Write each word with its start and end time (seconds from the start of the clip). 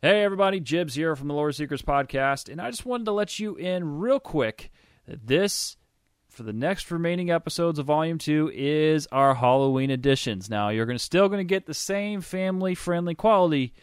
Hey, 0.00 0.22
everybody, 0.22 0.60
Jibs 0.60 0.94
here 0.94 1.16
from 1.16 1.26
the 1.26 1.34
Lore 1.34 1.50
Seekers 1.50 1.82
podcast, 1.82 2.48
and 2.48 2.60
I 2.60 2.70
just 2.70 2.86
wanted 2.86 3.06
to 3.06 3.10
let 3.10 3.40
you 3.40 3.56
in 3.56 3.98
real 3.98 4.20
quick 4.20 4.70
that 5.08 5.26
this, 5.26 5.76
for 6.28 6.44
the 6.44 6.52
next 6.52 6.92
remaining 6.92 7.32
episodes 7.32 7.80
of 7.80 7.86
Volume 7.86 8.16
2, 8.16 8.52
is 8.54 9.08
our 9.10 9.34
Halloween 9.34 9.90
editions. 9.90 10.48
Now, 10.48 10.68
you're 10.68 10.86
gonna, 10.86 11.00
still 11.00 11.28
going 11.28 11.40
to 11.40 11.44
get 11.44 11.66
the 11.66 11.74
same 11.74 12.20
family 12.20 12.76
friendly 12.76 13.16
quality, 13.16 13.74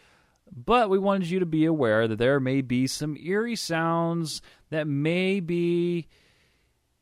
but 0.50 0.88
we 0.88 0.98
wanted 0.98 1.28
you 1.28 1.38
to 1.40 1.44
be 1.44 1.66
aware 1.66 2.08
that 2.08 2.16
there 2.16 2.40
may 2.40 2.62
be 2.62 2.86
some 2.86 3.18
eerie 3.18 3.54
sounds 3.54 4.40
that 4.70 4.86
may 4.86 5.38
be 5.40 6.06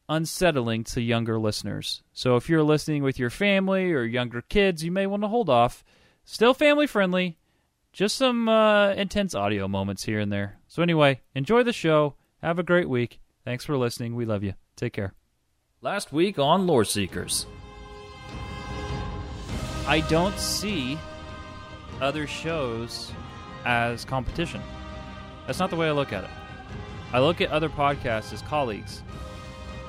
unsettling 0.08 0.82
to 0.82 1.00
younger 1.00 1.38
listeners. 1.38 2.02
So, 2.12 2.34
if 2.34 2.48
you're 2.48 2.64
listening 2.64 3.04
with 3.04 3.20
your 3.20 3.30
family 3.30 3.92
or 3.92 4.02
younger 4.02 4.42
kids, 4.42 4.82
you 4.82 4.90
may 4.90 5.06
want 5.06 5.22
to 5.22 5.28
hold 5.28 5.48
off. 5.48 5.84
Still 6.24 6.52
family 6.52 6.88
friendly 6.88 7.38
just 7.94 8.16
some 8.16 8.48
uh, 8.48 8.90
intense 8.90 9.34
audio 9.34 9.68
moments 9.68 10.04
here 10.04 10.18
and 10.18 10.30
there. 10.30 10.58
So, 10.66 10.82
anyway, 10.82 11.20
enjoy 11.34 11.62
the 11.62 11.72
show. 11.72 12.16
Have 12.42 12.58
a 12.58 12.64
great 12.64 12.88
week. 12.88 13.20
Thanks 13.44 13.64
for 13.64 13.76
listening. 13.78 14.16
We 14.16 14.26
love 14.26 14.42
you. 14.42 14.54
Take 14.76 14.92
care. 14.92 15.14
Last 15.80 16.12
week 16.12 16.38
on 16.38 16.66
Lore 16.66 16.84
Seekers. 16.84 17.46
I 19.86 20.00
don't 20.08 20.36
see 20.38 20.98
other 22.00 22.26
shows 22.26 23.12
as 23.64 24.04
competition. 24.04 24.60
That's 25.46 25.58
not 25.60 25.70
the 25.70 25.76
way 25.76 25.88
I 25.88 25.92
look 25.92 26.12
at 26.12 26.24
it. 26.24 26.30
I 27.12 27.20
look 27.20 27.40
at 27.40 27.50
other 27.50 27.68
podcasts 27.68 28.32
as 28.32 28.42
colleagues. 28.42 29.02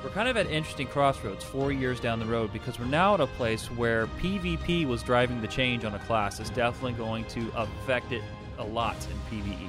We're 0.06 0.12
kind 0.12 0.28
of 0.28 0.36
at 0.36 0.48
interesting 0.48 0.86
crossroads 0.86 1.42
four 1.42 1.72
years 1.72 1.98
down 1.98 2.20
the 2.20 2.26
road 2.26 2.52
because 2.52 2.78
we're 2.78 2.86
now 2.86 3.14
at 3.14 3.20
a 3.20 3.26
place 3.26 3.66
where 3.72 4.06
PvP 4.22 4.86
was 4.86 5.02
driving 5.02 5.40
the 5.40 5.48
change 5.48 5.84
on 5.84 5.96
a 5.96 5.98
class. 5.98 6.38
It's 6.38 6.50
definitely 6.50 6.92
going 6.92 7.24
to 7.24 7.50
affect 7.56 8.12
it 8.12 8.22
a 8.58 8.64
lot 8.64 8.94
in 9.10 9.18
PvE. 9.42 9.64
It 9.64 9.68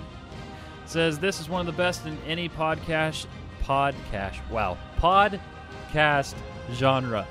says 0.86 1.18
this 1.18 1.42
is 1.42 1.50
one 1.50 1.60
of 1.60 1.66
the 1.66 1.72
best 1.72 2.06
in 2.06 2.20
any 2.28 2.50
podcast 2.50 3.26
podcast 3.64 4.48
wow 4.52 4.78
podcast 5.00 6.36
genre. 6.74 7.26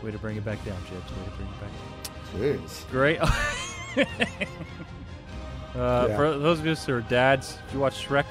Way 0.00 0.12
to 0.12 0.18
bring 0.18 0.36
it 0.36 0.44
back 0.44 0.64
down, 0.64 0.80
Jibs. 0.88 1.10
Way 1.10 1.24
to 1.24 1.30
bring 1.32 1.48
it 1.48 1.60
back 1.60 1.70
down. 2.30 2.60
Jeez. 2.60 2.88
Great. 2.90 3.20
uh, 5.76 6.06
Yeah. 6.08 6.16
For 6.16 6.38
those 6.38 6.60
of 6.60 6.66
us 6.68 6.86
who 6.86 6.94
are 6.94 7.00
dads, 7.00 7.58
if 7.66 7.74
you 7.74 7.80
watch 7.80 8.06
Shrek, 8.06 8.26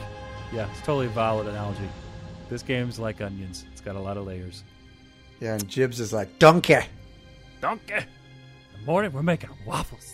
yeah, 0.54 0.70
it's 0.72 0.80
totally 0.80 1.08
valid 1.08 1.48
analogy. 1.48 1.90
This 2.50 2.64
game's 2.64 2.98
like 2.98 3.20
onions. 3.20 3.66
It's 3.84 3.92
got 3.92 3.98
a 3.98 4.02
lot 4.02 4.16
of 4.16 4.26
layers. 4.26 4.64
Yeah, 5.42 5.56
and 5.56 5.68
Jibs 5.68 6.00
is 6.00 6.14
like, 6.14 6.40
donkey. 6.40 6.78
Donkey. 7.60 7.96
In 7.96 8.80
the 8.80 8.86
morning, 8.86 9.12
we're 9.12 9.24
making 9.24 9.50
waffles. 9.68 10.14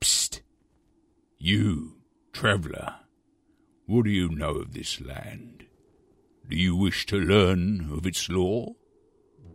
Psst! 0.00 0.40
You, 1.38 1.98
traveller, 2.32 2.96
what 3.86 4.06
do 4.06 4.10
you 4.10 4.28
know 4.30 4.56
of 4.56 4.74
this 4.74 5.00
land? 5.00 5.66
Do 6.48 6.56
you 6.56 6.74
wish 6.74 7.06
to 7.06 7.20
learn 7.20 7.88
of 7.92 8.04
its 8.04 8.28
lore? 8.28 8.74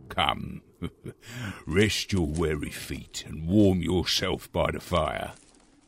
Come, 0.08 0.62
rest 1.66 2.12
your 2.12 2.26
weary 2.26 2.70
feet 2.70 3.24
and 3.26 3.46
warm 3.48 3.80
yourself 3.82 4.50
by 4.52 4.70
the 4.70 4.80
fire. 4.80 5.32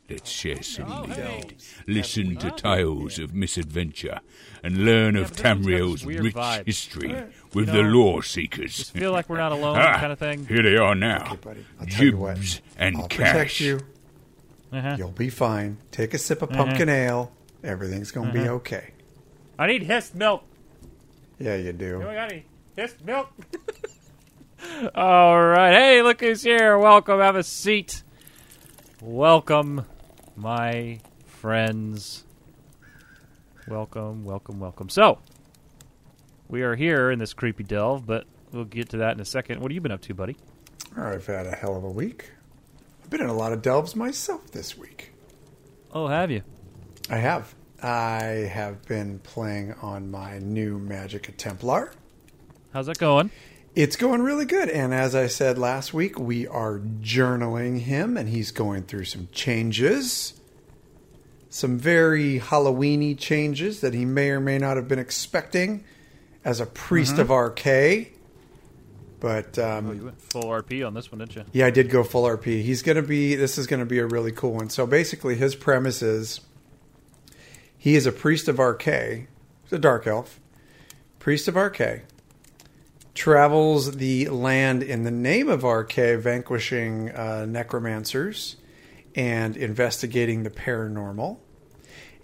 Let's 0.07 0.29
share 0.29 0.61
some 0.61 1.09
lead, 1.09 1.55
listen 1.87 2.35
to 2.37 2.51
tales 2.51 3.17
of 3.17 3.33
misadventure, 3.33 4.19
and 4.63 4.85
learn 4.85 5.15
of 5.15 5.29
but 5.29 5.37
this 5.37 5.43
one's 5.43 5.57
got 5.57 5.63
this 5.63 6.05
Tamriel's 6.05 6.05
rich 6.05 6.35
vibe. 6.35 6.65
history 6.67 7.23
with 7.55 7.67
You 7.67 7.73
the 7.73 7.81
know, 7.83 7.89
lore 7.89 8.21
seekers. 8.23 8.77
Just 8.77 8.91
feel 8.93 9.11
like 9.11 9.27
we're 9.29 9.37
not 9.37 9.51
alone, 9.51 9.77
Ah, 9.79 9.97
kind 9.99 10.11
of 10.13 10.19
thing. 10.19 10.45
Here 10.45 10.61
they 10.61 10.77
are 10.77 10.93
now. 10.93 11.23
Okay, 11.25 11.35
buddy. 11.37 11.65
I'll 11.79 11.87
tell 11.87 12.05
you 12.05 12.17
what. 12.17 12.35
Jibs 12.35 12.61
and 12.77 12.97
I'll 12.97 13.07
Cash. 13.07 13.31
protect 13.31 13.59
you. 13.61 13.79
Uh-huh. 14.71 14.95
You'll 14.99 15.09
be 15.11 15.29
fine. 15.29 15.77
Take 15.89 16.13
a 16.13 16.19
sip 16.19 16.43
of 16.43 16.49
pumpkin 16.51 16.87
ale. 16.87 17.31
Everything's 17.63 18.11
going 18.11 18.27
to 18.27 18.33
be 18.33 18.47
okay. 18.47 18.91
I 19.57 19.65
need 19.65 19.81
hissed 19.83 20.13
milk. 20.13 20.43
Yeah, 21.39 21.55
you 21.55 21.73
do. 21.73 22.01
I 22.07 22.13
got 22.13 22.31
any 22.31 22.45
hissed 22.75 23.03
milk? 23.03 23.31
All 24.95 25.41
right. 25.41 25.73
Hey, 25.73 26.01
look 26.01 26.21
who's 26.21 26.43
here. 26.43 26.77
Welcome. 26.77 27.19
Have 27.19 27.35
a 27.35 27.43
seat. 27.43 28.03
Welcome, 29.01 29.85
my 30.35 30.99
friends. 31.25 32.23
Welcome, 33.67 34.23
welcome, 34.25 34.59
welcome. 34.59 34.89
So, 34.89 35.19
we 36.47 36.61
are 36.61 36.75
here 36.75 37.11
in 37.11 37.19
this 37.19 37.33
creepy 37.33 37.63
delve, 37.63 38.05
but 38.05 38.25
we'll 38.51 38.65
get 38.65 38.89
to 38.89 38.97
that 38.97 39.13
in 39.15 39.19
a 39.19 39.25
second. 39.25 39.59
What 39.59 39.71
have 39.71 39.75
you 39.75 39.81
been 39.81 39.91
up 39.91 40.01
to, 40.01 40.13
buddy? 40.13 40.37
I've 40.95 41.25
had 41.25 41.45
a 41.45 41.55
hell 41.55 41.75
of 41.75 41.83
a 41.83 41.89
week. 41.89 42.31
I've 43.03 43.09
been 43.09 43.21
in 43.21 43.29
a 43.29 43.33
lot 43.33 43.53
of 43.53 43.61
delves 43.61 43.95
myself 43.95 44.51
this 44.51 44.77
week. 44.77 45.11
Oh, 45.91 46.07
have 46.07 46.31
you? 46.31 46.41
I 47.09 47.17
have. 47.17 47.53
I 47.81 48.49
have 48.51 48.83
been 48.87 49.19
playing 49.19 49.73
on 49.81 50.09
my 50.09 50.39
new 50.39 50.79
Magic 50.79 51.35
Templar. 51.37 51.91
How's 52.73 52.87
that 52.87 52.97
going? 52.97 53.29
It's 53.75 53.97
going 53.97 54.21
really 54.21 54.45
good. 54.45 54.69
And 54.69 54.93
as 54.93 55.15
I 55.15 55.27
said 55.27 55.57
last 55.57 55.93
week, 55.93 56.17
we 56.17 56.47
are 56.47 56.79
journaling 57.01 57.81
him, 57.81 58.15
and 58.15 58.29
he's 58.29 58.51
going 58.51 58.83
through 58.83 59.03
some 59.05 59.27
changes. 59.33 60.33
Some 61.49 61.77
very 61.77 62.39
Halloweeny 62.39 63.17
changes 63.17 63.81
that 63.81 63.93
he 63.93 64.05
may 64.05 64.29
or 64.29 64.39
may 64.39 64.57
not 64.57 64.77
have 64.77 64.87
been 64.87 64.99
expecting 64.99 65.83
as 66.45 66.59
a 66.61 66.65
priest 66.65 67.17
of 67.17 67.27
Arkay. 67.27 68.09
But 69.19 69.57
um, 69.59 69.89
Oh, 69.89 69.91
you 69.91 70.05
went 70.05 70.21
full 70.21 70.43
RP 70.43 70.85
on 70.85 70.93
this 70.93 71.11
one, 71.11 71.19
didn't 71.19 71.35
you? 71.35 71.43
yeah, 71.51 71.65
I 71.65 71.71
did 71.71 71.89
go 71.89 72.03
full 72.03 72.23
RP. 72.23 72.61
He's 72.61 72.81
going 72.81 72.97
to 72.97 73.01
be, 73.01 73.35
this 73.35 73.57
is 73.57 73.67
going 73.67 73.79
to 73.79 73.85
be 73.85 73.99
a 73.99 74.05
really 74.05 74.31
cool 74.31 74.53
one. 74.53 74.69
So 74.69 74.85
basically, 74.85 75.35
his 75.35 75.55
premise 75.55 76.01
is 76.01 76.41
he 77.77 77.95
is 77.95 78.05
a 78.05 78.11
priest 78.11 78.47
of 78.47 78.57
Arkay, 78.57 79.27
he's 79.63 79.73
a 79.73 79.79
dark 79.79 80.05
elf, 80.07 80.39
priest 81.19 81.47
of 81.47 81.55
Arkay, 81.55 82.01
travels 83.15 83.95
the 83.95 84.27
land 84.29 84.83
in 84.83 85.03
the 85.03 85.11
name 85.11 85.49
of 85.49 85.61
Arkay, 85.61 86.19
vanquishing 86.19 87.09
uh, 87.11 87.45
necromancers 87.47 88.57
and 89.15 89.55
investigating 89.57 90.43
the 90.43 90.49
paranormal. 90.49 91.37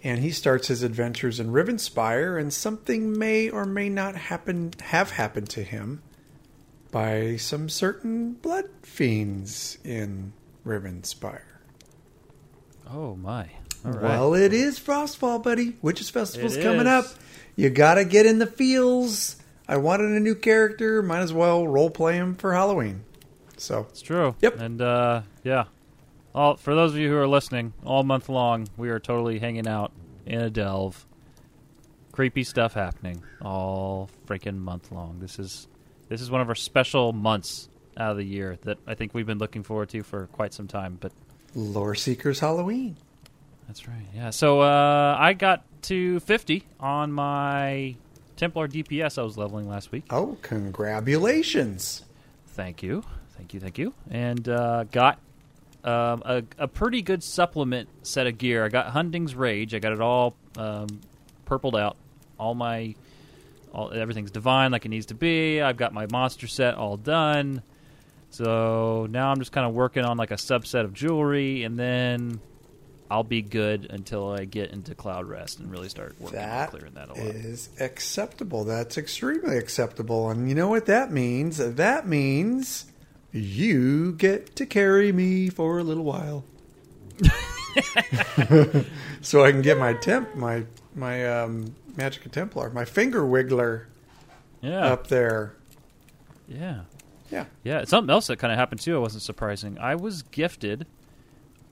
And 0.04 0.20
he 0.20 0.30
starts 0.30 0.68
his 0.68 0.82
adventures 0.82 1.40
in 1.40 1.52
Rivenspire, 1.52 2.38
and 2.38 2.52
something 2.52 3.16
may 3.18 3.48
or 3.48 3.64
may 3.64 3.88
not 3.88 4.16
happen 4.16 4.72
have 4.82 5.12
happened 5.12 5.48
to 5.50 5.62
him 5.62 6.02
by 6.90 7.36
some 7.36 7.68
certain 7.68 8.32
blood 8.34 8.68
fiends 8.82 9.78
in 9.84 10.32
Rivenspire. 10.66 11.40
Oh 12.90 13.14
my! 13.14 13.48
All 13.84 13.92
right. 13.92 14.02
Well, 14.02 14.34
it 14.34 14.52
is 14.52 14.78
Frostfall, 14.78 15.42
buddy. 15.42 15.76
Witches 15.82 16.10
Festival's 16.10 16.56
It 16.56 16.62
coming 16.62 16.80
is. 16.80 16.86
up. 16.88 17.06
You 17.56 17.70
gotta 17.70 18.04
get 18.04 18.26
in 18.26 18.38
the 18.40 18.46
feels. 18.46 19.36
I 19.68 19.76
wanted 19.76 20.10
a 20.10 20.20
new 20.20 20.34
character. 20.34 21.02
Might 21.02 21.20
as 21.20 21.32
well 21.32 21.66
role 21.66 21.90
play 21.90 22.16
him 22.16 22.34
for 22.34 22.52
Halloween. 22.52 23.04
So 23.56 23.86
It's 23.90 24.02
true. 24.02 24.34
Yep. 24.40 24.58
And 24.60 24.82
uh, 24.82 25.22
yeah, 25.44 25.64
all 26.34 26.56
for 26.56 26.74
those 26.74 26.92
of 26.92 26.98
you 26.98 27.08
who 27.08 27.16
are 27.16 27.28
listening, 27.28 27.72
all 27.84 28.02
month 28.02 28.28
long 28.28 28.68
we 28.76 28.90
are 28.90 28.98
totally 28.98 29.38
hanging 29.38 29.68
out 29.68 29.92
in 30.26 30.40
a 30.40 30.50
delve. 30.50 31.06
Creepy 32.10 32.44
stuff 32.44 32.74
happening 32.74 33.22
all 33.40 34.10
freaking 34.26 34.58
month 34.58 34.92
long. 34.92 35.18
This 35.20 35.38
is 35.38 35.68
this 36.08 36.20
is 36.20 36.30
one 36.30 36.40
of 36.40 36.48
our 36.48 36.54
special 36.54 37.12
months 37.12 37.68
out 37.96 38.10
of 38.10 38.16
the 38.16 38.24
year 38.24 38.58
that 38.62 38.78
I 38.86 38.94
think 38.94 39.14
we've 39.14 39.26
been 39.26 39.38
looking 39.38 39.62
forward 39.62 39.88
to 39.90 40.02
for 40.02 40.26
quite 40.26 40.52
some 40.52 40.66
time. 40.66 40.98
But 41.00 41.12
Lore 41.54 41.94
Seekers 41.94 42.40
Halloween. 42.40 42.96
that's 43.66 43.86
right. 43.88 44.06
Yeah. 44.14 44.30
So 44.30 44.60
uh, 44.60 45.16
I 45.18 45.32
got 45.34 45.64
to 45.82 46.20
50 46.20 46.64
on 46.80 47.12
my 47.12 47.96
Templar 48.42 48.66
DPS 48.66 49.18
I 49.18 49.22
was 49.22 49.38
leveling 49.38 49.68
last 49.68 49.92
week. 49.92 50.02
Oh, 50.10 50.36
congratulations. 50.42 52.02
Thank 52.48 52.82
you, 52.82 53.04
thank 53.36 53.54
you, 53.54 53.60
thank 53.60 53.78
you, 53.78 53.94
and 54.10 54.48
uh, 54.48 54.82
got 54.90 55.20
um, 55.84 56.24
a, 56.26 56.42
a 56.58 56.66
pretty 56.66 57.02
good 57.02 57.22
supplement 57.22 57.88
set 58.02 58.26
of 58.26 58.38
gear. 58.38 58.64
I 58.64 58.68
got 58.68 58.88
Hunding's 58.88 59.36
Rage. 59.36 59.76
I 59.76 59.78
got 59.78 59.92
it 59.92 60.00
all 60.00 60.34
um, 60.56 60.88
purpled 61.44 61.76
out. 61.76 61.96
All 62.36 62.56
my, 62.56 62.96
all 63.72 63.92
everything's 63.92 64.32
divine 64.32 64.72
like 64.72 64.84
it 64.84 64.88
needs 64.88 65.06
to 65.06 65.14
be. 65.14 65.60
I've 65.60 65.76
got 65.76 65.94
my 65.94 66.08
monster 66.10 66.48
set 66.48 66.74
all 66.74 66.96
done. 66.96 67.62
So 68.30 69.06
now 69.08 69.30
I'm 69.30 69.38
just 69.38 69.52
kind 69.52 69.68
of 69.68 69.72
working 69.72 70.04
on 70.04 70.16
like 70.16 70.32
a 70.32 70.34
subset 70.34 70.82
of 70.82 70.92
jewelry, 70.92 71.62
and 71.62 71.78
then 71.78 72.40
I'll 73.12 73.22
be 73.24 73.42
good 73.42 73.86
until 73.90 74.30
I 74.32 74.46
get 74.46 74.70
into 74.70 74.94
Cloud 74.94 75.26
Rest 75.28 75.58
and 75.60 75.70
really 75.70 75.88
start 75.90 76.14
working 76.18 76.38
on 76.38 76.44
That 76.46 76.70
clearing 76.70 76.94
that 76.94 77.10
all 77.10 77.18
up. 77.20 77.22
is 77.34 77.68
acceptable. 77.78 78.64
That's 78.64 78.96
extremely 78.96 79.58
acceptable. 79.58 80.30
And 80.30 80.48
you 80.48 80.54
know 80.54 80.68
what 80.68 80.86
that 80.86 81.12
means? 81.12 81.58
That 81.58 82.08
means 82.08 82.86
you 83.30 84.12
get 84.14 84.56
to 84.56 84.64
carry 84.66 85.12
me 85.12 85.50
for 85.50 85.78
a 85.78 85.84
little 85.84 86.04
while. 86.04 86.44
so 89.20 89.44
I 89.44 89.52
can 89.52 89.62
get 89.62 89.78
my 89.78 89.92
temp 89.94 90.34
my 90.34 90.64
my 90.94 91.26
um 91.40 91.74
Magic 91.96 92.30
Templar, 92.32 92.70
my 92.70 92.84
finger 92.86 93.22
wiggler 93.22 93.84
Yeah. 94.62 94.86
up 94.92 95.08
there. 95.08 95.54
Yeah. 96.48 96.80
Yeah. 97.30 97.44
Yeah. 97.64 97.84
Something 97.84 98.10
else 98.10 98.26
that 98.28 98.38
kind 98.38 98.52
of 98.52 98.58
happened 98.58 98.80
too. 98.80 98.96
It 98.96 99.00
wasn't 99.00 99.22
surprising. 99.22 99.78
I 99.78 99.94
was 99.96 100.22
gifted 100.22 100.86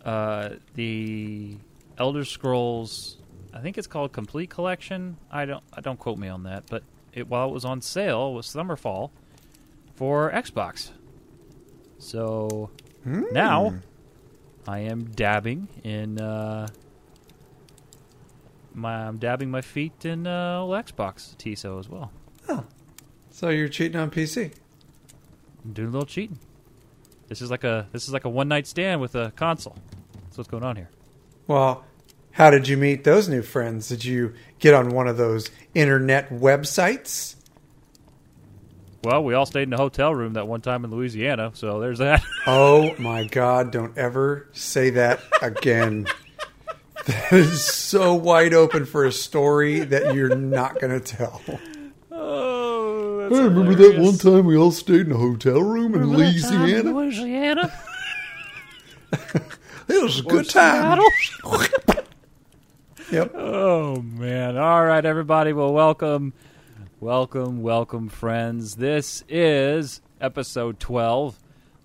uh, 0.04 0.50
the 0.74 1.56
Elder 1.98 2.24
Scrolls. 2.24 3.16
I 3.52 3.60
think 3.60 3.78
it's 3.78 3.86
called 3.86 4.12
Complete 4.12 4.50
Collection. 4.50 5.16
I 5.30 5.44
don't. 5.44 5.62
I 5.72 5.80
don't 5.80 5.98
quote 5.98 6.18
me 6.18 6.28
on 6.28 6.44
that. 6.44 6.64
But 6.70 6.82
it, 7.12 7.28
while 7.28 7.48
it 7.48 7.52
was 7.52 7.64
on 7.64 7.80
sale, 7.82 8.28
it 8.28 8.34
was 8.34 8.46
summer 8.46 8.76
fall 8.76 9.10
for 9.96 10.30
Xbox. 10.30 10.90
So 11.98 12.70
now 13.04 13.74
I 14.66 14.78
am 14.80 15.04
dabbing 15.04 15.68
in. 15.82 16.20
Uh, 16.20 16.68
my, 18.72 19.06
I'm 19.06 19.18
dabbing 19.18 19.50
my 19.50 19.60
feet 19.62 20.04
in 20.04 20.26
uh, 20.26 20.60
old 20.60 20.72
Xbox 20.74 21.36
TSO 21.36 21.78
as 21.80 21.88
well. 21.88 22.12
Oh, 22.48 22.64
So 23.30 23.48
you're 23.48 23.68
cheating 23.68 23.98
on 24.00 24.10
PC. 24.10 24.52
I'm 25.64 25.72
doing 25.72 25.88
a 25.88 25.90
little 25.90 26.06
cheating. 26.06 26.38
This 27.28 27.42
is 27.42 27.50
like 27.50 27.64
a 27.64 27.88
this 27.92 28.06
is 28.06 28.12
like 28.12 28.24
a 28.24 28.28
one 28.28 28.48
night 28.48 28.66
stand 28.66 29.00
with 29.00 29.14
a 29.14 29.32
console. 29.36 29.76
That's 30.40 30.48
what's 30.48 30.62
going 30.62 30.70
on 30.70 30.76
here. 30.76 30.88
Well, 31.48 31.84
how 32.30 32.48
did 32.50 32.66
you 32.66 32.78
meet 32.78 33.04
those 33.04 33.28
new 33.28 33.42
friends? 33.42 33.88
Did 33.88 34.06
you 34.06 34.32
get 34.58 34.72
on 34.72 34.88
one 34.88 35.06
of 35.06 35.18
those 35.18 35.50
internet 35.74 36.30
websites? 36.30 37.34
Well, 39.04 39.22
we 39.22 39.34
all 39.34 39.44
stayed 39.44 39.64
in 39.64 39.74
a 39.74 39.76
hotel 39.76 40.14
room 40.14 40.32
that 40.34 40.48
one 40.48 40.62
time 40.62 40.86
in 40.86 40.90
Louisiana, 40.92 41.50
so 41.52 41.78
there's 41.78 41.98
that. 41.98 42.22
Oh 42.46 42.94
my 42.98 43.24
God, 43.24 43.70
don't 43.70 43.98
ever 43.98 44.48
say 44.52 44.88
that 44.90 45.20
again. 45.42 46.06
that 47.04 47.32
is 47.34 47.62
so 47.62 48.14
wide 48.14 48.54
open 48.54 48.86
for 48.86 49.04
a 49.04 49.12
story 49.12 49.80
that 49.80 50.14
you're 50.14 50.34
not 50.34 50.80
going 50.80 50.98
to 50.98 51.16
tell. 51.16 51.42
oh, 52.10 53.28
I 53.30 53.44
remember 53.44 53.74
that 53.74 53.98
one 53.98 54.16
time 54.16 54.46
we 54.46 54.56
all 54.56 54.70
stayed 54.70 55.02
in 55.02 55.12
a 55.12 55.18
hotel 55.18 55.60
room 55.60 55.94
in 55.94 56.08
Louisiana. 56.08 56.90
Louisiana. 56.90 57.70
It 59.90 60.02
was 60.02 60.20
a 60.20 60.22
good 60.22 60.48
time. 60.48 61.00
Yep. 63.10 63.32
Oh 63.34 64.00
man! 64.00 64.56
All 64.56 64.84
right, 64.84 65.04
everybody. 65.04 65.52
Well, 65.52 65.72
welcome, 65.72 66.32
welcome, 67.00 67.60
welcome, 67.60 68.08
friends. 68.08 68.76
This 68.76 69.24
is 69.28 70.00
episode 70.20 70.78
twelve 70.78 71.36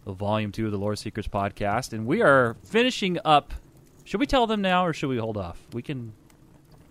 of 0.06 0.18
Volume 0.18 0.52
Two 0.52 0.68
of 0.68 0.72
the 0.72 0.78
Lore 0.78 0.96
Seekers 0.96 1.28
podcast, 1.28 1.94
and 1.94 2.06
we 2.06 2.22
are 2.22 2.56
finishing 2.66 3.18
up. 3.26 3.56
Should 4.04 4.20
we 4.20 4.28
tell 4.28 4.46
them 4.46 4.62
now, 4.62 4.86
or 4.86 4.94
should 4.94 5.10
we 5.10 5.18
hold 5.18 5.36
off? 5.38 5.60
We 5.74 5.82
can. 5.82 6.14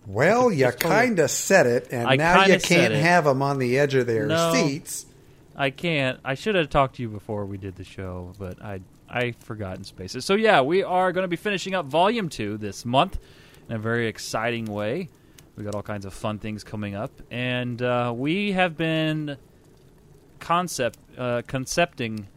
Well, 0.05 0.51
you 0.51 0.69
kind 0.71 1.17
of 1.19 1.31
said 1.31 1.65
it, 1.65 1.87
and 1.91 2.05
I 2.05 2.17
now 2.17 2.45
you 2.45 2.59
can't 2.59 2.93
have 2.93 3.23
them 3.23 3.41
on 3.41 3.57
the 3.57 3.79
edge 3.79 3.95
of 3.95 4.05
their 4.05 4.25
No. 4.27 4.51
seats. 4.53 5.05
I 5.55 5.69
can't. 5.69 6.19
I 6.25 6.33
should 6.33 6.55
have 6.55 6.69
talked 6.69 6.97
to 6.97 7.01
you 7.03 7.07
before 7.07 7.45
we 7.45 7.57
did 7.57 7.77
the 7.77 7.85
show, 7.85 8.33
but 8.37 8.61
I 8.61 8.81
I 9.09 9.31
forgot 9.31 9.77
in 9.77 9.83
spaces. 9.83 10.25
So 10.25 10.35
yeah, 10.35 10.61
we 10.61 10.83
are 10.83 11.11
going 11.11 11.23
to 11.23 11.27
be 11.27 11.35
finishing 11.35 11.75
up 11.75 11.85
Volume 11.85 12.29
Two 12.29 12.57
this 12.57 12.85
month 12.85 13.19
in 13.69 13.75
a 13.75 13.79
very 13.79 14.07
exciting 14.07 14.65
way. 14.65 15.09
We 15.55 15.63
got 15.63 15.73
all 15.75 15.83
kinds 15.83 16.05
of 16.05 16.13
fun 16.13 16.39
things 16.39 16.63
coming 16.63 16.95
up, 16.95 17.11
and 17.31 17.81
uh, 17.81 18.13
we 18.15 18.51
have 18.53 18.75
been 18.77 19.37
concept 20.39 20.99
uh, 21.17 21.41
concepting 21.47 22.27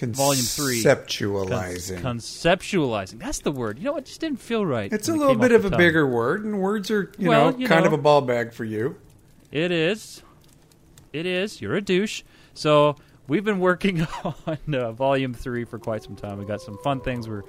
Volume 0.00 0.44
three. 0.44 0.82
con- 0.82 0.96
Conceptualizing. 0.96 2.00
conceptualizing. 2.00 3.18
That's 3.18 3.40
the 3.40 3.50
word. 3.50 3.78
You 3.78 3.86
know, 3.86 3.96
it 3.96 4.04
just 4.06 4.20
didn't 4.20 4.40
feel 4.40 4.64
right. 4.64 4.92
it's 4.92 5.08
a 5.08 5.12
little 5.12 5.34
bit 5.34 5.50
of 5.52 5.64
a 5.64 5.70
tongue. 5.70 5.78
bigger 5.78 6.06
word, 6.06 6.44
and 6.44 6.60
words 6.60 6.88
are, 6.90 7.12
you 7.18 7.28
Well, 7.28 7.50
know, 7.52 7.58
you 7.58 7.66
kind 7.66 7.82
know. 7.82 7.88
of 7.88 7.92
a 7.92 7.98
ball 7.98 8.20
bag 8.20 8.52
for 8.52 8.64
you. 8.64 8.96
It 9.50 9.72
is. 9.72 10.22
It 11.12 11.26
is. 11.26 11.60
You're 11.60 11.74
a 11.74 11.82
douche. 11.82 12.22
So 12.54 12.94
we've 13.28 13.44
been 13.44 13.60
working 13.60 14.06
on 14.24 14.74
uh, 14.74 14.92
volume 14.92 15.34
three 15.34 15.64
for 15.64 15.78
quite 15.78 16.02
some 16.02 16.16
time. 16.16 16.38
We 16.38 16.46
got 16.46 16.60
some 16.60 16.78
fun 16.78 17.00
things 17.00 17.28
we're 17.28 17.44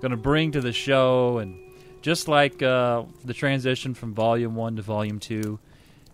going 0.00 0.12
to 0.12 0.16
bring 0.16 0.52
to 0.52 0.60
the 0.60 0.72
show, 0.72 1.38
and 1.38 1.58
just 2.00 2.28
like 2.28 2.62
uh, 2.62 3.02
the 3.24 3.34
transition 3.34 3.92
from 3.92 4.14
volume 4.14 4.54
one 4.54 4.76
to 4.76 4.82
volume 4.82 5.18
two, 5.18 5.58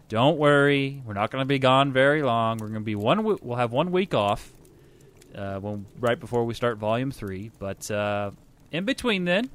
don't 0.08 0.38
worry, 0.38 1.00
we're 1.04 1.14
not 1.14 1.30
going 1.30 1.42
to 1.42 1.46
be 1.46 1.60
gone 1.60 1.92
very 1.92 2.22
long. 2.22 2.58
We're 2.58 2.68
going 2.68 2.80
to 2.80 2.84
be 2.84 2.96
one. 2.96 3.22
We'll 3.22 3.56
have 3.56 3.70
one 3.70 3.92
week 3.92 4.12
off, 4.12 4.52
uh, 5.36 5.60
when, 5.60 5.86
right 6.00 6.18
before 6.18 6.44
we 6.44 6.54
start 6.54 6.78
volume 6.78 7.12
three. 7.12 7.52
But 7.60 7.88
uh, 7.90 8.32
in 8.72 8.84
between 8.84 9.24
then, 9.24 9.50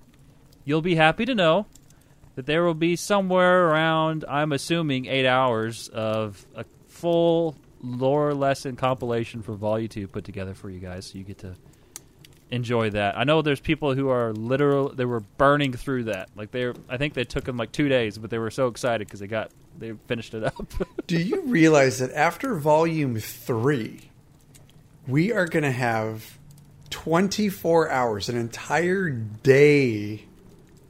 you'll 0.63 0.81
be 0.81 0.95
happy 0.95 1.25
to 1.25 1.35
know 1.35 1.65
that 2.35 2.45
there 2.45 2.63
will 2.63 2.73
be 2.73 2.95
somewhere 2.95 3.67
around, 3.67 4.23
I'm 4.27 4.51
assuming, 4.51 5.07
eight 5.07 5.25
hours 5.25 5.89
of 5.89 6.45
a 6.56 6.65
full 6.88 7.56
lore 7.86 8.34
lesson 8.34 8.76
compilation 8.76 9.42
for 9.42 9.54
Volume 9.54 9.88
2 9.88 10.08
put 10.08 10.26
together 10.26 10.54
for 10.54 10.70
you 10.70 10.80
guys, 10.80 11.06
so 11.06 11.18
you 11.18 11.24
get 11.24 11.38
to 11.40 11.56
enjoy 12.52 12.90
that. 12.92 13.18
I 13.18 13.24
know 13.24 13.42
there's 13.42 13.60
people 13.60 13.94
who 13.94 14.10
are 14.10 14.34
literal, 14.34 14.90
they 14.90 15.06
were 15.06 15.20
burning 15.20 15.74
through 15.74 16.06
that. 16.06 16.30
Like, 16.36 16.52
they 16.52 16.72
I 16.90 16.98
think 16.98 17.14
they 17.14 17.24
took 17.24 17.46
them 17.46 17.58
like 17.58 17.72
two 17.72 17.90
days, 17.90 18.18
but 18.18 18.30
they 18.30 18.38
were 18.38 18.52
so 18.52 18.68
excited 18.68 19.08
because 19.08 19.20
they 19.20 19.28
got, 19.28 19.52
they 19.78 19.94
finished 20.08 20.34
it 20.34 20.44
up. 20.44 20.74
Do 21.08 21.18
you 21.18 21.42
realize 21.42 22.00
that 22.00 22.12
after 22.14 22.56
volume 22.56 23.20
three, 23.20 24.10
we 25.08 25.32
are 25.32 25.46
going 25.46 25.64
to 25.64 25.72
have 25.72 26.38
24 26.90 27.90
hours, 27.90 28.30
an 28.30 28.38
entire 28.38 29.10
day 29.10 30.26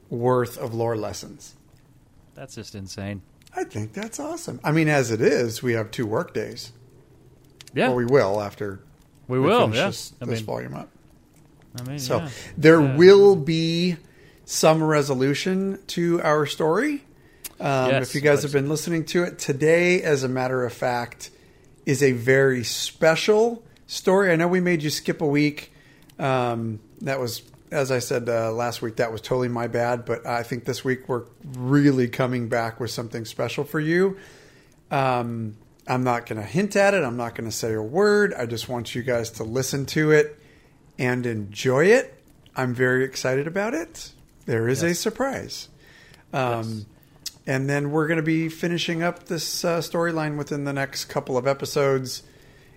worth 0.08 0.56
of 0.58 0.74
lore 0.74 0.96
lessons? 0.96 1.54
That's 2.34 2.54
just 2.54 2.74
insane. 2.74 3.22
I 3.54 3.64
think 3.64 3.94
that's 3.94 4.20
awesome. 4.20 4.60
I 4.62 4.72
mean, 4.72 4.88
as 4.88 5.10
it 5.10 5.22
is, 5.22 5.62
we 5.62 5.72
have 5.72 5.90
two 5.90 6.06
work 6.06 6.34
days. 6.34 6.72
Yeah, 7.76 7.90
Or 7.90 7.94
we 7.94 8.04
will 8.06 8.40
after 8.40 8.80
we 9.28 9.38
will. 9.38 9.60
finish 9.66 9.76
Yeah. 9.76 9.86
this, 9.88 10.12
I 10.20 10.24
this 10.24 10.38
mean, 10.40 10.46
volume 10.46 10.74
up. 10.74 10.88
I 11.78 11.82
mean, 11.82 11.98
So 11.98 12.18
yeah. 12.18 12.28
there 12.56 12.80
Yeah. 12.80 12.96
will 12.96 13.36
be 13.36 13.96
some 14.46 14.82
resolution 14.82 15.78
to 15.88 16.20
our 16.22 16.46
story. 16.46 17.04
Um, 17.60 17.90
Yes, 17.90 18.08
if 18.08 18.14
you 18.14 18.20
guys 18.22 18.38
but- 18.38 18.42
have 18.44 18.52
been 18.52 18.68
listening 18.70 19.04
to 19.06 19.24
it 19.24 19.38
today, 19.38 20.02
as 20.02 20.22
a 20.22 20.28
matter 20.28 20.64
of 20.64 20.72
fact, 20.72 21.30
is 21.84 22.02
a 22.02 22.12
very 22.12 22.64
special 22.64 23.62
story. 23.86 24.32
I 24.32 24.36
know 24.36 24.48
we 24.48 24.60
made 24.60 24.82
you 24.82 24.90
skip 24.90 25.20
a 25.20 25.26
week. 25.26 25.72
Um, 26.18 26.80
that 27.02 27.20
was, 27.20 27.42
as 27.70 27.90
I 27.90 27.98
said 27.98 28.28
uh, 28.28 28.52
last 28.52 28.80
week, 28.82 28.96
that 28.96 29.12
was 29.12 29.20
totally 29.20 29.48
my 29.48 29.66
bad. 29.66 30.04
But 30.06 30.26
I 30.26 30.42
think 30.42 30.64
this 30.64 30.84
week 30.84 31.08
we're 31.08 31.24
really 31.58 32.08
coming 32.08 32.48
back 32.48 32.80
with 32.80 32.90
something 32.90 33.24
special 33.26 33.64
for 33.64 33.80
you. 33.80 34.16
Um, 34.90 35.56
I'm 35.88 36.02
not 36.04 36.26
going 36.26 36.40
to 36.40 36.46
hint 36.46 36.74
at 36.76 36.94
it. 36.94 37.04
I'm 37.04 37.16
not 37.16 37.34
going 37.34 37.48
to 37.48 37.54
say 37.56 37.72
a 37.74 37.82
word. 37.82 38.34
I 38.34 38.46
just 38.46 38.68
want 38.68 38.94
you 38.94 39.02
guys 39.02 39.30
to 39.32 39.44
listen 39.44 39.86
to 39.86 40.10
it 40.10 40.38
and 40.98 41.24
enjoy 41.26 41.86
it. 41.86 42.12
I'm 42.56 42.74
very 42.74 43.04
excited 43.04 43.46
about 43.46 43.74
it. 43.74 44.12
There 44.46 44.68
is 44.68 44.82
a 44.82 44.94
surprise. 44.94 45.68
Um, 46.32 46.62
Yes. 46.62 46.84
And 47.48 47.70
then 47.70 47.92
we're 47.92 48.08
going 48.08 48.16
to 48.16 48.24
be 48.24 48.48
finishing 48.48 49.04
up 49.04 49.26
this 49.26 49.64
uh, 49.64 49.78
storyline 49.78 50.36
within 50.36 50.64
the 50.64 50.72
next 50.72 51.04
couple 51.04 51.38
of 51.38 51.46
episodes. 51.46 52.24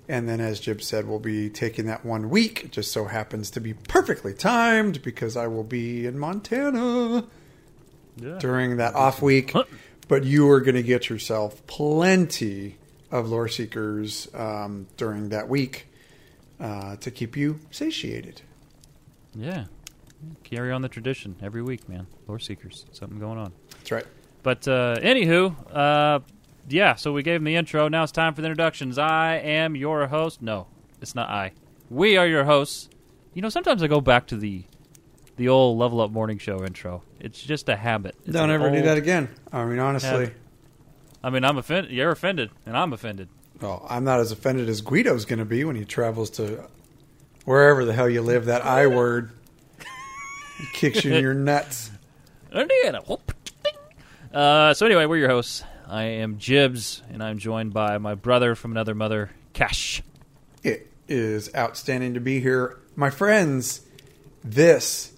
And 0.07 0.29
then, 0.29 0.39
as 0.39 0.59
Jib 0.59 0.83
said, 0.83 1.07
we'll 1.07 1.17
be 1.17 1.49
taking 1.49 1.87
that 1.87 2.05
one 2.05 2.29
week. 2.29 2.65
It 2.65 2.71
just 2.71 2.91
so 2.91 3.05
happens 3.05 3.49
to 3.51 3.59
be 3.61 3.73
perfectly 3.73 4.33
timed 4.35 5.01
because 5.01 5.35
I 5.35 5.47
will 5.47 5.63
be 5.63 6.05
in 6.05 6.19
Montana 6.19 7.25
Yeah. 8.17 8.37
during 8.37 8.77
that 8.77 8.93
off 8.93 9.23
week. 9.23 9.53
But 10.07 10.23
you 10.23 10.47
are 10.51 10.61
going 10.61 10.75
to 10.75 10.83
get 10.83 11.09
yourself 11.09 11.65
plenty 11.65 12.77
of 13.11 13.29
lore 13.29 13.47
seekers 13.47 14.27
um, 14.33 14.87
during 14.97 15.29
that 15.29 15.49
week 15.49 15.87
uh, 16.59 16.95
to 16.97 17.11
keep 17.11 17.35
you 17.37 17.59
satiated. 17.71 18.41
Yeah. 19.35 19.65
Carry 20.43 20.71
on 20.71 20.81
the 20.81 20.89
tradition 20.89 21.35
every 21.41 21.61
week, 21.61 21.87
man. 21.87 22.07
Lore 22.27 22.39
Seekers. 22.39 22.85
Something 22.91 23.19
going 23.19 23.37
on. 23.37 23.53
That's 23.71 23.91
right. 23.91 24.05
But 24.43 24.67
uh, 24.67 24.97
anywho, 24.99 25.55
uh, 25.73 26.19
yeah. 26.67 26.95
So 26.95 27.13
we 27.13 27.23
gave 27.23 27.37
him 27.37 27.45
the 27.45 27.55
intro. 27.55 27.87
Now 27.87 28.03
it's 28.03 28.11
time 28.11 28.33
for 28.33 28.41
the 28.41 28.47
introductions. 28.47 28.97
I 28.97 29.35
am 29.35 29.75
your 29.75 30.07
host. 30.07 30.41
No, 30.41 30.67
it's 31.01 31.15
not 31.15 31.29
I. 31.29 31.53
We 31.89 32.17
are 32.17 32.27
your 32.27 32.43
hosts. 32.43 32.89
You 33.33 33.41
know, 33.41 33.49
sometimes 33.49 33.81
I 33.81 33.87
go 33.87 34.01
back 34.01 34.27
to 34.27 34.37
the 34.37 34.63
the 35.37 35.47
old 35.47 35.77
Level 35.77 36.01
Up 36.01 36.11
Morning 36.11 36.37
Show 36.37 36.63
intro. 36.65 37.03
It's 37.19 37.41
just 37.41 37.69
a 37.69 37.75
habit. 37.75 38.15
It's 38.25 38.33
Don't 38.33 38.51
ever 38.51 38.69
do 38.69 38.81
that 38.81 38.97
again. 38.97 39.29
I 39.53 39.63
mean, 39.65 39.79
honestly, 39.79 40.09
habit. 40.09 40.33
I 41.23 41.29
mean, 41.29 41.43
I'm 41.43 41.57
offended. 41.57 41.91
You're 41.91 42.11
offended, 42.11 42.49
and 42.65 42.77
I'm 42.77 42.93
offended. 42.93 43.27
well, 43.61 43.85
I'm 43.89 44.03
not 44.03 44.19
as 44.19 44.31
offended 44.31 44.69
as 44.69 44.81
Guido's 44.81 45.25
going 45.25 45.39
to 45.39 45.45
be 45.45 45.63
when 45.63 45.75
he 45.75 45.85
travels 45.85 46.29
to 46.31 46.63
wherever 47.45 47.85
the 47.85 47.93
hell 47.93 48.09
you 48.09 48.21
live. 48.21 48.45
That 48.45 48.63
I 48.65 48.87
word 48.87 49.31
kicks 50.73 51.03
you 51.03 51.13
in 51.13 51.21
your 51.21 51.33
nuts. 51.33 51.91
Indiana. 52.51 53.01
Uh, 54.33 54.73
so 54.73 54.85
anyway, 54.85 55.05
we're 55.05 55.17
your 55.17 55.29
hosts. 55.29 55.63
I 55.87 56.03
am 56.03 56.37
Jibs, 56.37 57.01
and 57.11 57.23
I'm 57.23 57.39
joined 57.39 57.73
by 57.73 57.97
my 57.97 58.15
brother 58.15 58.55
from 58.55 58.71
another 58.71 58.93
mother, 58.95 59.31
Cash. 59.53 60.03
It 60.63 60.87
is 61.07 61.53
outstanding 61.55 62.13
to 62.13 62.19
be 62.19 62.39
here. 62.39 62.77
My 62.95 63.09
friends, 63.09 63.81
this 64.43 65.13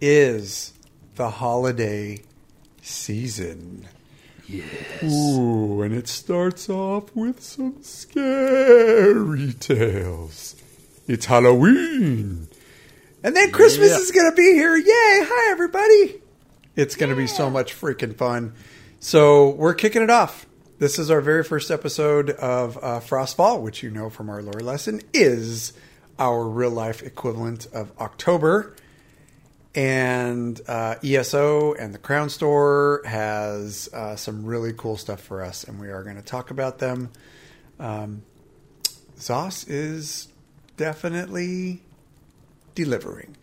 is 0.00 0.72
the 1.14 1.30
holiday 1.30 2.22
season. 2.82 3.86
Yes. 4.48 5.02
Ooh, 5.04 5.82
and 5.82 5.94
it 5.94 6.08
starts 6.08 6.70
off 6.70 7.14
with 7.14 7.42
some 7.42 7.82
scary 7.82 9.52
tales. 9.52 10.56
It's 11.06 11.26
Halloween. 11.26 12.48
And 13.22 13.36
then 13.36 13.50
Christmas 13.50 13.90
Yeah. 13.90 13.98
is 13.98 14.10
going 14.10 14.30
to 14.30 14.34
be 14.36 14.54
here. 14.54 14.74
Yay. 14.74 14.84
Hi, 14.88 15.50
everybody. 15.50 16.22
It's 16.76 16.96
going 16.96 17.10
to 17.10 17.16
be 17.16 17.26
so 17.26 17.50
much 17.50 17.78
freaking 17.78 18.16
fun. 18.16 18.54
So, 19.00 19.50
we're 19.50 19.74
kicking 19.74 20.02
it 20.02 20.10
off. 20.10 20.46
This 20.78 20.98
is 20.98 21.10
our 21.10 21.20
very 21.20 21.44
first 21.44 21.70
episode 21.70 22.30
of 22.30 22.76
uh, 22.78 23.00
Frostfall, 23.00 23.60
which 23.60 23.82
you 23.82 23.90
know 23.90 24.08
from 24.08 24.30
our 24.30 24.40
lore 24.42 24.60
lesson 24.60 25.02
is 25.12 25.72
our 26.18 26.44
real 26.48 26.70
life 26.70 27.02
equivalent 27.02 27.66
of 27.72 27.92
October. 28.00 28.74
And 29.74 30.60
uh, 30.66 30.96
ESO 31.04 31.74
and 31.74 31.94
the 31.94 31.98
Crown 31.98 32.30
Store 32.30 33.02
has 33.04 33.88
uh, 33.92 34.16
some 34.16 34.44
really 34.44 34.72
cool 34.72 34.96
stuff 34.96 35.20
for 35.20 35.42
us, 35.42 35.64
and 35.64 35.78
we 35.78 35.88
are 35.88 36.02
going 36.02 36.16
to 36.16 36.22
talk 36.22 36.50
about 36.50 36.78
them. 36.78 37.10
Um, 37.78 38.22
Zos 39.18 39.66
is 39.68 40.28
definitely 40.76 41.82
delivering. 42.74 43.36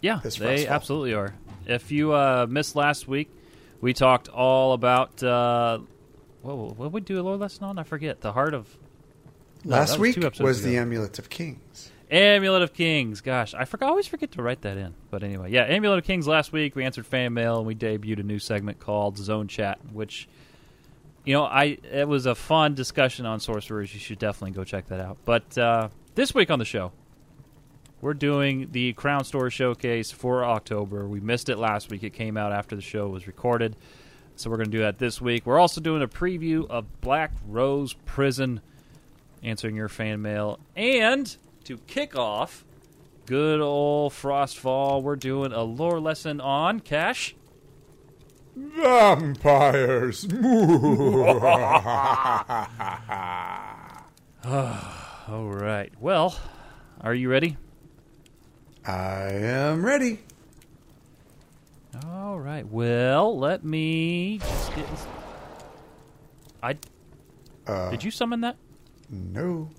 Yeah, 0.00 0.20
This 0.22 0.36
they 0.36 0.66
absolutely 0.66 1.14
are. 1.14 1.34
If 1.66 1.92
you 1.92 2.12
uh, 2.12 2.46
missed 2.48 2.74
last 2.74 3.06
week, 3.06 3.30
we 3.80 3.92
talked 3.92 4.28
all 4.28 4.72
about 4.72 5.22
uh, 5.22 5.80
what 6.42 6.54
what 6.76 6.92
we 6.92 7.00
do 7.00 7.20
a 7.20 7.22
lore 7.22 7.36
lesson 7.36 7.64
on? 7.64 7.78
I 7.78 7.82
forget. 7.82 8.20
The 8.20 8.32
heart 8.32 8.54
of 8.54 8.66
No, 9.64 9.76
Last 9.76 9.98
was 9.98 10.16
week 10.16 10.34
two 10.34 10.42
was 10.42 10.62
the. 10.62 10.78
Amulet 10.78 11.18
of 11.18 11.28
Kings. 11.28 11.90
Amulet 12.10 12.62
of 12.62 12.72
Kings. 12.72 13.20
Gosh, 13.20 13.54
I 13.54 13.64
forgot. 13.64 13.86
I 13.86 13.90
always 13.90 14.08
forget 14.08 14.32
to 14.32 14.42
write 14.42 14.62
that 14.62 14.76
in. 14.76 14.94
But 15.10 15.22
anyway, 15.22 15.52
yeah, 15.52 15.62
Amulet 15.62 15.98
of 15.98 16.04
Kings. 16.04 16.26
Last 16.26 16.52
week 16.52 16.74
we 16.74 16.84
answered 16.84 17.06
fan 17.06 17.32
mail 17.32 17.58
and 17.58 17.66
we 17.66 17.74
debuted 17.74 18.20
a 18.20 18.24
new 18.24 18.38
segment 18.38 18.80
called 18.80 19.16
Zone 19.16 19.46
Chat, 19.46 19.78
which 19.92 20.28
you 21.24 21.34
know 21.34 21.44
I 21.44 21.78
it 21.90 22.08
was 22.08 22.26
a 22.26 22.34
fun 22.34 22.74
discussion 22.74 23.26
on 23.26 23.38
sorcerers. 23.38 23.94
You 23.94 24.00
should 24.00 24.18
definitely 24.18 24.52
go 24.52 24.64
check 24.64 24.88
that 24.88 25.00
out. 25.00 25.18
But 25.24 25.56
uh, 25.56 25.88
this 26.16 26.34
week 26.34 26.50
on 26.50 26.58
the 26.58 26.64
show, 26.64 26.92
we're 28.00 28.14
doing 28.14 28.68
the 28.72 28.92
Crown 28.94 29.24
Store 29.24 29.50
showcase 29.50 30.10
for 30.10 30.44
October. 30.44 31.06
We 31.06 31.20
missed 31.20 31.48
it 31.48 31.58
last 31.58 31.90
week. 31.90 32.02
It 32.02 32.10
came 32.10 32.36
out 32.36 32.50
after 32.52 32.74
the 32.74 32.82
show 32.82 33.08
was 33.08 33.26
recorded. 33.26 33.76
So 34.36 34.48
we're 34.48 34.56
going 34.56 34.70
to 34.70 34.76
do 34.76 34.82
that 34.82 34.98
this 34.98 35.20
week. 35.20 35.44
We're 35.44 35.58
also 35.58 35.82
doing 35.82 36.00
a 36.00 36.08
preview 36.08 36.66
of 36.70 37.02
Black 37.02 37.30
Rose 37.46 37.92
Prison, 38.06 38.62
answering 39.42 39.76
your 39.76 39.90
fan 39.90 40.22
mail. 40.22 40.58
And 40.74 41.36
to 41.70 41.78
kick 41.86 42.16
off 42.16 42.64
good 43.26 43.60
old 43.60 44.12
Frostfall, 44.12 45.00
we're 45.04 45.14
doing 45.14 45.52
a 45.52 45.62
lore 45.62 46.00
lesson 46.00 46.40
on 46.40 46.80
Cash. 46.80 47.36
Vampires. 48.56 50.24
All 54.44 55.48
right. 55.48 55.92
Well, 56.00 56.36
are 57.02 57.14
you 57.14 57.30
ready? 57.30 57.56
I 58.84 59.28
am 59.30 59.86
ready. 59.86 60.18
All 62.04 62.40
right. 62.40 62.66
Well, 62.66 63.38
let 63.38 63.64
me 63.64 64.38
just 64.38 64.74
get 64.74 64.90
this. 64.90 65.06
I 66.64 66.76
Uh, 67.68 67.90
did 67.90 68.02
you 68.02 68.10
summon 68.10 68.40
that? 68.40 68.56
No. 69.08 69.70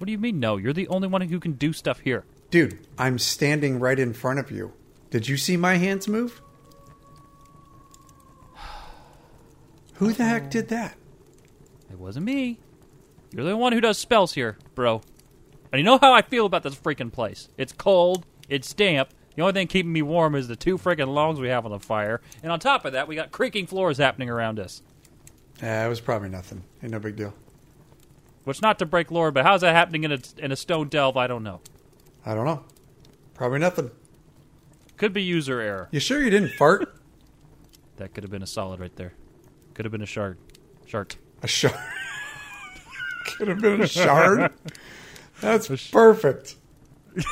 What 0.00 0.06
do 0.06 0.12
you 0.12 0.18
mean? 0.18 0.40
No, 0.40 0.56
you're 0.56 0.72
the 0.72 0.88
only 0.88 1.08
one 1.08 1.20
who 1.20 1.38
can 1.38 1.52
do 1.52 1.74
stuff 1.74 2.00
here. 2.00 2.24
Dude, 2.50 2.78
I'm 2.96 3.18
standing 3.18 3.78
right 3.78 3.98
in 3.98 4.14
front 4.14 4.38
of 4.38 4.50
you. 4.50 4.72
Did 5.10 5.28
you 5.28 5.36
see 5.36 5.58
my 5.58 5.74
hands 5.74 6.08
move? 6.08 6.40
Who 9.96 10.14
the 10.14 10.24
heck 10.24 10.50
did 10.50 10.68
that? 10.70 10.96
It 11.90 11.98
wasn't 11.98 12.24
me. 12.24 12.60
You're 13.30 13.44
the 13.44 13.58
one 13.58 13.74
who 13.74 13.80
does 13.82 13.98
spells 13.98 14.32
here, 14.32 14.56
bro. 14.74 15.02
And 15.70 15.78
you 15.78 15.84
know 15.84 15.98
how 15.98 16.14
I 16.14 16.22
feel 16.22 16.46
about 16.46 16.62
this 16.62 16.76
freaking 16.76 17.12
place. 17.12 17.50
It's 17.58 17.74
cold, 17.74 18.24
it's 18.48 18.72
damp. 18.72 19.10
The 19.36 19.42
only 19.42 19.52
thing 19.52 19.66
keeping 19.66 19.92
me 19.92 20.00
warm 20.00 20.34
is 20.34 20.48
the 20.48 20.56
two 20.56 20.78
freaking 20.78 21.08
logs 21.08 21.38
we 21.38 21.48
have 21.48 21.66
on 21.66 21.72
the 21.72 21.78
fire. 21.78 22.22
And 22.42 22.50
on 22.50 22.58
top 22.58 22.86
of 22.86 22.94
that, 22.94 23.06
we 23.06 23.16
got 23.16 23.32
creaking 23.32 23.66
floors 23.66 23.98
happening 23.98 24.30
around 24.30 24.60
us. 24.60 24.80
Yeah, 25.62 25.84
it 25.84 25.90
was 25.90 26.00
probably 26.00 26.30
nothing. 26.30 26.64
Ain't 26.82 26.92
no 26.92 27.00
big 27.00 27.16
deal. 27.16 27.34
Which, 28.50 28.62
not 28.62 28.80
to 28.80 28.84
break 28.84 29.12
lore, 29.12 29.30
but 29.30 29.44
how's 29.44 29.60
that 29.60 29.76
happening 29.76 30.02
in 30.02 30.10
a, 30.10 30.18
in 30.38 30.50
a 30.50 30.56
stone 30.56 30.88
delve? 30.88 31.16
I 31.16 31.28
don't 31.28 31.44
know. 31.44 31.60
I 32.26 32.34
don't 32.34 32.44
know. 32.44 32.64
Probably 33.32 33.60
nothing. 33.60 33.92
Could 34.96 35.12
be 35.12 35.22
user 35.22 35.60
error. 35.60 35.88
You 35.92 36.00
sure 36.00 36.20
you 36.20 36.30
didn't 36.30 36.54
fart? 36.54 36.96
That 37.98 38.12
could 38.12 38.24
have 38.24 38.30
been 38.32 38.42
a 38.42 38.46
solid 38.48 38.80
right 38.80 38.96
there. 38.96 39.12
Could 39.74 39.84
have 39.84 39.92
been 39.92 40.02
a 40.02 40.06
shard. 40.06 40.38
Shard. 40.86 41.14
A 41.42 41.46
shard. 41.46 41.74
Could 43.36 43.46
have 43.46 43.60
been 43.60 43.82
a 43.82 43.86
shard. 43.86 44.52
That's 45.40 45.68
perfect. 45.90 46.56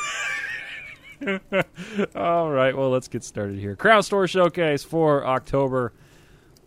All 2.14 2.50
right, 2.50 2.76
well, 2.76 2.90
let's 2.90 3.08
get 3.08 3.25
started 3.25 3.58
here. 3.58 3.75
Crown 3.75 4.04
Store 4.04 4.28
Showcase 4.28 4.84
for 4.84 5.26
October 5.26 5.94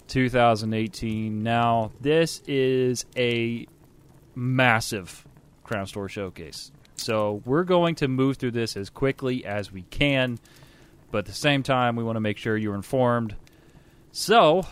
2018. 0.08 1.41
Now, 1.41 1.91
this 2.01 2.41
is 2.48 3.05
a 3.15 3.65
massive 4.35 5.25
Crown 5.63 5.88
Store 5.88 6.09
Showcase. 6.09 6.71
So, 6.95 7.41
we're 7.45 7.63
going 7.63 7.95
to 7.95 8.07
move 8.07 8.38
through 8.38 8.51
this 8.51 8.77
as 8.77 8.89
quickly 8.89 9.43
as 9.45 9.71
we 9.71 9.83
can, 9.83 10.39
but 11.09 11.19
at 11.19 11.25
the 11.25 11.31
same 11.33 11.63
time, 11.63 11.95
we 11.95 12.03
want 12.03 12.15
to 12.15 12.21
make 12.21 12.38
sure 12.38 12.55
you're 12.55 12.75
informed. 12.75 13.35
So, 14.11 14.63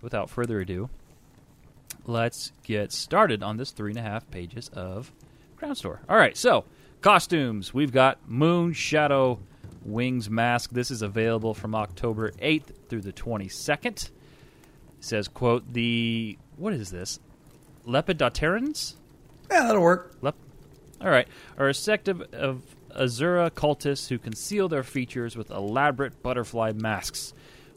without 0.00 0.30
further 0.30 0.60
ado, 0.60 0.88
let's 2.06 2.52
get 2.62 2.92
started 2.92 3.42
on 3.42 3.56
this 3.56 3.70
three 3.70 3.90
and 3.90 3.98
a 3.98 4.02
half 4.02 4.30
pages 4.30 4.68
of 4.70 5.12
Crown 5.56 5.74
Store. 5.74 6.00
All 6.08 6.16
right, 6.16 6.36
so 6.36 6.64
costumes. 7.00 7.74
We've 7.74 7.92
got 7.92 8.18
Moon 8.28 8.72
Shadow 8.72 9.40
Wings 9.84 10.30
Mask. 10.30 10.70
This 10.70 10.90
is 10.90 11.02
available 11.02 11.54
from 11.54 11.74
October 11.74 12.30
8th 12.32 12.88
through 12.88 13.02
the 13.02 13.12
22nd. 13.12 13.86
It 14.06 14.10
says, 15.00 15.28
quote, 15.28 15.72
the, 15.72 16.38
what 16.56 16.72
is 16.72 16.90
this? 16.90 17.20
Lepidoterans? 17.86 18.94
Yeah, 19.50 19.64
that'll 19.64 19.82
work. 19.82 20.14
Lep- 20.20 20.36
All 21.00 21.10
right, 21.10 21.28
are 21.58 21.68
a 21.68 21.74
sect 21.74 22.08
of, 22.08 22.20
of 22.32 22.62
Azura 22.90 23.50
cultists 23.50 24.08
who 24.08 24.18
conceal 24.18 24.68
their 24.68 24.82
features 24.82 25.36
with 25.36 25.50
elaborate 25.50 26.22
butterfly 26.22 26.72
masks. 26.74 27.34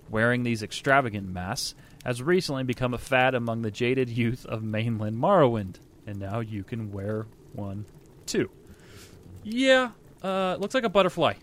Wearing 0.09 0.43
these 0.43 0.63
extravagant 0.63 1.27
masks 1.27 1.75
has 2.05 2.21
recently 2.21 2.63
become 2.63 2.93
a 2.93 2.97
fad 2.97 3.35
among 3.35 3.61
the 3.61 3.71
jaded 3.71 4.07
youth 4.09 4.45
of 4.45 4.63
mainland 4.63 5.17
Morrowind, 5.17 5.75
and 6.05 6.19
now 6.19 6.39
you 6.39 6.63
can 6.63 6.91
wear 6.91 7.25
one 7.53 7.85
too. 8.25 8.49
Yeah, 9.43 9.91
uh, 10.23 10.55
looks 10.59 10.73
like 10.73 10.85
a 10.85 10.89
butterfly. 10.89 11.33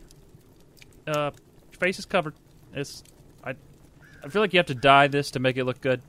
Uh, 1.07 1.33
face 1.78 1.99
is 1.99 2.07
covered. 2.07 2.35
It's 2.73 3.02
I, 3.45 3.54
I 4.25 4.28
feel 4.28 4.40
like 4.40 4.54
you 4.54 4.59
have 4.59 4.66
to 4.66 4.75
dye 4.75 5.09
this 5.09 5.33
to 5.33 5.40
make 5.40 5.59
it 5.59 5.64
look 5.64 5.83
good. 5.83 6.00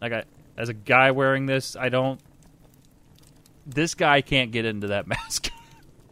Like 0.00 0.12
I, 0.12 0.24
as 0.56 0.70
a 0.70 0.74
guy 0.74 1.10
wearing 1.10 1.44
this, 1.44 1.76
I 1.76 1.90
don't 1.90 2.18
this 3.74 3.94
guy 3.94 4.20
can't 4.20 4.50
get 4.50 4.64
into 4.64 4.88
that 4.88 5.06
mask. 5.08 5.50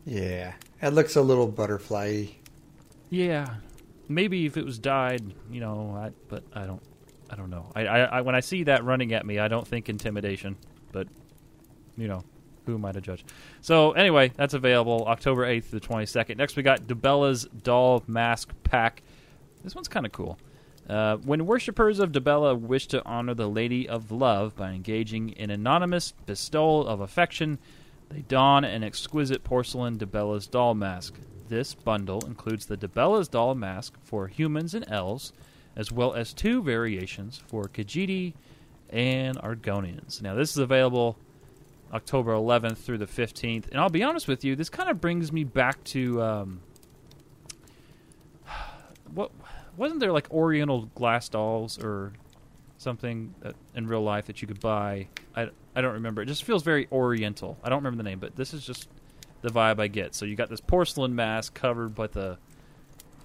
Yeah. 0.05 0.55
It 0.81 0.91
looks 0.91 1.17
a 1.17 1.23
little 1.23 1.49
butterfly 1.49 2.27
yeah, 3.11 3.55
maybe 4.09 4.47
if 4.47 4.57
it 4.57 4.65
was 4.65 4.79
dyed, 4.79 5.23
you 5.51 5.61
know, 5.61 5.97
I, 5.97 6.11
but 6.29 6.45
I 6.55 6.67
don't, 6.67 6.83
I 7.31 7.37
don't 7.37 7.51
know. 7.51 7.71
I, 7.75 7.87
I, 7.87 7.99
I, 7.99 8.21
when 8.21 8.35
I 8.35 8.41
see 8.41 8.65
that 8.65 8.85
running 8.85 9.13
at 9.15 9.25
me, 9.25 9.39
I 9.39 9.49
don't 9.49 9.67
think 9.67 9.89
intimidation, 9.89 10.57
but 10.93 11.09
you 11.97 12.09
know, 12.09 12.23
who 12.67 12.75
am 12.75 12.85
I 12.85 12.93
to 12.93 13.01
judge? 13.01 13.25
So 13.61 13.93
anyway, 13.93 14.31
that's 14.37 14.55
available 14.55 15.07
October 15.07 15.47
eighth 15.47 15.71
to 15.71 15.73
the 15.73 15.81
twenty 15.81 16.07
second. 16.07 16.37
Next, 16.37 16.57
we 16.57 16.63
got 16.63 16.87
Dibella's 16.87 17.45
Doll 17.63 18.03
Mask 18.07 18.53
Pack. 18.63 19.03
This 19.65 19.75
one's 19.75 19.89
kind 19.89 20.05
of 20.05 20.13
cool. 20.13 20.39
Uh, 20.89 21.17
when 21.19 21.45
worshippers 21.45 21.99
of 21.99 22.13
Dibella 22.13 22.59
wish 22.59 22.87
to 22.89 23.05
honor 23.05 23.35
the 23.35 23.49
Lady 23.49 23.87
of 23.89 24.11
Love 24.11 24.57
by 24.57 24.71
engaging 24.71 25.31
in 25.31 25.51
anonymous 25.51 26.13
bestowal 26.25 26.87
of 26.87 27.01
affection, 27.01 27.59
they 28.09 28.23
don 28.23 28.65
an 28.65 28.83
exquisite 28.83 29.45
porcelain 29.45 29.99
Dibella's 29.99 30.47
doll 30.47 30.75
mask. 30.75 31.15
This 31.49 31.75
bundle 31.75 32.25
includes 32.27 32.67
the 32.67 32.77
Dibella's 32.77 33.29
doll 33.29 33.55
mask 33.55 33.95
for 34.03 34.29
humans 34.29 34.75
and 34.75 34.85
elves, 34.89 35.33
as 35.77 35.93
well 35.93 36.15
as 36.15 36.33
two 36.33 36.63
variations 36.63 37.37
for 37.37 37.65
Khajiit 37.65 38.33
and 38.89 39.37
Argonians. 39.39 40.23
Now, 40.23 40.35
this 40.35 40.51
is 40.51 40.59
available 40.59 41.19
October 41.93 42.33
11th 42.33 42.79
through 42.79 42.99
the 42.99 43.07
15th, 43.07 43.69
and 43.71 43.79
I'll 43.79 43.91
be 43.91 44.03
honest 44.03 44.27
with 44.27 44.43
you, 44.43 44.57
this 44.57 44.71
kind 44.71 44.89
of 44.89 45.01
brings 45.03 45.33
me 45.33 45.45
back 45.45 45.83
to 45.85 46.23
um, 46.23 46.61
what 49.13 49.31
wasn't 49.79 50.01
there 50.01 50.13
like 50.13 50.31
Oriental 50.31 50.87
glass 50.95 51.29
dolls 51.29 51.79
or 51.83 52.13
something 52.77 53.35
that, 53.41 53.55
in 53.75 53.87
real 53.87 54.03
life 54.03 54.27
that 54.27 54.43
you 54.43 54.49
could 54.49 54.61
buy? 54.61 55.09
I, 55.35 55.49
I 55.75 55.81
don't 55.81 55.95
remember. 55.95 56.21
It 56.23 56.27
just 56.27 56.45
feels 56.45 56.63
very 56.63 56.89
Oriental. 56.93 57.57
I 57.63 57.69
don't 57.69 57.79
remember 57.79 57.97
the 58.03 58.09
name, 58.09 58.19
but 58.19 58.37
this 58.37 58.53
is 58.53 58.67
just 58.67 58.89
the 59.43 59.49
vibe 59.51 59.81
I 59.81 59.87
get. 59.87 60.15
So 60.15 60.27
you 60.27 60.35
got 60.37 60.51
this 60.51 60.61
porcelain 60.61 61.15
mask 61.15 61.55
covered 61.55 61.97
with 61.97 62.17
a 62.17 62.39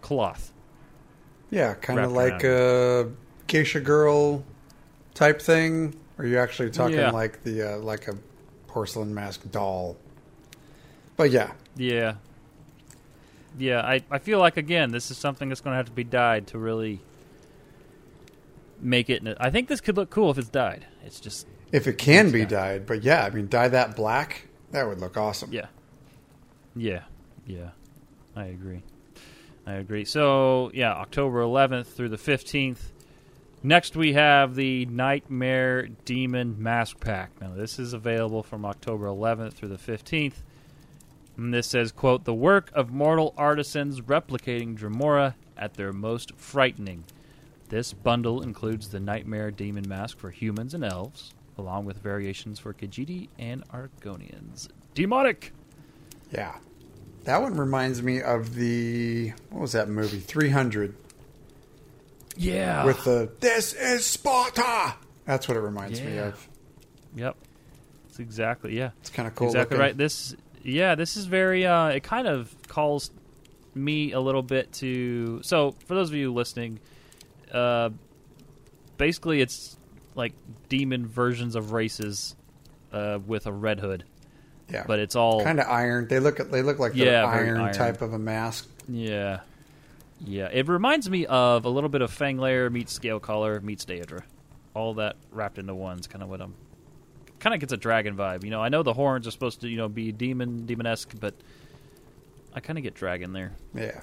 cloth. 0.01 0.53
Yeah, 1.49 1.73
kind 1.73 1.99
of 1.99 2.11
like 2.11 2.43
a 2.43 3.11
geisha 3.47 3.79
girl 3.79 4.43
type 5.13 5.41
thing? 5.41 5.95
Or 6.17 6.25
are 6.25 6.27
you 6.27 6.37
actually 6.37 6.69
talking 6.69 6.97
Yeah. 6.97 7.11
like 7.11 7.43
the 7.43 7.75
uh, 7.75 7.77
like 7.79 8.07
a 8.07 8.15
porcelain 8.67 9.13
mask 9.13 9.49
doll? 9.51 9.97
But 11.17 11.31
yeah, 11.31 11.51
Yeah. 11.75 12.15
Yeah, 13.57 13.81
I, 13.81 14.01
I 14.09 14.17
feel 14.19 14.39
like 14.39 14.57
again 14.57 14.91
this 14.91 15.11
is 15.11 15.17
something 15.17 15.49
that's 15.49 15.61
going 15.61 15.73
to 15.73 15.77
have 15.77 15.85
to 15.87 15.91
be 15.91 16.03
dyed 16.03 16.47
to 16.47 16.57
really 16.57 17.01
make 18.79 19.09
it. 19.09 19.23
I 19.39 19.49
think 19.49 19.67
this 19.67 19.81
could 19.81 19.95
look 19.97 20.09
cool 20.09 20.31
if 20.31 20.37
it's 20.37 20.49
dyed. 20.49 20.85
It's 21.05 21.19
just 21.19 21.47
if 21.71 21.87
it 21.87 21.97
can 21.97 22.31
be 22.31 22.39
Yeah. 22.39 22.45
dyed. 22.45 22.85
But 22.85 23.03
yeah, 23.03 23.25
I 23.25 23.29
mean, 23.29 23.47
dye 23.47 23.67
that 23.69 23.95
black. 23.95 24.47
That 24.71 24.87
would 24.87 24.99
look 24.99 25.17
awesome. 25.17 25.51
yeah, 25.53 25.67
yeah, 26.75 27.03
yeah. 27.45 27.69
I 28.35 28.45
agree. 28.45 28.81
I 29.67 29.73
agree. 29.73 30.03
So 30.05 30.71
yeah, 30.73 30.91
October 30.93 31.41
11th 31.41 31.85
through 31.87 32.09
the 32.09 32.17
15th. 32.17 32.91
Next 33.61 33.95
we 33.95 34.13
have 34.13 34.55
the 34.55 34.85
Nightmare 34.87 35.87
Demon 36.05 36.61
Mask 36.61 36.99
Pack. 36.99 37.39
Now 37.39 37.53
this 37.55 37.77
is 37.79 37.93
available 37.93 38.41
from 38.43 38.65
October 38.65 39.05
11th 39.05 39.53
through 39.53 39.69
the 39.69 39.77
15th. 39.77 40.41
And 41.37 41.53
this 41.53 41.67
says, 41.67 41.91
quote, 41.91 42.25
the 42.25 42.33
work 42.33 42.69
of 42.73 42.91
mortal 42.91 43.33
artisans 43.37 44.01
replicating 44.01 44.77
Dremora 44.77 45.33
at 45.57 45.73
their 45.75 45.91
most 45.91 46.33
frightening. 46.35 47.05
This 47.69 47.91
bundle 47.93 48.41
includes 48.43 48.89
the 48.89 48.99
Nightmare 48.99 49.49
Demon 49.49 49.87
Mask 49.89 50.17
for 50.19 50.29
humans 50.29 50.73
and 50.75 50.83
elves, 50.83 51.33
along 51.57 51.85
with 51.85 51.97
variations 51.97 52.59
for 52.59 52.73
Khajiit 52.73 53.29
and 53.39 53.67
Argonians. 53.69 54.67
Demonic! 54.93 55.53
Yeah. 56.31 56.55
That 57.23 57.41
one 57.41 57.55
reminds 57.57 58.03
me 58.03 58.21
of 58.21 58.53
the 58.53 59.31
what 59.49 59.61
was 59.61 59.71
that 59.71 59.87
movie? 59.89 60.19
Three 60.19 60.49
hundred 60.49 60.95
Yeah. 62.35 62.85
with 62.85 63.03
the 63.05 63.31
"This 63.39 63.73
is 63.73 64.05
Sparta." 64.05 64.95
That's 65.25 65.47
what 65.47 65.55
it 65.55 65.61
reminds 65.61 66.01
me 66.01 66.17
of. 66.17 66.47
Yep. 67.15 67.35
It's 68.09 68.19
exactly, 68.19 68.77
yeah. 68.77 68.91
It's 69.01 69.09
kind 69.09 69.27
of 69.27 69.35
cool. 69.35 69.47
exactly 69.47 69.77
looking. 69.77 69.87
right. 69.87 69.97
This, 69.97 70.35
yeah, 70.63 70.95
this 70.95 71.17
is 71.17 71.25
very. 71.25 71.65
Uh, 71.65 71.87
it 71.87 72.03
kind 72.03 72.27
of 72.27 72.55
calls 72.67 73.11
me 73.75 74.11
a 74.13 74.19
little 74.19 74.43
bit 74.43 74.71
to. 74.73 75.41
So, 75.43 75.75
for 75.85 75.95
those 75.95 76.09
of 76.09 76.15
you 76.15 76.33
listening, 76.33 76.79
uh, 77.51 77.89
basically, 78.97 79.41
it's 79.41 79.75
like 80.15 80.33
demon 80.69 81.05
versions 81.07 81.55
of 81.55 81.71
races 81.71 82.35
uh, 82.91 83.19
with 83.25 83.47
a 83.47 83.51
red 83.51 83.79
hood, 83.79 84.03
Yeah, 84.69 84.83
but 84.87 84.99
it's 84.99 85.15
all 85.15 85.43
kind 85.43 85.59
of 85.59 85.67
iron. 85.67 86.07
They 86.07 86.19
look 86.19 86.37
they 86.51 86.61
look 86.61 86.79
like 86.79 86.93
the 86.93 87.05
Yeah, 87.05 87.25
iron, 87.25 87.59
iron. 87.59 87.73
type 87.73 88.01
of 88.01 88.13
a 88.13 88.19
mask. 88.19 88.69
yeah, 88.87 89.39
yeah. 90.23 90.49
It 90.51 90.67
reminds 90.67 91.09
me 91.09 91.25
of 91.25 91.65
a 91.65 91.69
little 91.69 91.89
bit 91.89 92.01
of 92.01 92.11
Fanglair 92.15 92.71
meets 92.71 92.97
Scalecaller 92.97 93.61
meets 93.63 93.85
Daedra, 93.85 94.21
all 94.75 94.93
that 94.95 95.15
wrapped 95.31 95.57
into 95.57 95.73
one's 95.75 96.05
kind 96.07 96.21
of 96.23 96.29
what 96.29 96.41
I'm. 96.41 96.53
Kind 97.43 97.53
of 97.53 97.59
gets 97.59 97.73
a 97.73 97.77
dragon 97.77 98.15
vibe, 98.15 98.45
you 98.45 98.49
know. 98.51 98.61
I 98.61 98.69
know 98.69 98.83
the 98.83 98.93
horns 98.93 99.27
are 99.27 99.31
supposed 99.31 99.59
to, 99.61 99.67
you 99.67 99.75
know, 99.75 99.89
be 99.89 100.13
demon, 100.13 100.65
demonesque, 100.65 101.19
but 101.19 101.33
I 102.53 102.61
kind 102.61 102.79
of 102.79 102.83
get 102.83 102.93
dragon 102.93 103.33
there. 103.33 103.51
Yeah, 103.75 103.99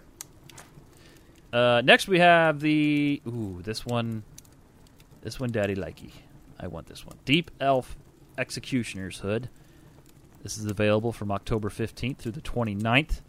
Uh, 1.51 1.81
next, 1.83 2.07
we 2.07 2.19
have 2.19 2.61
the 2.61 3.23
ooh, 3.27 3.61
this 3.63 3.87
one, 3.87 4.25
this 5.23 5.41
one, 5.41 5.51
Daddy 5.51 5.75
likey. 5.75 6.11
I 6.59 6.67
want 6.67 6.87
this 6.87 7.07
one. 7.07 7.17
Deep 7.25 7.51
Elf 7.63 7.97
Executioner's 8.37 9.21
Hood. 9.21 9.49
This 10.43 10.59
is 10.59 10.67
available 10.67 11.11
from 11.11 11.33
October 11.33 11.71
15th 11.71 12.19
through 12.19 12.33
the 12.33 12.43
29th. 12.43 13.21
It 13.21 13.23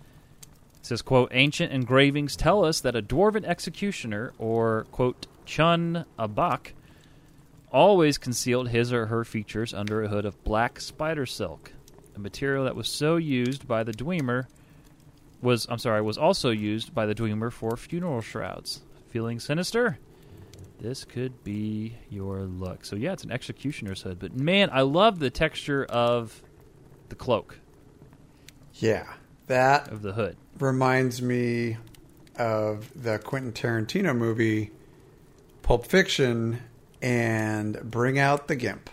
says, 0.82 1.02
quote, 1.02 1.30
ancient 1.34 1.72
engravings 1.72 2.36
tell 2.36 2.66
us 2.66 2.82
that 2.82 2.98
a 2.98 3.02
dwarven 3.02 3.46
executioner, 3.46 4.34
or, 4.38 4.88
quote, 4.92 5.28
chun 5.46 6.04
abak, 6.20 6.74
always 7.72 8.18
concealed 8.18 8.70
his 8.70 8.92
or 8.94 9.08
her 9.08 9.24
features 9.24 9.74
under 9.74 10.04
a 10.04 10.08
hood 10.08 10.26
of 10.26 10.44
black 10.44 10.80
spider 10.80 11.26
silk, 11.26 11.72
a 12.16 12.20
material 12.20 12.66
that 12.66 12.76
was 12.76 12.88
so 12.88 13.16
used 13.16 13.68
by 13.68 13.84
the 13.84 13.94
Dwemer 13.94 14.48
was 15.42 15.66
I'm 15.70 15.80
sorry 15.80 16.02
was 16.02 16.18
also 16.18 16.52
used 16.52 16.94
by 16.94 17.06
the 17.06 17.16
Dwemer 17.16 17.52
for 17.52 17.76
funeral 17.76 18.22
shrouds. 18.22 18.82
Feeling 19.10 19.40
sinister? 19.40 19.98
This 20.80 21.04
could 21.04 21.44
be 21.44 21.96
your 22.10 22.42
look. 22.42 22.86
So 22.86 22.96
yeah, 22.96 23.14
it's 23.14 23.24
an 23.24 23.32
executioner's 23.32 24.02
hood, 24.02 24.20
but 24.20 24.36
man, 24.36 24.70
I 24.72 24.82
love 24.82 25.20
the 25.20 25.30
texture 25.30 25.86
of 25.86 26.42
the 27.10 27.16
cloak 27.16 27.58
yeah. 28.76 29.06
That 29.48 29.90
of 29.90 30.02
the 30.02 30.14
hood. 30.14 30.38
reminds 30.60 31.22
me 31.22 31.78
of 32.38 32.90
the 33.02 33.20
Quentin 33.20 33.52
Tarantino 33.52 34.16
movie 34.16 34.72
Pulp 35.62 35.86
Fiction 35.86 36.62
and 37.02 37.80
Bring 37.84 38.20
Out 38.20 38.48
the 38.48 38.56
Gimp. 38.56 38.90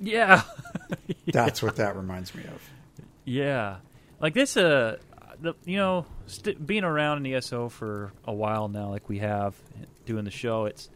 Yeah, 0.00 0.42
That's 1.26 1.62
what 1.62 1.76
that 1.76 1.96
reminds 1.96 2.34
me 2.34 2.42
of. 2.44 2.60
yeah. 3.24 3.76
Like 4.20 4.34
this, 4.34 4.56
uh, 4.56 4.96
the, 5.40 5.54
you 5.64 5.76
know, 5.76 6.06
st- 6.26 6.64
being 6.66 6.84
around 6.84 7.24
in 7.26 7.34
ESO 7.34 7.68
for 7.68 8.12
a 8.24 8.32
while 8.32 8.68
now, 8.68 8.88
like 8.90 9.08
we 9.08 9.18
have 9.18 9.54
doing 10.06 10.24
the 10.24 10.30
show, 10.30 10.64
it's 10.64 10.88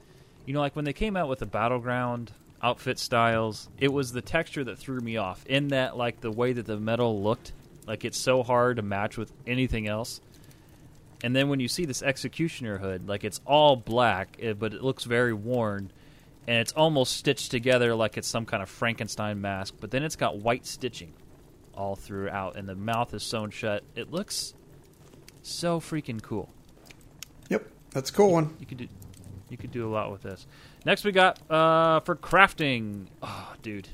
you 0.47 0.55
know, 0.55 0.61
like 0.61 0.75
when 0.75 0.85
they 0.85 0.93
came 0.93 1.17
out 1.17 1.29
with 1.29 1.39
the 1.41 1.47
battleground 1.47 2.33
outfit 2.63 2.99
styles, 2.99 3.69
it 3.79 3.93
was 3.93 4.13
the 4.13 4.23
texture 4.23 4.65
that 4.65 4.79
threw 4.79 4.99
me 5.01 5.17
off. 5.17 5.45
In 5.47 5.69
that, 5.69 5.97
like 5.97 6.21
the 6.21 6.31
way 6.31 6.53
that 6.55 6.67
the 6.67 6.79
metal 6.79 7.23
looked, 7.23 7.53
like 7.87 8.05
it's 8.05 8.19
so 8.19 8.43
hard 8.43 8.77
to 8.77 8.83
match 8.83 9.17
with 9.17 9.31
anything 9.47 9.87
else. 9.87 10.21
And 11.23 11.35
then 11.35 11.49
when 11.49 11.59
you 11.61 11.69
see 11.69 11.85
this 11.85 12.03
executioner 12.03 12.79
hood, 12.79 13.09
like 13.09 13.25
it's 13.25 13.41
all 13.45 13.77
black, 13.77 14.37
eh, 14.41 14.53
but 14.53 14.73
it 14.73 14.83
looks 14.83 15.05
very 15.05 15.33
worn, 15.33 15.91
and 16.47 16.59
it's 16.59 16.73
almost 16.73 17.17
stitched 17.17 17.51
together 17.51 17.95
like 17.95 18.17
it's 18.17 18.29
some 18.29 18.47
kind 18.47 18.63
of 18.63 18.69
Frankenstein 18.69 19.41
mask. 19.41 19.75
But 19.81 19.91
then 19.91 20.05
it's 20.05 20.17
got 20.17 20.39
white 20.39 20.65
stitching 20.65 21.13
all 21.75 21.97
throughout, 21.97 22.57
and 22.57 22.69
the 22.69 22.75
mouth 22.75 23.13
is 23.15 23.23
sewn 23.23 23.51
shut. 23.51 23.83
It 23.97 24.13
looks 24.13 24.55
so 25.43 25.81
freaking 25.81 26.23
cool. 26.23 26.49
Yep, 27.49 27.67
that's 27.91 28.11
a 28.11 28.13
cool 28.13 28.33
one. 28.33 28.57
You 28.61 28.67
could 28.67 28.79
do, 28.79 28.89
you 29.49 29.57
could 29.57 29.73
do 29.73 29.89
a 29.89 29.91
lot 29.91 30.13
with 30.13 30.23
this. 30.23 30.47
Next, 30.85 31.05
we 31.05 31.11
got 31.11 31.39
uh, 31.51 32.01
for 32.01 32.15
crafting. 32.15 33.07
Oh, 33.23 33.55
dude, 33.63 33.89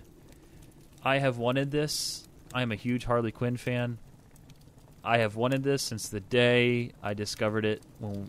I 1.03 1.19
have 1.19 1.39
wanted 1.39 1.71
this. 1.71 2.29
I 2.53 2.63
am 2.63 2.71
a 2.71 2.77
huge 2.77 3.05
Harley 3.05 3.33
Quinn 3.33 3.57
fan. 3.57 3.99
I 5.05 5.19
have 5.19 5.37
wanted 5.37 5.63
this 5.63 5.83
since 5.83 6.09
the 6.09 6.21
day 6.21 6.93
I 7.03 7.15
discovered 7.15 7.65
it 7.65 7.83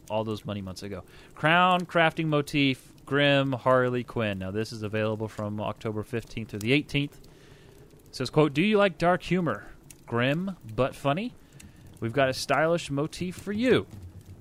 all 0.10 0.24
those 0.24 0.46
money 0.46 0.62
months 0.62 0.84
ago. 0.84 1.04
Crown 1.34 1.86
crafting 1.86 2.28
motif, 2.28 2.92
Grim 3.06 3.54
Harlequin. 3.54 4.40
Now 4.40 4.52
this 4.52 4.74
is 4.74 4.84
available 4.84 5.28
from 5.28 5.62
October 5.62 6.04
15th 6.04 6.50
to 6.50 6.58
the 6.60 6.72
18th. 6.72 7.14
It 7.14 8.16
says, 8.16 8.30
"quote 8.30 8.54
Do 8.54 8.62
you 8.62 8.78
like 8.78 8.98
dark 8.98 9.24
humor, 9.24 9.68
grim 10.06 10.58
but 10.76 10.96
funny? 10.96 11.34
We've 12.00 12.14
got 12.14 12.30
a 12.30 12.34
stylish 12.34 12.92
motif 12.92 13.36
for 13.36 13.54
you." 13.54 13.88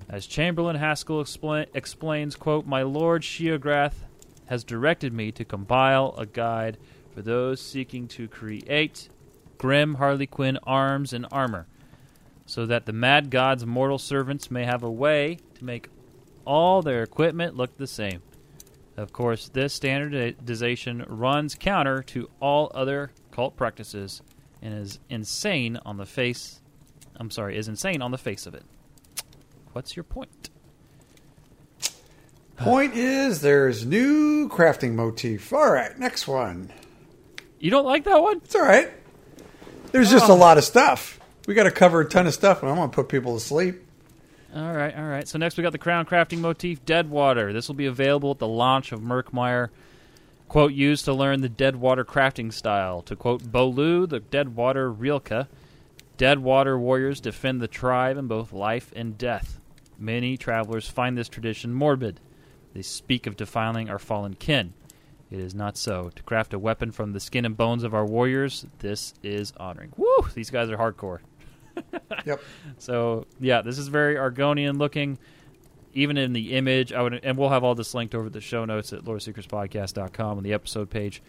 As 0.09 0.27
Chamberlain 0.27 0.75
Haskill 0.75 1.23
expla- 1.23 1.67
explains, 1.73 2.35
quote, 2.35 2.65
My 2.65 2.83
lord 2.83 3.23
Sheogorath 3.23 4.03
has 4.47 4.63
directed 4.63 5.13
me 5.13 5.31
to 5.31 5.43
compile 5.43 6.13
a 6.17 6.25
guide 6.25 6.77
for 7.13 7.21
those 7.21 7.59
seeking 7.59 8.07
to 8.09 8.27
create 8.27 9.09
grim 9.57 9.95
Harlequin 9.95 10.59
arms 10.63 11.13
and 11.13 11.25
armor, 11.31 11.65
so 12.45 12.65
that 12.65 12.85
the 12.85 12.93
mad 12.93 13.29
god's 13.29 13.65
mortal 13.65 13.97
servants 13.97 14.51
may 14.51 14.65
have 14.65 14.83
a 14.83 14.91
way 14.91 15.39
to 15.55 15.65
make 15.65 15.89
all 16.45 16.81
their 16.81 17.03
equipment 17.03 17.55
look 17.55 17.77
the 17.77 17.87
same. 17.87 18.21
Of 18.97 19.11
course, 19.11 19.49
this 19.49 19.73
standardization 19.73 21.03
runs 21.07 21.55
counter 21.55 22.01
to 22.03 22.29
all 22.39 22.71
other 22.73 23.11
cult 23.31 23.57
practices 23.57 24.21
and 24.61 24.73
is 24.73 24.99
insane 25.09 25.77
on 25.85 25.97
the 25.97 26.05
face. 26.05 26.61
I'm 27.17 27.29
sorry, 27.29 27.57
is 27.57 27.67
insane 27.67 28.01
on 28.01 28.11
the 28.11 28.17
face 28.17 28.45
of 28.45 28.55
it. 28.55 28.63
What's 29.73 29.95
your 29.95 30.03
point? 30.03 30.49
Point 32.57 32.95
is, 32.95 33.41
there's 33.41 33.85
new 33.85 34.47
crafting 34.47 34.93
motif. 34.93 35.51
All 35.51 35.69
right, 35.69 35.97
next 35.99 36.25
one. 36.25 36.71
You 37.59 37.69
don't 37.69 37.85
like 37.85 38.05
that 38.05 38.21
one? 38.21 38.37
It's 38.37 38.55
all 38.55 38.61
right. 38.61 38.89
There's 39.91 40.09
just 40.09 40.29
a 40.29 40.33
oh. 40.33 40.37
lot 40.37 40.57
of 40.57 40.63
stuff. 40.63 41.19
We 41.47 41.53
got 41.53 41.63
to 41.63 41.71
cover 41.71 42.01
a 42.01 42.09
ton 42.09 42.27
of 42.27 42.33
stuff, 42.33 42.61
and 42.61 42.69
I'm 42.69 42.77
going 42.77 42.89
to 42.89 42.95
put 42.95 43.09
people 43.09 43.35
to 43.35 43.39
sleep. 43.39 43.85
All 44.55 44.73
right, 44.73 44.95
all 44.95 45.05
right. 45.05 45.27
So 45.27 45.37
next 45.37 45.57
we 45.57 45.63
got 45.63 45.73
the 45.73 45.77
crown 45.77 46.05
crafting 46.05 46.39
motif, 46.39 46.85
Deadwater. 46.85 47.53
This 47.53 47.67
will 47.67 47.75
be 47.75 47.85
available 47.85 48.31
at 48.31 48.39
the 48.39 48.47
launch 48.47 48.91
of 48.91 49.01
Murkmire. 49.01 49.69
Quote 50.47 50.73
used 50.73 51.05
to 51.05 51.13
learn 51.13 51.41
the 51.41 51.49
Deadwater 51.49 52.05
crafting 52.05 52.53
style. 52.53 53.01
To 53.03 53.15
quote 53.15 53.43
Bolu, 53.43 54.07
the 54.07 54.19
Deadwater 54.19 54.91
Rilke, 54.91 55.47
Deadwater 56.17 56.79
warriors 56.79 57.19
defend 57.19 57.61
the 57.61 57.67
tribe 57.67 58.17
in 58.17 58.27
both 58.27 58.53
life 58.53 58.93
and 58.95 59.17
death. 59.17 59.59
Many 59.99 60.37
travelers 60.37 60.87
find 60.87 61.17
this 61.17 61.27
tradition 61.27 61.73
morbid. 61.73 62.19
They 62.73 62.81
speak 62.81 63.27
of 63.27 63.35
defiling 63.35 63.89
our 63.89 63.99
fallen 63.99 64.35
kin. 64.35 64.73
It 65.31 65.39
is 65.39 65.55
not 65.55 65.77
so. 65.77 66.11
To 66.15 66.23
craft 66.23 66.53
a 66.53 66.59
weapon 66.59 66.91
from 66.91 67.11
the 67.11 67.19
skin 67.19 67.45
and 67.45 67.57
bones 67.57 67.83
of 67.83 67.93
our 67.93 68.05
warriors, 68.05 68.65
this 68.79 69.13
is 69.23 69.51
honoring. 69.57 69.91
Woo! 69.97 70.27
These 70.33 70.51
guys 70.51 70.69
are 70.69 70.77
hardcore. 70.77 71.19
Yep. 72.25 72.41
So 72.79 73.25
yeah, 73.39 73.61
this 73.61 73.77
is 73.77 73.87
very 73.87 74.15
Argonian 74.15 74.77
looking. 74.77 75.17
even 75.93 76.17
in 76.17 76.33
the 76.33 76.53
image, 76.53 76.91
I 76.91 77.01
would, 77.01 77.19
and 77.23 77.37
we'll 77.37 77.49
have 77.49 77.63
all 77.63 77.75
this 77.75 77.93
linked 77.93 78.15
over 78.15 78.29
the 78.29 78.41
show 78.41 78.65
notes 78.65 78.91
at 78.93 79.05
loreseekerspodcast.com 79.05 80.37
on 80.37 80.43
the 80.43 80.53
episode 80.53 80.89
page. 80.89 81.21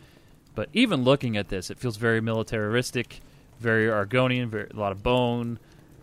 But 0.55 0.69
even 0.73 1.05
looking 1.05 1.37
at 1.37 1.49
this, 1.51 1.71
it 1.71 1.79
feels 1.79 1.97
very 1.99 2.21
militaristic, 2.21 3.21
very 3.61 3.87
Argonian, 3.89 4.49
very, 4.49 4.69
a 4.73 4.77
lot 4.79 4.91
of 4.93 5.03
bone, 5.03 5.59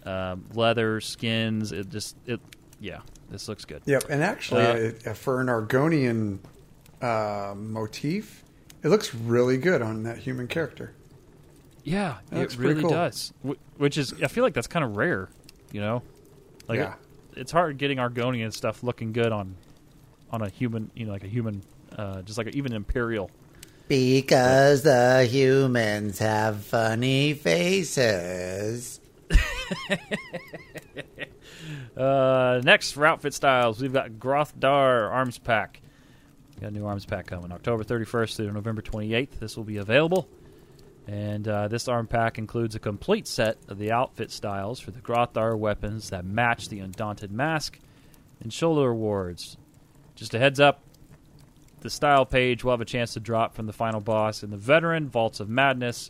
um, 0.05 0.45
leather, 0.53 1.01
skins. 1.01 1.71
It 1.71 1.89
just, 1.89 2.15
it, 2.27 2.39
yeah, 2.79 2.99
this 3.31 3.49
looks 3.49 3.65
good. 3.65 3.81
Yep, 3.85 4.03
and 4.09 4.23
actually, 4.23 4.61
Uh, 4.61 4.91
uh, 5.07 5.13
for 5.13 5.41
an 5.41 5.47
Argonian 5.47 6.37
uh, 7.01 7.53
motif, 7.57 8.43
it 8.83 8.89
looks 8.89 9.13
really 9.15 9.57
good 9.57 9.81
on 9.81 10.03
that 10.03 10.19
human 10.19 10.47
character. 10.47 10.93
Yeah, 11.83 12.17
That 12.29 12.39
looks 12.39 12.53
it 12.53 12.57
pretty 12.57 12.69
really 12.75 12.81
cool. 12.83 12.91
does. 12.91 13.33
Wh- 13.45 13.79
Which 13.79 13.97
is, 13.97 14.13
I 14.23 14.27
feel 14.27 14.43
like 14.43 14.53
that's 14.53 14.67
kind 14.67 14.85
of 14.85 14.95
rare, 14.95 15.27
you 15.71 15.81
know. 15.81 16.01
Like 16.67 16.79
Yeah. 16.79 16.93
it, 17.35 17.39
it's 17.41 17.51
hard 17.51 17.77
getting 17.77 17.97
Argonian 17.97 18.53
stuff 18.53 18.83
looking 18.83 19.11
good 19.11 19.31
on, 19.33 19.55
on 20.31 20.41
a 20.41 20.49
human, 20.49 20.91
you 20.95 21.05
know, 21.05 21.11
like 21.11 21.23
a 21.25 21.27
human, 21.27 21.61
uh, 21.97 22.21
just 22.21 22.37
like 22.37 22.47
a, 22.47 22.51
even 22.55 22.71
imperial. 22.73 23.29
Because 23.89 24.83
the 24.83 25.25
humans 25.29 26.19
have 26.19 26.63
funny 26.63 27.33
faces. 27.33 28.99
Uh, 31.95 32.59
next 32.63 32.91
for 32.93 33.05
outfit 33.05 33.33
styles, 33.33 33.79
we've 33.81 33.93
got 33.93 34.09
Grothdarr 34.13 35.09
Arms 35.11 35.37
Pack. 35.37 35.81
Got 36.59 36.71
a 36.71 36.73
new 36.73 36.85
arms 36.85 37.05
pack 37.05 37.27
coming 37.27 37.51
October 37.51 37.83
31st 37.83 38.35
through 38.35 38.51
November 38.51 38.81
28th. 38.81 39.39
This 39.39 39.55
will 39.57 39.63
be 39.63 39.77
available. 39.77 40.27
And 41.07 41.47
uh, 41.47 41.67
this 41.67 41.87
arm 41.87 42.07
pack 42.07 42.37
includes 42.37 42.75
a 42.75 42.79
complete 42.79 43.27
set 43.27 43.57
of 43.67 43.77
the 43.77 43.91
outfit 43.91 44.31
styles 44.31 44.79
for 44.79 44.91
the 44.91 45.01
Grothdarr 45.01 45.57
weapons 45.57 46.09
that 46.11 46.23
match 46.25 46.69
the 46.69 46.79
Undaunted 46.79 47.31
mask 47.31 47.77
and 48.41 48.53
shoulder 48.53 48.89
awards. 48.89 49.57
Just 50.15 50.33
a 50.33 50.39
heads 50.39 50.59
up, 50.59 50.81
the 51.81 51.89
style 51.89 52.25
page 52.25 52.63
will 52.63 52.71
have 52.71 52.81
a 52.81 52.85
chance 52.85 53.13
to 53.13 53.19
drop 53.19 53.53
from 53.55 53.65
the 53.65 53.73
final 53.73 53.99
boss 53.99 54.43
in 54.43 54.49
the 54.49 54.57
Veteran 54.57 55.09
Vaults 55.09 55.41
of 55.41 55.49
Madness, 55.49 56.09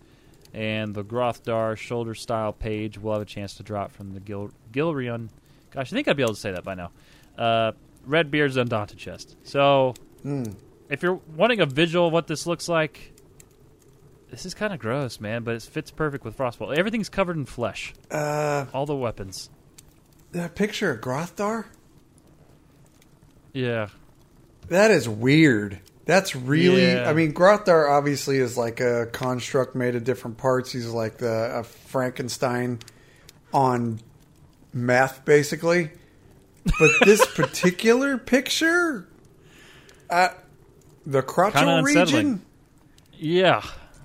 and 0.53 0.93
the 0.93 1.03
Grothdarr 1.03 1.75
shoulder 1.75 2.13
style 2.13 2.53
page 2.53 2.99
will 2.99 3.13
have 3.13 3.21
a 3.23 3.25
chance 3.25 3.56
to 3.56 3.63
drop 3.63 3.91
from 3.91 4.13
the 4.13 4.19
Gil- 4.19 4.51
Gilrion. 4.71 5.29
Gosh, 5.71 5.91
I 5.91 5.95
think 5.95 6.08
I'd 6.08 6.15
be 6.17 6.21
able 6.21 6.36
to 6.36 6.39
say 6.39 6.51
that 6.51 6.63
by 6.63 6.75
now. 6.75 6.91
Uh, 7.36 7.71
Redbeard's 8.06 8.58
Undaunted 8.58 8.99
chest. 8.99 9.36
So, 9.43 9.95
if 10.89 11.01
you're 11.01 11.19
wanting 11.36 11.62
a 11.62 11.65
visual 11.65 12.08
of 12.08 12.13
what 12.13 12.27
this 12.27 12.45
looks 12.45 12.69
like, 12.69 13.12
this 14.34 14.48
is 14.48 14.56
kind 14.56 14.74
of 14.74 14.80
gross, 14.80 15.19
man, 15.19 15.43
but 15.43 15.54
it 15.54 15.62
fits 15.62 15.91
perfect 15.91 16.26
with 16.26 16.36
Frostbolt. 16.36 16.76
Everything's 16.76 17.08
covered 17.08 17.38
in 17.38 17.46
flesh. 17.46 17.93
Uh, 18.10 18.65
All 18.74 18.88
the 18.88 18.96
weapons. 18.96 19.52
that 20.32 20.56
picture 20.56 20.89
of 20.89 21.02
Grothdarr? 21.02 21.65
Yeah. 23.54 23.89
That 24.69 24.89
is 24.89 25.08
weird. 25.08 25.82
That's 26.06 26.36
really. 26.36 26.88
Yeah. 26.88 27.08
I 27.08 27.13
mean, 27.13 27.32
Grothdarr 27.34 27.91
obviously 27.91 28.38
is 28.39 28.58
like 28.58 28.80
a 28.80 29.06
construct 29.12 29.76
made 29.76 29.96
of 29.96 30.04
different 30.04 30.38
parts. 30.38 30.72
He's 30.72 30.88
like 30.88 31.19
the 31.19 31.60
a 31.60 31.63
Frankenstein 31.63 32.80
on 33.54 34.00
meth, 34.74 35.24
basically. 35.26 35.91
But 36.80 36.91
this 37.06 37.24
particular 37.36 38.17
picture, 38.17 39.08
uh, 40.10 40.30
the 41.06 41.22
crotchal 41.22 41.84
region. 41.84 42.41
Yeah. 43.13 43.62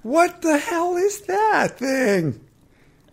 What 0.08 0.40
the 0.40 0.56
hell 0.56 0.96
is 0.96 1.20
that 1.26 1.78
thing? 1.78 2.40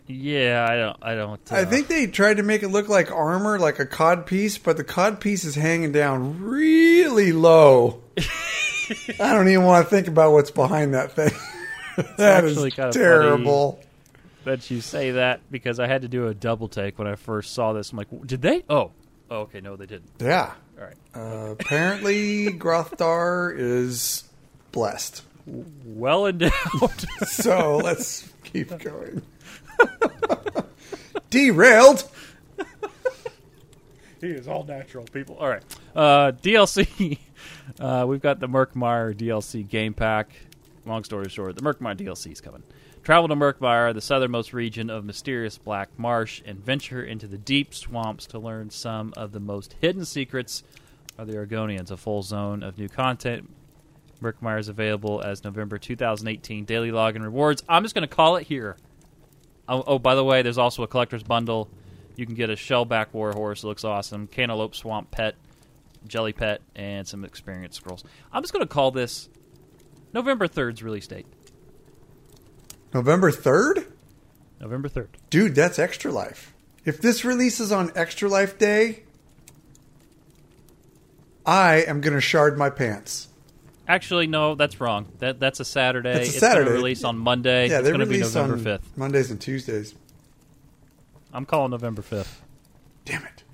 Yeah, 0.06 0.66
I 0.66 0.76
don't. 0.76 0.96
I 1.02 1.14
don't. 1.14 1.52
Uh, 1.52 1.56
I 1.56 1.64
think 1.66 1.88
they 1.88 2.06
tried 2.06 2.38
to 2.38 2.42
make 2.42 2.62
it 2.62 2.68
look 2.68 2.88
like 2.88 3.12
armor, 3.12 3.58
like 3.58 3.78
a 3.78 3.84
cod 3.84 4.24
piece, 4.24 4.56
but 4.56 4.78
the 4.78 4.84
cod 4.84 5.20
piece 5.20 5.44
is 5.44 5.56
hanging 5.56 5.92
down 5.92 6.40
really 6.42 7.32
low. 7.32 8.02
I 9.20 9.34
don't 9.34 9.46
even 9.46 9.64
want 9.64 9.84
to 9.84 9.90
think 9.90 10.08
about 10.08 10.32
what's 10.32 10.50
behind 10.50 10.94
that 10.94 11.12
thing. 11.12 11.32
that 12.16 12.44
is 12.44 12.74
terrible. 12.94 13.78
that 14.44 14.70
you 14.70 14.80
say 14.80 15.10
that 15.10 15.42
because 15.50 15.78
I 15.78 15.88
had 15.88 16.00
to 16.00 16.08
do 16.08 16.28
a 16.28 16.34
double 16.34 16.68
take 16.68 16.98
when 16.98 17.08
I 17.08 17.16
first 17.16 17.52
saw 17.52 17.74
this. 17.74 17.92
I'm 17.92 17.98
like, 17.98 18.08
did 18.26 18.40
they? 18.40 18.64
Oh, 18.70 18.92
oh 19.30 19.40
okay, 19.40 19.60
no, 19.60 19.76
they 19.76 19.84
didn't. 19.84 20.12
Yeah. 20.18 20.54
All 20.78 20.84
right. 20.84 20.96
Uh, 21.14 21.50
apparently, 21.50 22.54
Grothdarr 22.54 23.54
is 23.54 24.24
blessed. 24.72 25.25
Well 25.46 26.26
endowed. 26.26 26.52
So 27.26 27.76
let's 27.78 28.28
keep 28.44 28.76
going. 28.78 29.22
Derailed. 31.30 32.08
he 34.20 34.28
is 34.28 34.48
all 34.48 34.64
natural 34.64 35.04
people. 35.04 35.36
All 35.36 35.48
right. 35.48 35.62
Uh, 35.94 36.32
DLC. 36.32 37.18
Uh, 37.80 38.06
we've 38.08 38.22
got 38.22 38.40
the 38.40 38.48
Murkmire 38.48 39.14
DLC 39.14 39.68
game 39.68 39.92
pack. 39.92 40.30
Long 40.86 41.04
story 41.04 41.28
short, 41.28 41.56
the 41.56 41.62
Murkmire 41.62 41.96
DLC 41.96 42.32
is 42.32 42.40
coming. 42.40 42.62
Travel 43.02 43.28
to 43.28 43.34
Murkmire, 43.36 43.92
the 43.92 44.00
southernmost 44.00 44.52
region 44.52 44.88
of 44.88 45.04
mysterious 45.04 45.58
Black 45.58 45.90
Marsh, 45.98 46.42
and 46.46 46.58
venture 46.58 47.02
into 47.04 47.26
the 47.26 47.36
deep 47.38 47.74
swamps 47.74 48.26
to 48.28 48.38
learn 48.38 48.70
some 48.70 49.12
of 49.16 49.32
the 49.32 49.40
most 49.40 49.74
hidden 49.80 50.04
secrets 50.04 50.62
of 51.18 51.26
the 51.26 51.34
Argonians. 51.34 51.90
A 51.90 51.96
full 51.96 52.22
zone 52.22 52.62
of 52.62 52.78
new 52.78 52.88
content. 52.88 53.50
Murkmire 54.20 54.58
is 54.58 54.68
available 54.68 55.22
as 55.22 55.44
November 55.44 55.78
2018 55.78 56.64
daily 56.64 56.90
login 56.90 57.22
rewards. 57.22 57.62
I'm 57.68 57.82
just 57.82 57.94
going 57.94 58.08
to 58.08 58.14
call 58.14 58.36
it 58.36 58.46
here. 58.46 58.76
Oh, 59.68 59.82
oh, 59.86 59.98
by 59.98 60.14
the 60.14 60.24
way, 60.24 60.42
there's 60.42 60.58
also 60.58 60.82
a 60.82 60.86
collector's 60.86 61.22
bundle. 61.22 61.68
You 62.14 62.24
can 62.26 62.34
get 62.34 62.50
a 62.50 62.54
shellback 62.54 63.08
warhorse. 63.12 63.62
It 63.62 63.66
looks 63.66 63.84
awesome. 63.84 64.26
Cantaloupe 64.26 64.74
swamp 64.74 65.10
pet, 65.10 65.34
jelly 66.06 66.32
pet, 66.32 66.62
and 66.74 67.06
some 67.06 67.24
experience 67.24 67.76
scrolls. 67.76 68.04
I'm 68.32 68.42
just 68.42 68.52
going 68.52 68.64
to 68.66 68.72
call 68.72 68.90
this 68.90 69.28
November 70.12 70.48
3rd's 70.48 70.82
release 70.82 71.06
date. 71.06 71.26
November 72.94 73.30
3rd? 73.30 73.92
November 74.60 74.88
3rd. 74.88 75.08
Dude, 75.28 75.54
that's 75.54 75.78
Extra 75.78 76.10
Life. 76.10 76.54
If 76.84 77.00
this 77.00 77.24
releases 77.24 77.72
on 77.72 77.90
Extra 77.94 78.28
Life 78.28 78.58
Day, 78.58 79.02
I 81.44 81.76
am 81.82 82.00
going 82.00 82.14
to 82.14 82.20
shard 82.20 82.56
my 82.56 82.70
pants. 82.70 83.28
Actually, 83.88 84.26
no, 84.26 84.54
that's 84.54 84.80
wrong. 84.80 85.06
That 85.20 85.38
that's 85.38 85.60
a 85.60 85.64
Saturday. 85.64 86.12
That's 86.12 86.28
a 86.28 86.30
it's 86.30 86.38
Saturday. 86.40 86.64
going 86.64 86.76
to 86.76 86.82
release 86.82 87.04
on 87.04 87.18
Monday. 87.18 87.68
Yeah, 87.68 87.78
it's 87.78 87.88
going 87.88 88.00
to 88.00 88.06
be 88.06 88.18
November 88.18 88.56
5th. 88.56 88.80
Mondays 88.96 89.30
and 89.30 89.40
Tuesdays. 89.40 89.94
I'm 91.32 91.46
calling 91.46 91.70
November 91.70 92.02
5th. 92.02 92.38
Damn 93.04 93.24
it. 93.24 93.44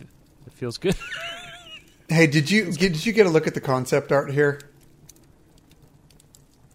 It 0.00 0.52
feels 0.52 0.78
good. 0.78 0.96
Hey, 2.08 2.28
did 2.28 2.50
you 2.52 2.66
get, 2.66 2.92
did 2.92 3.04
you 3.04 3.12
get 3.12 3.26
a 3.26 3.30
look 3.30 3.48
at 3.48 3.54
the 3.54 3.60
concept 3.60 4.12
art 4.12 4.30
here? 4.30 4.60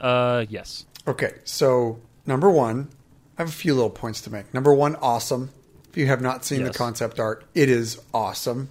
uh, 0.01 0.45
yes. 0.49 0.85
Okay, 1.07 1.35
so 1.45 2.01
number 2.25 2.49
one, 2.49 2.89
I 3.37 3.43
have 3.43 3.47
a 3.49 3.53
few 3.53 3.73
little 3.73 3.89
points 3.89 4.19
to 4.23 4.29
make. 4.29 4.53
Number 4.53 4.73
one, 4.73 4.97
awesome. 4.97 5.51
If 5.89 5.97
you 5.97 6.07
have 6.07 6.21
not 6.21 6.43
seen 6.43 6.63
the 6.63 6.73
concept 6.73 7.19
art, 7.19 7.45
it 7.53 7.69
is 7.69 8.01
awesome. 8.13 8.69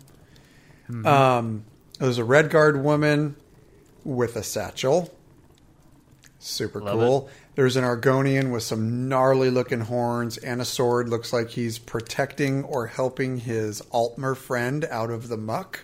Mm-hmm. 0.91 1.07
Um, 1.07 1.65
there's 1.99 2.19
a 2.19 2.23
Redguard 2.23 2.83
woman 2.83 3.37
with 4.05 4.37
a 4.37 4.43
satchel. 4.43 5.13
Super 6.39 6.81
Love 6.81 6.99
cool. 6.99 7.31
There's 7.55 7.77
an 7.77 7.85
Argonian 7.85 8.51
with 8.53 8.63
some 8.63 9.09
gnarly 9.09 9.51
looking 9.51 9.81
horns 9.81 10.39
and 10.39 10.63
a 10.63 10.65
sword. 10.65 11.09
Looks 11.09 11.33
like 11.33 11.51
he's 11.51 11.79
protecting 11.79 12.65
or 12.65 12.87
helping 12.87 13.39
his 13.39 13.83
Altmer 13.93 14.37
friend 14.37 14.87
out 14.91 15.11
of 15.11 15.29
the 15.29 15.37
muck. 15.37 15.81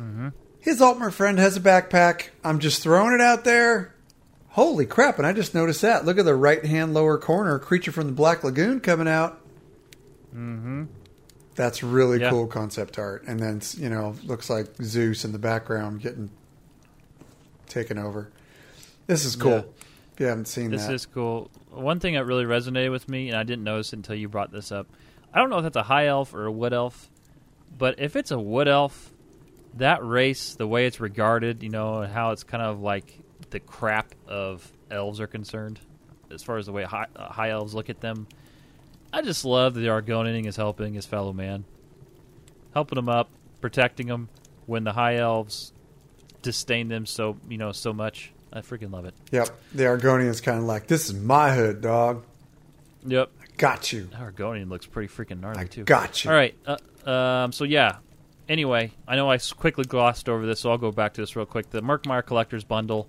Mm-hmm. 0.00 0.28
His 0.58 0.80
Altmer 0.80 1.12
friend 1.12 1.38
has 1.38 1.56
a 1.56 1.60
backpack. 1.60 2.30
I'm 2.42 2.58
just 2.58 2.82
throwing 2.82 3.14
it 3.14 3.20
out 3.20 3.44
there. 3.44 3.94
Holy 4.48 4.84
crap, 4.84 5.18
and 5.18 5.26
I 5.26 5.32
just 5.32 5.54
noticed 5.54 5.82
that. 5.82 6.04
Look 6.04 6.18
at 6.18 6.24
the 6.24 6.34
right 6.34 6.64
hand 6.64 6.92
lower 6.92 7.16
corner, 7.16 7.58
creature 7.60 7.92
from 7.92 8.06
the 8.08 8.12
Black 8.12 8.42
Lagoon 8.42 8.80
coming 8.80 9.06
out. 9.06 9.40
Mm-hmm. 10.34 10.84
That's 11.54 11.82
really 11.82 12.20
Yeah. 12.20 12.30
cool 12.30 12.46
concept 12.48 12.98
art. 12.98 13.22
And 13.26 13.38
then, 13.38 13.60
you 13.76 13.88
know, 13.88 14.16
looks 14.24 14.50
like 14.50 14.66
Zeus 14.82 15.24
in 15.24 15.32
the 15.32 15.38
background 15.38 16.00
getting 16.00 16.30
taken 17.70 17.98
over. 17.98 18.30
This 19.06 19.24
is 19.24 19.36
cool. 19.36 19.50
Yeah. 19.52 19.62
If 20.14 20.20
you 20.20 20.26
haven't 20.26 20.48
seen 20.48 20.70
that, 20.70 20.76
This 20.76 20.86
that. 20.86 20.94
is 20.94 21.06
cool. 21.06 21.50
One 21.70 21.98
thing 22.00 22.14
that 22.14 22.24
really 22.26 22.44
resonated 22.44 22.90
with 22.90 23.08
me, 23.08 23.28
and 23.28 23.36
I 23.36 23.42
didn't 23.42 23.64
notice 23.64 23.92
until 23.92 24.14
you 24.14 24.28
brought 24.28 24.52
this 24.52 24.70
up. 24.70 24.86
I 25.32 25.38
don't 25.38 25.48
know 25.50 25.58
if 25.58 25.62
that's 25.62 25.76
a 25.76 25.82
high 25.84 26.06
elf 26.06 26.34
or 26.34 26.46
a 26.46 26.52
wood 26.52 26.72
elf, 26.72 27.08
but 27.78 27.98
if 27.98 28.16
it's 28.16 28.30
a 28.30 28.38
wood 28.38 28.68
elf, 28.68 29.12
that 29.74 30.04
race, 30.04 30.54
the 30.54 30.66
way 30.66 30.86
it's 30.86 31.00
regarded, 31.00 31.62
you 31.62 31.68
know, 31.70 32.02
and 32.02 32.12
how 32.12 32.32
it's 32.32 32.42
kind 32.42 32.62
of 32.62 32.80
like 32.80 33.18
the 33.50 33.60
crap 33.60 34.14
of 34.26 34.70
elves 34.90 35.20
are 35.20 35.26
concerned, 35.28 35.80
as 36.30 36.42
far 36.42 36.58
as 36.58 36.66
the 36.66 36.72
way 36.72 36.82
high, 36.82 37.06
uh, 37.16 37.28
high 37.32 37.50
elves 37.50 37.74
look 37.74 37.88
at 37.88 38.00
them. 38.00 38.26
I 39.12 39.22
just 39.22 39.44
love 39.44 39.74
that 39.74 39.80
the 39.80 39.86
Argonian 39.88 40.46
is 40.46 40.56
helping 40.56 40.94
his 40.94 41.06
fellow 41.06 41.32
man, 41.32 41.64
helping 42.74 42.98
him 42.98 43.08
up, 43.08 43.28
protecting 43.60 44.08
him 44.08 44.28
when 44.66 44.84
the 44.84 44.92
high 44.92 45.16
elves 45.16 45.72
disdain 46.42 46.88
them 46.88 47.06
so 47.06 47.36
you 47.48 47.58
know 47.58 47.72
so 47.72 47.92
much. 47.92 48.32
I 48.52 48.60
freaking 48.62 48.90
love 48.92 49.04
it. 49.04 49.14
Yep. 49.30 49.48
The 49.74 49.84
Argonian's 49.84 50.40
kind 50.40 50.58
of 50.58 50.64
like, 50.64 50.88
this 50.88 51.08
is 51.08 51.14
my 51.14 51.54
hood, 51.54 51.80
dog. 51.82 52.24
Yep. 53.06 53.30
I 53.40 53.44
Got 53.56 53.92
you. 53.92 54.08
Argonian 54.12 54.68
looks 54.68 54.86
pretty 54.86 55.12
freaking 55.12 55.40
gnarly 55.40 55.60
I 55.60 55.64
too. 55.66 55.84
got 55.84 56.24
you. 56.24 56.30
All 56.30 56.36
right. 56.36 56.54
Uh, 56.66 57.08
um, 57.08 57.52
so 57.52 57.64
yeah, 57.64 57.98
anyway, 58.48 58.90
I 59.06 59.16
know 59.16 59.30
I 59.30 59.38
quickly 59.38 59.84
glossed 59.84 60.28
over 60.28 60.46
this, 60.46 60.60
so 60.60 60.70
I'll 60.70 60.78
go 60.78 60.90
back 60.90 61.14
to 61.14 61.20
this 61.20 61.36
real 61.36 61.46
quick. 61.46 61.70
The 61.70 61.80
Murkmire 61.80 62.24
Collector's 62.26 62.64
Bundle, 62.64 63.08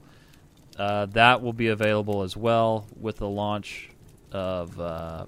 uh, 0.77 1.07
that 1.07 1.41
will 1.41 1.53
be 1.53 1.67
available 1.67 2.21
as 2.21 2.37
well 2.37 2.85
with 2.99 3.17
the 3.17 3.27
launch 3.27 3.89
of 4.31 4.79
uh, 4.79 5.25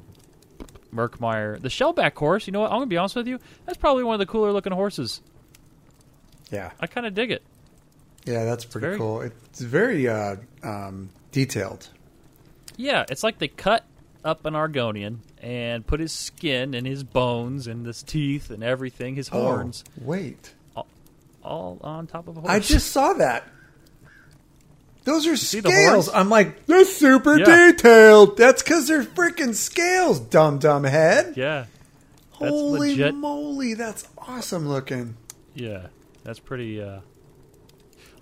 Murkmire. 0.94 1.60
The 1.60 1.70
Shellback 1.70 2.16
horse, 2.16 2.46
you 2.46 2.54
know 2.54 2.60
what? 2.60 2.72
I'm 2.72 2.78
going 2.78 2.88
to 2.88 2.94
be 2.94 2.98
honest 2.98 3.16
with 3.16 3.28
you. 3.28 3.40
That's 3.66 3.78
probably 3.78 4.04
one 4.04 4.14
of 4.14 4.20
the 4.20 4.26
cooler 4.26 4.52
looking 4.52 4.74
horses. 4.74 5.22
Yeah, 6.52 6.72
I 6.80 6.86
kind 6.88 7.08
of 7.08 7.14
dig 7.16 7.32
it. 7.32 7.44
Yeah, 8.26 8.46
that's 8.46 8.66
pretty 8.66 8.88
very- 8.88 8.98
cool. 8.98 9.22
It's 9.22 9.60
very 9.62 10.08
uh, 10.08 10.36
um, 10.64 11.10
detailed. 11.32 11.90
Yeah, 12.78 13.06
it's 13.10 13.24
like 13.24 13.38
they 13.40 13.48
cut 13.50 13.86
up 14.26 14.46
an 14.46 14.54
Argonian 14.54 15.18
and 15.42 15.86
put 15.86 16.00
his 16.00 16.12
skin 16.14 16.74
and 16.74 16.88
his 16.88 17.04
bones 17.04 17.68
and 17.68 17.86
his 17.86 18.02
teeth 18.04 18.50
and 18.50 18.64
everything, 18.64 19.16
his 19.16 19.28
horns, 19.28 19.84
Oh, 19.90 20.04
wait, 20.06 20.54
all 21.44 21.78
on 21.84 22.08
top 22.08 22.28
of 22.28 22.38
a 22.38 22.40
horse. 22.42 22.52
I 22.52 22.60
just 22.60 22.92
saw 22.92 23.14
that. 23.14 23.44
Those 25.04 25.28
are 25.28 25.32
the 25.32 25.38
scales. 25.38 26.08
I'm 26.10 26.30
like, 26.30 26.66
they're 26.66 26.86
super 26.86 27.38
Yeah. 27.38 27.46
detailed. 27.74 28.38
That's 28.38 28.64
because 28.64 28.88
they're 28.88 29.04
freaking 29.04 29.54
scales, 29.54 30.20
dumb 30.22 30.60
dumb 30.60 30.86
head. 30.86 31.34
yeah, 31.36 31.66
That's 32.40 32.50
Holy 32.52 32.92
legit. 32.92 33.14
moly, 33.14 33.74
that's 33.74 34.08
awesome 34.18 34.68
looking. 34.70 35.18
yeah, 35.54 35.88
that's 36.24 36.40
pretty. 36.40 36.82
Uh, 36.82 37.00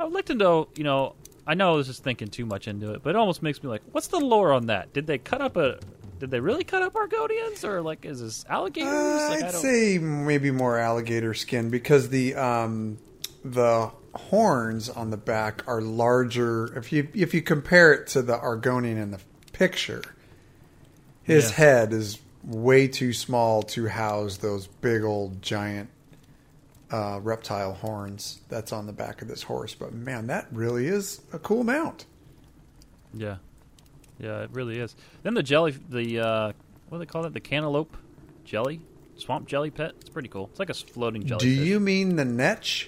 I 0.02 0.06
would 0.06 0.14
like 0.14 0.26
to 0.26 0.36
know. 0.36 0.68
You 0.76 0.84
know, 0.84 1.16
I 1.48 1.54
know 1.54 1.78
this 1.78 1.88
is 1.90 2.00
thinking 2.00 2.28
too 2.30 2.46
much 2.46 2.68
into 2.68 2.94
it, 2.94 3.04
but 3.04 3.12
it 3.12 3.16
almost 3.16 3.42
makes 3.44 3.62
me 3.62 3.70
like, 3.70 3.82
what's 3.92 4.08
the 4.08 4.20
lore 4.20 4.52
on 4.52 4.68
that? 4.68 4.94
Did 4.94 5.08
they 5.08 5.18
cut 5.18 5.42
up 5.42 5.56
a? 5.58 5.80
Did 6.20 6.30
they 6.32 6.40
really 6.40 6.64
cut 6.64 6.82
up 6.84 6.94
Argonians, 6.94 7.64
or 7.64 7.82
like 7.82 8.06
is 8.06 8.22
this 8.22 8.46
alligators? 8.50 8.92
Uh, 8.94 9.28
like, 9.32 9.44
I 9.44 9.48
I'd 9.48 9.54
say 9.54 9.98
maybe 9.98 10.52
more 10.52 10.78
alligator 10.78 11.34
skin 11.34 11.70
because 11.70 12.10
the 12.10 12.36
um, 12.36 12.98
the 13.44 13.92
horns 14.14 14.90
on 14.90 15.10
the 15.10 15.18
back 15.18 15.64
are 15.68 15.82
larger. 15.82 16.78
If 16.78 16.92
you 16.92 17.08
if 17.16 17.34
you 17.34 17.42
compare 17.42 17.94
it 17.94 18.08
to 18.08 18.22
the 18.22 18.38
Argonian 18.38 19.02
in 19.02 19.12
the 19.12 19.20
picture, 19.54 20.04
his 21.24 21.50
Yeah. 21.50 21.56
head 21.56 21.94
is 21.94 22.20
way 22.44 22.88
too 22.88 23.14
small 23.14 23.62
to 23.64 23.88
house 23.88 24.38
those 24.38 24.68
big 24.68 25.04
old 25.04 25.42
giant 25.42 25.90
uh, 26.91 27.19
reptile 27.21 27.73
horns 27.73 28.41
that's 28.49 28.71
on 28.71 28.86
the 28.86 28.93
back 28.93 29.21
of 29.21 29.27
this 29.27 29.43
horse. 29.43 29.73
But 29.73 29.93
man, 29.93 30.27
that 30.27 30.47
really 30.51 30.88
is 30.88 31.21
a 31.34 31.39
cool 31.39 31.63
mount. 31.63 32.06
Yeah, 33.13 33.38
yeah, 34.19 34.41
it 34.41 34.49
really 34.51 34.80
is. 34.80 34.95
Then 35.23 35.34
the 35.34 35.43
jelly, 35.43 35.71
the 35.89 36.19
uh, 36.19 36.51
what 36.89 36.97
do 36.97 36.99
they 36.99 37.06
call 37.06 37.25
it? 37.25 37.34
The 37.34 37.39
cantaloupe 37.39 37.95
jelly, 38.45 38.82
swamp 39.15 39.47
jelly 39.47 39.69
pet. 39.71 39.93
It's 40.01 40.10
pretty 40.10 40.30
cool. 40.30 40.47
It's 40.51 40.60
like 40.60 40.69
a 40.69 40.73
floating 40.73 41.25
jelly. 41.25 41.39
Do 41.39 41.49
you 41.49 41.80
mean 41.80 42.15
the 42.15 42.23
netch? 42.23 42.88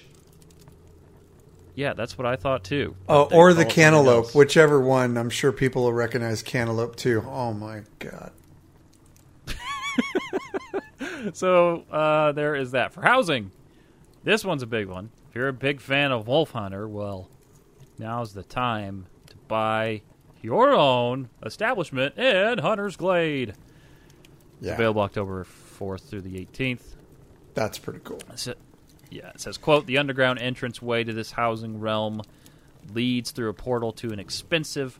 Yeah, 1.74 1.92
that's 1.92 2.16
what 2.16 2.26
I 2.26 2.36
thought 2.36 2.62
too. 2.62 2.94
Oh, 3.08 3.24
or 3.32 3.52
the 3.52 3.64
cantaloupe, 3.64 4.34
whichever 4.34 4.80
one. 4.80 5.18
I'm 5.18 5.30
sure 5.30 5.50
people 5.50 5.82
will 5.82 5.92
recognize 5.92 6.42
cantaloupe 6.42 6.94
too. 6.96 7.24
Oh 7.26 7.52
my 7.52 7.82
god. 7.98 8.32
So 11.32 11.84
uh, 11.90 12.32
there 12.32 12.54
is 12.54 12.72
that 12.72 12.92
for 12.92 13.00
housing. 13.00 13.50
This 14.24 14.44
one's 14.44 14.62
a 14.62 14.66
big 14.66 14.88
one. 14.88 15.10
If 15.28 15.36
you're 15.36 15.48
a 15.48 15.52
big 15.52 15.80
fan 15.80 16.10
of 16.10 16.26
Wolf 16.26 16.52
Hunter, 16.52 16.88
well, 16.88 17.28
now's 17.98 18.32
the 18.32 18.42
time 18.42 19.06
to 19.28 19.36
buy 19.48 20.02
your 20.42 20.72
own 20.72 21.28
establishment 21.44 22.16
in 22.16 22.58
Hunter's 22.58 22.96
Glade. 22.96 23.54
Yeah, 24.60 24.74
Available 24.74 25.02
October 25.02 25.46
4th 25.78 26.08
through 26.08 26.22
the 26.22 26.44
18th. 26.44 26.94
that's 27.54 27.78
pretty 27.78 28.00
cool. 28.02 28.20
Yeah, 29.10 29.28
it 29.28 29.40
says, 29.40 29.58
quote, 29.58 29.86
the 29.86 29.98
underground 29.98 30.38
entrance 30.38 30.80
way 30.80 31.04
to 31.04 31.12
this 31.12 31.32
housing 31.32 31.78
realm 31.80 32.22
leads 32.92 33.30
through 33.30 33.50
a 33.50 33.54
portal 33.54 33.92
to 33.92 34.10
an 34.12 34.18
expensive 34.18 34.98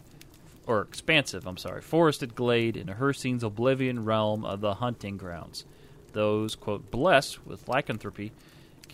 or 0.67 0.83
expansive, 0.83 1.47
I'm 1.47 1.57
sorry, 1.57 1.81
forested 1.81 2.35
glade 2.35 2.77
in 2.77 2.89
Hircine's 2.89 3.43
oblivion 3.43 4.05
realm 4.05 4.45
of 4.45 4.61
the 4.61 4.75
hunting 4.75 5.17
grounds. 5.17 5.65
Those, 6.13 6.55
quote, 6.55 6.91
blessed 6.91 7.45
with 7.47 7.69
lycanthropy 7.69 8.33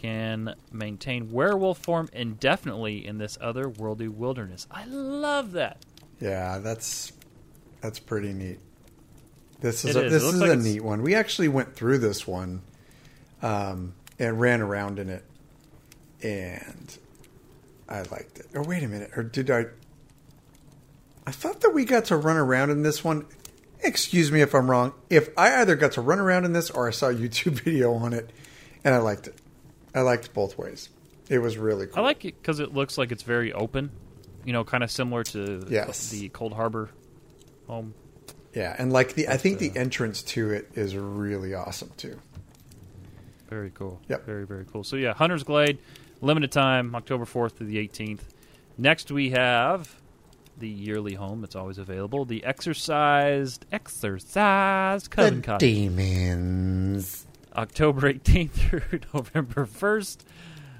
can 0.00 0.54
maintain 0.72 1.30
werewolf 1.30 1.78
form 1.78 2.08
indefinitely 2.12 3.06
in 3.06 3.18
this 3.18 3.36
otherworldly 3.38 4.08
wilderness. 4.08 4.66
I 4.70 4.84
love 4.86 5.52
that. 5.52 5.84
Yeah, 6.20 6.58
that's 6.58 7.12
that's 7.80 7.98
pretty 7.98 8.32
neat. 8.32 8.58
This 9.60 9.84
is 9.84 9.96
It 9.96 10.02
a, 10.02 10.06
is. 10.06 10.12
this 10.12 10.22
is 10.22 10.40
like 10.40 10.48
a 10.48 10.52
it's- 10.52 10.64
neat 10.64 10.82
one. 10.82 11.02
We 11.02 11.14
actually 11.14 11.48
went 11.48 11.74
through 11.74 11.98
this 11.98 12.26
one, 12.26 12.62
um, 13.42 13.94
and 14.18 14.40
ran 14.40 14.60
around 14.62 14.98
in 14.98 15.08
it, 15.10 15.24
and 16.22 16.96
I 17.88 18.02
liked 18.02 18.38
it. 18.38 18.46
Or 18.54 18.62
wait 18.62 18.82
a 18.82 18.88
minute, 18.88 19.10
or 19.16 19.22
did 19.22 19.50
I? 19.50 19.66
I 21.26 21.32
thought 21.32 21.60
that 21.60 21.70
we 21.74 21.84
got 21.84 22.06
to 22.06 22.16
run 22.16 22.36
around 22.36 22.70
in 22.70 22.82
this 22.82 23.04
one. 23.04 23.26
Excuse 23.82 24.30
me 24.32 24.40
if 24.40 24.54
I'm 24.54 24.70
wrong. 24.70 24.92
If 25.08 25.28
I 25.38 25.60
either 25.60 25.74
got 25.76 25.92
to 25.92 26.00
run 26.00 26.18
around 26.18 26.44
in 26.44 26.52
this 26.52 26.70
or 26.70 26.88
I 26.88 26.90
saw 26.90 27.08
a 27.08 27.14
YouTube 27.14 27.52
video 27.64 27.92
on 27.94 28.12
it, 28.12 28.30
and 28.84 28.94
I 28.94 28.98
liked 28.98 29.26
it. 29.26 29.34
I 29.94 30.00
liked 30.02 30.32
both 30.32 30.56
ways. 30.58 30.88
It 31.28 31.38
was 31.38 31.56
really 31.58 31.86
cool. 31.86 31.98
I 31.98 32.00
like 32.02 32.24
it 32.24 32.40
because 32.40 32.60
it 32.60 32.74
looks 32.74 32.98
like 32.98 33.12
it's 33.12 33.22
very 33.22 33.52
open, 33.52 33.90
you 34.44 34.52
know, 34.52 34.64
kind 34.64 34.82
of 34.84 34.90
similar 34.90 35.22
to 35.24 35.64
Yes. 35.68 36.10
the 36.10 36.28
Cold 36.30 36.52
Harbor 36.52 36.90
home. 37.66 37.94
Yeah, 38.54 38.74
and 38.78 38.92
like 38.92 39.14
the 39.14 39.28
I 39.28 39.36
think 39.36 39.56
uh, 39.56 39.60
the 39.60 39.72
entrance 39.76 40.22
to 40.22 40.50
it 40.50 40.70
is 40.74 40.96
really 40.96 41.54
awesome 41.54 41.90
too. 41.96 42.18
Very 43.48 43.70
cool. 43.70 44.00
Yep. 44.08 44.26
Very, 44.26 44.46
very 44.46 44.64
cool. 44.64 44.84
So, 44.84 44.94
yeah, 44.96 45.12
Hunter's 45.12 45.42
Glade, 45.42 45.78
limited 46.20 46.52
time, 46.52 46.94
October 46.94 47.24
4th 47.24 47.58
to 47.58 47.64
the 47.64 47.76
18th. 47.78 48.20
Next, 48.78 49.10
we 49.10 49.30
have 49.30 49.96
the 50.58 50.68
yearly 50.68 51.14
home 51.14 51.40
that's 51.40 51.56
always 51.56 51.78
available 51.78 52.24
the 52.24 52.44
Exorcised 52.44 53.66
Exercise 53.72 55.08
Coven 55.08 55.36
The 55.40 55.42
Cottage. 55.46 55.60
demons. 55.68 57.26
October 57.56 58.12
18th 58.12 58.50
through 58.50 59.00
November 59.12 59.66
1st. 59.66 60.18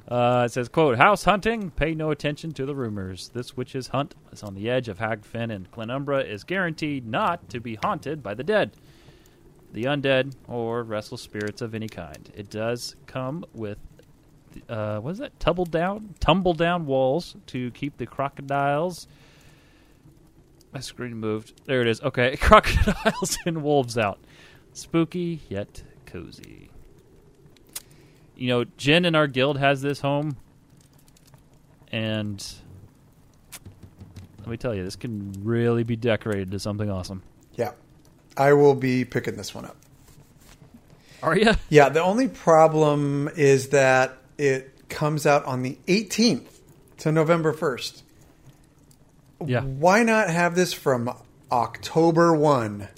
Uh, 0.09 0.43
it 0.47 0.53
says, 0.53 0.69
quote, 0.69 0.99
House 0.99 1.25
hunting, 1.25 1.71
pay 1.71 1.95
no 1.95 2.11
attention 2.11 2.51
to 2.53 2.67
the 2.67 2.75
rumors. 2.75 3.29
This 3.29 3.57
witch's 3.57 3.89
hunt 3.89 4.17
is 4.33 4.43
on 4.43 4.55
the 4.55 4.69
edge 4.69 4.89
of 4.89 4.99
Hagfen, 4.99 5.55
and 5.55 5.71
Glenumbra 5.71 6.29
is 6.29 6.43
guaranteed 6.43 7.07
not 7.07 7.49
to 7.51 7.61
be 7.61 7.77
haunted 7.77 8.21
by 8.23 8.35
the 8.35 8.43
dead, 8.43 8.73
the 9.73 9.85
undead, 9.85 10.35
or 10.49 10.83
restless 10.83 11.23
spirits 11.23 11.63
of 11.63 11.77
any 11.77 11.89
kind. 11.89 12.31
It 12.35 12.51
does 12.51 12.97
come 13.07 13.45
with, 13.55 13.79
uh, 14.69 14.99
what 14.99 15.13
is 15.13 15.19
that? 15.19 15.39
Tumble 15.39 15.67
down, 15.67 16.15
tumble 16.19 16.55
down 16.55 16.87
walls 16.87 17.37
to 17.47 17.71
keep 17.71 17.97
the 17.97 18.07
crocodiles. 18.07 19.07
My 20.73 20.81
screen 20.81 21.17
moved. 21.17 21.53
There 21.67 21.83
it 21.83 21.87
is. 21.87 22.01
Okay, 22.01 22.37
crocodiles 22.41 23.39
and 23.47 23.63
wolves 23.63 23.97
out. 23.97 24.19
Spooky 24.73 25.41
yet 25.49 25.85
cozy. 26.13 26.71
You 28.37 28.49
know, 28.49 28.65
Jen 28.77 29.05
in 29.05 29.15
our 29.15 29.27
guild 29.27 29.59
has 29.59 29.83
this 29.83 30.01
home, 30.01 30.37
and 31.93 32.45
let 34.39 34.49
me 34.49 34.57
tell 34.57 34.75
you, 34.75 34.83
this 34.83 34.97
can 34.97 35.33
really 35.43 35.83
be 35.83 35.97
decorated 35.97 36.51
to 36.53 36.59
something 36.59 36.91
awesome. 36.91 37.23
Yeah, 37.55 37.73
I 38.37 38.55
will 38.55 38.75
be 38.75 39.05
picking 39.05 39.37
this 39.37 39.55
one 39.55 39.67
up. 39.67 39.77
Are 41.23 41.37
you? 41.37 41.53
Yeah, 41.69 41.91
the 41.91 42.03
only 42.03 42.29
problem 42.29 43.29
is 43.37 43.69
that 43.69 44.17
it 44.39 44.89
comes 44.89 45.27
out 45.27 45.45
on 45.45 45.63
the 45.63 45.77
18th 45.87 46.61
to 46.99 47.13
November 47.13 47.53
1st. 47.53 48.03
Yeah. 49.47 49.63
Why 49.63 50.03
not 50.03 50.31
have 50.31 50.55
this 50.55 50.73
from 50.73 51.15
October 51.53 52.35
1 52.35 52.89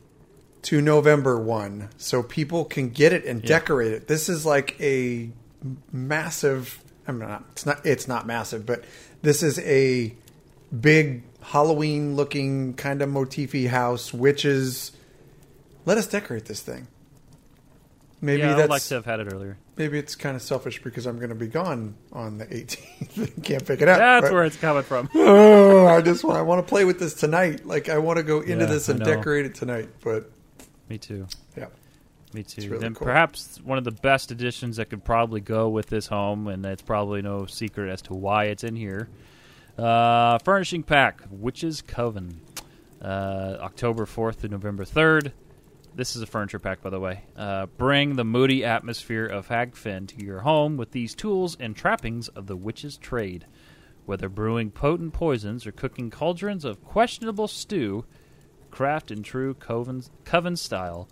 to 0.63 0.81
November 0.81 1.39
1 1.39 1.89
so 1.97 2.23
people 2.23 2.65
can 2.65 2.89
get 2.91 3.13
it 3.13 3.25
and 3.25 3.43
Yeah. 3.43 3.49
decorate 3.49 3.93
it? 3.93 4.07
This 4.09 4.29
is 4.29 4.47
like 4.47 4.77
a 4.81 5.31
massive 5.93 6.79
I 7.07 7.13
mean 7.13 7.29
not, 7.29 7.45
it's 7.53 7.67
not 7.67 7.85
it's 7.87 8.09
not 8.09 8.27
massive, 8.27 8.65
but 8.65 8.85
this 9.23 9.43
is 9.43 9.59
a 9.61 10.15
big 10.81 11.23
Halloween 11.41 12.15
looking 12.15 12.75
kind 12.75 13.03
of 13.03 13.09
motify 13.09 13.67
house, 13.69 14.15
witches. 14.15 14.93
Let 15.85 15.99
us 15.99 16.07
decorate 16.07 16.45
this 16.45 16.61
thing. 16.61 16.87
Maybe 18.21 18.43
yeah, 18.43 18.51
that's 18.51 18.63
I'd 18.63 18.71
like 18.71 18.83
to 18.83 18.95
have 18.95 19.05
had 19.05 19.19
it 19.19 19.33
earlier. 19.33 19.59
maybe 19.77 19.99
it's 19.99 20.15
kind 20.15 20.37
of 20.37 20.43
selfish 20.43 20.81
because 20.81 21.07
I'm 21.07 21.17
going 21.17 21.31
to 21.31 21.35
be 21.35 21.49
gone 21.49 21.97
on 22.13 22.39
the 22.39 22.47
18th 22.47 23.17
and 23.17 23.45
can't 23.45 23.67
pick 23.67 23.83
it 23.83 23.89
up. 23.89 23.99
That's 23.99 24.27
but- 24.27 24.33
where 24.33 24.45
it's 24.45 24.57
coming 24.57 24.85
from. 24.85 25.09
oh, 25.17 25.87
I 25.89 26.01
just 26.03 26.23
want 26.23 26.39
I 26.39 26.43
want 26.43 26.65
to 26.65 26.69
play 26.69 26.85
with 26.85 27.01
this 27.01 27.15
tonight. 27.15 27.67
Like 27.67 27.89
I 27.89 27.99
want 27.99 28.19
to 28.19 28.23
go 28.23 28.41
into 28.41 28.65
Yeah, 28.65 28.67
this 28.67 28.89
and 28.89 29.01
decorate 29.03 29.45
it 29.47 29.57
tonight. 29.57 29.89
But 30.05 30.31
Me 30.89 30.99
too. 30.99 31.27
yeah, 31.57 31.67
Me 32.35 32.43
too. 32.43 32.69
really 32.69 32.79
then 32.79 32.95
cool. 32.95 33.07
perhaps 33.07 33.59
one 33.65 33.79
of 33.79 33.85
the 33.85 33.91
best 33.93 34.31
additions 34.31 34.77
that 34.77 34.91
could 34.91 35.05
probably 35.05 35.41
go 35.41 35.69
with 35.69 35.87
this 35.87 36.07
home, 36.07 36.49
and 36.49 36.65
it's 36.67 36.83
probably 36.83 37.23
no 37.23 37.47
secret 37.47 37.91
as 37.91 38.03
to 38.03 38.15
why 38.15 38.45
it's 38.47 38.65
in 38.65 38.77
here. 38.77 39.09
Uh, 39.79 40.39
furnishing 40.39 40.83
pack, 40.83 41.23
Witches 41.31 41.81
Coven, 41.83 42.41
uh, 43.01 43.57
October 43.61 44.05
fourth 44.07 44.43
to 44.43 44.49
November 44.49 44.85
third. 44.85 45.33
This 45.95 46.17
is 46.17 46.23
a 46.23 46.27
furniture 46.27 46.59
pack, 46.59 46.81
by 46.83 46.89
the 46.91 47.01
way. 47.01 47.25
Uh, 47.37 47.67
bring 47.67 48.17
the 48.17 48.25
moody 48.25 48.65
atmosphere 48.65 49.27
of 49.27 49.49
Hagfen 49.49 50.09
to 50.09 50.25
your 50.25 50.41
home 50.41 50.79
with 50.79 50.91
these 50.93 51.15
tools 51.15 51.55
and 51.61 51.77
trappings 51.77 52.29
of 52.29 52.47
the 52.47 52.57
witch's 52.57 52.97
trade. 52.97 53.47
Whether 54.07 54.29
brewing 54.31 54.71
potent 54.71 55.13
poisons 55.13 55.67
or 55.67 55.73
cooking 55.73 56.09
cauldrons 56.11 56.65
of 56.65 56.83
questionable 56.83 57.47
stew, 57.47 58.05
craft 58.73 59.13
in 59.13 59.23
true 59.23 59.55
coven, 59.55 60.03
coven 60.25 60.57
style 60.57 61.09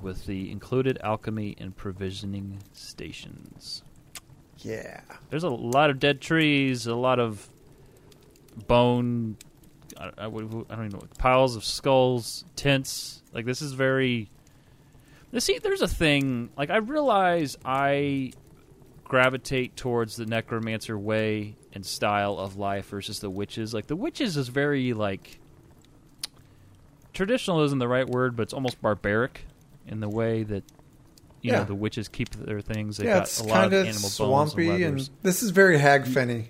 with 0.00 0.24
the 0.24 0.50
included 0.50 0.98
alchemy 1.02 1.54
and 1.58 1.76
provisioning 1.76 2.62
stations. 2.72 3.82
Yeah. 4.58 5.00
There's 5.28 5.44
a 5.44 5.50
lot 5.50 5.90
of 5.90 5.98
dead 5.98 6.20
trees, 6.22 6.86
a 6.86 6.94
lot 6.94 7.18
of 7.18 7.50
bone. 8.66 9.36
I, 9.98 10.04
I, 10.04 10.26
I 10.26 10.28
don't 10.28 10.66
even 10.70 10.88
know 10.90 11.02
piles 11.18 11.56
of 11.56 11.64
skulls, 11.64 12.44
tents. 12.56 13.22
Like 13.34 13.44
this 13.44 13.60
is 13.60 13.72
very. 13.72 14.30
See, 15.38 15.58
there's 15.58 15.82
a 15.82 15.88
thing. 15.88 16.50
Like 16.56 16.70
I 16.70 16.76
realize 16.76 17.56
I 17.64 18.32
gravitate 19.04 19.76
towards 19.76 20.16
the 20.16 20.26
necromancer 20.26 20.98
way 20.98 21.56
and 21.72 21.84
style 21.84 22.38
of 22.38 22.56
life 22.56 22.88
versus 22.88 23.20
the 23.20 23.30
witches. 23.30 23.74
Like 23.74 23.86
the 23.86 23.96
witches 23.96 24.36
is 24.36 24.48
very 24.48 24.92
like 24.92 25.40
traditional 27.12 27.62
isn't 27.62 27.78
the 27.78 27.88
right 27.88 28.08
word, 28.08 28.36
but 28.36 28.42
it's 28.44 28.52
almost 28.54 28.80
barbaric 28.80 29.44
in 29.86 30.00
the 30.00 30.08
way 30.08 30.42
that 30.44 30.64
you 31.40 31.50
Yeah. 31.52 31.58
know 31.60 31.64
the 31.64 31.74
witches 31.74 32.08
keep 32.08 32.30
their 32.30 32.60
things. 32.60 32.96
They 32.98 33.06
yeah, 33.06 33.14
got 33.14 33.22
it's 33.24 33.40
a 33.40 33.44
lot 33.44 33.64
of 33.64 33.70
kind 33.70 33.74
of 33.74 33.86
animal 33.86 34.02
bones 34.02 34.52
swampy, 34.52 34.82
and, 34.84 34.98
and 34.98 35.10
this 35.22 35.42
is 35.42 35.50
very 35.50 35.78
Hagfenny. 35.78 36.46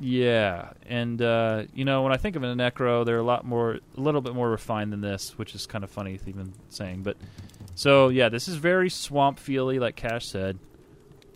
Yeah, 0.00 0.70
and 0.88 1.20
uh, 1.22 1.64
you 1.74 1.84
know 1.84 2.02
when 2.02 2.12
I 2.12 2.16
think 2.16 2.34
of 2.36 2.42
a 2.42 2.46
necro, 2.46 3.04
they're 3.04 3.18
a 3.18 3.22
lot 3.22 3.44
more, 3.44 3.78
a 3.96 4.00
little 4.00 4.20
bit 4.20 4.34
more 4.34 4.50
refined 4.50 4.92
than 4.92 5.00
this, 5.00 5.36
which 5.38 5.54
is 5.54 5.66
kind 5.66 5.84
of 5.84 5.90
funny 5.90 6.18
even 6.26 6.54
saying. 6.70 7.02
But 7.02 7.16
so 7.74 8.08
yeah, 8.08 8.28
this 8.28 8.48
is 8.48 8.56
very 8.56 8.90
swamp 8.90 9.38
feely, 9.38 9.78
like 9.78 9.94
Cash 9.96 10.26
said. 10.26 10.58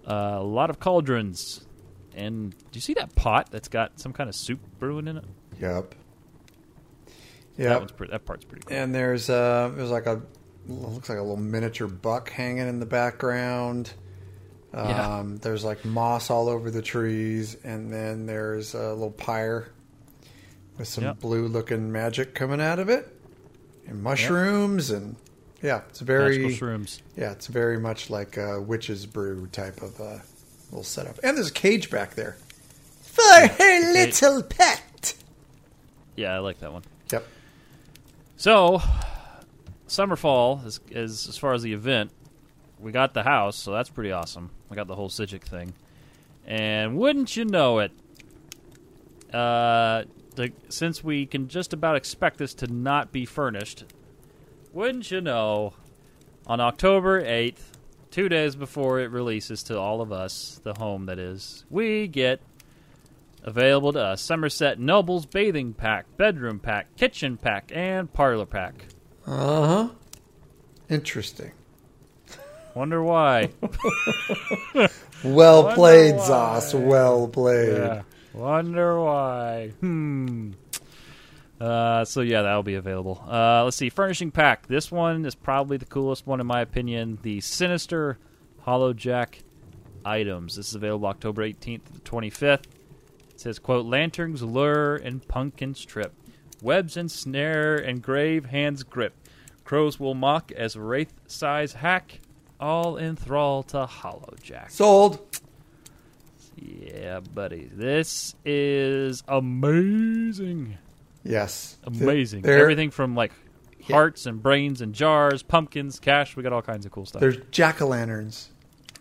Uh, 0.06 0.36
a 0.38 0.42
lot 0.42 0.70
of 0.70 0.78
cauldrons, 0.80 1.64
and 2.14 2.50
do 2.50 2.56
you 2.72 2.80
see 2.80 2.94
that 2.94 3.14
pot 3.16 3.50
that's 3.50 3.68
got 3.68 3.98
some 4.00 4.12
kind 4.12 4.28
of 4.28 4.34
soup 4.36 4.60
brewing 4.78 5.06
in 5.08 5.16
it? 5.18 5.24
Yep. 5.60 5.94
That 7.56 7.78
one's 7.80 7.92
pretty, 7.92 8.10
that 8.12 8.24
part's 8.24 8.44
pretty 8.44 8.64
cool. 8.66 8.76
And 8.76 8.94
there's 8.94 9.28
uh 9.30 9.72
there's 9.74 9.90
like 9.90 10.06
a 10.06 10.20
looks 10.68 11.08
like 11.08 11.18
a 11.18 11.22
little 11.22 11.36
miniature 11.36 11.88
buck 11.88 12.30
hanging 12.30 12.68
in 12.68 12.80
the 12.80 12.86
background. 12.86 13.92
Um, 14.74 14.88
Yeah. 14.88 15.24
There's 15.42 15.64
like 15.64 15.84
moss 15.84 16.28
all 16.30 16.48
over 16.48 16.70
the 16.70 16.82
trees, 16.82 17.56
and 17.64 17.92
then 17.92 18.26
there's 18.26 18.74
a 18.74 18.90
little 18.92 19.10
pyre 19.12 19.70
with 20.76 20.88
some 20.88 21.04
Yep. 21.04 21.20
blue 21.20 21.48
looking 21.48 21.90
magic 21.92 22.34
coming 22.34 22.60
out 22.60 22.78
of 22.78 22.88
it, 22.88 23.08
and 23.86 24.02
mushrooms, 24.02 24.90
and 24.90 25.16
yeah, 25.62 25.80
it's 25.88 26.00
very 26.00 26.38
Magical 26.40 26.68
shrooms. 26.68 27.00
yeah, 27.16 27.30
it's 27.32 27.46
very 27.46 27.78
much 27.78 28.10
like 28.10 28.36
a 28.36 28.60
witch's 28.60 29.06
brew 29.06 29.46
type 29.46 29.80
of 29.80 29.98
uh, 30.00 30.18
little 30.70 30.82
setup. 30.84 31.18
And 31.22 31.36
there's 31.36 31.48
a 31.48 31.52
cage 31.52 31.88
back 31.90 32.14
there 32.14 32.36
for 33.00 33.22
her 33.48 33.92
little 33.94 34.42
pet. 34.42 35.14
Yeah, 36.16 36.34
I 36.34 36.38
like 36.40 36.58
that 36.60 36.72
one. 36.72 36.82
Yep. 37.10 37.24
So, 38.38 38.82
summer 39.86 40.14
fall 40.14 40.60
is, 40.66 40.78
is 40.90 41.26
as 41.26 41.38
far 41.38 41.54
as 41.54 41.62
the 41.62 41.72
event. 41.72 42.10
We 42.78 42.92
got 42.92 43.14
the 43.14 43.22
house, 43.22 43.56
so 43.56 43.72
that's 43.72 43.88
pretty 43.88 44.12
awesome. 44.12 44.50
We 44.68 44.76
got 44.76 44.86
the 44.86 44.94
whole 44.94 45.08
Sigic 45.08 45.42
thing, 45.42 45.72
and 46.46 46.98
wouldn't 46.98 47.34
you 47.34 47.46
know 47.46 47.78
it? 47.78 47.92
Uh, 49.32 50.04
the, 50.34 50.52
since 50.68 51.02
we 51.02 51.24
can 51.24 51.48
just 51.48 51.72
about 51.72 51.96
expect 51.96 52.36
this 52.36 52.52
to 52.54 52.66
not 52.66 53.10
be 53.10 53.24
furnished, 53.24 53.84
wouldn't 54.72 55.10
you 55.10 55.22
know? 55.22 55.72
On 56.46 56.60
October 56.60 57.24
eighth, 57.24 57.78
two 58.10 58.28
days 58.28 58.54
before 58.54 59.00
it 59.00 59.10
releases 59.10 59.62
to 59.64 59.78
all 59.78 60.02
of 60.02 60.12
us, 60.12 60.60
the 60.62 60.74
home 60.74 61.06
that 61.06 61.18
is, 61.18 61.64
we 61.70 62.06
get 62.06 62.40
Available 63.46 63.92
to 63.92 64.00
us 64.00 64.20
Somerset 64.20 64.78
Noble's 64.80 65.24
bathing 65.24 65.72
pack, 65.72 66.06
bedroom 66.16 66.58
pack, 66.58 66.96
kitchen 66.96 67.36
pack, 67.36 67.70
and 67.72 68.12
parlor 68.12 68.44
pack. 68.46 68.86
Uh 69.26 69.66
huh. 69.66 69.88
Interesting. 70.90 71.52
Wonder 72.74 73.02
why? 73.02 73.50
Well 75.24 75.62
Wonder 75.62 75.74
played, 75.74 76.14
why. 76.16 76.28
Zos. 76.28 76.74
Well 76.78 77.28
played. 77.28 77.76
yeah. 77.78 78.02
Wonder 78.34 79.00
why? 79.00 79.68
Hmm. 79.80 80.50
Uh, 81.58 82.04
so 82.04 82.20
yeah, 82.20 82.42
that'll 82.42 82.62
be 82.62 82.74
available. 82.74 83.24
Uh, 83.26 83.64
let's 83.64 83.76
see, 83.78 83.88
furnishing 83.88 84.30
pack. 84.30 84.66
This 84.66 84.90
one 84.92 85.24
is 85.24 85.34
probably 85.34 85.78
the 85.78 85.86
coolest 85.86 86.26
one 86.26 86.40
in 86.40 86.46
my 86.46 86.60
opinion. 86.60 87.18
The 87.22 87.40
Sinister 87.40 88.18
Hollow 88.60 88.92
Jack 88.92 89.38
items. 90.04 90.56
This 90.56 90.68
is 90.68 90.74
available 90.74 91.06
October 91.08 91.42
18th 91.48 91.80
to 91.94 92.00
25th. 92.10 92.64
It 93.36 93.40
says, 93.40 93.58
"quote 93.58 93.84
Lanterns, 93.84 94.42
lure, 94.42 94.96
and 94.96 95.26
pumpkins 95.28 95.84
trip, 95.84 96.14
webs 96.62 96.96
and 96.96 97.10
snare, 97.10 97.76
and 97.76 98.00
grave 98.00 98.46
hands 98.46 98.82
grip. 98.82 99.12
Crows 99.62 100.00
will 100.00 100.14
mock 100.14 100.50
as 100.52 100.74
wraith 100.74 101.12
size 101.26 101.74
hack, 101.74 102.20
all 102.58 102.96
in 102.96 103.14
thrall 103.14 103.62
to 103.64 103.84
Hollow 103.84 104.34
Jack." 104.42 104.70
Sold. 104.70 105.20
Yeah, 106.56 107.20
buddy. 107.20 107.68
This 107.70 108.34
is 108.46 109.22
amazing. 109.28 110.78
Yes. 111.22 111.76
Amazing. 111.84 112.40
There- 112.40 112.58
Everything 112.58 112.90
from 112.90 113.14
like 113.14 113.32
hearts 113.86 114.24
and 114.24 114.42
brains 114.42 114.80
and 114.80 114.94
jars, 114.94 115.42
pumpkins, 115.42 116.00
cash. 116.00 116.36
We 116.36 116.42
got 116.42 116.54
all 116.54 116.62
kinds 116.62 116.86
of 116.86 116.92
cool 116.92 117.04
stuff. 117.04 117.20
There's 117.20 117.36
jack 117.50 117.82
o' 117.82 117.86
lanterns. 117.88 118.48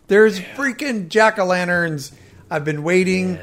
There's 0.08 0.38
freaking 0.40 1.08
jack 1.08 1.38
o' 1.38 1.46
lanterns. 1.46 2.12
I've 2.50 2.66
been 2.66 2.82
waiting 2.82 3.38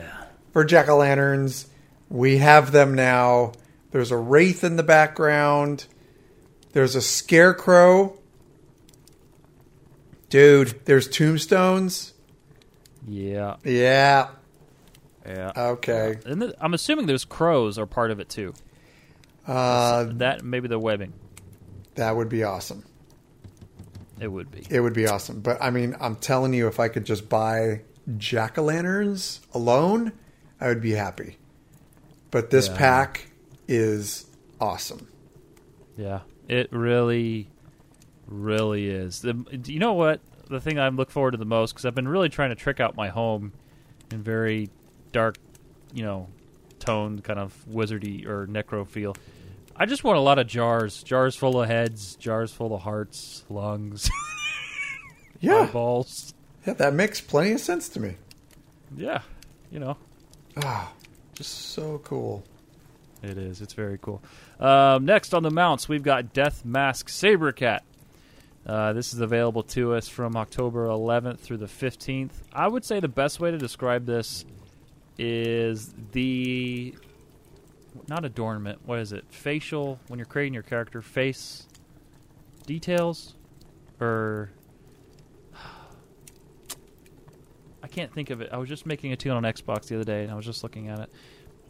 for 0.54 0.63
jack 0.63 0.88
o' 0.88 0.98
lanterns. 0.98 1.68
We 2.10 2.38
have 2.38 2.72
them 2.72 2.96
now. 2.96 3.52
There's 3.92 4.12
a 4.12 4.18
wraith 4.18 4.63
in 4.63 4.76
the 4.78 4.84
background. 4.84 5.86
There's 6.72 6.96
a 6.96 7.02
scarecrow. 7.02 8.18
Dude, 10.30 10.80
there's 10.86 11.08
tombstones. 11.08 12.13
yeah, 13.08 13.58
Yeah. 13.63 14.30
yeah. 15.28 15.52
Okay. 15.56 16.18
And 16.26 16.42
th- 16.42 16.54
I'm 16.60 16.74
assuming 16.74 17.06
those 17.06 17.26
crows 17.26 17.78
are 17.78 17.86
part 17.86 18.10
of 18.12 18.20
it 18.20 18.30
too. 18.30 18.54
Uh, 19.46 20.06
That 20.13 20.44
maybe 20.44 20.68
the 20.68 20.80
webbing. 20.80 21.13
that 21.96 22.16
would 22.16 22.30
be 22.30 22.44
awesome. 22.44 22.84
It 24.20 24.28
would 24.30 24.50
be. 24.50 24.66
It 24.70 24.80
would 24.80 24.94
be 24.94 25.08
awesome. 25.08 25.42
But 25.42 25.62
I 25.62 25.70
mean, 25.70 25.96
I'm 26.00 26.16
telling 26.16 26.54
you, 26.54 26.68
if 26.68 26.80
I 26.80 26.88
could 26.88 27.06
just 27.06 27.30
buy 27.30 27.82
jack 28.18 28.58
o' 28.58 28.63
lanterns 28.63 29.42
alone, 29.54 30.13
I 30.63 30.67
would 30.69 30.82
be 30.82 30.91
happy. 30.91 31.38
But 32.32 32.49
this 32.49 32.67
Yeah. 32.69 32.78
pack 32.78 33.28
is 33.67 34.26
awesome. 34.62 35.08
Yeah, 35.97 36.21
it 36.47 36.71
really, 36.71 37.49
really 38.28 38.88
is. 38.89 39.21
The, 39.21 39.36
you 39.65 39.80
know 39.80 39.93
what? 39.93 40.21
The 40.49 40.62
thing 40.62 40.80
I 40.80 40.88
look 40.89 41.12
forward 41.12 41.32
to 41.32 41.38
the 41.38 41.45
most 41.45 41.73
because 41.73 41.86
I've 41.86 41.95
been 41.95 42.08
really 42.08 42.30
trying 42.30 42.49
to 42.49 42.56
trick 42.56 42.80
out 42.80 42.95
my 42.95 43.10
home 43.10 43.52
in 44.10 44.23
very 44.23 44.69
dark, 45.12 45.36
you 45.93 46.04
know, 46.04 46.30
toned 46.80 47.23
kind 47.26 47.39
of 47.39 47.54
wizardy 47.69 48.26
or 48.26 48.47
necro 48.47 48.88
feel. 48.88 49.15
I 49.76 49.86
just 49.86 50.04
want 50.04 50.17
a 50.17 50.21
lot 50.21 50.39
of 50.39 50.47
jars, 50.47 51.04
jars 51.04 51.36
full 51.36 51.62
of 51.62 51.67
heads, 51.67 52.15
jars 52.15 52.54
full 52.54 52.73
of 52.73 52.82
hearts, 52.84 53.43
lungs, 53.49 54.10
Yeah. 55.41 55.62
eyeballs. 55.63 56.34
Yeah, 56.65 56.73
that 56.73 56.93
makes 56.93 57.19
plenty 57.19 57.52
of 57.52 57.60
sense 57.60 57.89
to 57.89 57.99
me. 57.99 58.15
Yeah, 58.95 59.21
you 59.71 59.80
know, 59.80 59.97
Ah, 60.58 60.92
just 61.34 61.72
so 61.72 62.00
cool. 62.04 62.44
It 63.22 63.38
is. 63.38 63.62
It's 63.62 63.74
very 63.74 63.98
cool. 64.02 64.22
Um, 64.60 65.06
next 65.06 65.34
on 65.34 65.44
the 65.44 65.52
mounts, 65.52 65.88
we've 65.88 66.04
got 66.04 66.34
Death 66.34 66.66
Mask 66.66 67.08
Sabercat. 67.08 67.80
Uh, 68.66 68.94
this 68.94 69.13
is 69.13 69.20
available 69.20 69.63
to 69.63 69.94
us 69.94 70.08
from 70.08 70.36
October 70.36 70.88
11th 70.88 71.39
through 71.39 71.58
the 71.58 71.66
15th. 71.66 72.32
I 72.52 72.68
would 72.68 72.86
say 72.86 73.00
the 73.00 73.08
best 73.08 73.39
way 73.39 73.52
to 73.52 73.58
describe 73.58 74.06
this 74.06 74.45
is 75.18 75.93
the 76.12 76.95
not 78.08 78.26
adornment. 78.26 78.80
What 78.86 78.99
is 78.99 79.12
it? 79.14 79.26
Facial 79.30 79.99
when 80.08 80.18
you're 80.18 80.26
creating 80.26 80.54
your 80.54 80.64
character 80.64 81.01
face 81.01 81.68
details 82.66 83.36
or 83.99 84.49
I 87.84 87.88
can't 87.88 88.12
think 88.14 88.30
of 88.30 88.40
it. 88.42 88.50
I 88.52 88.58
was 88.58 88.70
just 88.70 88.86
making 88.86 89.12
a 89.12 89.16
tune 89.18 89.34
on 89.34 89.44
Xbox 89.44 89.88
the 89.88 89.96
other 89.96 90.06
day 90.06 90.24
and 90.24 90.32
I 90.32 90.36
was 90.36 90.46
just 90.46 90.64
looking 90.64 90.88
at 90.88 91.00
it. 91.00 91.10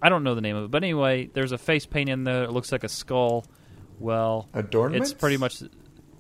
I 0.02 0.10
don't 0.10 0.24
know 0.24 0.36
the 0.36 0.42
name 0.42 0.56
of 0.56 0.66
it, 0.66 0.72
but 0.72 0.84
anyway, 0.84 1.30
there's 1.34 1.52
a 1.52 1.58
face 1.58 1.86
paint 1.86 2.10
in 2.10 2.24
there. 2.24 2.44
It 2.44 2.52
looks 2.52 2.72
like 2.72 2.84
a 2.84 2.90
skull. 2.90 3.46
Well, 4.00 4.48
Adornments? 4.54 5.12
it's 5.12 5.20
pretty 5.20 5.38
much. 5.38 5.64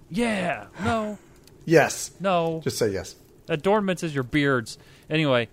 Yeah. 0.10 0.68
No. 0.84 1.18
Yes. 1.66 2.12
No. 2.20 2.60
Just 2.62 2.78
say 2.78 2.89
yes. 2.89 3.16
Adornments 3.48 4.04
is 4.04 4.14
your 4.14 4.26
beards. 4.26 4.78
Anyway, 5.10 5.48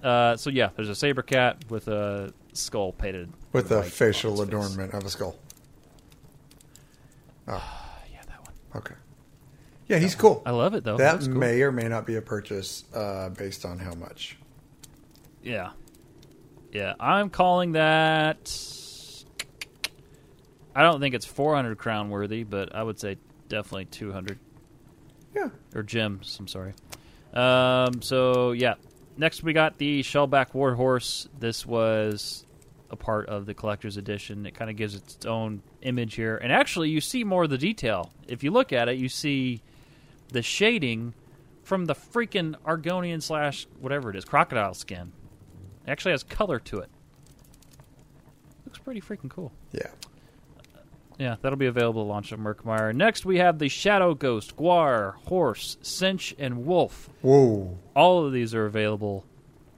uh, 0.00 0.36
so 0.36 0.48
yeah, 0.48 0.68
there's 0.76 0.88
a 0.88 0.94
saber 0.94 1.22
cat 1.22 1.64
with 1.68 1.88
a 1.88 2.32
skull 2.52 2.92
painted 2.92 3.32
With 3.52 3.72
a 3.72 3.82
facial 3.82 4.30
its 4.34 4.40
face. 4.42 4.48
adornment 4.48 4.94
of 4.94 5.04
a 5.04 5.08
skull. 5.10 5.36
Oh, 7.48 7.54
Yeah, 8.12 8.20
that 8.28 8.40
one. 8.44 8.54
okay. 8.76 8.94
Yeah, 9.88 9.98
he's 9.98 10.14
cool. 10.14 10.42
I 10.44 10.50
love 10.50 10.74
it 10.74 10.82
though. 10.84 10.96
that 10.96 11.20
cool. 11.20 11.28
may 11.30 11.62
or 11.62 11.70
may 11.70 11.88
not 11.88 12.06
be 12.06 12.16
a 12.16 12.22
purchase 12.22 12.84
uh, 12.94 13.28
based 13.30 13.64
on 13.64 13.78
how 13.78 13.94
much. 13.94 14.36
Yeah. 15.42 15.70
Yeah, 16.72 16.94
I'm 16.98 17.30
calling 17.30 17.72
that. 17.72 18.52
I 20.74 20.82
don't 20.82 21.00
think 21.00 21.14
it's 21.14 21.24
400 21.24 21.78
crown 21.78 22.10
worthy, 22.10 22.42
but 22.44 22.74
I 22.74 22.82
would 22.82 22.98
say 23.00 23.16
definitely 23.48 23.86
200 23.86 24.38
Yeah. 25.34 25.48
or 25.74 25.82
gems. 25.82 26.36
I'm 26.38 26.48
sorry. 26.48 26.74
Um, 27.32 28.02
so 28.02 28.52
yeah, 28.52 28.74
next 29.16 29.42
we 29.42 29.52
got 29.52 29.78
the 29.78 30.02
Shellback 30.02 30.52
Warhorse. 30.52 31.28
This 31.38 31.64
was 31.64 32.44
a 32.90 32.96
part 32.96 33.28
of 33.28 33.46
the 33.46 33.54
collector's 33.54 33.96
edition. 33.96 34.44
It 34.46 34.54
kind 34.54 34.70
of 34.70 34.76
gives 34.76 34.94
its 34.94 35.24
own 35.26 35.62
image 35.82 36.14
here, 36.14 36.36
and 36.36 36.52
actually, 36.52 36.90
you 36.90 37.00
see 37.00 37.24
more 37.24 37.44
of 37.44 37.50
the 37.50 37.58
detail. 37.58 38.12
If 38.28 38.42
you 38.44 38.50
look 38.50 38.72
at 38.72 38.88
it, 38.88 38.96
you 38.98 39.08
see 39.08 39.62
the 40.28 40.42
shading 40.42 41.14
from 41.62 41.86
the 41.86 41.94
freaking 41.94 42.54
Argonian 42.64 43.22
slash 43.22 43.66
whatever 43.80 44.10
it 44.10 44.16
is 44.16 44.24
crocodile 44.24 44.74
skin. 44.74 45.12
It 45.86 45.90
actually 45.90 46.12
has 46.12 46.22
color 46.22 46.58
to 46.60 46.78
it. 46.78 46.88
Looks 48.64 48.78
pretty 48.78 49.00
freaking 49.00 49.30
cool. 49.30 49.52
Yeah. 49.72 49.88
Yeah, 51.18 51.36
that'll 51.40 51.56
be 51.56 51.66
available 51.66 52.04
to 52.04 52.08
launch 52.08 52.32
at 52.32 52.38
Murkmire. 52.38 52.94
Next, 52.94 53.24
we 53.24 53.38
have 53.38 53.58
the 53.58 53.68
Shadow 53.68 54.14
Ghost, 54.14 54.56
Guar, 54.56 55.14
Horse, 55.26 55.78
Cinch, 55.80 56.34
and 56.38 56.66
Wolf. 56.66 57.08
Whoa. 57.22 57.78
All 57.94 58.26
of 58.26 58.32
these 58.32 58.54
are 58.54 58.66
available 58.66 59.24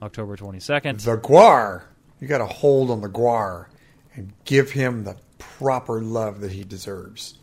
October 0.01 0.35
22nd. 0.35 1.01
The 1.01 1.17
Guar. 1.17 1.83
You 2.19 2.27
got 2.27 2.39
to 2.39 2.45
hold 2.45 2.91
on 2.91 2.99
the 2.99 3.09
Guar 3.09 3.67
and 4.15 4.33
give 4.43 4.71
him 4.71 5.05
the 5.05 5.15
proper 5.37 6.01
love 6.01 6.41
that 6.41 6.51
he 6.51 6.63
deserves. 6.65 7.37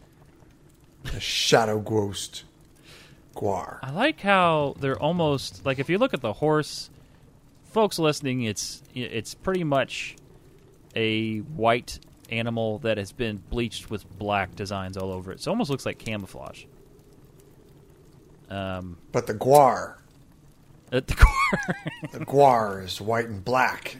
The 1.04 1.20
Shadow 1.20 1.80
Ghost 1.80 2.44
Guar. 3.37 3.78
I 3.82 3.91
like 3.91 4.20
how 4.20 4.74
they're 4.80 4.99
almost 5.01 5.64
like 5.64 5.78
if 5.78 5.89
you 5.89 5.99
look 5.99 6.12
at 6.14 6.20
the 6.22 6.32
horse, 6.32 6.91
folks 7.64 7.99
listening, 7.99 8.43
it's 8.43 8.82
it's 8.95 9.34
pretty 9.34 9.62
much 9.64 10.16
a 10.97 11.39
white 11.39 12.01
animal 12.30 12.78
that 12.80 12.99
has 12.99 13.12
been 13.12 13.37
bleached 13.51 13.91
with 13.91 14.05
black 14.18 14.57
designs 14.57 14.97
all 14.97 15.12
over 15.12 15.30
it. 15.30 15.41
So 15.41 15.51
it 15.51 15.53
almost 15.53 15.70
looks 15.70 15.87
like 15.87 15.99
camouflage. 15.99 16.64
Um, 18.51 18.97
But 19.12 19.26
the 19.26 19.34
Guar, 19.34 19.97
at 20.93 21.07
the 21.07 21.14
core. 21.16 21.76
the 22.12 22.24
Guar 22.24 22.84
is 22.84 23.01
white 23.01 23.26
and 23.28 23.45
black. 23.45 23.97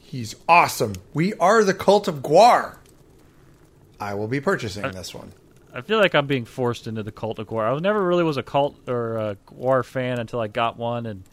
He's 0.00 0.34
awesome. 0.48 0.94
We 1.12 1.34
are 1.34 1.64
the 1.64 1.74
cult 1.74 2.08
of 2.08 2.16
Guar. 2.22 2.76
I 4.00 4.14
will 4.14 4.28
be 4.28 4.40
purchasing 4.40 4.90
this 4.92 5.14
one. 5.14 5.32
I 5.76 5.80
feel 5.80 5.98
like 5.98 6.14
I'm 6.14 6.28
being 6.28 6.44
forced 6.44 6.86
into 6.86 7.02
the 7.02 7.10
cult 7.10 7.40
of 7.40 7.48
Guar. 7.48 7.64
I 7.64 7.72
was 7.72 7.82
never 7.82 8.00
really 8.02 8.22
was 8.22 8.36
a 8.36 8.44
cult 8.44 8.76
or 8.88 9.16
a 9.18 9.36
Guar 9.48 9.84
fan 9.84 10.20
until 10.20 10.40
I 10.40 10.46
got 10.46 10.76
one, 10.76 11.04
and 11.06 11.24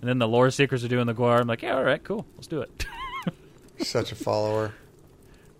and 0.00 0.08
then 0.08 0.18
the 0.18 0.26
lore 0.28 0.50
seekers 0.50 0.84
are 0.84 0.88
doing 0.88 1.06
the 1.06 1.14
Guar. 1.14 1.40
I'm 1.40 1.46
like, 1.46 1.62
yeah, 1.62 1.76
all 1.76 1.84
right, 1.84 2.02
cool, 2.02 2.26
let's 2.34 2.48
do 2.48 2.60
it. 2.60 2.86
Such 3.78 4.10
a 4.12 4.14
follower. 4.16 4.74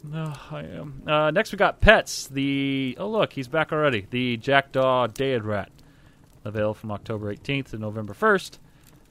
no, 0.03 0.33
I 0.51 0.63
am. 0.63 1.03
Uh, 1.07 1.31
next, 1.31 1.53
we 1.53 1.59
got 1.59 1.81
pets. 1.81 2.27
The 2.27 2.97
oh 2.99 3.09
look, 3.09 3.33
he's 3.33 3.47
back 3.49 3.73
already. 3.73 4.07
The 4.11 4.37
Jackdaw 4.37 5.07
Daedrat, 5.09 5.69
available 6.45 6.75
from 6.75 6.91
October 6.91 7.33
18th 7.35 7.71
to 7.71 7.79
November 7.79 8.15
1st. 8.15 8.59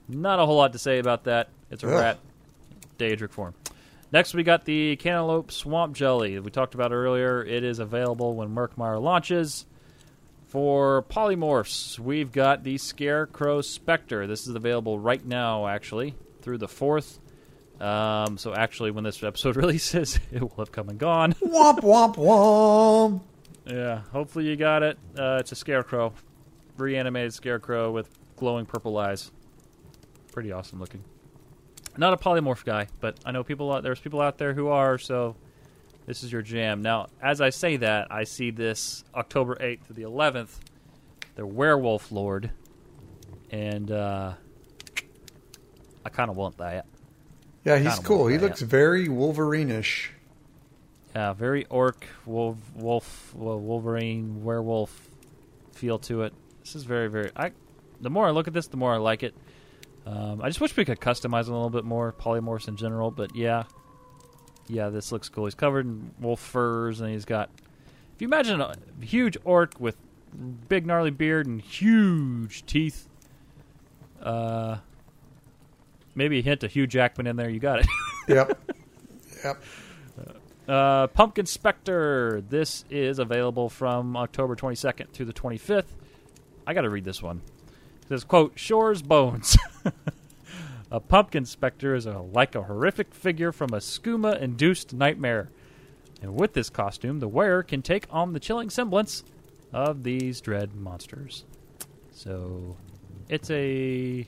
Not 0.10 0.40
a 0.40 0.46
whole 0.46 0.58
lot 0.58 0.74
to 0.74 0.80
say 0.80 1.00
about 1.00 1.24
that. 1.24 1.48
It's 1.72 1.84
a 1.84 1.88
Ugh. 1.88 1.94
rat, 1.94 2.20
Daedric 3.00 3.32
form. 3.32 3.54
Next, 4.14 4.36
we 4.36 4.44
got 4.44 4.64
the 4.66 4.96
Cantaloupe 4.98 5.52
Swamp 5.52 5.96
Jelly 5.96 6.38
we 6.38 6.52
talked 6.52 6.76
about 6.76 6.92
earlier. 6.92 7.44
It 7.44 7.64
is 7.64 7.80
available 7.80 8.36
when 8.36 8.50
Murkmire 8.50 9.02
launches. 9.02 9.66
For 10.50 11.02
polymorphs, 11.10 11.98
we've 11.98 12.32
got 12.32 12.64
the 12.64 12.78
Scarecrow 12.78 13.62
Spectre. 13.62 14.28
This 14.28 14.46
is 14.46 14.54
available 14.54 15.00
right 15.00 15.26
now, 15.26 15.66
actually, 15.66 16.14
through 16.44 16.60
the 16.60 16.68
4th. 16.68 17.18
Um, 17.82 18.38
so, 18.38 18.54
actually, 18.54 18.92
when 18.92 19.04
this 19.04 19.24
episode 19.24 19.56
releases, 19.56 20.20
it 20.32 20.42
will 20.42 20.58
have 20.60 20.72
come 20.72 20.90
and 20.90 21.00
gone. 21.00 21.34
womp 21.42 21.80
womp 21.80 22.16
womp. 22.18 23.22
yeah, 23.66 24.02
hopefully 24.12 24.46
you 24.46 24.56
got 24.56 24.84
it. 24.84 25.00
Uh, 25.18 25.38
it's 25.40 25.52
a 25.52 25.56
Scarecrow. 25.56 26.14
Reanimated 26.78 27.34
Scarecrow 27.34 27.90
with 27.90 28.12
glowing 28.36 28.68
purple 28.68 28.96
eyes. 28.96 29.32
Pretty 30.32 30.52
awesome 30.52 30.80
looking. 30.80 31.04
Not 31.98 32.14
a 32.14 32.18
polymorph 32.18 32.66
guy, 32.66 32.88
but 33.00 33.20
I 33.26 33.32
know 33.32 33.44
people 33.44 33.72
out 33.72 33.84
there's 33.84 34.00
people 34.00 34.22
out 34.22 34.38
there 34.38 34.54
who 34.54 34.68
are, 34.68 34.98
so 34.98 35.36
this 36.06 36.24
is 36.24 36.32
your 36.32 36.42
jam. 36.42 36.82
Now, 36.82 37.08
as 37.22 37.40
I 37.40 37.50
say 37.50 37.78
that, 37.78 38.12
I 38.12 38.24
see 38.24 38.52
this 38.52 39.04
October 39.14 39.56
8th 39.56 39.88
to 39.88 39.94
the 39.94 40.04
11th, 40.04 40.60
the 41.36 41.46
Werewolf 41.46 42.12
Lord, 42.12 42.52
and 43.52 43.92
uh, 43.92 44.34
I 46.04 46.10
kind 46.10 46.30
of 46.30 46.36
want 46.36 46.58
that. 46.58 46.86
Yeah, 47.64 47.78
he's 47.78 48.00
cool. 48.00 48.28
He 48.28 48.38
looks 48.38 48.62
very 48.62 49.08
Wolverine-ish. 49.08 50.12
Yeah, 51.16 51.34
very 51.34 51.66
orc, 51.66 52.06
wolf, 52.26 52.58
wolf, 52.76 53.34
Wolverine, 53.36 54.44
werewolf 54.44 55.10
feel 55.72 56.00
to 56.00 56.24
it. 56.24 56.34
This 56.64 56.76
is 56.76 56.84
very, 56.84 57.08
very. 57.10 57.32
I. 57.36 57.52
The 58.02 58.10
more 58.10 58.28
I 58.28 58.32
look 58.32 58.48
at 58.48 58.54
this, 58.54 58.68
the 58.68 58.78
more 58.78 58.94
I 58.94 58.98
like 58.98 59.24
it. 59.24 59.34
Um, 60.06 60.42
I 60.42 60.50
just 60.50 60.60
wish 60.60 60.76
we 60.76 60.86
could 60.86 61.00
customize 61.00 61.48
a 61.48 61.52
little 61.52 61.70
bit 61.70 61.86
more, 61.86 62.12
polymorphs 62.14 62.68
in 62.68 62.76
general. 62.76 63.12
But 63.12 63.36
yeah, 63.36 63.64
yeah, 64.68 64.90
this 64.90 65.12
looks 65.12 65.30
cool. 65.30 65.46
He's 65.46 65.56
covered 65.56 65.86
in 65.86 66.12
wolf 66.20 66.40
furs, 66.40 67.02
and 67.02 67.10
he's 67.10 67.26
got. 67.26 67.50
If 68.16 68.22
you 68.22 68.28
imagine 68.28 68.62
a 68.62 68.76
huge 69.02 69.38
orc 69.44 69.80
with 69.80 69.98
big 70.68 70.86
gnarly 70.86 71.12
beard 71.12 71.48
and 71.48 71.60
huge 71.62 72.66
teeth, 72.66 73.08
uh, 74.22 74.78
maybe 76.16 76.40
a 76.40 76.42
hint 76.42 76.64
of 76.64 76.72
Hugh 76.72 76.88
Jackman 76.88 77.28
in 77.28 77.36
there, 77.36 77.50
you 77.50 77.60
got 77.60 77.80
it. 77.80 77.88
Yep. 78.26 78.72
yep. 79.44 79.62
Uh, 80.66 81.08
Pumpkin 81.08 81.46
Spectre. 81.46 82.42
This 82.48 82.86
is 82.90 83.20
available 83.20 83.68
from 83.68 84.16
October 84.16 84.56
22nd 84.56 85.10
through 85.10 85.26
the 85.26 85.34
25th. 85.34 85.88
I 86.66 86.74
got 86.74 86.84
to 86.84 86.90
read 86.90 87.04
this 87.04 87.22
one. 87.22 87.42
Says, 88.10 88.24
"quote 88.24 88.54
Shore's 88.58 89.02
bones." 89.02 89.58
a 90.92 91.00
pumpkin 91.00 91.46
specter 91.46 91.96
is 91.96 92.06
a, 92.06 92.20
like 92.20 92.56
a 92.56 92.64
horrific 92.64 93.14
figure 93.14 93.52
from 93.52 93.74
a 93.74 93.78
skooma-induced 93.78 94.94
nightmare, 94.94 95.50
and 96.22 96.36
with 96.36 96.54
this 96.54 96.70
costume, 96.70 97.20
the 97.20 97.28
wearer 97.28 97.64
can 97.64 97.82
take 97.82 98.06
on 98.10 98.34
the 98.34 98.40
chilling 98.40 98.70
semblance 98.70 99.24
of 99.72 100.04
these 100.04 100.40
dread 100.42 100.76
monsters. 100.76 101.46
So, 102.12 102.78
it's 103.30 103.50
a 103.50 104.28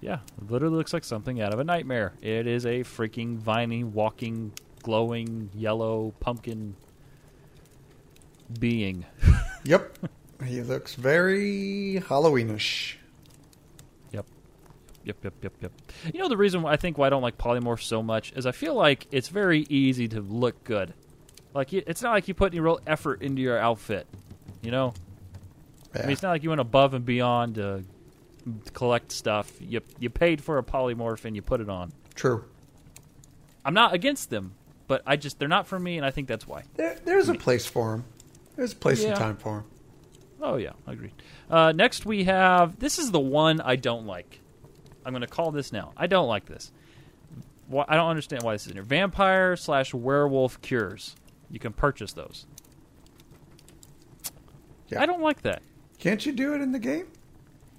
yeah, 0.00 0.20
literally 0.48 0.76
looks 0.76 0.92
like 0.92 1.04
something 1.04 1.40
out 1.40 1.52
of 1.52 1.60
a 1.60 1.64
nightmare. 1.64 2.14
It 2.22 2.46
is 2.46 2.64
a 2.64 2.80
freaking 2.80 3.36
viney, 3.36 3.84
walking, 3.84 4.52
glowing 4.82 5.50
yellow 5.54 6.14
pumpkin 6.20 6.74
being. 8.58 9.04
Yep. 9.62 9.98
He 10.44 10.62
looks 10.62 10.94
very 10.94 12.02
Halloweenish. 12.06 12.94
Yep. 14.12 14.26
Yep, 15.04 15.16
yep, 15.24 15.34
yep, 15.42 15.52
yep. 15.60 15.72
You 16.12 16.20
know 16.20 16.28
the 16.28 16.36
reason 16.36 16.62
why 16.62 16.72
I 16.72 16.76
think 16.76 16.98
why 16.98 17.06
I 17.06 17.10
don't 17.10 17.22
like 17.22 17.38
polymorph 17.38 17.82
so 17.82 18.02
much 18.02 18.32
is 18.34 18.46
I 18.46 18.52
feel 18.52 18.74
like 18.74 19.06
it's 19.10 19.28
very 19.28 19.66
easy 19.68 20.08
to 20.08 20.20
look 20.20 20.62
good. 20.64 20.94
Like 21.54 21.72
it's 21.72 22.02
not 22.02 22.12
like 22.12 22.28
you 22.28 22.34
put 22.34 22.52
any 22.52 22.60
real 22.60 22.80
effort 22.86 23.22
into 23.22 23.42
your 23.42 23.58
outfit. 23.58 24.06
You 24.62 24.70
know, 24.70 24.94
I 25.94 26.02
mean 26.02 26.10
it's 26.10 26.22
not 26.22 26.30
like 26.30 26.42
you 26.42 26.50
went 26.50 26.60
above 26.60 26.94
and 26.94 27.04
beyond 27.04 27.56
to 27.56 27.82
collect 28.72 29.12
stuff. 29.12 29.50
You 29.60 29.80
you 29.98 30.10
paid 30.10 30.42
for 30.42 30.58
a 30.58 30.62
polymorph 30.62 31.24
and 31.24 31.34
you 31.34 31.42
put 31.42 31.60
it 31.60 31.68
on. 31.68 31.92
True. 32.14 32.44
I'm 33.64 33.74
not 33.74 33.92
against 33.94 34.30
them, 34.30 34.54
but 34.86 35.02
I 35.06 35.16
just 35.16 35.38
they're 35.38 35.48
not 35.48 35.66
for 35.66 35.78
me, 35.78 35.96
and 35.96 36.06
I 36.06 36.10
think 36.10 36.28
that's 36.28 36.46
why. 36.46 36.64
There, 36.76 36.96
there's 37.04 37.28
a 37.28 37.34
place 37.34 37.66
for 37.66 37.90
them. 37.92 38.04
There's 38.56 38.72
a 38.72 38.76
place 38.76 39.02
Yeah. 39.02 39.10
and 39.10 39.18
time 39.18 39.36
for 39.36 39.58
him. 39.58 39.64
Oh 40.40 40.56
yeah, 40.56 40.72
agreed. 40.86 41.12
Uh, 41.50 41.72
next 41.72 42.06
we 42.06 42.24
have 42.24 42.78
this 42.78 42.98
is 42.98 43.10
the 43.10 43.20
one 43.20 43.60
I 43.60 43.76
don't 43.76 44.06
like. 44.06 44.40
I'm 45.04 45.12
going 45.12 45.22
to 45.22 45.26
call 45.26 45.50
this 45.50 45.72
now. 45.72 45.92
I 45.96 46.06
don't 46.06 46.28
like 46.28 46.46
this. 46.46 46.72
Why, 47.68 47.84
I 47.88 47.96
don't 47.96 48.08
understand 48.08 48.42
why 48.42 48.52
this 48.54 48.62
is 48.62 48.68
in 48.68 48.74
here. 48.74 48.82
Vampire 48.82 49.56
slash 49.56 49.94
werewolf 49.94 50.60
cures. 50.60 51.16
You 51.50 51.58
can 51.58 51.72
purchase 51.72 52.12
those. 52.12 52.46
Yeah. 54.88 55.02
I 55.02 55.06
don't 55.06 55.22
like 55.22 55.42
that. 55.42 55.62
Can't 55.98 56.24
you 56.24 56.32
do 56.32 56.54
it 56.54 56.60
in 56.60 56.72
the 56.72 56.78
game? 56.78 57.06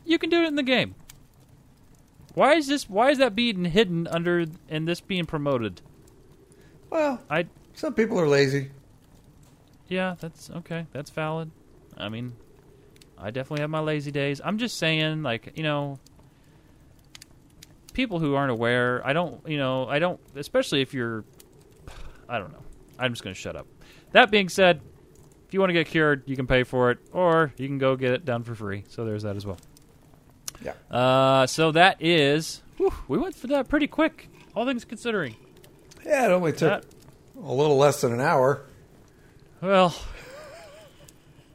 You 0.05 0.17
can 0.17 0.29
do 0.29 0.41
it 0.41 0.47
in 0.47 0.55
the 0.55 0.63
game. 0.63 0.95
Why 2.33 2.55
is 2.55 2.67
this? 2.67 2.89
Why 2.89 3.11
is 3.11 3.17
that 3.17 3.35
being 3.35 3.65
hidden 3.65 4.07
under 4.07 4.45
and 4.69 4.87
this 4.87 5.01
being 5.01 5.25
promoted? 5.25 5.81
Well, 6.89 7.21
I 7.29 7.47
some 7.73 7.93
people 7.93 8.19
are 8.19 8.27
lazy. 8.27 8.71
Yeah, 9.89 10.15
that's 10.19 10.49
okay. 10.49 10.87
That's 10.93 11.09
valid. 11.09 11.51
I 11.97 12.07
mean, 12.07 12.33
I 13.21 13.31
definitely 13.31 13.61
have 13.61 13.69
my 13.69 13.79
lazy 13.79 14.11
days. 14.11 14.41
I'm 14.43 14.57
just 14.57 14.77
saying, 14.77 15.21
like, 15.23 15.53
you 15.55 15.63
know, 15.63 15.99
people 17.93 18.19
who 18.19 18.35
aren't 18.35 18.51
aware, 18.51 19.05
I 19.05 19.13
don't, 19.13 19.47
you 19.47 19.57
know, 19.57 19.87
I 19.87 19.99
don't, 19.99 20.19
especially 20.35 20.81
if 20.81 20.93
you're, 20.93 21.23
I 22.27 22.39
don't 22.39 22.51
know. 22.51 22.63
I'm 22.97 23.11
just 23.13 23.23
going 23.23 23.33
to 23.33 23.39
shut 23.39 23.55
up. 23.55 23.67
That 24.11 24.31
being 24.31 24.49
said, 24.49 24.81
if 25.47 25.53
you 25.53 25.59
want 25.59 25.69
to 25.69 25.73
get 25.73 25.87
cured, 25.87 26.23
you 26.25 26.35
can 26.35 26.47
pay 26.47 26.63
for 26.63 26.91
it, 26.91 26.99
or 27.11 27.53
you 27.57 27.67
can 27.67 27.77
go 27.77 27.95
get 27.95 28.11
it 28.11 28.25
done 28.25 28.43
for 28.43 28.55
free. 28.55 28.85
So 28.89 29.05
there's 29.05 29.23
that 29.23 29.35
as 29.35 29.45
well. 29.45 29.57
Yeah. 30.63 30.73
Uh, 30.95 31.47
so 31.47 31.71
that 31.71 31.97
is. 32.01 32.61
Whew, 32.77 32.93
we 33.07 33.17
went 33.17 33.35
for 33.35 33.47
that 33.47 33.67
pretty 33.67 33.87
quick, 33.87 34.29
all 34.55 34.65
things 34.65 34.85
considering. 34.85 35.35
Yeah, 36.05 36.25
it 36.25 36.31
only 36.31 36.51
took 36.51 36.81
That, 36.83 36.85
a 37.43 37.51
little 37.53 37.77
less 37.77 38.01
than 38.01 38.13
an 38.13 38.21
hour. 38.21 38.61
well, 39.61 39.95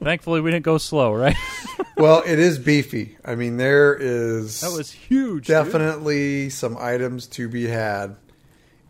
thankfully 0.02 0.40
we 0.40 0.50
didn't 0.50 0.64
go 0.64 0.78
slow, 0.78 1.12
right? 1.12 1.36
well, 1.96 2.22
it 2.26 2.38
is 2.38 2.58
beefy. 2.58 3.16
I 3.24 3.34
mean, 3.34 3.56
there 3.56 3.94
is 3.94 4.60
that 4.60 4.72
was 4.72 4.90
huge. 4.90 5.46
dude. 5.46 5.54
definitely 5.54 6.50
some 6.50 6.76
items 6.78 7.26
to 7.28 7.48
be 7.48 7.66
had 7.66 8.16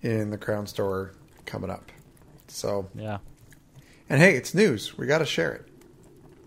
in 0.03 0.31
the 0.31 0.39
Crown 0.39 0.67
Store 0.67 1.13
coming 1.47 1.71
up. 1.71 1.91
So, 2.49 2.89
Yeah. 2.95 3.19
and 4.09 4.21
hey, 4.21 4.37
it's 4.37 4.55
news. 4.55 4.97
We 4.97 5.07
got 5.07 5.19
to 5.19 5.27
share 5.27 5.53
it. 5.55 5.69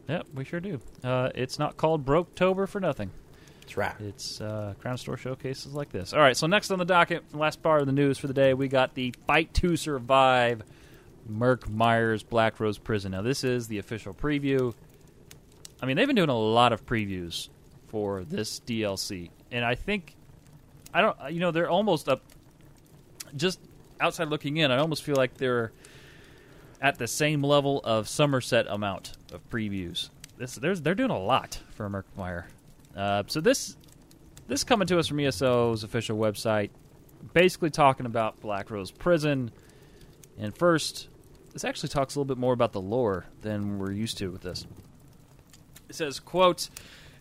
Yep, 0.08 0.28
we 0.34 0.44
sure 0.46 0.60
do. 0.60 0.80
Uh, 1.04 1.30
it's 1.36 1.60
not 1.60 1.78
called 1.78 2.06
Broketober 2.06 2.68
for 2.68 2.80
nothing. 2.80 3.12
That's 3.62 3.78
right. 3.78 3.94
It's 4.00 4.42
uh, 4.42 4.74
Crown 4.80 4.98
Store 4.98 5.18
showcases 5.18 5.74
like 5.74 5.92
this. 5.92 6.14
All 6.14 6.20
right, 6.20 6.36
so 6.36 6.48
next 6.48 6.72
on 6.72 6.80
the 6.80 6.86
docket, 6.86 7.24
last 7.36 7.62
part 7.62 7.82
of 7.82 7.86
the 7.88 7.94
news 7.94 8.18
for 8.18 8.26
the 8.26 8.34
day, 8.34 8.56
we 8.56 8.68
got 8.68 8.96
the 8.96 9.14
Fight 9.28 9.54
to 9.56 9.76
Survive 9.78 10.64
Murkmire's 11.28 12.24
Black 12.24 12.60
Rose 12.60 12.78
Prison. 12.78 13.12
Now, 13.12 13.22
this 13.22 13.44
is 13.44 13.68
the 13.68 13.78
official 13.78 14.14
preview. 14.14 14.74
I 15.82 15.86
mean, 15.86 15.96
they've 15.96 16.08
been 16.08 16.16
doing 16.16 16.30
a 16.30 16.38
lot 16.38 16.74
of 16.74 16.86
previews 16.86 17.50
for 17.88 18.24
this 18.24 18.60
DLC, 18.60 19.30
and 19.52 19.64
I 19.64 19.76
think 19.76 20.16
I 20.94 21.02
don't. 21.02 21.18
You 21.32 21.40
know, 21.40 21.52
they're 21.52 21.70
almost 21.70 22.10
up. 22.10 22.24
Just 23.36 23.60
outside 24.00 24.30
looking 24.30 24.58
in, 24.58 24.72
I 24.72 24.78
almost 24.78 25.04
feel 25.04 25.16
like 25.16 25.38
they're 25.38 25.72
at 26.82 26.98
the 26.98 27.08
same 27.08 27.44
level 27.44 27.82
of 27.84 28.08
Somerset 28.08 28.66
amount 28.68 29.14
of 29.32 29.48
previews. 29.50 30.10
This, 30.38 30.56
there's, 30.56 30.82
they're 30.82 30.96
doing 30.96 31.12
a 31.12 31.20
lot 31.20 31.60
for 31.72 31.90
Murkmire. 31.90 32.46
Uh, 32.96 33.24
so 33.28 33.42
this 33.42 33.76
this 34.48 34.64
coming 34.64 34.88
to 34.88 34.98
us 34.98 35.08
from 35.08 35.20
ESO's 35.20 35.84
official 35.84 36.18
website, 36.18 36.72
basically 37.34 37.70
talking 37.70 38.06
about 38.06 38.40
Black 38.42 38.72
Rose 38.72 38.90
Prison. 38.90 39.52
And 40.40 40.56
first, 40.56 41.10
this 41.54 41.66
actually 41.66 41.90
talks 41.90 42.16
a 42.16 42.20
little 42.20 42.34
bit 42.34 42.40
more 42.40 42.54
about 42.54 42.72
the 42.72 42.82
lore 42.82 43.26
than 43.42 43.78
we're 43.78 43.92
used 43.92 44.18
to 44.20 44.32
with 44.32 44.42
this. 44.42 44.66
It 45.90 45.96
says, 45.96 46.20
"quote 46.20 46.70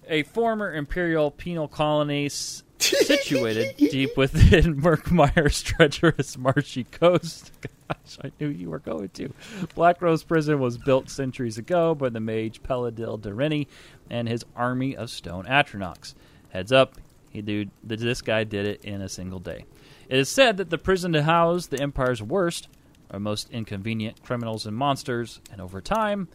A 0.08 0.22
former 0.22 0.72
imperial 0.72 1.30
penal 1.30 1.68
colony 1.68 2.28
situated 2.78 3.76
deep 3.76 4.16
within 4.16 4.76
Murkmire's 4.80 5.62
treacherous 5.62 6.38
marshy 6.38 6.84
coast." 6.84 7.50
Gosh, 7.88 8.18
I 8.22 8.30
knew 8.38 8.48
you 8.48 8.68
were 8.68 8.78
going 8.78 9.08
to. 9.14 9.32
Black 9.74 10.02
Rose 10.02 10.22
Prison 10.22 10.60
was 10.60 10.76
built 10.76 11.08
centuries 11.08 11.56
ago 11.56 11.94
by 11.94 12.10
the 12.10 12.20
mage 12.20 12.62
Peladil 12.62 13.18
Darini 13.18 13.66
and 14.10 14.28
his 14.28 14.44
army 14.54 14.94
of 14.94 15.08
stone 15.08 15.46
Atronachs. 15.46 16.14
Heads 16.50 16.70
up, 16.70 16.96
he 17.30 17.40
dude, 17.40 17.70
this 17.82 18.20
guy 18.20 18.44
did 18.44 18.66
it 18.66 18.84
in 18.84 19.00
a 19.00 19.08
single 19.08 19.38
day. 19.38 19.64
It 20.10 20.18
is 20.18 20.28
said 20.28 20.58
that 20.58 20.68
the 20.68 20.76
prison 20.76 21.14
to 21.14 21.22
house 21.22 21.66
the 21.66 21.80
Empire's 21.80 22.22
worst 22.22 22.68
or 23.12 23.20
most 23.20 23.50
inconvenient 23.50 24.22
criminals 24.22 24.66
and 24.66 24.76
monsters, 24.76 25.40
and 25.50 25.60
over 25.60 25.80
time, 25.80 26.28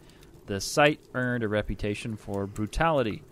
the 0.46 0.60
site 0.60 1.00
earned 1.14 1.44
a 1.44 1.48
reputation 1.48 2.16
for 2.16 2.46
brutality. 2.46 3.22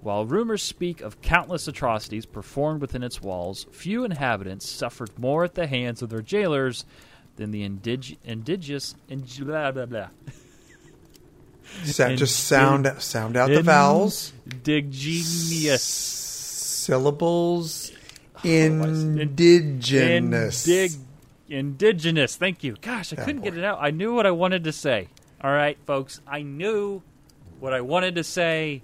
While 0.00 0.24
rumors 0.24 0.62
speak 0.62 1.00
of 1.00 1.20
countless 1.20 1.66
atrocities 1.66 2.26
performed 2.26 2.80
within 2.80 3.02
its 3.02 3.20
walls, 3.20 3.66
few 3.72 4.04
inhabitants 4.04 4.68
suffered 4.68 5.18
more 5.18 5.44
at 5.44 5.54
the 5.54 5.66
hands 5.66 6.00
of 6.00 6.10
their 6.10 6.22
jailers 6.22 6.84
than 7.36 7.50
the 7.50 7.68
indig- 7.68 8.16
indigenous. 8.24 8.94
In- 9.08 9.24
blah, 9.40 9.72
blah, 9.72 9.86
blah. 9.86 10.08
Just 11.84 12.46
sound 12.46 12.90
sound 12.98 13.36
out 13.36 13.48
the 13.50 13.62
vowels, 13.62 14.32
Digenius. 14.48 15.80
syllables, 15.80 17.92
oh, 18.36 18.48
in- 18.48 19.18
indigenous. 19.18 20.66
Indig- 20.66 20.98
indigenous. 21.48 22.36
Thank 22.36 22.64
you. 22.64 22.76
Gosh, 22.80 23.12
I 23.12 23.16
Yeah, 23.16 23.24
couldn't 23.24 23.42
get 23.42 23.56
it 23.56 23.64
out. 23.64 23.78
I 23.80 23.90
knew 23.90 24.14
what 24.14 24.26
I 24.26 24.30
wanted 24.30 24.64
to 24.64 24.72
say. 24.72 25.08
All 25.40 25.52
right, 25.52 25.78
folks. 25.86 26.20
I 26.26 26.42
knew 26.42 27.02
what 27.60 27.72
I 27.72 27.80
wanted 27.80 28.16
to 28.16 28.24
say, 28.24 28.82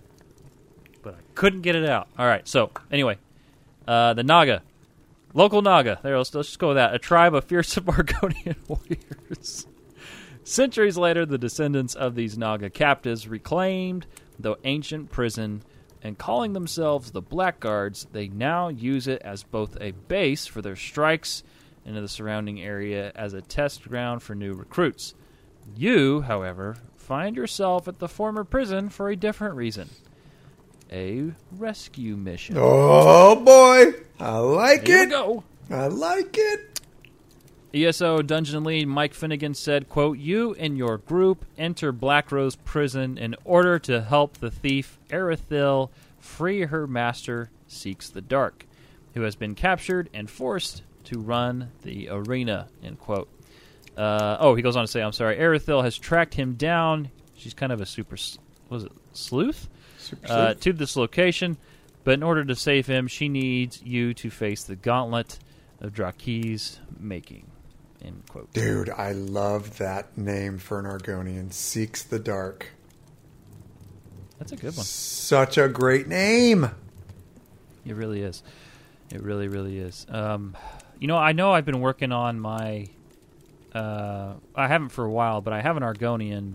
but 1.02 1.14
I 1.14 1.18
couldn't 1.34 1.62
get 1.62 1.76
it 1.76 1.88
out. 1.88 2.08
All 2.18 2.26
right. 2.26 2.46
So 2.46 2.70
anyway, 2.90 3.18
uh, 3.86 4.14
the 4.14 4.22
Naga, 4.22 4.62
local 5.34 5.62
Naga. 5.62 5.98
There, 6.02 6.16
let's, 6.16 6.34
let's 6.34 6.48
just 6.48 6.58
go 6.58 6.68
with 6.68 6.76
that. 6.76 6.94
A 6.94 6.98
tribe 6.98 7.34
of 7.34 7.44
fierce 7.44 7.74
Argonian 7.76 8.56
warriors. 8.68 9.66
Centuries 10.44 10.96
later, 10.96 11.24
the 11.24 11.38
descendants 11.38 11.94
of 11.94 12.14
these 12.14 12.36
Naga 12.36 12.68
captives 12.68 13.28
reclaimed 13.28 14.06
the 14.38 14.56
ancient 14.64 15.10
prison 15.10 15.62
and 16.02 16.18
calling 16.18 16.52
themselves 16.52 17.12
the 17.12 17.22
Blackguards, 17.22 18.08
they 18.12 18.26
now 18.26 18.68
use 18.68 19.06
it 19.06 19.22
as 19.22 19.44
both 19.44 19.76
a 19.80 19.92
base 19.92 20.46
for 20.46 20.60
their 20.60 20.74
strikes 20.74 21.44
into 21.84 22.00
the 22.00 22.08
surrounding 22.08 22.60
area 22.60 23.12
as 23.14 23.34
a 23.34 23.42
test 23.42 23.88
ground 23.88 24.22
for 24.22 24.34
new 24.34 24.52
recruits. 24.54 25.14
You, 25.76 26.22
however, 26.22 26.76
find 26.96 27.36
yourself 27.36 27.88
at 27.88 27.98
the 27.98 28.08
former 28.08 28.44
prison 28.44 28.88
for 28.88 29.08
a 29.08 29.16
different 29.16 29.54
reason 29.56 29.88
a 30.92 31.32
rescue 31.52 32.16
mission. 32.16 32.56
Oh 32.58 33.34
boy, 33.36 33.98
I 34.20 34.38
like 34.38 34.86
Here 34.86 35.04
it. 35.04 35.10
go. 35.10 35.42
I 35.70 35.86
like 35.86 36.36
it. 36.38 36.80
ESO 37.74 38.20
Dungeon 38.20 38.64
Lead 38.64 38.86
Mike 38.86 39.14
Finnegan 39.14 39.54
said, 39.54 39.88
quote, 39.88 40.18
You 40.18 40.54
and 40.58 40.76
your 40.76 40.98
group 40.98 41.46
enter 41.56 41.90
Black 41.90 42.30
Rose 42.30 42.56
Prison 42.56 43.16
in 43.16 43.34
order 43.44 43.78
to 43.78 44.02
help 44.02 44.36
the 44.36 44.50
thief 44.50 44.98
Erithil 45.08 45.88
free 46.18 46.62
her 46.66 46.86
master, 46.86 47.50
Seeks 47.66 48.10
the 48.10 48.20
Dark, 48.20 48.66
who 49.14 49.22
has 49.22 49.34
been 49.34 49.54
captured 49.54 50.10
and 50.12 50.28
forced 50.28 50.82
to 51.12 51.20
run 51.20 51.70
the 51.82 52.08
arena, 52.10 52.68
end 52.82 52.98
quote. 52.98 53.28
Uh, 53.96 54.38
oh, 54.40 54.54
he 54.54 54.62
goes 54.62 54.76
on 54.76 54.84
to 54.84 54.88
say, 54.88 55.02
I'm 55.02 55.12
sorry, 55.12 55.36
Erithil 55.36 55.84
has 55.84 55.96
tracked 55.98 56.34
him 56.34 56.54
down. 56.54 57.10
She's 57.36 57.54
kind 57.54 57.72
of 57.72 57.80
a 57.80 57.86
super, 57.86 58.16
was 58.68 58.84
it 58.84 58.92
sleuth? 59.12 59.68
Super 59.98 60.26
uh, 60.32 60.54
to 60.54 60.72
this 60.72 60.96
location, 60.96 61.58
but 62.04 62.14
in 62.14 62.22
order 62.22 62.44
to 62.44 62.56
save 62.56 62.86
him, 62.86 63.06
she 63.06 63.28
needs 63.28 63.82
you 63.82 64.14
to 64.14 64.30
face 64.30 64.64
the 64.64 64.76
gauntlet 64.76 65.38
of 65.80 65.92
Drakeeh's 65.92 66.80
making. 66.98 67.46
End 68.02 68.22
quote. 68.28 68.52
Dude, 68.52 68.90
I 68.90 69.12
love 69.12 69.78
that 69.78 70.16
name 70.16 70.58
for 70.58 70.78
an 70.78 70.86
Argonian. 70.86 71.52
Seeks 71.52 72.02
the 72.02 72.18
dark. 72.18 72.68
That's 74.38 74.52
a 74.52 74.56
good 74.56 74.76
one. 74.76 74.84
Such 74.84 75.58
a 75.58 75.68
great 75.68 76.08
name. 76.08 76.70
It 77.84 77.94
really 77.94 78.22
is. 78.22 78.42
It 79.12 79.22
really, 79.22 79.46
really 79.46 79.78
is. 79.78 80.06
Um, 80.08 80.56
you 81.02 81.08
know, 81.08 81.16
I 81.16 81.32
know 81.32 81.50
I've 81.52 81.64
been 81.64 81.80
working 81.80 82.12
on 82.12 82.38
my. 82.38 82.86
Uh, 83.74 84.34
I 84.54 84.68
haven't 84.68 84.90
for 84.90 85.04
a 85.04 85.10
while, 85.10 85.40
but 85.40 85.52
I 85.52 85.60
have 85.60 85.76
an 85.76 85.82
Argonian 85.82 86.54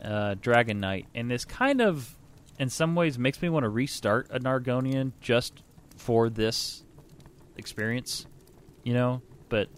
uh, 0.00 0.36
Dragon 0.40 0.78
Knight, 0.78 1.08
and 1.12 1.28
this 1.28 1.44
kind 1.44 1.80
of, 1.80 2.16
in 2.56 2.70
some 2.70 2.94
ways, 2.94 3.18
makes 3.18 3.42
me 3.42 3.48
want 3.48 3.64
to 3.64 3.68
restart 3.68 4.30
an 4.30 4.44
Argonian 4.44 5.10
just 5.20 5.64
for 5.96 6.30
this 6.30 6.84
experience. 7.56 8.26
You 8.84 8.94
know, 8.94 9.22
but 9.48 9.68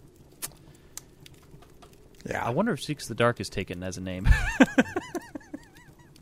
Yeah. 2.23 2.45
I 2.45 2.51
wonder 2.51 2.73
if 2.73 2.83
Seeks 2.83 3.05
of 3.05 3.09
the 3.09 3.15
Dark 3.15 3.39
is 3.39 3.49
taken 3.49 3.81
as 3.81 3.97
a 3.97 4.01
name. 4.01 4.29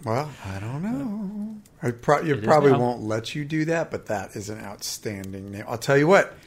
Well, 0.06 0.30
I 0.46 0.60
don't 0.60 0.84
know. 0.84 1.56
I 1.82 1.90
pro- 1.90 2.22
you 2.22 2.36
It 2.36 2.44
probably 2.44 2.74
won't 2.74 3.02
let 3.02 3.34
you 3.34 3.44
do 3.44 3.66
that, 3.66 3.90
but 3.90 4.06
that 4.06 4.36
is 4.36 4.50
an 4.50 4.60
outstanding 4.60 5.52
name. 5.52 5.66
I'll 5.68 5.80
tell 5.80 5.98
you 5.98 6.06
what. 6.06 6.38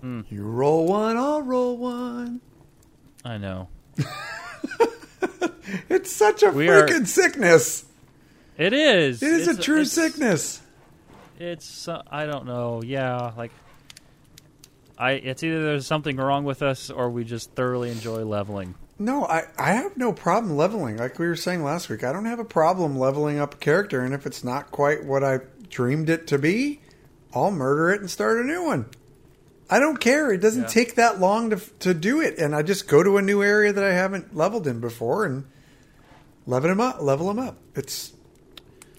Hmm. 0.00 0.20
You 0.28 0.42
roll 0.42 0.86
one, 0.86 1.16
I'll 1.16 1.42
roll 1.42 1.76
one. 1.76 2.40
I 3.24 3.38
know. 3.38 3.68
It's 5.88 6.12
such 6.14 6.44
a 6.44 6.50
We 6.50 6.68
are- 6.68 6.86
freaking 6.86 7.06
sickness. 7.08 7.84
It 8.56 8.72
is. 8.72 9.20
It 9.22 9.30
is 9.32 9.48
It's- 9.48 9.58
a 9.58 9.62
true 9.62 9.80
it's- 9.80 9.92
sickness. 9.92 10.60
It's 11.40 11.88
uh, 11.88 12.02
I 12.10 12.24
don't 12.26 12.46
know. 12.46 12.82
Yeah, 12.84 13.32
like 13.36 13.50
I 14.96 15.12
it's 15.12 15.42
either 15.42 15.62
there's 15.64 15.86
something 15.86 16.16
wrong 16.16 16.44
with 16.44 16.62
us 16.62 16.88
or 16.88 17.10
we 17.10 17.24
just 17.24 17.50
thoroughly 17.52 17.90
enjoy 17.90 18.24
leveling. 18.24 18.74
No, 18.98 19.26
I, 19.26 19.42
I 19.58 19.72
have 19.72 19.96
no 19.98 20.12
problem 20.12 20.56
leveling. 20.56 20.96
Like 20.98 21.18
we 21.18 21.26
were 21.26 21.36
saying 21.36 21.62
last 21.64 21.88
week, 21.90 22.04
I 22.04 22.12
don't 22.12 22.24
have 22.24 22.38
a 22.38 22.44
problem 22.44 22.96
leveling 22.98 23.38
up 23.38 23.54
a 23.54 23.58
character, 23.58 24.00
and 24.02 24.14
if 24.14 24.24
it's 24.24 24.42
not 24.44 24.70
quite 24.70 25.04
what 25.04 25.22
I 25.24 25.40
dreamed 25.68 26.08
it 26.08 26.26
to 26.28 26.38
be, 26.38 26.80
I'll 27.34 27.50
murder 27.50 27.90
it 27.90 28.00
and 28.00 28.08
start 28.10 28.38
a 28.40 28.44
new 28.44 28.62
one. 28.64 28.86
I 29.68 29.78
don't 29.80 29.98
care. 29.98 30.30
It 30.32 30.38
doesn't 30.40 30.62
Yeah. 30.62 30.68
take 30.68 30.94
that 30.94 31.18
long 31.20 31.50
to 31.50 31.56
to 31.80 31.92
do 31.94 32.20
it, 32.20 32.38
and 32.38 32.54
I 32.54 32.62
just 32.62 32.86
go 32.88 33.02
to 33.02 33.16
a 33.16 33.22
new 33.22 33.42
area 33.42 33.72
that 33.72 33.82
I 33.84 33.92
haven't 33.92 34.36
leveled 34.36 34.66
in 34.66 34.80
before 34.80 35.24
and 35.24 35.44
level 36.46 36.68
them 36.68 36.80
up. 36.80 37.00
Level 37.02 37.26
them 37.28 37.38
up. 37.38 37.56
It's 37.74 38.12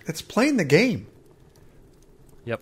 it's 0.05 0.21
playing 0.21 0.57
the 0.57 0.65
game. 0.65 1.07
Yep. 2.45 2.61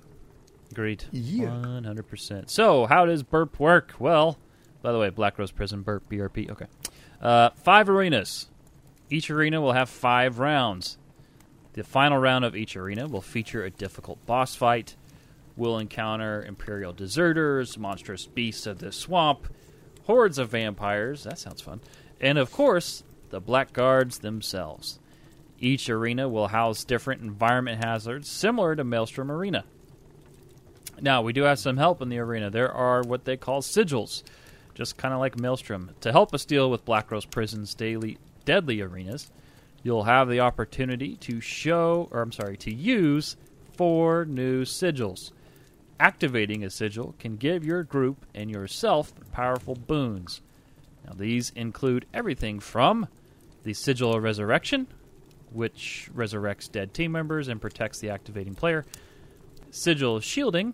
Agreed. 0.71 1.05
Yeah. 1.11 1.49
100%. 1.49 2.49
So, 2.49 2.85
how 2.87 3.05
does 3.05 3.23
burp 3.23 3.59
work? 3.59 3.93
Well, 3.99 4.37
by 4.81 4.91
the 4.91 4.97
way, 4.99 5.09
Black 5.09 5.37
Rose 5.37 5.51
Prison 5.51 5.81
burp 5.83 6.07
BRP. 6.09 6.49
Okay. 6.49 6.65
Uh, 7.21 7.51
five 7.63 7.89
arenas. 7.89 8.47
Each 9.09 9.29
arena 9.29 9.61
will 9.61 9.73
have 9.73 9.89
five 9.89 10.39
rounds. 10.39 10.97
The 11.73 11.83
final 11.83 12.17
round 12.17 12.45
of 12.45 12.55
each 12.55 12.75
arena 12.75 13.07
will 13.07 13.21
feature 13.21 13.63
a 13.63 13.69
difficult 13.69 14.23
boss 14.25 14.55
fight. 14.55 14.95
We'll 15.57 15.77
encounter 15.77 16.43
Imperial 16.43 16.93
deserters, 16.93 17.77
monstrous 17.77 18.25
beasts 18.25 18.65
of 18.65 18.79
the 18.79 18.91
swamp, 18.91 19.47
hordes 20.03 20.37
of 20.37 20.49
vampires. 20.49 21.23
That 21.23 21.39
sounds 21.39 21.61
fun. 21.61 21.79
And 22.19 22.37
of 22.37 22.51
course, 22.51 23.03
the 23.29 23.39
Blackguards 23.39 24.19
themselves. 24.19 24.99
Each 25.59 25.89
arena 25.89 26.27
will 26.27 26.49
house 26.49 26.83
different 26.83 27.21
environment 27.21 27.83
hazards 27.83 28.29
similar 28.29 28.75
to 28.75 28.83
Maelstrom 28.83 29.31
Arena. 29.31 29.63
Now, 31.01 31.21
we 31.21 31.33
do 31.33 31.43
have 31.43 31.59
some 31.59 31.77
help 31.77 32.01
in 32.01 32.09
the 32.09 32.19
arena. 32.19 32.49
There 32.49 32.71
are 32.71 33.01
what 33.01 33.25
they 33.25 33.37
call 33.37 33.61
sigils, 33.61 34.23
just 34.73 34.97
kind 34.97 35.13
of 35.13 35.19
like 35.19 35.39
Maelstrom. 35.39 35.91
To 36.01 36.11
help 36.11 36.33
us 36.33 36.45
deal 36.45 36.69
with 36.69 36.85
Black 36.85 37.11
Rose 37.11 37.25
Prison's 37.25 37.73
daily 37.73 38.17
deadly 38.45 38.81
arenas, 38.81 39.31
you'll 39.83 40.03
have 40.03 40.29
the 40.29 40.39
opportunity 40.41 41.15
to 41.17 41.41
show, 41.41 42.07
or 42.11 42.21
I'm 42.21 42.31
sorry, 42.31 42.57
to 42.57 42.73
use 42.73 43.37
four 43.73 44.25
new 44.25 44.63
sigils. 44.63 45.31
Activating 45.99 46.63
a 46.63 46.69
sigil 46.69 47.15
can 47.19 47.37
give 47.37 47.63
your 47.63 47.83
group 47.83 48.25
and 48.33 48.51
yourself 48.51 49.13
powerful 49.31 49.75
boons. 49.75 50.41
Now, 51.05 51.13
these 51.15 51.51
include 51.55 52.05
everything 52.13 52.59
from 52.59 53.07
the 53.63 53.73
Sigil 53.73 54.13
of 54.15 54.23
Resurrection, 54.23 54.87
which 55.51 56.09
resurrects 56.13 56.69
dead 56.69 56.93
team 56.93 57.11
members 57.13 57.47
and 57.47 57.61
protects 57.61 57.99
the 57.99 58.09
activating 58.09 58.55
player, 58.55 58.85
Sigil 59.71 60.17
of 60.17 60.23
Shielding, 60.23 60.73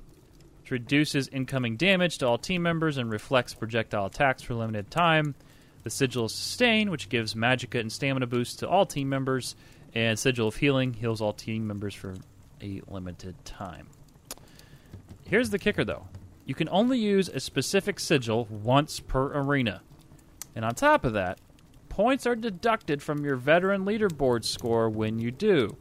which 0.61 0.71
reduces 0.71 1.27
incoming 1.27 1.77
damage 1.77 2.17
to 2.19 2.27
all 2.27 2.37
team 2.37 2.63
members 2.63 2.97
and 2.97 3.11
reflects 3.11 3.53
projectile 3.53 4.07
attacks 4.07 4.41
for 4.41 4.55
limited 4.55 4.89
time, 4.89 5.35
the 5.83 5.89
Sigil 5.89 6.25
of 6.25 6.31
Sustain, 6.31 6.89
which 6.89 7.09
gives 7.09 7.35
magicka 7.35 7.79
and 7.79 7.91
stamina 7.91 8.25
boosts 8.25 8.55
to 8.55 8.67
all 8.67 8.85
team 8.85 9.09
members, 9.09 9.55
and 9.93 10.17
Sigil 10.17 10.47
of 10.47 10.55
Healing 10.55 10.93
heals 10.93 11.21
all 11.21 11.33
team 11.33 11.67
members 11.67 11.93
for 11.93 12.15
a 12.61 12.81
limited 12.87 13.35
time. 13.45 13.87
Here's 15.31 15.49
the 15.49 15.59
kicker, 15.59 15.85
though. 15.85 16.07
You 16.43 16.53
can 16.53 16.67
only 16.67 16.99
use 16.99 17.29
a 17.29 17.39
specific 17.39 18.01
sigil 18.01 18.49
once 18.51 18.99
per 18.99 19.31
arena. 19.33 19.81
And 20.57 20.65
on 20.65 20.75
top 20.75 21.05
of 21.05 21.13
that, 21.13 21.39
points 21.87 22.27
are 22.27 22.35
deducted 22.35 23.01
from 23.01 23.23
your 23.23 23.37
veteran 23.37 23.85
leaderboard 23.85 24.43
score 24.43 24.89
when 24.89 25.19
you 25.19 25.31
do. 25.31 25.77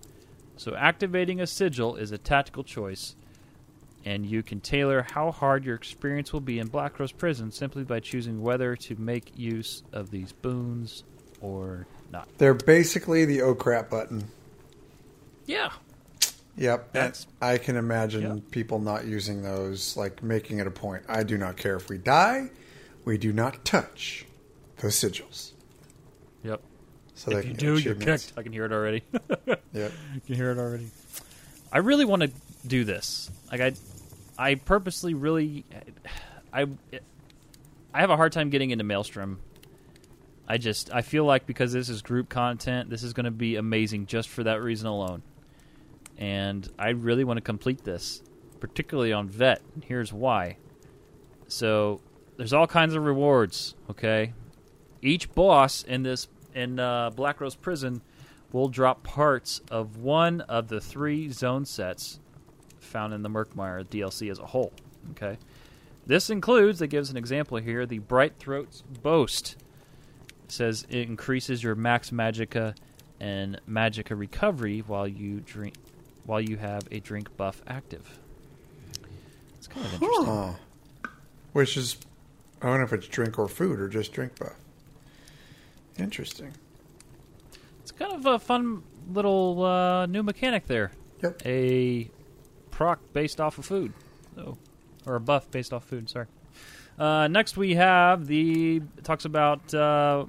So 0.57 0.76
activating 0.76 1.40
a 1.40 1.48
sigil 1.48 1.96
is 1.96 2.12
a 2.12 2.18
tactical 2.18 2.62
choice, 2.62 3.16
and 4.05 4.24
you 4.24 4.44
can 4.44 4.61
tailor 4.61 5.05
how 5.11 5.32
hard 5.32 5.64
your 5.64 5.74
experience 5.74 6.32
will 6.32 6.40
be 6.40 6.61
in 6.61 6.68
Black 6.68 7.01
Rose 7.01 7.11
Prison 7.11 7.51
simply 7.51 7.82
by 7.82 7.98
choosing 7.98 8.40
whether 8.40 8.76
to 8.76 8.94
make 9.01 9.36
use 9.36 9.82
of 9.92 10.12
these 10.12 10.30
boons 10.30 11.03
or 11.40 11.88
not. 12.12 12.28
They're 12.38 12.55
basically 12.55 13.24
the 13.24 13.42
oh 13.42 13.57
crap 13.57 13.90
button. 13.90 14.28
Yeah. 15.46 15.72
Yep. 16.57 16.92
That's- 16.92 17.26
I 17.40 17.59
can 17.59 17.76
imagine 17.76 18.22
Yep. 18.22 18.51
people 18.51 18.78
not 18.80 19.07
using 19.07 19.42
those, 19.42 19.96
like 19.96 20.22
making 20.22 20.59
it 20.59 20.66
a 20.66 20.70
point. 20.70 21.05
I 21.09 21.22
do 21.22 21.38
not 21.38 21.57
care 21.57 21.76
if 21.76 21.88
we 21.88 21.98
die, 21.98 22.51
we 23.05 23.16
do 23.18 23.32
not 23.32 23.64
touch 23.64 24.26
those 24.78 24.94
sigils. 24.94 25.53
Yep. 26.42 26.61
So 27.14 27.36
if 27.36 27.46
you 27.46 27.55
do, 27.55 27.76
you're 27.78 27.94
kicked. 27.94 28.32
I 28.36 28.42
can 28.42 28.53
hear 28.53 28.64
it 28.64 28.72
already. 28.72 29.03
Yep. 29.72 29.92
You 30.14 30.20
can 30.26 30.34
hear 30.34 30.51
it 30.51 30.59
already. 30.59 30.90
I 31.72 31.78
really 31.78 32.05
want 32.05 32.22
to 32.22 32.30
do 32.66 32.82
this. 32.84 33.30
Like 33.53 33.61
I, 33.61 33.72
I 34.36 34.57
purposely 34.57 35.14
really, 35.14 35.64
I, 36.53 36.66
I 37.94 38.01
have 38.01 38.11
a 38.11 38.16
hard 38.16 38.32
time 38.32 38.51
getting 38.51 38.70
into 38.70 38.82
Maelstrom. 38.82 39.38
I 40.48 40.59
just 40.59 40.92
I 40.92 41.03
feel 41.03 41.24
like 41.24 41.46
because 41.46 41.72
this 41.72 41.88
is 41.88 42.03
group 42.03 42.28
content, 42.28 42.90
this 42.90 43.05
is 43.05 43.12
going 43.12 43.24
to 43.26 43.30
be 43.30 43.55
amazing 43.55 44.07
just 44.07 44.28
for 44.28 44.42
that 44.42 44.61
reason 44.61 44.88
alone. 44.88 45.22
And 46.21 46.68
I 46.79 46.91
really 46.91 47.25
want 47.25 47.39
to 47.39 47.43
complete 47.43 47.83
this, 47.83 48.23
particularly 48.61 49.12
on 49.12 49.29
Vet. 49.29 49.62
And 49.75 49.83
here's 49.83 50.12
why. 50.12 50.59
So 51.49 52.01
there's 52.37 52.53
all 52.53 52.66
kinds 52.66 52.95
of 52.95 53.05
rewards. 53.05 53.75
Okay, 53.91 54.35
each 55.03 55.33
boss 55.35 55.83
in 55.83 56.03
this 56.03 56.29
in 56.55 56.79
uh, 56.79 57.11
Black 57.11 57.41
Rose 57.41 57.55
Prison 57.55 58.03
will 58.53 58.68
drop 58.68 59.03
parts 59.03 59.61
of 59.71 59.97
one 59.99 60.41
of 60.43 60.68
the 60.68 60.81
three 60.81 61.31
zone 61.31 61.64
sets 61.64 62.21
found 62.79 63.14
in 63.14 63.23
the 63.23 63.29
Murkmire 63.29 63.85
DLC 63.85 64.31
as 64.31 64.39
a 64.39 64.47
whole. 64.47 64.73
Okay, 65.12 65.39
this 66.07 66.31
includes. 66.31 66.83
It 66.83 66.89
gives 66.89 67.11
an 67.11 67.16
example 67.16 67.59
here: 67.59 67.87
the 67.87 67.99
Bright 67.99 68.39
Throat's 68.39 68.83
Boast. 69.03 69.57
It 70.45 70.53
says 70.53 70.87
it 70.89 71.09
increases 71.09 71.62
your 71.62 71.75
max 71.75 72.11
magicka 72.11 72.77
and 73.21 73.61
magicka 73.68 74.18
recovery 74.18 74.81
while 74.81 75.07
you 75.07 75.41
drink 75.41 75.75
while 76.31 76.41
you 76.41 76.57
have 76.57 76.87
a 76.93 77.01
drink 77.01 77.37
buff 77.37 77.61
active. 77.66 78.20
It's 79.59 79.66
kind 79.66 79.85
of 79.85 79.95
interesting. 79.95 80.26
Huh. 80.26 80.53
Which 81.55 81.76
is, 81.76 81.97
I 82.62 82.66
don't 82.68 82.78
know 82.78 82.85
if 82.85 82.93
it's 82.93 83.09
drink 83.09 83.37
or 83.37 83.49
food 83.49 83.81
or 83.81 83.89
just 83.89 84.12
drink 84.12 84.39
buff. 84.39 84.55
Interesting. 85.99 86.53
It's 87.83 87.91
kind 87.91 88.12
of 88.12 88.26
a 88.26 88.39
fun 88.39 88.85
little 89.12 89.64
uh, 89.64 90.07
new 90.07 90.22
mechanic 90.22 90.68
there. 90.68 90.93
Yep. 91.20 91.43
A 91.45 92.09
proc 92.70 93.01
based 93.12 93.41
off 93.41 93.59
of 93.59 93.66
food, 93.66 93.93
so, 94.37 94.57
or 95.07 95.16
a 95.16 95.20
buff 95.20 95.51
based 95.51 95.72
off 95.72 95.85
food. 95.85 96.09
Sorry. 96.09 96.26
Uh, 96.97 97.26
next, 97.26 97.57
we 97.57 97.74
have 97.74 98.28
the 98.28 98.76
it 98.76 99.03
talks 99.03 99.24
about 99.24 99.74
uh, 99.74 100.26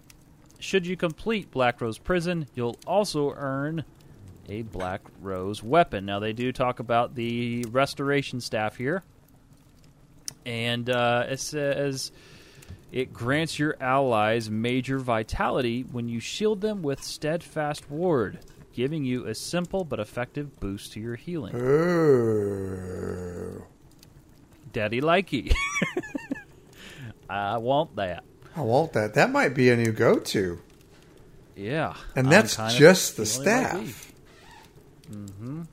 should 0.58 0.88
you 0.88 0.98
complete 0.98 1.52
Black 1.52 1.80
Rose 1.80 2.00
Prison, 2.00 2.48
you'll 2.56 2.78
also 2.88 3.34
earn 3.36 3.84
a 4.52 4.62
Black 4.64 5.02
Rose 5.22 5.64
weapon. 5.64 6.06
Now 6.06 6.20
they 6.20 6.34
do 6.34 6.52
talk 6.52 6.80
about 6.80 7.16
the 7.16 7.66
restoration 7.70 8.42
staff 8.42 8.76
here, 8.76 9.02
and 10.46 10.90
uh, 10.90 11.26
it 11.30 11.40
says 11.40 12.12
it 12.92 13.14
grants 13.14 13.58
your 13.58 13.78
allies 13.80 14.50
major 14.50 15.00
vitality 15.00 15.84
when 15.84 16.10
you 16.10 16.20
shield 16.20 16.60
them 16.60 16.84
with 16.84 17.02
Steadfast 17.02 17.90
Ward, 17.90 18.40
giving 18.74 19.06
you 19.06 19.26
a 19.26 19.34
simple 19.34 19.86
but 19.86 20.02
effective 20.02 20.60
boost 20.60 20.92
to 20.94 21.00
your 21.00 21.16
healing. 21.16 21.56
Ooh. 21.56 22.44
Daddy 24.74 25.00
likey. 25.00 25.54
I 27.30 27.58
want 27.58 27.96
that. 27.96 28.26
I 28.54 28.62
want 28.62 28.92
that. 28.94 29.14
That 29.14 29.32
might 29.32 29.54
be 29.54 29.70
a 29.70 29.78
new 29.78 29.94
go 29.94 30.20
to. 30.20 30.60
Yeah. 31.56 31.96
And 32.18 32.28
I'm 32.28 32.32
that's 32.32 32.58
just 32.76 33.16
the 33.16 33.26
feeling 33.26 33.94
be. 35.12 35.68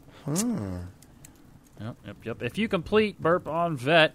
Yep, 1.81 1.97
yep, 2.07 2.17
yep. 2.25 2.43
If 2.43 2.59
you 2.59 2.69
complete 2.69 3.21
Burp 3.21 3.47
on 3.47 3.77
Vet, 3.77 4.15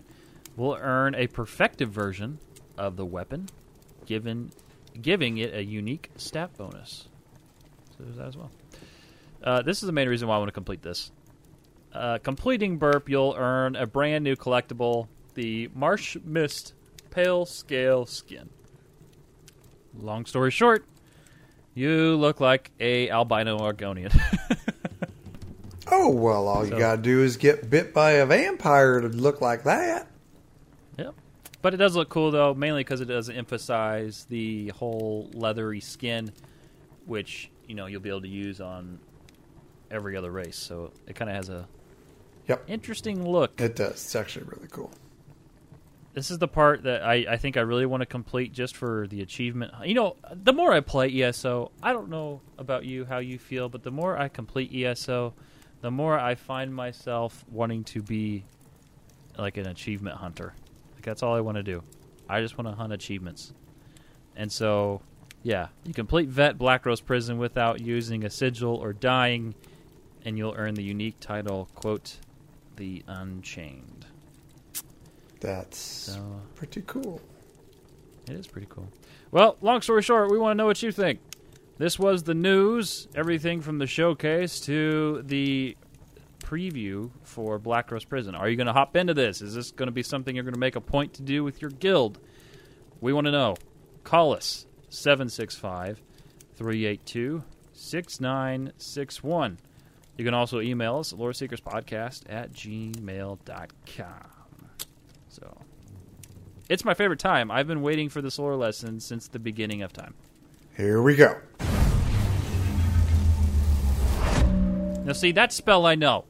we'll 0.57 0.77
earn 0.79 1.15
a 1.15 1.27
perfective 1.27 1.87
version 1.87 2.39
of 2.77 2.97
the 2.97 3.05
weapon, 3.05 3.47
given 4.05 4.51
giving 5.01 5.37
it 5.37 5.53
a 5.53 5.63
unique 5.63 6.11
stat 6.17 6.55
bonus. 6.57 7.07
So 7.97 8.03
there's 8.03 8.17
that 8.17 8.27
as 8.27 8.37
well. 8.37 8.51
Uh, 9.43 9.61
this 9.61 9.81
is 9.81 9.87
the 9.87 9.93
main 9.93 10.07
reason 10.07 10.27
why 10.27 10.35
I 10.35 10.37
want 10.37 10.49
to 10.49 10.53
complete 10.53 10.81
this. 10.81 11.11
Uh, 11.93 12.17
completing 12.17 12.77
Burp, 12.77 13.07
you'll 13.09 13.35
earn 13.37 13.75
a 13.75 13.85
brand 13.85 14.23
new 14.23 14.35
collectible, 14.35 15.07
the 15.35 15.69
Marsh 15.73 16.17
Mist 16.23 16.73
Pale 17.11 17.45
Scale 17.45 18.05
Skin. 18.05 18.49
Long 19.99 20.25
story 20.25 20.49
short, 20.51 20.85
you 21.75 22.15
look 22.15 22.39
like 22.39 22.71
a 22.79 23.09
albino 23.09 23.57
Argonian. 23.59 24.19
Oh, 25.95 26.09
well, 26.09 26.47
all 26.47 26.65
you 26.65 26.71
got 26.71 26.95
to 26.95 27.01
do 27.01 27.21
is 27.21 27.37
get 27.37 27.69
bit 27.69 27.93
by 27.93 28.11
a 28.13 28.25
vampire 28.25 28.99
to 28.99 29.07
look 29.09 29.41
like 29.41 29.63
that. 29.63 30.07
Yep. 30.97 31.13
But 31.61 31.73
it 31.75 31.77
does 31.77 31.95
look 31.95 32.09
cool 32.09 32.31
though, 32.31 32.53
mainly 32.55 32.81
because 32.83 32.99
it 32.99 33.05
does 33.05 33.29
emphasize 33.29 34.25
the 34.27 34.69
whole 34.69 35.29
leathery 35.33 35.79
skin, 35.79 36.33
which 37.05 37.51
you 37.67 37.75
know 37.75 37.85
you'll 37.85 38.01
be 38.01 38.09
able 38.09 38.21
to 38.21 38.27
use 38.27 38.59
on 38.59 38.99
every 39.91 40.17
other 40.17 40.31
race. 40.31 40.57
So 40.57 40.91
it 41.07 41.15
kind 41.15 41.29
of 41.29 41.37
has 41.37 41.49
a 41.49 41.67
Yep. 42.47 42.63
interesting 42.67 43.25
look. 43.29 43.61
It 43.61 43.75
does. 43.75 43.91
It's 43.91 44.15
actually 44.15 44.45
really 44.45 44.67
cool. 44.69 44.91
This 46.13 46.29
is 46.29 46.37
the 46.39 46.47
part 46.47 46.83
that 46.83 47.03
I, 47.03 47.25
I 47.29 47.37
think 47.37 47.55
I 47.55 47.61
really 47.61 47.85
want 47.85 48.01
to 48.01 48.05
complete 48.05 48.51
just 48.51 48.75
for 48.75 49.07
the 49.07 49.21
achievement. 49.21 49.73
You 49.85 49.93
know, 49.93 50.15
the 50.31 50.53
more 50.53 50.73
I 50.73 50.79
play 50.81 51.21
ESO, 51.21 51.71
I 51.81 51.93
don't 51.93 52.09
know 52.09 52.41
about 52.57 52.83
you 52.85 53.05
how 53.05 53.19
you 53.19 53.39
feel, 53.39 53.69
but 53.69 53.83
the 53.83 53.91
more 53.91 54.17
I 54.17 54.27
complete 54.27 54.73
ESO, 54.75 55.33
the 55.83 55.91
more 55.91 56.17
I 56.17 56.35
find 56.35 56.73
myself 56.73 57.43
wanting 57.51 57.83
to 57.83 58.01
be 58.01 58.45
like 59.37 59.57
an 59.57 59.67
achievement 59.67 60.15
hunter. 60.15 60.53
Like 60.95 61.03
that's 61.03 61.21
all 61.21 61.35
I 61.35 61.41
want 61.41 61.57
to 61.57 61.63
do. 61.63 61.83
I 62.29 62.39
just 62.39 62.57
want 62.57 62.69
to 62.69 62.73
hunt 62.73 62.93
achievements. 62.93 63.51
And 64.37 64.49
so, 64.49 65.01
yeah, 65.43 65.67
you 65.83 65.93
complete 65.93 66.29
Vet 66.29 66.57
Black 66.57 66.85
Rose 66.85 67.01
Prison 67.01 67.37
without 67.37 67.81
using 67.81 68.23
a 68.23 68.29
sigil 68.29 68.75
or 68.75 68.93
dying, 68.93 69.55
and 70.23 70.37
you'll 70.37 70.55
earn 70.55 70.75
the 70.75 70.83
unique 70.83 71.19
title, 71.19 71.67
quote, 71.75 72.15
the 72.77 73.03
Unchained. 73.05 74.05
That's 75.41 75.77
So 75.77 76.39
pretty 76.55 76.81
cool. 76.87 77.19
it 78.29 78.35
is 78.37 78.47
pretty 78.47 78.67
cool. 78.69 78.87
Well, 79.31 79.57
long 79.61 79.81
story 79.81 80.01
short, 80.01 80.31
we 80.31 80.39
want 80.39 80.51
to 80.53 80.57
know 80.57 80.65
what 80.65 80.81
you 80.81 80.93
think. 80.93 81.19
This 81.83 81.99
was 81.99 82.23
the 82.23 82.33
news. 82.33 83.09
Everything 83.13 83.59
from 83.59 83.77
the 83.77 83.87
showcase 83.87 84.61
to 84.61 85.21
the 85.23 85.75
preview 86.39 87.11
for 87.23 87.59
Black 87.59 87.91
Rose 87.91 88.05
Prison. 88.05 88.35
Are 88.35 88.47
you 88.47 88.55
going 88.55 88.67
to 88.67 88.73
hop 88.73 88.95
into 88.95 89.13
this? 89.13 89.41
Is 89.41 89.53
this 89.53 89.71
going 89.71 89.87
to 89.87 89.91
be 89.91 90.01
something 90.01 90.33
you're 90.33 90.45
going 90.45 90.53
to 90.53 90.59
make 90.61 90.77
a 90.77 90.81
point 90.81 91.15
to 91.15 91.21
do 91.21 91.43
with 91.43 91.61
your 91.61 91.71
guild? 91.71 92.19
We 93.01 93.11
want 93.11 93.25
to 93.25 93.31
know. 93.31 93.57
Call 94.05 94.33
us 94.33 94.65
765 94.87 96.01
382 96.55 97.43
6961. 97.73 99.57
You 100.17 100.23
can 100.23 100.33
also 100.33 100.61
email 100.61 100.99
us 100.99 101.11
loreseekerspodcast 101.11 102.21
at 102.29 102.53
gmail.com. 102.53 103.41
So, 105.27 105.57
it's 106.69 106.85
my 106.85 106.93
favorite 106.93 107.19
time. 107.19 107.51
I've 107.51 107.67
been 107.67 107.81
waiting 107.81 108.07
for 108.07 108.21
this 108.21 108.39
lore 108.39 108.55
lesson 108.55 109.01
since 109.01 109.27
the 109.27 109.39
beginning 109.39 109.81
of 109.81 109.91
time. 109.91 110.13
Here 110.75 111.01
we 111.01 111.15
go. 111.15 111.37
Now, 115.05 115.13
see, 115.13 115.33
that 115.33 115.51
spell 115.51 115.85
I 115.85 115.95
know. 115.95 116.25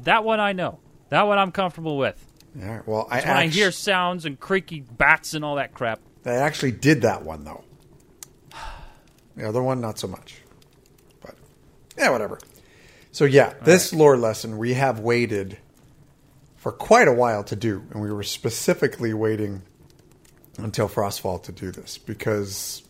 That 0.00 0.24
one 0.24 0.40
I 0.40 0.52
know. 0.52 0.80
That 1.10 1.22
one 1.22 1.38
I'm 1.38 1.52
comfortable 1.52 1.96
with. 1.96 2.24
All 2.60 2.68
right. 2.68 2.86
Well, 2.86 3.08
I, 3.10 3.20
When 3.20 3.36
I 3.36 3.46
hear 3.46 3.70
sounds 3.70 4.24
and 4.24 4.38
creaky 4.38 4.80
bats 4.80 5.34
and 5.34 5.44
all 5.44 5.56
that 5.56 5.74
crap. 5.74 6.00
I 6.24 6.32
actually 6.32 6.72
did 6.72 7.02
that 7.02 7.22
one 7.22 7.44
though. 7.44 7.64
The 9.36 9.48
other 9.48 9.62
one, 9.62 9.80
not 9.80 9.98
so 9.98 10.08
much. 10.08 10.36
But 11.22 11.36
yeah, 11.96 12.10
whatever. 12.10 12.40
So 13.12 13.24
yeah, 13.24 13.54
this 13.62 13.94
lore 13.94 14.18
lesson 14.18 14.58
we 14.58 14.74
have 14.74 14.98
waited 15.00 15.56
for 16.56 16.72
quite 16.72 17.08
a 17.08 17.12
while 17.12 17.42
to 17.44 17.56
do, 17.56 17.82
and 17.90 18.02
we 18.02 18.12
were 18.12 18.24
specifically 18.24 19.14
waiting 19.14 19.62
until 20.58 20.88
Frostfall 20.88 21.42
to 21.44 21.52
do 21.52 21.70
this 21.70 21.96
because, 21.96 22.82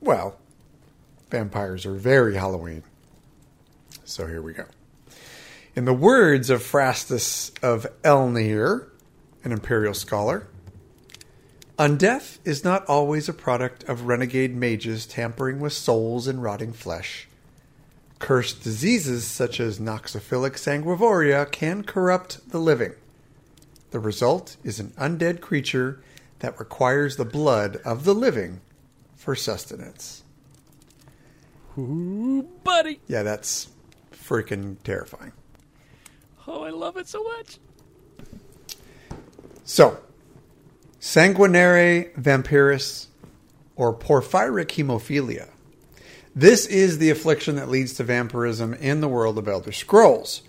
well, 0.00 0.38
vampires 1.30 1.86
are 1.86 1.94
very 1.94 2.34
Halloween. 2.36 2.82
So 4.04 4.26
here 4.26 4.42
we 4.42 4.52
go. 4.52 4.64
In 5.74 5.84
the 5.84 5.94
words 5.94 6.50
of 6.50 6.62
Phrastus 6.62 7.52
of 7.62 7.86
Elinhir, 8.02 8.88
an 9.44 9.52
imperial 9.52 9.94
scholar, 9.94 10.48
Undeath 11.78 12.38
is 12.44 12.64
not 12.64 12.84
always 12.86 13.28
a 13.28 13.32
product 13.32 13.84
of 13.84 14.02
renegade 14.02 14.56
mages 14.56 15.06
tampering 15.06 15.60
with 15.60 15.72
souls 15.72 16.26
and 16.26 16.42
rotting 16.42 16.72
flesh. 16.72 17.28
Cursed 18.18 18.64
diseases 18.64 19.24
such 19.24 19.60
as 19.60 19.78
Noxophilic 19.78 20.54
sanguivoria 20.54 21.48
can 21.52 21.84
corrupt 21.84 22.50
the 22.50 22.58
living. 22.58 22.94
The 23.92 24.00
result 24.00 24.56
is 24.64 24.80
an 24.80 24.92
undead 24.98 25.40
creature 25.40 26.02
that 26.40 26.58
requires 26.58 27.16
the 27.16 27.24
blood 27.24 27.76
of 27.84 28.04
the 28.04 28.14
living 28.14 28.60
for 29.28 29.36
sustenance. 29.36 30.24
Ooh, 31.76 32.48
buddy. 32.64 32.98
Yeah, 33.08 33.24
that's 33.24 33.68
freaking 34.10 34.82
terrifying. 34.84 35.32
Oh, 36.46 36.62
I 36.62 36.70
love 36.70 36.96
it 36.96 37.06
so 37.06 37.22
much. 37.22 37.58
So, 39.64 39.98
sanguinare 40.98 42.14
vampiris 42.14 43.08
or 43.76 43.94
porphyric 43.94 44.68
hemophilia. 44.68 45.50
This 46.34 46.64
is 46.64 46.96
the 46.96 47.10
affliction 47.10 47.56
that 47.56 47.68
leads 47.68 47.92
to 47.96 48.04
vampirism 48.04 48.72
in 48.72 49.02
the 49.02 49.08
world 49.08 49.36
of 49.36 49.46
Elder 49.46 49.72
Scrolls. 49.72 50.40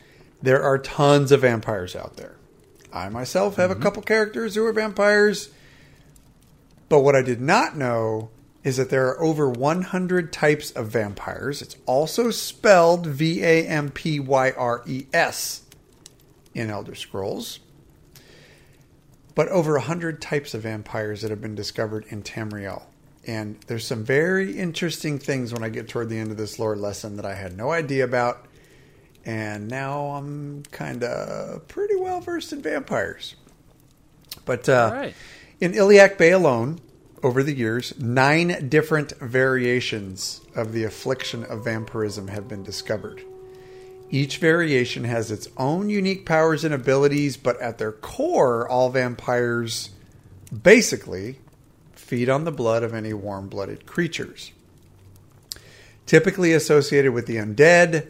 There 0.42 0.64
are 0.64 0.78
tons 0.78 1.34
of 1.34 1.42
vampires 1.42 1.98
out 1.98 2.16
there. 2.16 2.38
I 2.94 3.10
myself 3.10 3.58
have 3.58 3.72
a 3.72 3.74
mm-hmm. 3.74 3.84
couple 3.84 4.04
characters 4.04 4.56
who 4.56 4.64
are 4.64 4.72
vampires, 4.72 5.50
but 6.88 7.02
what 7.02 7.18
I 7.18 7.22
did 7.22 7.42
not 7.42 7.76
know 7.76 8.30
is 8.64 8.78
that 8.78 8.90
there 8.90 9.08
are 9.08 9.22
over 9.22 9.50
100 9.50 10.34
types 10.34 10.72
of 10.72 10.88
vampires. 10.88 11.62
It's 11.62 11.78
also 11.86 12.32
spelled 12.32 13.06
V 13.06 13.44
A 13.44 13.66
M 13.68 13.90
P 13.90 14.20
Y 14.20 14.52
R 14.52 14.84
E 14.86 15.06
S 15.14 15.64
in 16.54 16.70
Elder 16.70 16.96
Scrolls 16.96 17.60
but 19.40 19.48
over 19.48 19.72
100 19.76 20.22
types 20.22 20.54
of 20.54 20.64
vampires 20.64 21.22
that 21.22 21.30
have 21.30 21.40
been 21.40 21.56
discovered 21.56 22.06
in 22.10 22.22
Tamriel. 22.22 22.84
And 23.26 23.58
there's 23.68 23.88
some 23.88 24.04
very 24.04 24.58
interesting 24.58 25.18
things 25.18 25.54
when 25.54 25.64
I 25.64 25.70
get 25.70 25.88
toward 25.88 26.10
the 26.10 26.20
end 26.20 26.32
of 26.32 26.36
this 26.36 26.60
lore 26.60 26.76
lesson 26.76 27.16
that 27.16 27.26
I 27.26 27.36
had 27.36 27.56
no 27.56 27.72
idea 27.72 28.04
about. 28.04 28.46
And 29.24 29.70
now 29.70 30.08
I'm 30.08 30.64
kind 30.72 31.06
of 31.06 31.66
pretty 31.70 31.96
well 31.96 32.20
versed 32.20 32.52
in 32.52 32.62
vampires. 32.62 33.38
But 34.44 34.68
uh, 34.68 34.90
right. 34.92 35.16
in 35.62 35.74
Iliac 35.74 36.18
Bay 36.18 36.32
alone, 36.32 36.82
over 37.22 37.44
the 37.44 37.54
years, 37.54 37.94
nine 38.00 38.70
different 38.70 39.12
variations 39.20 40.42
of 40.56 40.72
the 40.74 40.84
affliction 40.84 41.44
of 41.44 41.64
vampirism 41.64 42.30
have 42.30 42.48
been 42.48 42.64
discovered. 42.64 43.24
Each 44.10 44.38
variation 44.38 45.04
has 45.04 45.30
its 45.30 45.48
own 45.58 45.90
unique 45.90 46.26
powers 46.26 46.64
and 46.64 46.74
abilities, 46.74 47.38
but 47.38 47.62
at 47.62 47.78
their 47.78 47.92
core, 47.92 48.68
all 48.68 48.90
vampires 48.90 49.92
basically 50.64 51.40
feed 51.94 52.28
on 52.28 52.44
the 52.44 52.52
blood 52.52 52.82
of 52.82 52.94
any 52.94 53.14
warm 53.14 53.50
blooded 53.50 53.86
creatures. 53.86 54.52
Typically 56.08 56.54
associated 56.54 57.12
with 57.12 57.28
the 57.28 57.36
undead, 57.36 58.08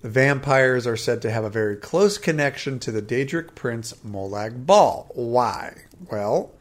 the 0.00 0.08
vampires 0.08 0.86
are 0.86 0.96
said 0.96 1.20
to 1.22 1.30
have 1.30 1.44
a 1.44 1.50
very 1.50 1.76
close 1.76 2.16
connection 2.16 2.78
to 2.78 2.90
the 2.90 3.02
Daedric 3.02 3.54
prince 3.54 3.92
Molag 4.06 4.64
Bal. 4.64 5.10
Why? 5.14 5.74
Well, 6.10 6.52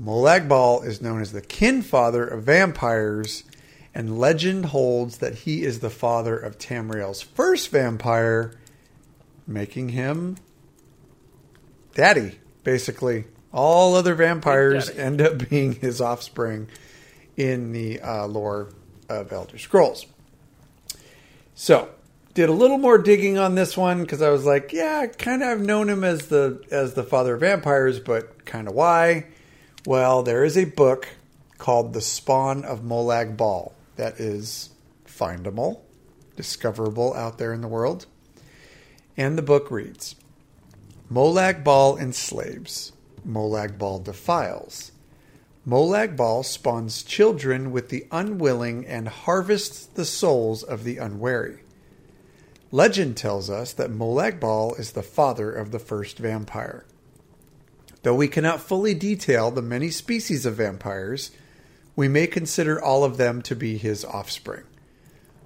Molag 0.00 0.48
Bal 0.48 0.82
is 0.82 1.00
known 1.00 1.20
as 1.20 1.32
the 1.32 1.40
kin 1.40 1.82
father 1.82 2.26
of 2.26 2.44
vampires, 2.44 3.44
and 3.94 4.18
legend 4.18 4.66
holds 4.66 5.18
that 5.18 5.34
he 5.40 5.62
is 5.62 5.78
the 5.78 5.90
father 5.90 6.36
of 6.36 6.58
Tamriel's 6.58 7.22
first 7.22 7.70
vampire, 7.70 8.58
making 9.46 9.90
him 9.90 10.36
daddy, 11.94 12.40
basically. 12.64 13.24
All 13.52 13.94
other 13.94 14.16
vampires 14.16 14.90
end 14.90 15.20
up 15.20 15.48
being 15.48 15.74
his 15.76 16.00
offspring 16.00 16.68
in 17.36 17.72
the 17.72 18.00
uh, 18.00 18.26
lore 18.26 18.70
of 19.08 19.32
Elder 19.32 19.58
Scrolls. 19.58 20.06
So, 21.54 21.88
did 22.34 22.48
a 22.48 22.52
little 22.52 22.78
more 22.78 22.98
digging 22.98 23.38
on 23.38 23.54
this 23.54 23.76
one 23.76 24.00
because 24.00 24.22
I 24.22 24.30
was 24.30 24.44
like, 24.44 24.72
yeah, 24.72 25.06
kind 25.06 25.40
of 25.40 25.48
have 25.50 25.60
known 25.60 25.88
him 25.88 26.02
as 26.02 26.26
the 26.26 26.64
as 26.72 26.94
the 26.94 27.04
father 27.04 27.34
of 27.34 27.40
vampires, 27.40 28.00
but 28.00 28.44
kind 28.44 28.66
of 28.66 28.74
why? 28.74 29.26
Well, 29.86 30.22
there 30.22 30.44
is 30.44 30.56
a 30.56 30.64
book 30.64 31.08
called 31.58 31.92
The 31.92 32.00
Spawn 32.00 32.64
of 32.64 32.80
Molag 32.80 33.36
Bal 33.36 33.74
that 33.96 34.18
is 34.18 34.70
findable, 35.06 35.80
discoverable 36.36 37.12
out 37.12 37.36
there 37.36 37.52
in 37.52 37.60
the 37.60 37.68
world. 37.68 38.06
And 39.14 39.36
the 39.36 39.42
book 39.42 39.70
reads 39.70 40.16
Molag 41.12 41.62
Bal 41.62 41.98
enslaves, 41.98 42.92
Molag 43.28 43.76
Bal 43.76 43.98
defiles. 43.98 44.90
Molag 45.68 46.16
Bal 46.16 46.42
spawns 46.44 47.02
children 47.02 47.70
with 47.70 47.90
the 47.90 48.06
unwilling 48.10 48.86
and 48.86 49.06
harvests 49.06 49.84
the 49.84 50.06
souls 50.06 50.62
of 50.62 50.84
the 50.84 50.96
unwary. 50.96 51.58
Legend 52.72 53.18
tells 53.18 53.50
us 53.50 53.74
that 53.74 53.90
Molag 53.90 54.40
Bal 54.40 54.74
is 54.76 54.92
the 54.92 55.02
father 55.02 55.52
of 55.52 55.72
the 55.72 55.78
first 55.78 56.16
vampire. 56.16 56.86
Though 58.04 58.14
we 58.14 58.28
cannot 58.28 58.60
fully 58.60 58.92
detail 58.92 59.50
the 59.50 59.62
many 59.62 59.90
species 59.90 60.44
of 60.44 60.56
vampires, 60.56 61.30
we 61.96 62.06
may 62.06 62.26
consider 62.26 62.80
all 62.80 63.02
of 63.02 63.16
them 63.16 63.40
to 63.42 63.56
be 63.56 63.78
his 63.78 64.04
offspring. 64.04 64.64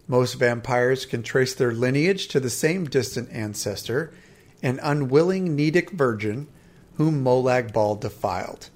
Most 0.09 0.34
vampires 0.34 1.06
can 1.06 1.22
trace 1.22 1.54
their 1.54 1.70
lineage 1.70 2.26
to 2.28 2.40
the 2.40 2.50
same 2.50 2.86
distant 2.86 3.30
ancestor, 3.30 4.12
an 4.61 4.80
unwilling 4.82 5.56
Nedic 5.56 5.90
virgin 5.90 6.48
whom 6.96 7.22
Molag 7.22 7.72
Bal 7.72 7.94
defiled. 7.94 8.70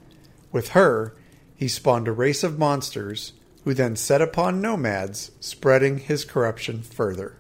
With 0.53 0.70
her, 0.70 1.16
he 1.57 1.66
spawned 1.66 2.07
a 2.07 2.12
race 2.12 2.45
of 2.45 2.61
monsters 2.61 3.33
who 3.64 3.74
then 3.74 3.97
set 3.97 4.22
upon 4.22 4.61
nomads, 4.61 5.33
spreading 5.41 5.99
his 5.99 6.24
corruption 6.24 6.83
further. 6.83 7.35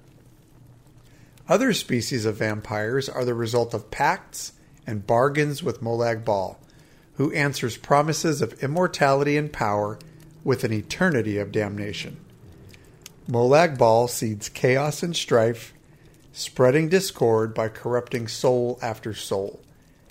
Other 1.48 1.72
species 1.72 2.24
of 2.24 2.38
vampires 2.38 3.08
are 3.08 3.24
the 3.24 3.34
result 3.34 3.74
of 3.74 3.92
pacts 3.92 4.54
and 4.86 5.06
bargains 5.06 5.62
with 5.62 5.82
Molag 5.82 6.24
Bal, 6.24 6.58
who 7.14 7.32
answers 7.32 7.76
promises 7.76 8.42
of 8.42 8.62
immortality 8.62 9.36
and 9.36 9.52
power 9.52 9.98
with 10.44 10.64
an 10.64 10.72
eternity 10.72 11.38
of 11.38 11.52
damnation. 11.52 12.16
Molag 13.28 13.78
Bal 13.78 14.08
seeds 14.08 14.48
chaos 14.48 15.02
and 15.02 15.14
strife, 15.14 15.72
spreading 16.32 16.88
discord 16.88 17.54
by 17.54 17.68
corrupting 17.68 18.26
soul 18.26 18.78
after 18.82 19.14
soul. 19.14 19.60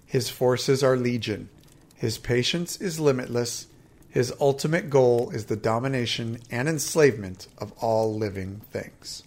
His 0.06 0.30
forces 0.30 0.84
are 0.84 0.96
legion. 0.96 1.50
His 1.96 2.18
patience 2.18 2.80
is 2.80 3.00
limitless. 3.00 3.68
His 4.10 4.34
ultimate 4.40 4.90
goal 4.90 5.30
is 5.32 5.46
the 5.46 5.56
domination 5.56 6.40
and 6.50 6.68
enslavement 6.68 7.48
of 7.58 7.72
all 7.80 8.16
living 8.16 8.62
things. 8.72 9.24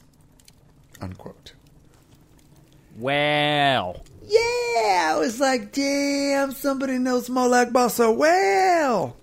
Unquote. 1.01 1.53
Wow. 2.97 4.03
Yeah, 4.26 5.12
I 5.14 5.16
was 5.18 5.38
like, 5.40 5.72
damn, 5.72 6.52
somebody 6.52 6.98
knows 6.98 7.28
Molag 7.28 7.72
Bal 7.72 7.88
so 7.90 8.12
well. 8.12 9.16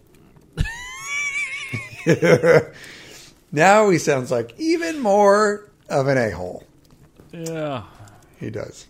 Now 3.53 3.89
he 3.89 3.97
sounds 3.97 4.31
like 4.31 4.53
even 4.57 4.99
more 4.99 5.69
of 5.89 6.07
an 6.07 6.17
a 6.17 6.29
hole. 6.31 6.63
Yeah. 7.33 7.83
He 8.39 8.49
does. 8.49 8.87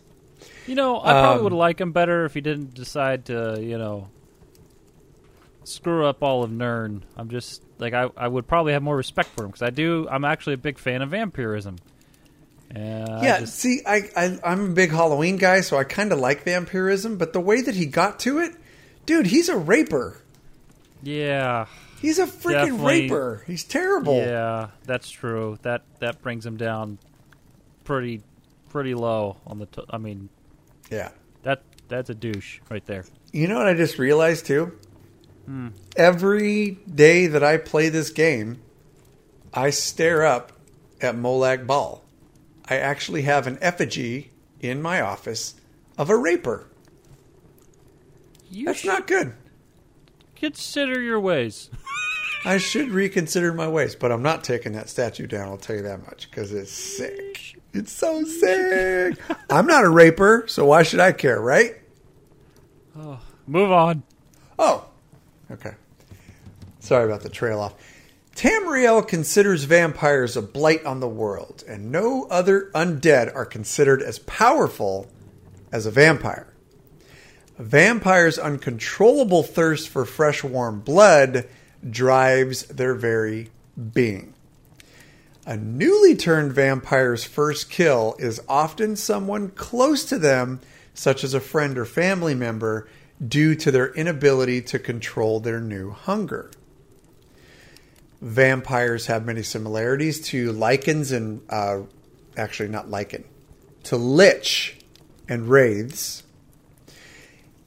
You 0.67 0.75
know, 0.75 0.99
I 0.99 1.11
probably 1.13 1.37
Um, 1.39 1.43
would 1.45 1.53
like 1.53 1.81
him 1.81 1.91
better 1.93 2.25
if 2.25 2.35
he 2.35 2.41
didn't 2.41 2.75
decide 2.75 3.25
to, 3.25 3.57
you 3.59 3.79
know, 3.79 4.07
screw 5.63 6.05
up 6.05 6.21
all 6.21 6.43
of 6.43 6.51
Nirn. 6.51 7.01
I'm 7.17 7.29
just 7.29 7.63
like 7.79 7.93
I, 7.95 8.09
I 8.15 8.27
would 8.27 8.47
probably 8.47 8.73
have 8.73 8.83
more 8.83 8.95
respect 8.95 9.29
for 9.29 9.43
him 9.43 9.47
because 9.49 9.63
I 9.63 9.71
do. 9.71 10.07
I'm 10.11 10.23
actually 10.25 10.53
a 10.53 10.57
big 10.57 10.77
fan 10.77 11.01
of 11.01 11.09
vampirism. 11.09 11.77
I 12.75 13.19
yeah, 13.23 13.39
just- 13.41 13.55
see, 13.55 13.81
I, 13.85 14.09
I 14.15 14.39
I'm 14.43 14.65
a 14.71 14.73
big 14.73 14.91
Halloween 14.91 15.37
guy, 15.37 15.61
so 15.61 15.77
I 15.77 15.83
kind 15.83 16.11
of 16.11 16.19
like 16.19 16.43
vampirism. 16.43 17.17
But 17.17 17.33
the 17.33 17.39
way 17.41 17.61
that 17.61 17.75
he 17.75 17.85
got 17.85 18.19
to 18.21 18.39
it, 18.39 18.53
dude, 19.05 19.27
he's 19.27 19.49
a 19.49 19.57
raper. 19.57 20.21
yeah, 21.03 21.65
He's 22.01 22.17
a 22.17 22.25
freaking 22.25 22.51
Definitely. 22.79 23.01
raper. 23.03 23.43
He's 23.45 23.63
terrible. 23.63 24.17
yeah. 24.17 24.69
That's 24.85 25.09
true. 25.11 25.59
That 25.61 25.83
that 25.99 26.21
brings 26.23 26.45
him 26.45 26.57
down 26.57 26.97
pretty 27.83 28.21
pretty 28.69 28.95
low 28.95 29.37
on 29.45 29.59
the. 29.59 29.67
T- 29.67 29.83
I 29.89 29.97
mean, 29.99 30.29
yeah. 30.89 31.09
that 31.43 31.61
that's 31.89 32.09
a 32.09 32.15
douche 32.15 32.59
right 32.71 32.83
there. 32.87 33.05
You 33.31 33.47
know 33.47 33.57
what 33.57 33.67
I 33.67 33.75
just 33.75 33.99
realized 33.99 34.47
too? 34.47 34.77
Hmm. 35.45 35.67
Every 35.95 36.71
day 36.93 37.27
that 37.27 37.43
I 37.43 37.57
play 37.57 37.89
this 37.89 38.09
game, 38.09 38.61
I 39.53 39.69
stare 39.69 40.25
up 40.25 40.51
at 41.01 41.15
Molag 41.15 41.67
Bal. 41.67 42.03
I 42.71 42.77
actually 42.77 43.23
have 43.23 43.47
an 43.47 43.57
effigy 43.59 44.31
in 44.61 44.81
my 44.81 45.01
office 45.01 45.55
of 45.97 46.09
a 46.09 46.15
raper. 46.15 46.67
You 48.49 48.65
That's 48.67 48.85
not 48.85 49.07
good. 49.07 49.33
consider 50.37 51.01
your 51.01 51.19
ways. 51.19 51.69
I 52.45 52.59
should 52.59 52.91
reconsider 52.91 53.51
my 53.51 53.67
ways, 53.67 53.93
but 53.93 54.09
I'm 54.09 54.23
not 54.23 54.45
taking 54.45 54.71
that 54.71 54.87
statue 54.87 55.27
down. 55.27 55.49
I'll 55.49 55.57
tell 55.57 55.75
you 55.75 55.81
that 55.81 56.05
much 56.05 56.29
because 56.31 56.53
it's 56.53 56.71
sick. 56.71 57.59
It's 57.73 57.91
so 57.91 58.23
sick. 58.23 59.17
I'm 59.49 59.67
not 59.67 59.83
a 59.83 59.89
raper, 59.89 60.45
so 60.47 60.65
why 60.65 60.83
should 60.83 61.01
I 61.01 61.11
care, 61.11 61.41
right? 61.41 61.75
Oh, 62.97 63.19
Move 63.47 63.71
on. 63.73 64.03
Oh, 64.57 64.85
okay. 65.51 65.73
Sorry 66.79 67.03
about 67.03 67.19
the 67.21 67.29
trail 67.29 67.59
off. 67.59 67.73
Tamriel 68.35 69.07
considers 69.07 69.65
vampires 69.65 70.37
a 70.37 70.41
blight 70.41 70.85
on 70.85 70.99
the 70.99 71.07
world, 71.07 71.63
and 71.67 71.91
no 71.91 72.25
other 72.29 72.71
undead 72.73 73.33
are 73.35 73.45
considered 73.45 74.01
as 74.01 74.19
powerful 74.19 75.07
as 75.71 75.85
a 75.85 75.91
vampire. 75.91 76.47
A 77.59 77.63
vampire's 77.63 78.39
uncontrollable 78.39 79.43
thirst 79.43 79.89
for 79.89 80.05
fresh, 80.05 80.43
warm 80.43 80.79
blood 80.79 81.47
drives 81.87 82.63
their 82.63 82.95
very 82.95 83.49
being. 83.93 84.33
A 85.45 85.57
newly 85.57 86.15
turned 86.15 86.53
vampire's 86.53 87.23
first 87.23 87.69
kill 87.69 88.15
is 88.19 88.41
often 88.47 88.95
someone 88.95 89.49
close 89.49 90.05
to 90.05 90.17
them, 90.17 90.61
such 90.93 91.23
as 91.23 91.33
a 91.33 91.39
friend 91.39 91.77
or 91.77 91.85
family 91.85 92.35
member, 92.35 92.87
due 93.25 93.55
to 93.55 93.71
their 93.71 93.93
inability 93.93 94.61
to 94.61 94.79
control 94.79 95.39
their 95.39 95.59
new 95.59 95.91
hunger. 95.91 96.49
Vampires 98.21 99.07
have 99.07 99.25
many 99.25 99.41
similarities 99.41 100.21
to 100.21 100.51
lichens 100.51 101.11
and, 101.11 101.41
uh, 101.49 101.81
actually, 102.37 102.69
not 102.69 102.89
lichen, 102.89 103.23
to 103.83 103.97
lich 103.97 104.77
and 105.27 105.49
wraiths, 105.49 106.23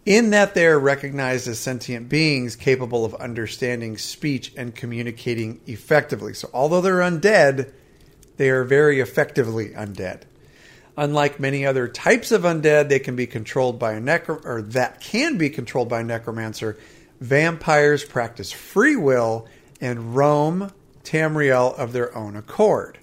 in 0.06 0.30
that 0.30 0.54
they 0.54 0.66
are 0.66 0.78
recognized 0.78 1.48
as 1.48 1.58
sentient 1.58 2.08
beings 2.08 2.56
capable 2.56 3.04
of 3.04 3.14
understanding 3.14 3.96
speech 3.96 4.52
and 4.56 4.74
communicating 4.74 5.60
effectively. 5.66 6.34
So, 6.34 6.50
although 6.52 6.80
they're 6.80 6.98
undead, 6.98 7.72
they 8.36 8.50
are 8.50 8.64
very 8.64 9.00
effectively 9.00 9.70
undead. 9.70 10.22
Unlike 10.96 11.40
many 11.40 11.66
other 11.66 11.88
types 11.88 12.30
of 12.30 12.42
undead, 12.42 12.88
they 12.88 13.00
can 13.00 13.16
be 13.16 13.26
controlled 13.26 13.78
by 13.78 13.94
a 13.94 14.00
necro 14.00 14.44
or 14.44 14.62
that 14.62 15.00
can 15.00 15.36
be 15.36 15.50
controlled 15.50 15.88
by 15.88 16.00
a 16.00 16.04
necromancer. 16.04 16.76
Vampires 17.20 18.04
practice 18.04 18.52
free 18.52 18.94
will 18.94 19.48
and 19.84 20.16
roam 20.16 20.72
Tamriel 21.02 21.78
of 21.78 21.92
their 21.92 22.16
own 22.16 22.36
accord. 22.36 22.98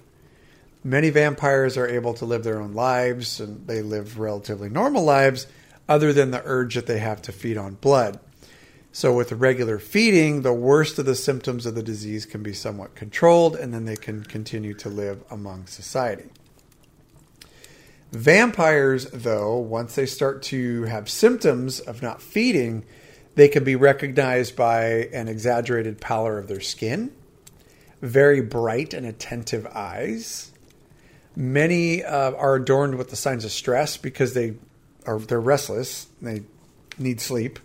Many 0.82 1.10
vampires 1.10 1.76
are 1.76 1.86
able 1.86 2.12
to 2.14 2.24
live 2.24 2.42
their 2.42 2.60
own 2.60 2.72
lives 2.72 3.38
and 3.38 3.68
they 3.68 3.82
live 3.82 4.18
relatively 4.18 4.68
normal 4.68 5.04
lives 5.04 5.46
other 5.88 6.12
than 6.12 6.32
the 6.32 6.42
urge 6.44 6.74
that 6.74 6.88
they 6.88 6.98
have 6.98 7.22
to 7.22 7.30
feed 7.30 7.56
on 7.56 7.74
blood. 7.76 8.18
So, 8.90 9.14
with 9.14 9.30
regular 9.30 9.78
feeding, 9.78 10.42
the 10.42 10.52
worst 10.52 10.98
of 10.98 11.06
the 11.06 11.14
symptoms 11.14 11.66
of 11.66 11.76
the 11.76 11.84
disease 11.84 12.26
can 12.26 12.42
be 12.42 12.52
somewhat 12.52 12.96
controlled 12.96 13.54
and 13.54 13.72
then 13.72 13.84
they 13.84 13.96
can 13.96 14.24
continue 14.24 14.74
to 14.74 14.88
live 14.88 15.22
among 15.30 15.68
society. 15.68 16.30
Vampires, 18.10 19.06
though, 19.12 19.56
once 19.56 19.94
they 19.94 20.04
start 20.04 20.42
to 20.42 20.82
have 20.82 21.08
symptoms 21.08 21.78
of 21.78 22.02
not 22.02 22.20
feeding, 22.20 22.84
they 23.34 23.48
can 23.48 23.64
be 23.64 23.76
recognized 23.76 24.56
by 24.56 24.84
an 25.12 25.28
exaggerated 25.28 26.00
pallor 26.00 26.38
of 26.38 26.48
their 26.48 26.60
skin, 26.60 27.12
very 28.00 28.40
bright 28.40 28.92
and 28.92 29.06
attentive 29.06 29.66
eyes. 29.66 30.50
Many 31.34 32.04
uh, 32.04 32.32
are 32.32 32.56
adorned 32.56 32.96
with 32.96 33.10
the 33.10 33.16
signs 33.16 33.44
of 33.44 33.52
stress 33.52 33.96
because 33.96 34.34
they 34.34 34.54
are 35.06 35.18
they're 35.18 35.40
restless. 35.40 36.06
They 36.20 36.42
need 36.98 37.20
sleep. 37.20 37.58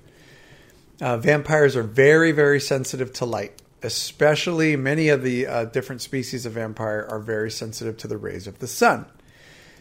Uh, 1.01 1.17
vampires 1.17 1.75
are 1.75 1.83
very 1.83 2.31
very 2.31 2.61
sensitive 2.61 3.11
to 3.13 3.25
light, 3.25 3.61
especially 3.83 4.77
many 4.77 5.09
of 5.09 5.21
the 5.21 5.47
uh, 5.47 5.65
different 5.65 6.01
species 6.01 6.45
of 6.45 6.53
vampire 6.53 7.05
are 7.09 7.19
very 7.19 7.51
sensitive 7.51 7.97
to 7.97 8.07
the 8.07 8.17
rays 8.17 8.47
of 8.47 8.59
the 8.59 8.67
sun. 8.67 9.05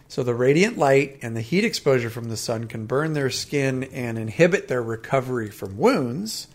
So 0.09 0.23
the 0.23 0.35
radiant 0.35 0.79
light 0.79 1.19
and 1.23 1.37
the 1.37 1.41
heat 1.41 1.65
exposure 1.65 2.11
from 2.11 2.29
the 2.29 2.37
sun 2.37 2.69
can 2.69 2.87
burn 2.87 3.13
their 3.13 3.31
skin 3.31 3.85
and 3.85 4.19
inhibit 4.19 4.69
their 4.69 4.83
recovery 4.83 5.51
from 5.51 5.77
wounds. 5.77 6.49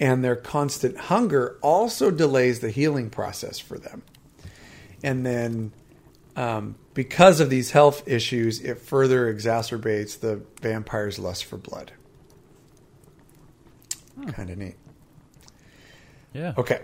And 0.00 0.22
their 0.22 0.36
constant 0.36 0.96
hunger 0.96 1.58
also 1.60 2.10
delays 2.10 2.60
the 2.60 2.70
healing 2.70 3.10
process 3.10 3.58
for 3.58 3.78
them. 3.78 4.02
And 5.02 5.26
then, 5.26 5.72
um, 6.36 6.76
because 6.94 7.40
of 7.40 7.50
these 7.50 7.72
health 7.72 8.06
issues, 8.06 8.60
it 8.60 8.78
further 8.78 9.32
exacerbates 9.32 10.20
the 10.20 10.42
vampire's 10.60 11.18
lust 11.18 11.44
for 11.46 11.56
blood. 11.56 11.92
Kind 14.28 14.50
of 14.50 14.58
neat. 14.58 14.76
Yeah. 16.32 16.54
Okay. 16.56 16.80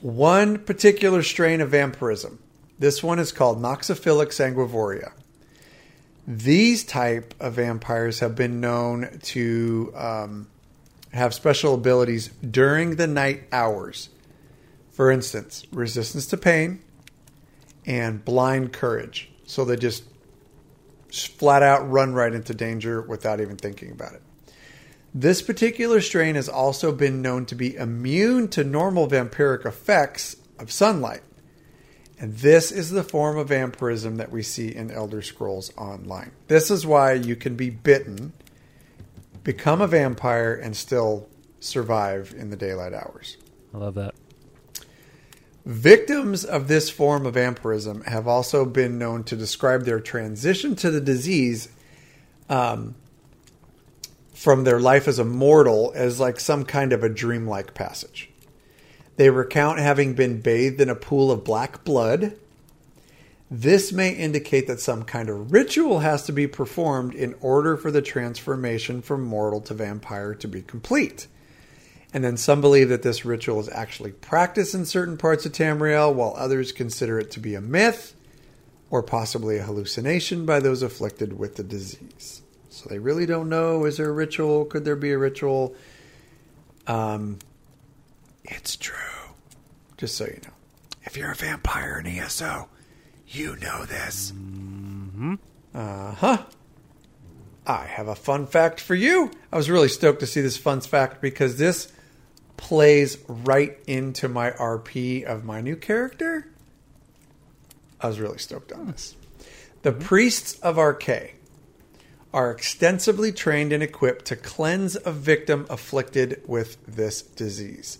One 0.00 0.58
particular 0.58 1.22
strain 1.22 1.60
of 1.60 1.70
vampirism. 1.70 2.38
This 2.84 3.02
one 3.02 3.18
is 3.18 3.32
called 3.32 3.62
Noxophilic 3.62 4.26
sanguivoria. 4.26 5.12
These 6.28 6.84
type 6.84 7.32
of 7.40 7.54
vampires 7.54 8.18
have 8.18 8.36
been 8.36 8.60
known 8.60 9.20
to 9.22 9.90
um, 9.96 10.48
have 11.10 11.32
special 11.32 11.72
abilities 11.72 12.28
during 12.28 12.96
the 12.96 13.06
night 13.06 13.44
hours. 13.52 14.10
For 14.90 15.10
instance, 15.10 15.64
resistance 15.72 16.26
to 16.26 16.36
pain 16.36 16.80
and 17.86 18.22
blind 18.22 18.74
courage. 18.74 19.30
So 19.46 19.64
they 19.64 19.76
just 19.76 20.04
flat 21.10 21.62
out 21.62 21.90
run 21.90 22.12
right 22.12 22.34
into 22.34 22.52
danger 22.52 23.00
without 23.00 23.40
even 23.40 23.56
thinking 23.56 23.92
about 23.92 24.12
it. 24.12 24.22
This 25.14 25.40
particular 25.40 26.02
strain 26.02 26.34
has 26.34 26.50
also 26.50 26.92
been 26.92 27.22
known 27.22 27.46
to 27.46 27.54
be 27.54 27.76
immune 27.76 28.48
to 28.48 28.62
normal 28.62 29.08
vampiric 29.08 29.64
effects 29.64 30.36
of 30.58 30.70
sunlight. 30.70 31.22
And 32.18 32.36
this 32.36 32.70
is 32.70 32.90
the 32.90 33.02
form 33.02 33.36
of 33.36 33.48
vampirism 33.48 34.16
that 34.16 34.30
we 34.30 34.42
see 34.42 34.74
in 34.74 34.90
Elder 34.90 35.20
Scrolls 35.20 35.72
Online. 35.76 36.30
This 36.46 36.70
is 36.70 36.86
why 36.86 37.14
you 37.14 37.34
can 37.34 37.56
be 37.56 37.70
bitten, 37.70 38.32
become 39.42 39.80
a 39.80 39.86
vampire, 39.86 40.54
and 40.54 40.76
still 40.76 41.28
survive 41.58 42.34
in 42.36 42.50
the 42.50 42.56
daylight 42.56 42.92
hours. 42.92 43.36
I 43.74 43.78
love 43.78 43.94
that. 43.94 44.14
Victims 45.64 46.44
of 46.44 46.68
this 46.68 46.90
form 46.90 47.24
of 47.24 47.34
vampirism 47.34 48.02
have 48.02 48.28
also 48.28 48.66
been 48.66 48.98
known 48.98 49.24
to 49.24 49.34
describe 49.34 49.84
their 49.84 49.98
transition 49.98 50.76
to 50.76 50.90
the 50.90 51.00
disease 51.00 51.68
um, 52.50 52.94
from 54.34 54.64
their 54.64 54.78
life 54.78 55.08
as 55.08 55.18
a 55.18 55.24
mortal 55.24 55.90
as 55.94 56.20
like 56.20 56.38
some 56.38 56.64
kind 56.64 56.92
of 56.92 57.02
a 57.02 57.08
dreamlike 57.08 57.72
passage. 57.72 58.30
They 59.16 59.30
recount 59.30 59.78
having 59.78 60.14
been 60.14 60.40
bathed 60.40 60.80
in 60.80 60.88
a 60.88 60.96
pool 60.96 61.30
of 61.30 61.44
black 61.44 61.84
blood. 61.84 62.36
This 63.50 63.92
may 63.92 64.10
indicate 64.10 64.66
that 64.66 64.80
some 64.80 65.04
kind 65.04 65.28
of 65.28 65.52
ritual 65.52 66.00
has 66.00 66.24
to 66.24 66.32
be 66.32 66.46
performed 66.46 67.14
in 67.14 67.34
order 67.40 67.76
for 67.76 67.90
the 67.90 68.02
transformation 68.02 69.02
from 69.02 69.22
mortal 69.22 69.60
to 69.62 69.74
vampire 69.74 70.34
to 70.34 70.48
be 70.48 70.62
complete. 70.62 71.28
And 72.12 72.24
then 72.24 72.36
some 72.36 72.60
believe 72.60 72.88
that 72.88 73.02
this 73.02 73.24
ritual 73.24 73.60
is 73.60 73.68
actually 73.68 74.12
practiced 74.12 74.74
in 74.74 74.84
certain 74.84 75.16
parts 75.16 75.44
of 75.46 75.52
Tamriel, 75.52 76.14
while 76.14 76.34
others 76.36 76.72
consider 76.72 77.18
it 77.18 77.30
to 77.32 77.40
be 77.40 77.54
a 77.54 77.60
myth 77.60 78.14
or 78.90 79.02
possibly 79.02 79.58
a 79.58 79.64
hallucination 79.64 80.46
by 80.46 80.60
those 80.60 80.82
afflicted 80.82 81.38
with 81.38 81.56
the 81.56 81.64
disease. 81.64 82.42
So 82.70 82.88
they 82.88 82.98
really 82.98 83.26
don't 83.26 83.48
know. 83.48 83.84
Is 83.84 83.96
there 83.96 84.08
a 84.08 84.12
ritual? 84.12 84.64
Could 84.64 84.84
there 84.84 84.96
be 84.96 85.12
a 85.12 85.18
ritual? 85.18 85.74
Um, 86.86 87.38
it's 88.44 88.76
true, 88.76 89.34
just 89.96 90.16
so 90.16 90.26
you 90.26 90.40
know. 90.44 90.52
If 91.04 91.16
you're 91.16 91.32
a 91.32 91.34
vampire 91.34 91.98
in 91.98 92.06
ESO, 92.06 92.68
you 93.28 93.56
know 93.56 93.84
this. 93.84 94.32
Uh 95.74 96.12
huh. 96.12 96.44
I 97.66 97.86
have 97.86 98.08
a 98.08 98.14
fun 98.14 98.46
fact 98.46 98.80
for 98.80 98.94
you. 98.94 99.30
I 99.50 99.56
was 99.56 99.70
really 99.70 99.88
stoked 99.88 100.20
to 100.20 100.26
see 100.26 100.40
this 100.42 100.56
fun 100.56 100.80
fact 100.82 101.22
because 101.22 101.56
this 101.56 101.90
plays 102.56 103.18
right 103.28 103.78
into 103.86 104.28
my 104.28 104.50
RP 104.50 105.24
of 105.24 105.44
my 105.44 105.60
new 105.60 105.76
character. 105.76 106.50
I 108.00 108.08
was 108.08 108.20
really 108.20 108.38
stoked 108.38 108.72
on 108.72 108.88
this. 108.88 109.16
The 109.82 109.92
priests 109.92 110.58
of 110.60 110.76
Arkay 110.76 111.32
are 112.32 112.50
extensively 112.50 113.32
trained 113.32 113.72
and 113.72 113.82
equipped 113.82 114.24
to 114.26 114.36
cleanse 114.36 114.96
a 115.04 115.12
victim 115.12 115.66
afflicted 115.70 116.42
with 116.46 116.84
this 116.86 117.22
disease. 117.22 117.98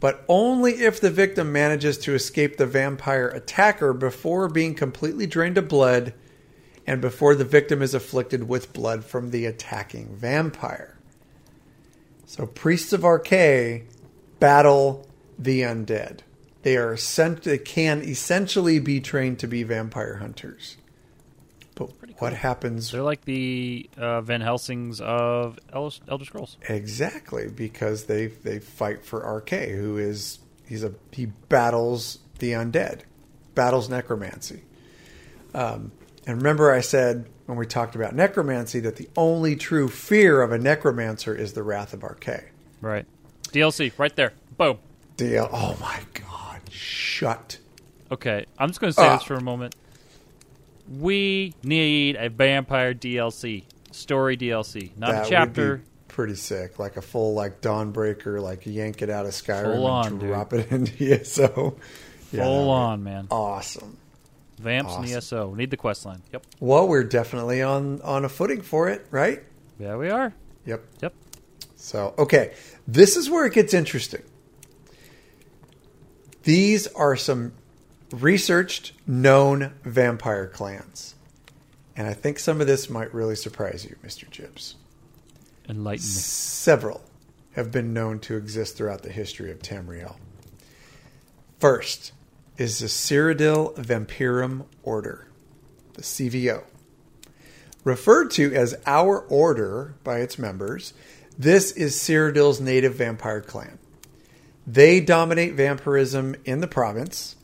But 0.00 0.24
only 0.28 0.80
if 0.80 0.98
the 1.00 1.10
victim 1.10 1.52
manages 1.52 1.98
to 1.98 2.14
escape 2.14 2.56
the 2.56 2.66
vampire 2.66 3.28
attacker 3.28 3.92
before 3.92 4.48
being 4.48 4.74
completely 4.74 5.26
drained 5.26 5.58
of 5.58 5.68
blood 5.68 6.14
and 6.86 7.00
before 7.00 7.34
the 7.34 7.44
victim 7.44 7.82
is 7.82 7.94
afflicted 7.94 8.48
with 8.48 8.72
blood 8.72 9.04
from 9.04 9.30
the 9.30 9.44
attacking 9.44 10.16
vampire. 10.16 10.98
So, 12.24 12.46
priests 12.46 12.92
of 12.92 13.02
Arkay 13.02 13.84
battle 14.38 15.06
the 15.38 15.60
undead. 15.60 16.20
They 16.62 16.76
are 16.76 16.94
essen- 16.94 17.40
they 17.42 17.58
can 17.58 18.02
essentially 18.02 18.78
be 18.78 19.00
trained 19.00 19.38
to 19.40 19.46
be 19.46 19.62
vampire 19.62 20.16
hunters. 20.16 20.76
What 22.20 22.32
happens 22.34 22.92
They're 22.92 23.02
like 23.02 23.24
the 23.24 23.88
uh, 23.96 24.20
Van 24.20 24.40
Helsings 24.40 25.00
of 25.00 25.58
El- 25.72 25.92
Elder 26.08 26.24
Scrolls. 26.24 26.56
Exactly, 26.68 27.48
because 27.48 28.04
they 28.04 28.26
they 28.28 28.58
fight 28.60 29.04
for 29.04 29.20
Arkay, 29.22 29.74
who 29.76 29.98
is 29.98 30.38
he's 30.68 30.84
a 30.84 30.92
he 31.12 31.26
battles 31.26 32.18
the 32.38 32.52
undead, 32.52 33.00
battles 33.54 33.88
necromancy. 33.88 34.62
Um, 35.54 35.92
and 36.26 36.36
remember, 36.36 36.70
I 36.72 36.80
said 36.80 37.26
when 37.46 37.56
we 37.58 37.66
talked 37.66 37.96
about 37.96 38.14
necromancy 38.14 38.80
that 38.80 38.96
the 38.96 39.08
only 39.16 39.56
true 39.56 39.88
fear 39.88 40.42
of 40.42 40.52
a 40.52 40.58
necromancer 40.58 41.34
is 41.34 41.54
the 41.54 41.62
wrath 41.62 41.92
of 41.92 42.00
Arkay. 42.00 42.44
Right. 42.80 43.04
DLC, 43.48 43.92
right 43.98 44.14
there. 44.14 44.32
Boom. 44.56 44.78
Deal. 45.16 45.48
Oh 45.52 45.76
my 45.80 46.00
God! 46.14 46.60
Shut. 46.70 47.58
Okay, 48.12 48.44
I'm 48.58 48.68
just 48.68 48.80
going 48.80 48.92
to 48.92 48.94
say 49.00 49.06
Ah. 49.06 49.16
this 49.16 49.24
for 49.24 49.34
a 49.34 49.40
moment. 49.42 49.74
We 50.90 51.54
need 51.62 52.16
a 52.16 52.28
vampire 52.28 52.94
DLC, 52.94 53.64
story 53.92 54.36
DLC, 54.36 54.96
not 54.96 55.12
that 55.12 55.26
a 55.26 55.30
chapter. 55.30 55.70
would 55.72 55.84
be 55.84 55.84
pretty 56.08 56.34
sick, 56.34 56.78
like 56.80 56.96
a 56.96 57.02
full 57.02 57.34
like 57.34 57.60
Dawnbreaker, 57.60 58.42
like 58.42 58.66
yank 58.66 59.00
it 59.02 59.08
out 59.10 59.24
of 59.26 59.32
Skyrim 59.32 59.74
Full 59.76 59.86
on, 59.86 60.06
and 60.08 60.20
dude. 60.20 60.28
drop 60.30 60.52
it 60.52 60.70
into 60.72 61.12
ESO. 61.20 61.76
Yeah, 62.32 62.44
Full 62.44 62.70
on, 62.70 63.04
man. 63.04 63.28
Awesome. 63.30 63.96
Vamps 64.58 64.94
and 64.94 65.04
awesome. 65.04 65.16
ESO. 65.16 65.54
Need 65.54 65.70
the 65.70 65.76
quest 65.76 66.04
line. 66.04 66.22
Yep. 66.32 66.44
Well, 66.58 66.86
we're 66.88 67.04
definitely 67.04 67.62
on 67.62 68.00
on 68.02 68.24
a 68.24 68.28
footing 68.28 68.60
for 68.60 68.88
it, 68.88 69.06
right? 69.10 69.42
Yeah, 69.78 69.96
we 69.96 70.10
are. 70.10 70.34
Yep. 70.66 70.84
Yep. 71.02 71.14
So, 71.76 72.14
okay, 72.18 72.52
this 72.86 73.16
is 73.16 73.30
where 73.30 73.46
it 73.46 73.54
gets 73.54 73.72
interesting. 73.72 74.22
These 76.42 76.86
are 76.88 77.16
some 77.16 77.52
researched, 78.12 78.92
known 79.06 79.72
vampire 79.84 80.46
clans. 80.46 81.14
And 81.96 82.06
I 82.08 82.14
think 82.14 82.38
some 82.38 82.60
of 82.60 82.66
this 82.66 82.88
might 82.88 83.12
really 83.12 83.36
surprise 83.36 83.84
you, 83.84 83.96
Mr. 84.04 84.30
Gibbs. 84.30 84.76
Enlighten 85.68 86.04
me. 86.04 86.10
Several 86.10 87.02
have 87.52 87.70
been 87.70 87.92
known 87.92 88.18
to 88.20 88.36
exist 88.36 88.76
throughout 88.76 89.02
the 89.02 89.12
history 89.12 89.50
of 89.50 89.60
Tamriel. 89.60 90.16
First 91.58 92.12
is 92.56 92.78
the 92.78 92.86
Cyrodiil 92.86 93.76
Vampirum 93.76 94.64
Order, 94.82 95.28
the 95.94 96.02
CVO. 96.02 96.64
Referred 97.84 98.30
to 98.32 98.54
as 98.54 98.76
Our 98.86 99.20
Order 99.20 99.94
by 100.04 100.18
its 100.18 100.38
members, 100.38 100.92
this 101.38 101.72
is 101.72 101.96
Cyrodiil's 101.96 102.60
native 102.60 102.94
vampire 102.94 103.40
clan. 103.40 103.78
They 104.66 105.00
dominate 105.00 105.54
vampirism 105.54 106.36
in 106.44 106.60
the 106.60 106.66
province, 106.66 107.36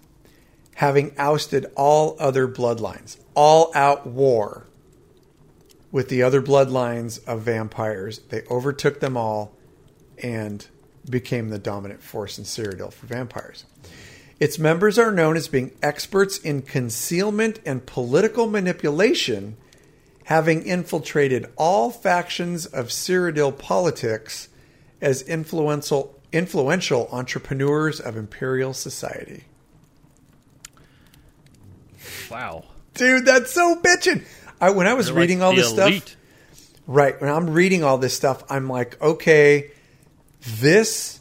having 0.77 1.11
ousted 1.16 1.64
all 1.74 2.16
other 2.18 2.47
bloodlines. 2.47 3.18
All 3.35 3.70
out 3.74 4.07
war 4.07 4.66
with 5.91 6.11
the 6.11 6.22
other 6.22 6.43
bloodlines 6.43 7.24
of 7.27 7.41
vampires. 7.41 8.18
They 8.29 8.43
overtook 8.51 9.01
them 9.01 9.16
all 9.16 9.57
and 10.22 10.66
became 11.09 11.49
the 11.49 11.59
dominant 11.59 12.03
force 12.03 12.39
in 12.39 12.45
Cyrodiil 12.45 12.93
for 12.93 13.07
vampires. 13.07 13.64
Its 14.39 14.59
members 14.59 14.99
are 14.99 15.12
known 15.12 15.35
as 15.35 15.49
being 15.49 15.72
experts 15.83 16.37
in 16.37 16.61
concealment 16.61 17.59
and 17.64 17.87
political 17.87 18.47
manipulation, 18.47 19.57
having 20.24 20.62
infiltrated 20.66 21.47
all 21.57 21.91
factions 21.91 22.66
of 22.66 22.89
Cyrodiil 22.89 23.57
politics 23.57 24.49
as 25.01 25.22
influential 25.22 26.20
influential 26.33 27.09
entrepreneurs 27.12 27.99
of 27.99 28.14
imperial 28.14 28.74
society. 28.74 29.45
Wow. 32.31 32.65
Dude, 32.95 33.27
that's 33.27 33.53
so 33.53 33.77
bitchin'. 33.81 34.25
I, 34.61 34.71
when 34.71 34.87
I 34.87 34.95
was 34.95 35.11
like 35.11 35.19
reading 35.19 35.43
all 35.43 35.51
the 35.55 35.63
this 35.63 35.71
stuff. 35.71 36.17
Right. 36.87 37.21
When 37.21 37.31
I'm 37.31 37.51
reading 37.51 37.83
all 37.85 37.99
this 37.99 38.15
stuff, 38.15 38.45
I'm 38.49 38.69
like, 38.69 39.01
okay, 39.03 39.71
this 40.41 41.21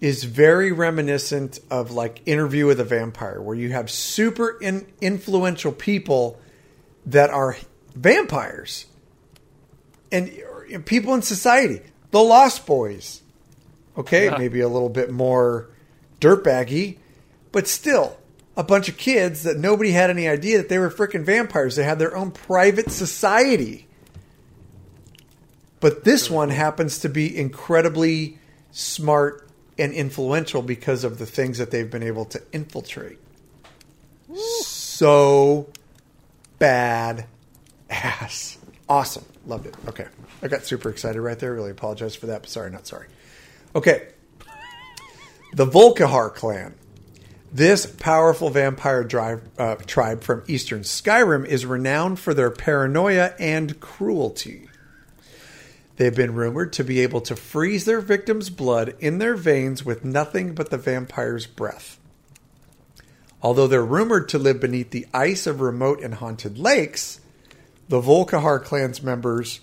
is 0.00 0.24
very 0.24 0.72
reminiscent 0.72 1.60
of 1.70 1.90
like 1.92 2.22
Interview 2.26 2.66
with 2.66 2.80
a 2.80 2.84
Vampire, 2.84 3.40
where 3.40 3.54
you 3.54 3.70
have 3.72 3.90
super 3.90 4.58
in- 4.60 4.86
influential 5.00 5.72
people 5.72 6.40
that 7.06 7.30
are 7.30 7.56
vampires 7.94 8.86
and, 10.10 10.32
and 10.72 10.84
people 10.84 11.14
in 11.14 11.22
society. 11.22 11.80
The 12.10 12.20
Lost 12.20 12.66
Boys. 12.66 13.20
Okay, 13.96 14.26
Yeah. 14.26 14.38
maybe 14.38 14.60
a 14.60 14.68
little 14.68 14.88
bit 14.88 15.10
more 15.10 15.68
dirtbaggy, 16.20 16.96
but 17.52 17.68
still 17.68 18.16
a 18.56 18.62
bunch 18.62 18.88
of 18.88 18.96
kids 18.96 19.42
that 19.42 19.56
nobody 19.56 19.90
had 19.90 20.10
any 20.10 20.28
idea 20.28 20.58
that 20.58 20.68
they 20.68 20.78
were 20.78 20.90
freaking 20.90 21.24
vampires. 21.24 21.76
They 21.76 21.84
had 21.84 21.98
their 21.98 22.16
own 22.16 22.30
private 22.30 22.90
society. 22.90 23.86
But 25.80 26.04
this 26.04 26.30
one 26.30 26.50
happens 26.50 26.98
to 27.00 27.08
be 27.08 27.36
incredibly 27.36 28.38
smart 28.70 29.48
and 29.78 29.92
influential 29.92 30.62
because 30.62 31.04
of 31.04 31.18
the 31.18 31.26
things 31.26 31.58
that 31.58 31.70
they've 31.70 31.90
been 31.90 32.02
able 32.02 32.24
to 32.26 32.40
infiltrate. 32.52 33.18
So 34.34 35.68
bad 36.58 37.26
ass. 37.90 38.58
Awesome. 38.88 39.24
Loved 39.46 39.66
it. 39.66 39.74
Okay. 39.88 40.06
I 40.42 40.48
got 40.48 40.64
super 40.64 40.88
excited 40.88 41.20
right 41.20 41.38
there. 41.38 41.52
Really 41.52 41.70
apologize 41.70 42.14
for 42.14 42.26
that. 42.26 42.42
But 42.42 42.50
sorry, 42.50 42.70
not 42.70 42.86
sorry. 42.86 43.08
Okay. 43.74 44.08
The 45.52 45.66
Volkihar 45.66 46.34
clan. 46.34 46.74
This 47.54 47.86
powerful 47.86 48.50
vampire 48.50 49.04
drive, 49.04 49.48
uh, 49.56 49.76
tribe 49.76 50.24
from 50.24 50.42
eastern 50.48 50.80
Skyrim 50.80 51.46
is 51.46 51.64
renowned 51.64 52.18
for 52.18 52.34
their 52.34 52.50
paranoia 52.50 53.32
and 53.38 53.78
cruelty. 53.78 54.68
They've 55.94 56.12
been 56.12 56.34
rumored 56.34 56.72
to 56.72 56.82
be 56.82 56.98
able 56.98 57.20
to 57.20 57.36
freeze 57.36 57.84
their 57.84 58.00
victims' 58.00 58.50
blood 58.50 58.96
in 58.98 59.18
their 59.18 59.36
veins 59.36 59.84
with 59.84 60.04
nothing 60.04 60.56
but 60.56 60.70
the 60.70 60.76
vampire's 60.76 61.46
breath. 61.46 61.96
Although 63.40 63.68
they're 63.68 63.84
rumored 63.84 64.28
to 64.30 64.38
live 64.40 64.58
beneath 64.58 64.90
the 64.90 65.06
ice 65.14 65.46
of 65.46 65.60
remote 65.60 66.02
and 66.02 66.14
haunted 66.14 66.58
lakes, 66.58 67.20
the 67.88 68.00
Volkihar 68.00 68.64
clan's 68.64 69.00
members 69.00 69.60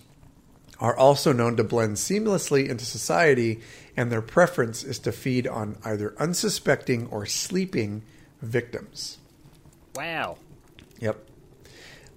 are 0.79 0.95
also 0.95 1.33
known 1.33 1.57
to 1.57 1.63
blend 1.65 1.97
seamlessly 1.97 2.69
into 2.69 2.85
society, 2.85 3.59
and 3.95 4.11
their 4.11 4.21
preference 4.21 4.83
is 4.83 4.99
to 4.99 5.11
feed 5.11 5.47
on 5.47 5.77
either 5.83 6.15
unsuspecting 6.17 7.07
or 7.07 7.25
sleeping 7.25 8.03
victims. 8.41 9.17
Wow. 9.95 10.37
Yep. 10.99 11.17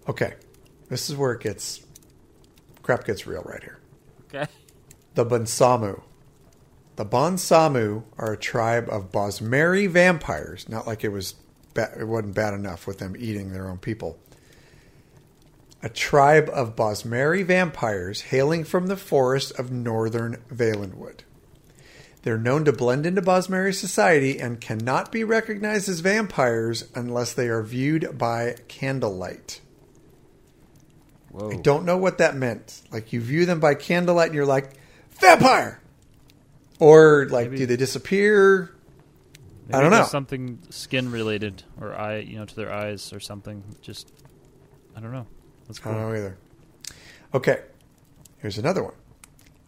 Okay. 0.09 0.35
This 0.89 1.11
is 1.11 1.16
where 1.16 1.33
it 1.33 1.41
gets 1.41 1.85
crap 2.83 3.05
gets 3.05 3.27
real 3.27 3.43
right 3.43 3.62
here. 3.62 3.79
Okay. 4.29 4.51
The 5.14 5.25
Bonsamu. 5.25 6.03
The 6.97 7.07
Bonsamu 7.07 8.05
are 8.18 8.33
a 8.33 8.37
tribe 8.37 8.89
of 8.89 9.11
Bosmeri 9.11 9.89
vampires. 9.89 10.68
Not 10.68 10.87
like 10.87 11.03
it 11.03 11.09
was 11.09 11.35
ba- 11.72 11.95
it 11.99 12.05
wasn't 12.05 12.35
bad 12.35 12.55
enough 12.55 12.87
with 12.87 12.99
them 12.99 13.16
eating 13.18 13.53
their 13.53 13.68
own 13.68 13.79
people. 13.79 14.18
A 15.83 15.89
tribe 15.89 16.49
of 16.53 16.77
Bosmeri 16.77 17.45
vampires 17.45 18.22
hailing 18.22 18.64
from 18.64 18.87
the 18.87 18.97
forest 18.97 19.53
of 19.59 19.70
northern 19.70 20.43
Valenwood. 20.53 21.24
They're 22.25 22.39
known 22.39 22.64
to 22.64 22.72
blend 22.72 23.05
into 23.05 23.20
Bosmeri 23.20 23.75
society 23.75 24.39
and 24.41 24.59
cannot 24.59 25.12
be 25.12 25.25
recognized 25.25 25.91
as 25.91 26.01
vampires 26.01 26.89
unless 26.95 27.35
they 27.35 27.49
are 27.49 27.62
viewed 27.62 28.16
by 28.16 28.57
candlelight. 28.66 29.61
Whoa. 31.31 31.51
I 31.51 31.57
don't 31.57 31.85
know 31.85 31.99
what 31.99 32.16
that 32.18 32.35
meant. 32.35 32.81
Like 32.91 33.12
you 33.12 33.20
view 33.20 33.45
them 33.45 33.61
by 33.61 33.75
candlelight 33.75 34.29
and 34.29 34.35
you're 34.35 34.47
like, 34.47 34.70
vampire! 35.20 35.83
Or 36.81 37.27
like, 37.29 37.51
Maybe- 37.51 37.59
do 37.59 37.66
they 37.66 37.77
disappear? 37.77 38.75
I 39.70 39.83
don't 39.83 39.91
know. 39.91 40.05
Something 40.05 40.61
skin 40.70 41.11
related 41.11 41.62
or 41.79 41.95
eye, 41.95 42.20
you 42.20 42.39
know, 42.39 42.47
to 42.47 42.57
their 42.57 42.72
eyes 42.72 43.12
or 43.12 43.20
something. 43.20 43.62
Just 43.83 44.11
I 44.97 45.01
don't 45.01 45.12
know. 45.12 45.27
That's 45.66 45.79
I 45.81 45.83
cool. 45.83 45.93
don't 45.93 46.01
know 46.03 46.14
either. 46.16 46.39
Okay, 47.35 47.61
here's 48.39 48.57
another 48.57 48.83
one. 48.83 48.95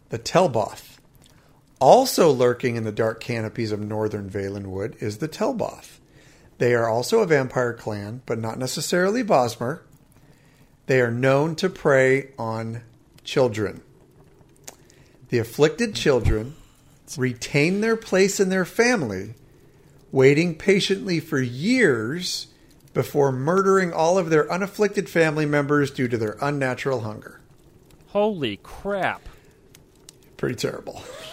The 0.09 0.17
Telboth. 0.17 0.96
Also 1.79 2.31
lurking 2.31 2.75
in 2.75 2.83
the 2.83 2.91
dark 2.91 3.19
canopies 3.19 3.71
of 3.71 3.79
northern 3.79 4.29
Valenwood 4.29 5.01
is 5.01 5.17
the 5.17 5.27
Telboth. 5.27 5.99
They 6.57 6.73
are 6.73 6.89
also 6.89 7.19
a 7.19 7.27
vampire 7.27 7.73
clan, 7.73 8.21
but 8.25 8.39
not 8.39 8.57
necessarily 8.57 9.23
Bosmer. 9.23 9.81
They 10.87 11.01
are 11.01 11.11
known 11.11 11.55
to 11.57 11.69
prey 11.69 12.31
on 12.39 12.81
children. 13.23 13.81
The 15.29 15.37
afflicted 15.37 15.93
children 15.93 16.55
retain 17.15 17.81
their 17.81 17.95
place 17.95 18.39
in 18.39 18.49
their 18.49 18.65
family, 18.65 19.35
waiting 20.11 20.55
patiently 20.55 21.19
for 21.19 21.39
years 21.39 22.47
before 22.93 23.31
murdering 23.31 23.93
all 23.93 24.17
of 24.17 24.31
their 24.31 24.51
unafflicted 24.51 25.07
family 25.07 25.45
members 25.45 25.91
due 25.91 26.07
to 26.07 26.17
their 26.17 26.37
unnatural 26.41 27.01
hunger. 27.01 27.39
Holy 28.07 28.57
crap! 28.63 29.21
Pretty 30.37 30.55
terrible. 30.55 31.03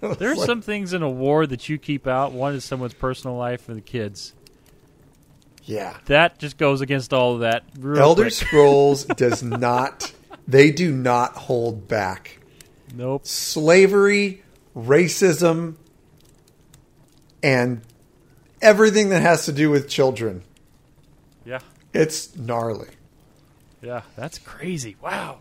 There's 0.18 0.38
Like- 0.38 0.46
some 0.46 0.62
things 0.62 0.92
in 0.92 1.02
a 1.02 1.10
war 1.10 1.46
that 1.46 1.68
you 1.68 1.78
keep 1.78 2.06
out. 2.06 2.32
One 2.32 2.54
is 2.54 2.64
someone's 2.64 2.94
personal 2.94 3.36
life 3.36 3.68
and 3.68 3.76
the 3.76 3.82
kids. 3.82 4.32
Yeah. 5.64 5.96
That 6.06 6.38
just 6.38 6.56
goes 6.56 6.80
against 6.80 7.12
all 7.12 7.34
of 7.34 7.40
that. 7.40 7.64
Elder 7.84 8.24
quick. 8.24 8.32
Scrolls 8.32 9.04
does 9.04 9.42
not, 9.42 10.12
they 10.48 10.70
do 10.70 10.90
not 10.92 11.32
hold 11.34 11.86
back. 11.86 12.38
Nope. 12.94 13.26
Slavery, 13.26 14.42
racism, 14.74 15.76
and 17.42 17.82
everything 18.60 19.10
that 19.10 19.22
has 19.22 19.44
to 19.46 19.52
do 19.52 19.70
with 19.70 19.88
children. 19.88 20.42
Yeah. 21.44 21.60
It's 21.92 22.34
gnarly. 22.36 22.88
Yeah. 23.82 24.02
That's 24.16 24.38
crazy. 24.38 24.96
Wow. 25.02 25.38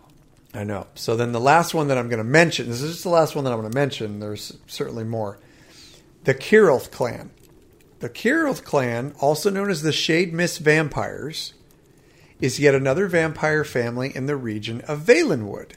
I 0.53 0.63
know. 0.63 0.87
So 0.95 1.15
then 1.15 1.31
the 1.31 1.39
last 1.39 1.73
one 1.73 1.89
that 1.89 1.97
I'm 1.97 2.09
going 2.09 2.17
to 2.17 2.23
mention, 2.23 2.67
this 2.67 2.81
is 2.81 2.91
just 2.93 3.03
the 3.03 3.09
last 3.09 3.35
one 3.35 3.43
that 3.43 3.53
I'm 3.53 3.59
going 3.59 3.71
to 3.71 3.77
mention. 3.77 4.19
There's 4.19 4.57
certainly 4.67 5.03
more. 5.03 5.39
The 6.23 6.33
Kirilth 6.33 6.91
clan. 6.91 7.31
The 7.99 8.09
Kirilth 8.09 8.63
clan, 8.63 9.13
also 9.19 9.49
known 9.49 9.69
as 9.69 9.81
the 9.81 9.91
Shade 9.91 10.33
Mist 10.33 10.59
Vampires, 10.59 11.53
is 12.41 12.59
yet 12.59 12.73
another 12.73 13.07
vampire 13.07 13.63
family 13.63 14.15
in 14.15 14.25
the 14.25 14.37
region 14.37 14.81
of 14.81 15.01
Valenwood. 15.01 15.73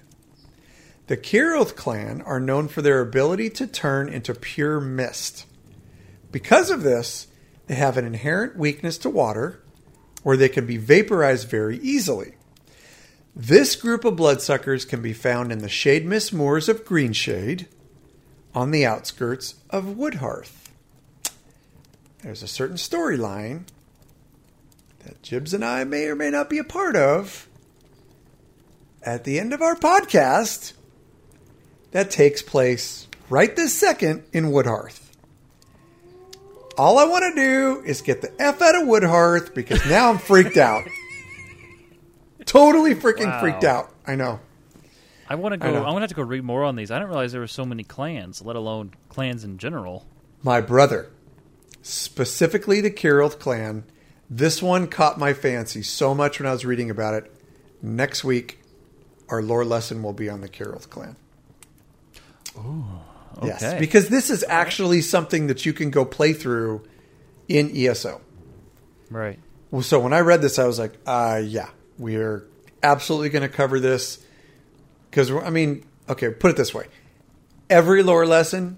The 1.08 1.16
Kirilth 1.16 1.74
clan 1.76 2.22
are 2.22 2.40
known 2.40 2.68
for 2.68 2.80
their 2.80 3.00
ability 3.00 3.50
to 3.50 3.66
turn 3.66 4.08
into 4.08 4.34
pure 4.34 4.80
mist. 4.80 5.46
Because 6.30 6.70
of 6.70 6.82
this, 6.82 7.26
they 7.66 7.74
have 7.74 7.96
an 7.96 8.06
inherent 8.06 8.56
weakness 8.56 8.96
to 8.98 9.10
water, 9.10 9.62
where 10.22 10.36
they 10.36 10.48
can 10.48 10.64
be 10.64 10.76
vaporized 10.76 11.48
very 11.48 11.78
easily. 11.78 12.34
This 13.34 13.76
group 13.76 14.04
of 14.04 14.16
bloodsuckers 14.16 14.84
can 14.84 15.00
be 15.00 15.14
found 15.14 15.50
in 15.50 15.58
the 15.58 15.68
shade 15.68 16.04
mist 16.04 16.34
moors 16.34 16.68
of 16.68 16.84
Greenshade 16.84 17.66
on 18.54 18.70
the 18.70 18.84
outskirts 18.84 19.54
of 19.70 19.96
Woodhearth. 19.96 20.70
There's 22.22 22.42
a 22.42 22.48
certain 22.48 22.76
storyline 22.76 23.62
that 25.04 25.22
Jibs 25.22 25.54
and 25.54 25.64
I 25.64 25.84
may 25.84 26.04
or 26.04 26.14
may 26.14 26.30
not 26.30 26.50
be 26.50 26.58
a 26.58 26.64
part 26.64 26.94
of 26.94 27.48
at 29.02 29.24
the 29.24 29.40
end 29.40 29.52
of 29.52 29.62
our 29.62 29.74
podcast 29.74 30.74
that 31.92 32.10
takes 32.10 32.42
place 32.42 33.08
right 33.30 33.56
this 33.56 33.74
second 33.74 34.24
in 34.32 34.52
Woodhearth. 34.52 35.00
All 36.76 36.98
I 36.98 37.04
want 37.04 37.34
to 37.34 37.40
do 37.40 37.82
is 37.84 38.02
get 38.02 38.20
the 38.20 38.32
F 38.40 38.60
out 38.62 38.74
of 38.74 38.86
Woodhearth 38.86 39.54
because 39.54 39.84
now 39.86 40.10
I'm 40.10 40.18
freaked 40.18 40.56
out. 40.58 40.84
Totally 42.46 42.94
freaking 42.94 43.26
Wow. 43.26 43.40
freaked 43.40 43.64
out. 43.64 43.90
I 44.06 44.14
know. 44.16 44.40
I 45.28 45.34
want 45.36 45.52
to 45.52 45.56
go. 45.58 45.70
know. 45.70 45.78
I'm 45.78 45.84
gonna 45.92 46.00
have 46.00 46.10
to 46.10 46.14
go 46.16 46.22
read 46.22 46.44
more 46.44 46.62
on 46.64 46.76
these. 46.76 46.90
I 46.90 46.96
didn't 46.98 47.08
realize 47.08 47.32
there 47.32 47.40
were 47.40 47.46
so 47.46 47.64
many 47.64 47.84
clans, 47.84 48.42
let 48.42 48.56
alone 48.56 48.92
clans 49.08 49.44
in 49.44 49.56
general. 49.58 50.04
My 50.42 50.60
brother, 50.60 51.08
specifically 51.80 52.80
the 52.80 52.90
Kirilth 52.90 53.38
clan, 53.38 53.84
this 54.28 54.60
one 54.62 54.88
caught 54.88 55.18
my 55.18 55.32
fancy 55.32 55.82
so 55.82 56.14
much 56.14 56.38
when 56.40 56.46
I 56.48 56.52
was 56.52 56.64
reading 56.66 56.90
about 56.90 57.14
it. 57.14 57.32
Next 57.80 58.24
week, 58.24 58.60
our 59.28 59.42
lore 59.42 59.64
lesson 59.64 60.02
will 60.02 60.12
be 60.12 60.28
on 60.28 60.40
the 60.42 60.48
Kirilth 60.48 60.90
clan. 60.90 61.16
Yes, 63.42 63.62
Okay. 63.62 63.78
because 63.80 64.08
this 64.08 64.28
is 64.30 64.44
actually 64.48 65.00
something 65.00 65.46
that 65.46 65.64
you 65.64 65.72
can 65.72 65.90
go 65.90 66.04
play 66.04 66.32
through 66.32 66.82
in 67.48 67.70
ESO. 67.74 68.20
Right. 69.10 69.38
Well, 69.70 69.82
So 69.82 69.98
when 69.98 70.12
I 70.12 70.20
read 70.20 70.42
this, 70.42 70.58
I 70.58 70.66
was 70.66 70.78
like, 70.78 70.92
uh, 71.06 71.40
yeah, 71.42 71.68
we're 71.98 72.46
absolutely 72.82 73.28
going 73.28 73.48
to 73.48 73.54
cover 73.54 73.80
this. 73.80 74.24
Because, 75.10 75.30
I 75.30 75.50
mean, 75.50 75.84
okay, 76.08 76.30
put 76.30 76.50
it 76.50 76.56
this 76.56 76.72
way 76.74 76.86
every 77.70 78.02
lore 78.02 78.26
lesson 78.26 78.76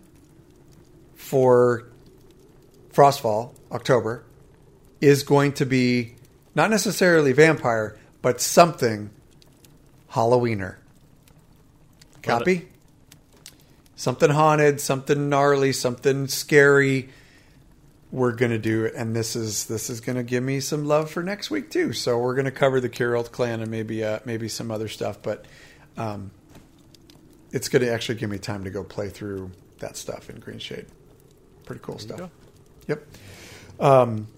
for 1.17 1.85
Frostfall, 2.93 3.55
October, 3.73 4.25
is 5.01 5.25
going 5.25 5.53
to 5.55 5.67
be 5.67 6.15
not 6.55 6.71
necessarily 6.71 7.33
vampire, 7.33 7.99
but 8.23 8.41
something 8.41 9.11
Halloweener. 10.13 10.77
Copy? 12.23 12.69
Something 13.97 14.31
haunted, 14.31 14.81
something 14.81 15.29
gnarly, 15.29 15.73
something 15.73 16.29
scary 16.29 17.09
we're 18.15 18.31
gonna 18.31 18.59
do 18.59 18.85
it, 18.85 18.95
and 18.95 19.15
this 19.15 19.35
is 19.35 19.65
this 19.65 19.91
is 19.91 20.01
gonna 20.01 20.23
give 20.23 20.45
me 20.45 20.61
some 20.61 20.85
love 20.85 21.11
for 21.11 21.21
next 21.21 21.51
week 21.51 21.69
too. 21.69 21.93
So 21.93 22.17
we're 22.17 22.37
gonna 22.37 22.53
cover 22.53 22.81
the 22.81 22.89
Kirilth 22.89 23.33
clan 23.33 23.61
and 23.61 23.69
maybe 23.69 24.05
uh, 24.05 24.21
maybe 24.25 24.47
some 24.49 24.71
other 24.71 24.87
stuff, 24.87 25.21
but 25.21 25.45
um, 25.97 26.31
it's 27.51 27.69
gonna 27.69 27.89
actually 27.89 28.15
give 28.15 28.31
me 28.31 28.39
time 28.39 28.63
to 28.63 28.71
go 28.71 28.85
play 28.85 29.09
through 29.09 29.51
that 29.81 29.97
stuff 29.97 30.31
in 30.31 30.39
Green 30.39 30.61
Shade. 30.61 30.87
Pretty 31.65 31.83
cool 31.83 31.99
stuff. 31.99 32.31
Yep. 32.87 33.05
Um, 33.81 34.29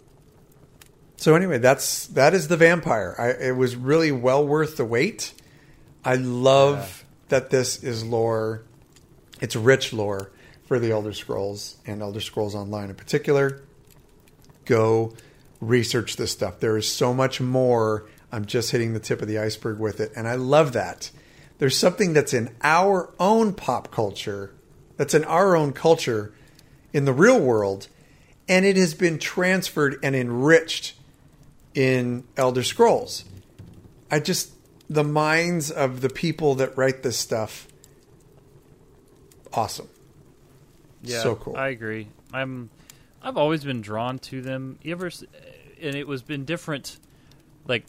so 1.18 1.34
anyway, 1.34 1.58
that's 1.58 2.06
that 2.08 2.32
is 2.32 2.48
the 2.48 2.56
vampire. 2.56 3.14
I, 3.18 3.48
it 3.48 3.56
was 3.56 3.76
really 3.76 4.10
well 4.10 4.46
worth 4.46 4.78
the 4.78 4.86
wait. 4.86 5.34
I 6.02 6.14
love 6.14 7.04
that 7.28 7.50
this 7.50 7.84
is 7.84 8.02
lore. 8.02 8.62
It's 9.42 9.54
rich 9.54 9.92
lore 9.92 10.30
for 10.66 10.78
the 10.78 10.90
Elder 10.90 11.12
Scrolls 11.12 11.76
and 11.86 12.02
Elder 12.02 12.20
Scrolls 12.20 12.54
Online 12.54 12.90
in 12.90 12.96
particular. 12.96 13.62
Go 14.64 15.14
research 15.60 16.16
this 16.16 16.32
stuff. 16.32 16.60
There 16.60 16.76
is 16.76 16.90
so 16.90 17.14
much 17.14 17.40
more. 17.40 18.06
I'm 18.30 18.44
just 18.44 18.72
hitting 18.72 18.92
the 18.92 19.00
tip 19.00 19.22
of 19.22 19.28
the 19.28 19.38
iceberg 19.38 19.78
with 19.78 20.00
it, 20.00 20.12
and 20.16 20.28
I 20.28 20.34
love 20.34 20.72
that. 20.72 21.10
There's 21.58 21.76
something 21.76 22.12
that's 22.12 22.34
in 22.34 22.54
our 22.62 23.12
own 23.18 23.54
pop 23.54 23.90
culture, 23.90 24.52
that's 24.96 25.14
in 25.14 25.24
our 25.24 25.56
own 25.56 25.72
culture 25.72 26.34
in 26.92 27.04
the 27.04 27.12
real 27.12 27.40
world, 27.40 27.88
and 28.48 28.66
it 28.66 28.76
has 28.76 28.94
been 28.94 29.18
transferred 29.18 29.98
and 30.02 30.14
enriched 30.14 30.94
in 31.74 32.24
Elder 32.36 32.62
Scrolls. 32.62 33.24
I 34.10 34.20
just 34.20 34.52
the 34.88 35.04
minds 35.04 35.70
of 35.70 36.00
the 36.00 36.08
people 36.08 36.54
that 36.56 36.76
write 36.76 37.02
this 37.02 37.18
stuff 37.18 37.66
awesome. 39.52 39.88
Yeah, 41.06 41.22
So 41.22 41.36
cool. 41.36 41.56
I 41.56 41.68
agree. 41.68 42.08
I'm. 42.32 42.70
I've 43.22 43.36
always 43.36 43.64
been 43.64 43.80
drawn 43.80 44.18
to 44.20 44.40
them. 44.40 44.78
You 44.82 44.92
ever, 44.92 45.10
and 45.80 45.94
it 45.96 46.06
was 46.06 46.22
been 46.22 46.44
different, 46.44 46.98
like 47.66 47.84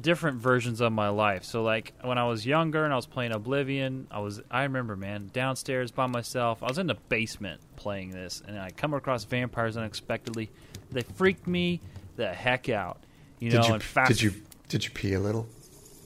different 0.00 0.38
versions 0.40 0.80
of 0.80 0.92
my 0.92 1.08
life. 1.08 1.44
So 1.44 1.62
like 1.62 1.92
when 2.02 2.18
I 2.18 2.24
was 2.24 2.44
younger 2.44 2.84
and 2.84 2.92
I 2.92 2.96
was 2.96 3.06
playing 3.06 3.32
Oblivion, 3.32 4.06
I 4.10 4.20
was. 4.20 4.40
I 4.50 4.64
remember, 4.64 4.96
man, 4.96 5.30
downstairs 5.32 5.90
by 5.90 6.06
myself. 6.06 6.62
I 6.62 6.66
was 6.66 6.78
in 6.78 6.86
the 6.86 6.96
basement 7.08 7.60
playing 7.76 8.10
this, 8.10 8.42
and 8.46 8.58
I 8.58 8.70
come 8.70 8.94
across 8.94 9.24
vampires 9.24 9.76
unexpectedly. 9.76 10.50
They 10.90 11.02
freaked 11.02 11.46
me 11.46 11.80
the 12.16 12.28
heck 12.28 12.68
out. 12.68 12.98
You 13.38 13.50
know, 13.50 13.60
did 13.60 13.68
you 13.68 13.74
and 13.74 13.82
fast. 13.82 14.08
did 14.08 14.22
you 14.22 14.32
did 14.68 14.84
you 14.84 14.90
pee 14.90 15.14
a 15.14 15.20
little? 15.20 15.46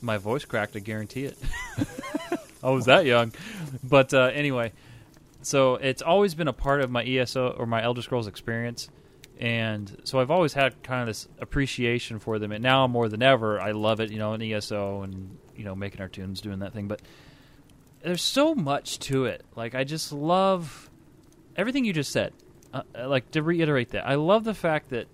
My 0.00 0.18
voice 0.18 0.44
cracked. 0.44 0.76
I 0.76 0.80
guarantee 0.80 1.24
it. 1.24 1.38
I 2.62 2.70
was 2.70 2.84
that 2.86 3.06
young, 3.06 3.32
but 3.82 4.14
uh, 4.14 4.30
anyway, 4.32 4.72
so 5.42 5.74
it's 5.76 6.02
always 6.02 6.34
been 6.34 6.48
a 6.48 6.52
part 6.52 6.80
of 6.80 6.90
my 6.90 7.04
ESO 7.04 7.50
or 7.58 7.66
my 7.66 7.82
Elder 7.82 8.02
Scrolls 8.02 8.26
experience, 8.26 8.88
and 9.38 10.00
so 10.04 10.20
I've 10.20 10.30
always 10.30 10.52
had 10.54 10.82
kind 10.82 11.00
of 11.02 11.06
this 11.08 11.28
appreciation 11.40 12.18
for 12.18 12.38
them. 12.38 12.52
And 12.52 12.62
now 12.62 12.86
more 12.86 13.08
than 13.08 13.22
ever, 13.22 13.60
I 13.60 13.72
love 13.72 14.00
it. 14.00 14.10
You 14.10 14.18
know, 14.18 14.34
in 14.34 14.42
ESO 14.42 15.02
and 15.02 15.36
you 15.56 15.64
know 15.64 15.74
making 15.74 16.00
our 16.00 16.08
tunes, 16.08 16.40
doing 16.40 16.60
that 16.60 16.72
thing. 16.72 16.88
But 16.88 17.02
there's 18.02 18.22
so 18.22 18.54
much 18.54 18.98
to 19.00 19.26
it. 19.26 19.44
Like 19.56 19.74
I 19.74 19.84
just 19.84 20.12
love 20.12 20.90
everything 21.56 21.84
you 21.84 21.92
just 21.92 22.12
said. 22.12 22.32
Uh, 22.72 22.82
uh, 22.98 23.08
like 23.08 23.30
to 23.32 23.42
reiterate 23.42 23.90
that, 23.90 24.06
I 24.08 24.14
love 24.14 24.44
the 24.44 24.54
fact 24.54 24.90
that 24.90 25.06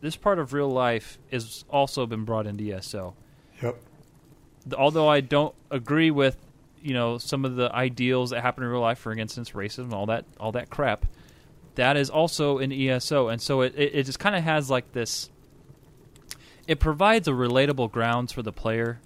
this 0.00 0.14
part 0.14 0.38
of 0.38 0.52
real 0.52 0.68
life 0.70 1.18
is 1.30 1.64
also 1.68 2.06
been 2.06 2.24
brought 2.24 2.46
into 2.46 2.72
ESO 2.72 3.14
Yep. 3.60 3.76
although 4.76 5.08
I 5.08 5.20
don't 5.20 5.54
agree 5.70 6.10
with 6.12 6.36
you 6.82 6.94
know 6.94 7.18
some 7.18 7.44
of 7.44 7.56
the 7.56 7.72
ideals 7.74 8.30
that 8.30 8.42
happen 8.42 8.64
in 8.64 8.70
real 8.70 8.80
life, 8.80 8.98
for 8.98 9.12
instance, 9.12 9.50
racism, 9.50 9.92
all 9.92 10.06
that, 10.06 10.24
all 10.38 10.52
that 10.52 10.70
crap. 10.70 11.06
that 11.74 11.96
is 11.96 12.10
also 12.10 12.58
an 12.58 12.72
ESO, 12.72 13.28
and 13.28 13.40
so 13.40 13.60
it 13.62 13.74
it, 13.76 13.94
it 13.94 14.02
just 14.04 14.18
kind 14.18 14.36
of 14.36 14.42
has 14.44 14.70
like 14.70 14.92
this. 14.92 15.30
It 16.66 16.80
provides 16.80 17.28
a 17.28 17.32
relatable 17.32 17.92
grounds 17.92 18.32
for 18.32 18.42
the 18.42 18.52
player, 18.52 19.00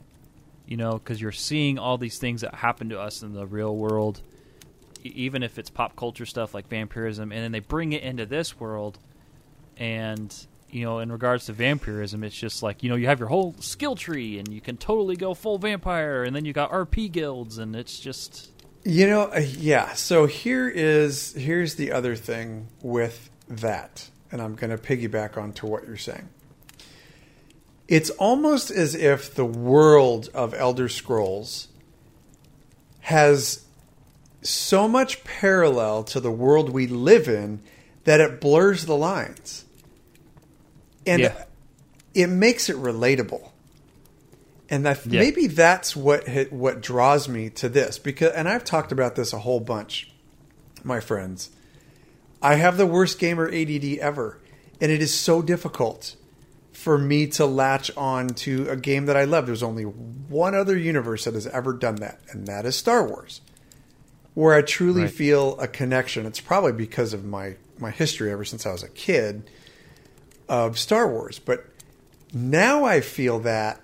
you 0.67 0.77
know, 0.77 0.93
because 0.93 1.21
you're 1.21 1.33
seeing 1.33 1.79
all 1.79 1.99
these 1.99 2.19
things 2.19 2.41
that 2.41 2.55
happen 2.55 2.89
to 2.89 2.99
us 2.99 3.23
in 3.23 3.35
the 3.35 3.47
real 3.47 3.77
world, 3.77 4.23
even 5.05 5.43
if 5.43 5.59
it's 5.59 5.69
pop 5.69 5.95
culture 5.95 6.25
stuff 6.25 6.55
like 6.55 6.69
vampirism, 6.69 7.33
and 7.33 7.43
then 7.43 7.53
they 7.53 7.61
bring 7.61 7.93
it 7.93 8.03
into 8.03 8.25
this 8.25 8.59
world, 8.59 8.99
and 9.77 10.47
you 10.73 10.85
know, 10.85 10.99
in 10.99 11.11
regards 11.13 11.47
to 11.47 11.53
vampirism, 11.53 12.25
it's 12.25 12.37
just 12.37 12.63
like 12.63 12.83
you 12.83 12.89
know 12.89 12.97
you 12.97 13.07
have 13.07 13.19
your 13.19 13.29
whole 13.29 13.55
skill 13.61 13.95
tree, 13.95 14.39
and 14.39 14.53
you 14.53 14.61
can 14.61 14.77
totally 14.77 15.17
go 15.17 15.35
full 15.35 15.59
vampire, 15.59 16.25
and 16.25 16.35
then 16.35 16.45
you 16.45 16.53
got 16.53 16.71
RP 16.71 17.11
guilds, 17.11 17.59
and 17.59 17.75
it's 17.77 17.99
just 17.99 18.51
You 18.85 19.07
know, 19.07 19.23
uh, 19.25 19.41
yeah. 19.41 19.93
So 19.95 20.27
here 20.27 20.69
is 20.69 21.35
here's 21.35 21.75
the 21.75 21.93
other 21.93 22.17
thing 22.17 22.69
with 22.83 23.31
that, 23.49 24.09
and 24.33 24.41
I'm 24.41 24.55
going 24.55 24.71
to 24.71 24.79
piggyback 24.79 25.37
onto 25.37 25.67
what 25.67 25.87
you're 25.87 25.97
saying. 25.97 26.29
It's 27.89 28.11
almost 28.11 28.71
as 28.71 28.95
if 28.95 29.35
the 29.35 29.45
world 29.45 30.31
of 30.33 30.55
Elder 30.55 30.89
Scrolls 30.89 31.69
has 33.01 33.65
so 34.43 34.89
much 34.89 35.25
parallel 35.25 36.05
to 36.05 36.21
the 36.21 36.31
world 36.31 36.71
we 36.71 36.87
live 36.87 37.29
in 37.29 37.61
that 38.05 38.21
it 38.21 38.41
blurs 38.41 38.87
the 38.87 38.97
lines. 38.97 39.65
And 41.07 41.23
Yeah. 41.23 41.45
it 42.15 42.29
makes 42.29 42.69
it 42.69 42.77
relatable. 42.77 43.51
And 44.69 44.87
I, 44.89 44.93
Yeah. 45.07 45.21
maybe 45.21 45.47
that's 45.49 45.97
what 45.97 46.29
hit, 46.29 46.53
what 46.53 46.81
draws 46.81 47.29
me 47.29 47.51
to 47.51 47.69
this 47.69 47.99
because 47.99 48.33
and 48.33 48.49
I've 48.49 48.65
talked 48.65 48.93
about 48.93 49.17
this 49.17 49.33
a 49.33 49.39
whole 49.41 49.61
bunch, 49.61 50.13
my 50.85 51.01
friends. 51.01 51.51
I 52.43 52.55
have 52.55 52.77
the 52.77 52.87
worst 52.87 53.19
gamer 53.19 53.49
ADD 53.49 53.99
ever, 53.99 54.39
and 54.81 54.91
it 54.93 55.03
is 55.03 55.13
so 55.13 55.43
difficult 55.43 56.15
for 56.73 56.97
me 56.97 57.27
to 57.27 57.45
latch 57.45 57.91
on 57.97 58.29
to 58.29 58.67
a 58.71 58.77
game 58.77 59.07
that 59.07 59.17
I 59.17 59.25
love. 59.25 59.45
There's 59.47 59.63
only 59.63 59.83
one 59.83 60.55
other 60.55 60.79
universe 60.79 61.25
that 61.25 61.35
has 61.35 61.47
ever 61.49 61.73
done 61.75 61.97
that, 61.97 62.21
and 62.31 62.47
that 62.47 62.65
is 62.65 62.77
Star 62.77 63.07
Wars, 63.07 63.41
where 64.35 64.55
I 64.55 64.63
truly 64.63 65.03
Right. 65.03 65.11
feel 65.13 65.59
a 65.59 65.67
connection. 65.69 66.25
It's 66.27 66.41
probably 66.41 66.73
because 66.73 67.13
of 67.13 67.25
my 67.25 67.57
my 67.79 67.91
history 67.91 68.31
ever 68.31 68.45
since 68.45 68.65
I 68.67 68.73
was 68.73 68.83
a 68.83 68.89
kid 68.89 69.51
of 70.51 70.81
Star 70.81 71.09
Wars, 71.09 71.39
but 71.39 71.65
now 72.35 72.85
I 72.85 73.01
feel 73.01 73.39
that 73.41 73.81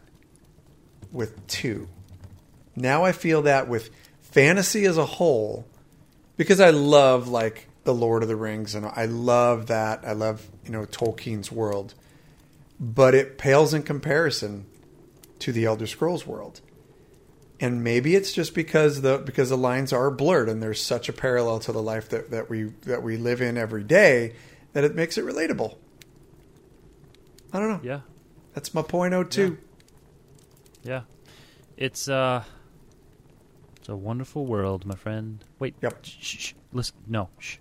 with 1.12 1.46
two. 1.46 1.88
Now 2.74 3.04
I 3.04 3.12
feel 3.12 3.42
that 3.42 3.68
with 3.68 3.88
fantasy 4.20 4.84
as 4.84 4.98
a 4.98 5.06
whole, 5.06 5.64
because 6.36 6.60
I 6.60 6.70
love 6.70 7.28
like 7.28 7.68
the 7.84 7.94
Lord 7.94 8.24
of 8.24 8.28
the 8.28 8.34
Rings 8.34 8.74
and 8.74 8.84
I 8.84 9.04
love 9.04 9.68
that. 9.68 10.00
I 10.04 10.12
love, 10.12 10.44
you 10.64 10.72
know, 10.72 10.84
Tolkien's 10.84 11.52
world. 11.52 11.94
But 12.80 13.14
it 13.14 13.38
pales 13.38 13.72
in 13.72 13.84
comparison 13.84 14.66
to 15.38 15.52
the 15.52 15.64
Elder 15.66 15.86
Scrolls 15.86 16.26
world. 16.26 16.60
And 17.60 17.84
maybe 17.84 18.16
it's 18.16 18.32
just 18.32 18.54
because 18.54 19.00
the 19.02 19.18
because 19.18 19.48
the 19.48 19.56
lines 19.56 19.92
are 19.92 20.10
blurred 20.10 20.48
and 20.48 20.60
there's 20.60 20.82
such 20.82 21.08
a 21.08 21.12
parallel 21.12 21.60
to 21.60 21.72
the 21.72 21.80
life 21.80 22.08
that, 22.10 22.30
that 22.32 22.50
we 22.50 22.64
that 22.82 23.02
we 23.02 23.16
live 23.16 23.40
in 23.40 23.56
every 23.56 23.84
day 23.84 24.34
that 24.72 24.84
it 24.84 24.94
makes 24.94 25.16
it 25.16 25.24
relatable. 25.24 25.76
I 27.52 27.58
don't 27.60 27.68
know. 27.68 27.80
yeah, 27.82 28.00
That's 28.54 28.74
my 28.74 28.82
point 28.82 29.14
oh 29.14 29.22
two. 29.24 29.58
yeah. 30.82 31.02
It's 31.76 32.08
uh, 32.08 32.42
it's 33.76 33.88
a 33.88 33.96
wonderful 33.96 34.46
world, 34.46 34.84
my 34.86 34.94
friend. 34.96 35.44
Wait, 35.58 35.74
Yep. 35.82 36.04
Shh, 36.04 36.16
shh, 36.20 36.38
shh. 36.38 36.52
listen, 36.72 36.96
no, 37.06 37.28
shh. 37.38 37.56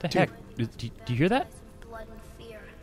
The 0.00 0.08
Dude. 0.08 0.14
heck? 0.14 0.30
Do, 0.56 0.66
do, 0.66 0.88
do 1.06 1.12
you 1.12 1.18
hear 1.18 1.28
that? 1.28 1.48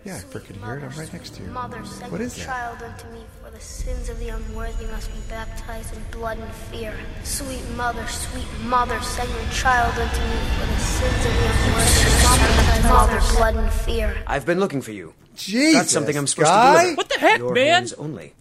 Blood 0.03 0.13
and 0.13 0.13
fear. 0.13 0.13
Yeah, 0.13 0.15
I 0.15 0.19
Sweet 0.19 0.43
frickin' 0.43 0.65
hear 0.65 0.77
it. 0.77 0.83
I'm 0.83 0.99
right 0.99 1.13
next 1.13 1.35
to 1.35 1.43
you. 1.43 1.49
Mother, 1.49 1.85
send 1.85 2.11
What 2.11 2.19
your 2.21 2.29
that? 2.29 2.45
child 2.45 2.81
unto 2.83 3.07
me 3.13 3.21
for 3.43 3.49
the 3.51 3.59
sins 3.59 4.09
of 4.09 4.19
the 4.19 4.29
unworthy 4.29 4.85
must 4.87 5.11
be 5.13 5.19
baptized 5.29 5.95
in 5.95 6.03
blood 6.11 6.37
and 6.39 6.51
fear. 6.71 6.93
Sweet 7.23 7.63
mother, 7.75 8.05
sweet 8.07 8.47
mother, 8.65 8.99
send 9.01 9.29
your 9.29 9.51
child 9.51 9.93
unto 9.97 10.21
me 10.21 10.39
for 10.59 10.65
the 10.65 10.79
sins 10.79 11.25
of 11.25 11.33
the 11.33 11.45
unworthy 11.45 11.73
must 11.73 12.39
be 12.39 12.83
baptized 12.83 12.89
mother, 12.89 13.19
blood 13.37 13.55
and 13.55 13.71
fear. 13.71 14.23
I've 14.27 14.45
been 14.45 14.59
looking 14.59 14.81
for 14.81 14.91
you. 14.91 15.13
Jesus, 15.35 15.73
That's 15.73 15.91
something 15.91 16.15
I'm 16.17 16.27
supposed 16.27 16.47
guy? 16.49 16.73
to 16.75 16.79
deliver. 16.81 16.95
What 16.97 17.09
the 17.09 17.19
heck, 17.19 17.39
Your 17.39 17.53
man? 17.53 17.67
hands 17.67 17.93
only. 17.93 18.33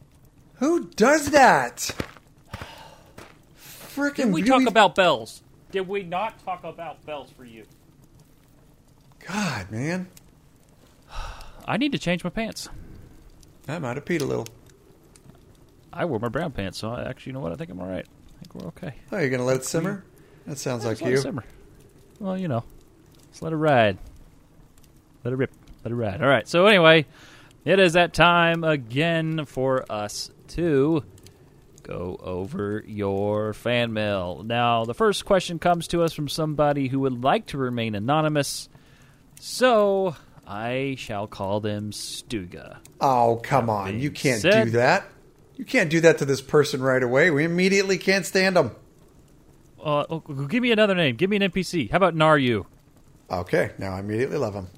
Who 0.56 0.84
does 0.90 1.30
that? 1.30 1.90
Freaking 3.94 4.16
Did 4.16 4.32
we 4.32 4.42
talk 4.42 4.66
about 4.66 4.94
bells? 4.94 5.42
Did 5.70 5.88
we 5.88 6.02
not 6.02 6.42
talk 6.44 6.64
about 6.64 7.04
bells 7.06 7.30
for 7.36 7.44
you? 7.44 7.64
God, 9.26 9.70
man. 9.70 10.08
I 11.66 11.76
need 11.76 11.92
to 11.92 11.98
change 11.98 12.24
my 12.24 12.30
pants. 12.30 12.68
I 13.68 13.78
might 13.78 13.96
have 13.96 14.04
peed 14.04 14.20
a 14.20 14.24
little. 14.24 14.46
I 15.92 16.04
wore 16.04 16.18
my 16.18 16.28
brown 16.28 16.52
pants, 16.52 16.78
so 16.78 16.90
I 16.90 17.04
actually, 17.08 17.30
you 17.30 17.34
know 17.34 17.40
what? 17.40 17.52
I 17.52 17.56
think 17.56 17.70
I'm 17.70 17.80
all 17.80 17.86
right. 17.86 18.06
I 18.06 18.38
think 18.38 18.54
we're 18.54 18.68
okay. 18.68 18.94
Oh, 19.12 19.18
you're 19.18 19.30
gonna 19.30 19.44
let 19.44 19.56
it 19.56 19.64
simmer? 19.64 20.04
That 20.46 20.58
sounds 20.58 20.84
like 20.84 20.94
Just 20.98 21.02
let 21.02 21.08
it 21.12 21.16
you. 21.16 21.20
simmer. 21.22 21.44
Well, 22.18 22.38
you 22.38 22.48
know, 22.48 22.64
just 23.30 23.42
let 23.42 23.52
it 23.52 23.56
ride. 23.56 23.98
Let 25.24 25.32
it 25.34 25.36
rip. 25.36 25.52
Let 25.84 25.92
it 25.92 25.94
ride. 25.96 26.22
All 26.22 26.28
right. 26.28 26.48
So 26.48 26.66
anyway, 26.66 27.06
it 27.64 27.78
is 27.78 27.92
that 27.92 28.12
time 28.14 28.64
again 28.64 29.44
for 29.44 29.84
us 29.90 30.30
to 30.48 31.04
go 31.82 32.18
over 32.22 32.82
your 32.86 33.52
fan 33.52 33.92
mail. 33.92 34.42
Now, 34.44 34.84
the 34.84 34.94
first 34.94 35.24
question 35.24 35.58
comes 35.58 35.88
to 35.88 36.02
us 36.02 36.12
from 36.12 36.28
somebody 36.28 36.88
who 36.88 37.00
would 37.00 37.22
like 37.22 37.46
to 37.46 37.58
remain 37.58 37.94
anonymous, 37.94 38.68
so 39.40 40.16
I 40.46 40.96
shall 40.98 41.26
call 41.26 41.60
them 41.60 41.90
Stuga. 41.92 42.78
Oh, 43.00 43.40
come 43.42 43.70
on. 43.70 43.98
You 44.00 44.10
can't 44.10 44.40
said- 44.40 44.64
do 44.64 44.70
that. 44.72 45.06
You 45.56 45.64
can't 45.64 45.90
do 45.90 46.00
that 46.00 46.18
to 46.18 46.24
this 46.24 46.40
person 46.40 46.82
right 46.82 47.02
away. 47.02 47.30
We 47.30 47.44
immediately 47.44 47.98
can't 47.98 48.26
stand 48.26 48.56
them. 48.56 48.72
Uh, 49.82 50.04
oh, 50.10 50.20
give 50.20 50.62
me 50.62 50.72
another 50.72 50.94
name. 50.94 51.16
Give 51.16 51.28
me 51.30 51.36
an 51.36 51.42
NPC. 51.42 51.90
How 51.90 51.98
about 51.98 52.14
Naryu? 52.14 52.64
Okay, 53.30 53.70
now 53.78 53.94
I 53.94 54.00
immediately 54.00 54.38
love 54.38 54.54
him. 54.54 54.68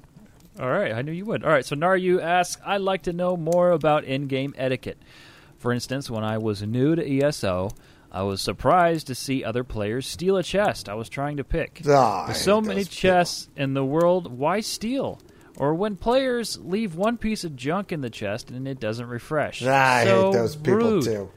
All 0.59 0.69
right, 0.69 0.91
I 0.93 1.01
knew 1.01 1.11
you 1.11 1.25
would. 1.25 1.43
All 1.43 1.51
right, 1.51 1.65
so 1.65 1.75
Naryu 1.75 2.21
asks, 2.21 2.61
I'd 2.65 2.81
like 2.81 3.03
to 3.03 3.13
know 3.13 3.35
more 3.35 3.71
about 3.71 4.03
in-game 4.03 4.53
etiquette. 4.57 4.97
For 5.57 5.71
instance, 5.71 6.09
when 6.09 6.23
I 6.23 6.37
was 6.37 6.61
new 6.61 6.95
to 6.95 7.21
ESO, 7.23 7.71
I 8.11 8.23
was 8.23 8.41
surprised 8.41 9.07
to 9.07 9.15
see 9.15 9.43
other 9.43 9.63
players 9.63 10.07
steal 10.07 10.37
a 10.37 10.43
chest 10.43 10.87
I 10.87 10.93
was 10.93 11.09
trying 11.09 11.37
to 11.37 11.43
pick. 11.43 11.81
With 11.83 12.37
so 12.37 12.61
many 12.61 12.81
those 12.81 12.87
people. 12.89 13.01
chests 13.09 13.49
in 13.57 13.73
the 13.73 13.83
world, 13.83 14.31
why 14.31 14.61
steal? 14.61 15.19
Or 15.57 15.73
when 15.73 15.95
players 15.95 16.57
leave 16.57 16.95
one 16.95 17.17
piece 17.17 17.43
of 17.43 17.55
junk 17.55 17.91
in 17.91 18.01
the 18.01 18.09
chest 18.09 18.49
and 18.51 18.67
it 18.67 18.79
doesn't 18.79 19.07
refresh. 19.07 19.63
I 19.63 20.03
So 20.03 20.25
hate 20.25 20.33
those 20.33 20.55
people 20.55 20.75
rude. 20.79 21.03
too. 21.03 21.31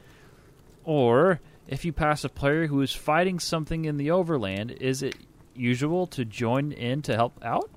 Or 0.83 1.39
if 1.67 1.85
you 1.85 1.93
pass 1.93 2.23
a 2.23 2.29
player 2.29 2.67
who 2.67 2.81
is 2.81 2.93
fighting 2.93 3.39
something 3.39 3.85
in 3.85 3.97
the 3.97 4.11
overland, 4.11 4.71
is 4.71 5.01
it 5.03 5.15
usual 5.55 6.07
to 6.07 6.25
join 6.25 6.71
in 6.71 7.01
to 7.03 7.15
help 7.15 7.39
out? 7.43 7.69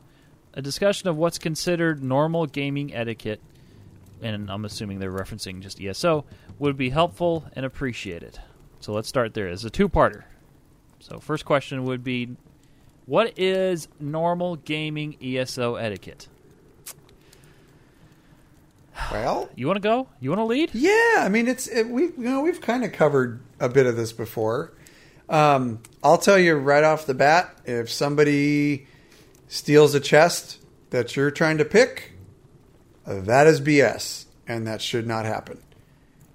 A 0.54 0.62
discussion 0.62 1.08
of 1.08 1.16
what's 1.16 1.38
considered 1.38 2.02
normal 2.02 2.46
gaming 2.46 2.94
etiquette, 2.94 3.40
and 4.22 4.50
I'm 4.50 4.64
assuming 4.64 4.98
they're 4.98 5.12
referencing 5.12 5.60
just 5.60 5.80
ESO, 5.80 6.24
would 6.58 6.76
be 6.76 6.90
helpful 6.90 7.44
and 7.54 7.64
appreciated. 7.64 8.38
So 8.80 8.92
let's 8.92 9.08
start 9.08 9.34
there. 9.34 9.46
It's 9.48 9.64
a 9.64 9.70
two 9.70 9.88
parter. 9.88 10.24
So, 11.00 11.18
first 11.18 11.44
question 11.44 11.84
would 11.84 12.04
be 12.04 12.36
What 13.06 13.38
is 13.38 13.88
normal 13.98 14.56
gaming 14.56 15.16
ESO 15.22 15.74
etiquette? 15.76 16.28
Well, 19.10 19.48
You 19.56 19.66
want 19.66 19.76
to 19.76 19.80
go? 19.80 20.08
You 20.20 20.30
want 20.30 20.40
to 20.40 20.44
lead? 20.44 20.70
Yeah, 20.74 21.16
I 21.18 21.28
mean 21.28 21.48
it's 21.48 21.66
it, 21.66 21.88
we 21.88 22.04
you 22.04 22.12
know 22.16 22.42
we've 22.42 22.60
kind 22.60 22.84
of 22.84 22.92
covered 22.92 23.40
a 23.58 23.68
bit 23.68 23.86
of 23.86 23.96
this 23.96 24.12
before. 24.12 24.72
Um, 25.28 25.80
I'll 26.02 26.18
tell 26.18 26.38
you 26.38 26.56
right 26.56 26.84
off 26.84 27.06
the 27.06 27.14
bat, 27.14 27.56
if 27.64 27.90
somebody 27.90 28.86
steals 29.48 29.94
a 29.94 30.00
chest 30.00 30.58
that 30.90 31.16
you're 31.16 31.30
trying 31.30 31.58
to 31.58 31.64
pick, 31.64 32.12
that 33.06 33.46
is 33.46 33.60
BS, 33.60 34.26
and 34.46 34.66
that 34.66 34.82
should 34.82 35.06
not 35.06 35.24
happen. 35.24 35.58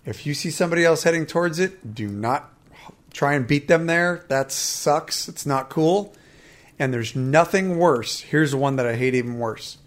If 0.05 0.25
you 0.25 0.33
see 0.33 0.49
somebody 0.49 0.83
else 0.83 1.03
heading 1.03 1.25
towards 1.25 1.59
it, 1.59 1.93
do 1.93 2.07
not 2.07 2.51
try 3.11 3.33
and 3.33 3.45
beat 3.45 3.67
them 3.67 3.85
there. 3.87 4.25
That 4.29 4.51
sucks. 4.51 5.27
It's 5.27 5.45
not 5.45 5.69
cool. 5.69 6.13
And 6.79 6.93
there's 6.93 7.15
nothing 7.15 7.77
worse. 7.77 8.21
Here's 8.21 8.55
one 8.55 8.77
that 8.77 8.85
I 8.87 8.95
hate 8.95 9.15
even 9.15 9.37
worse. 9.37 9.77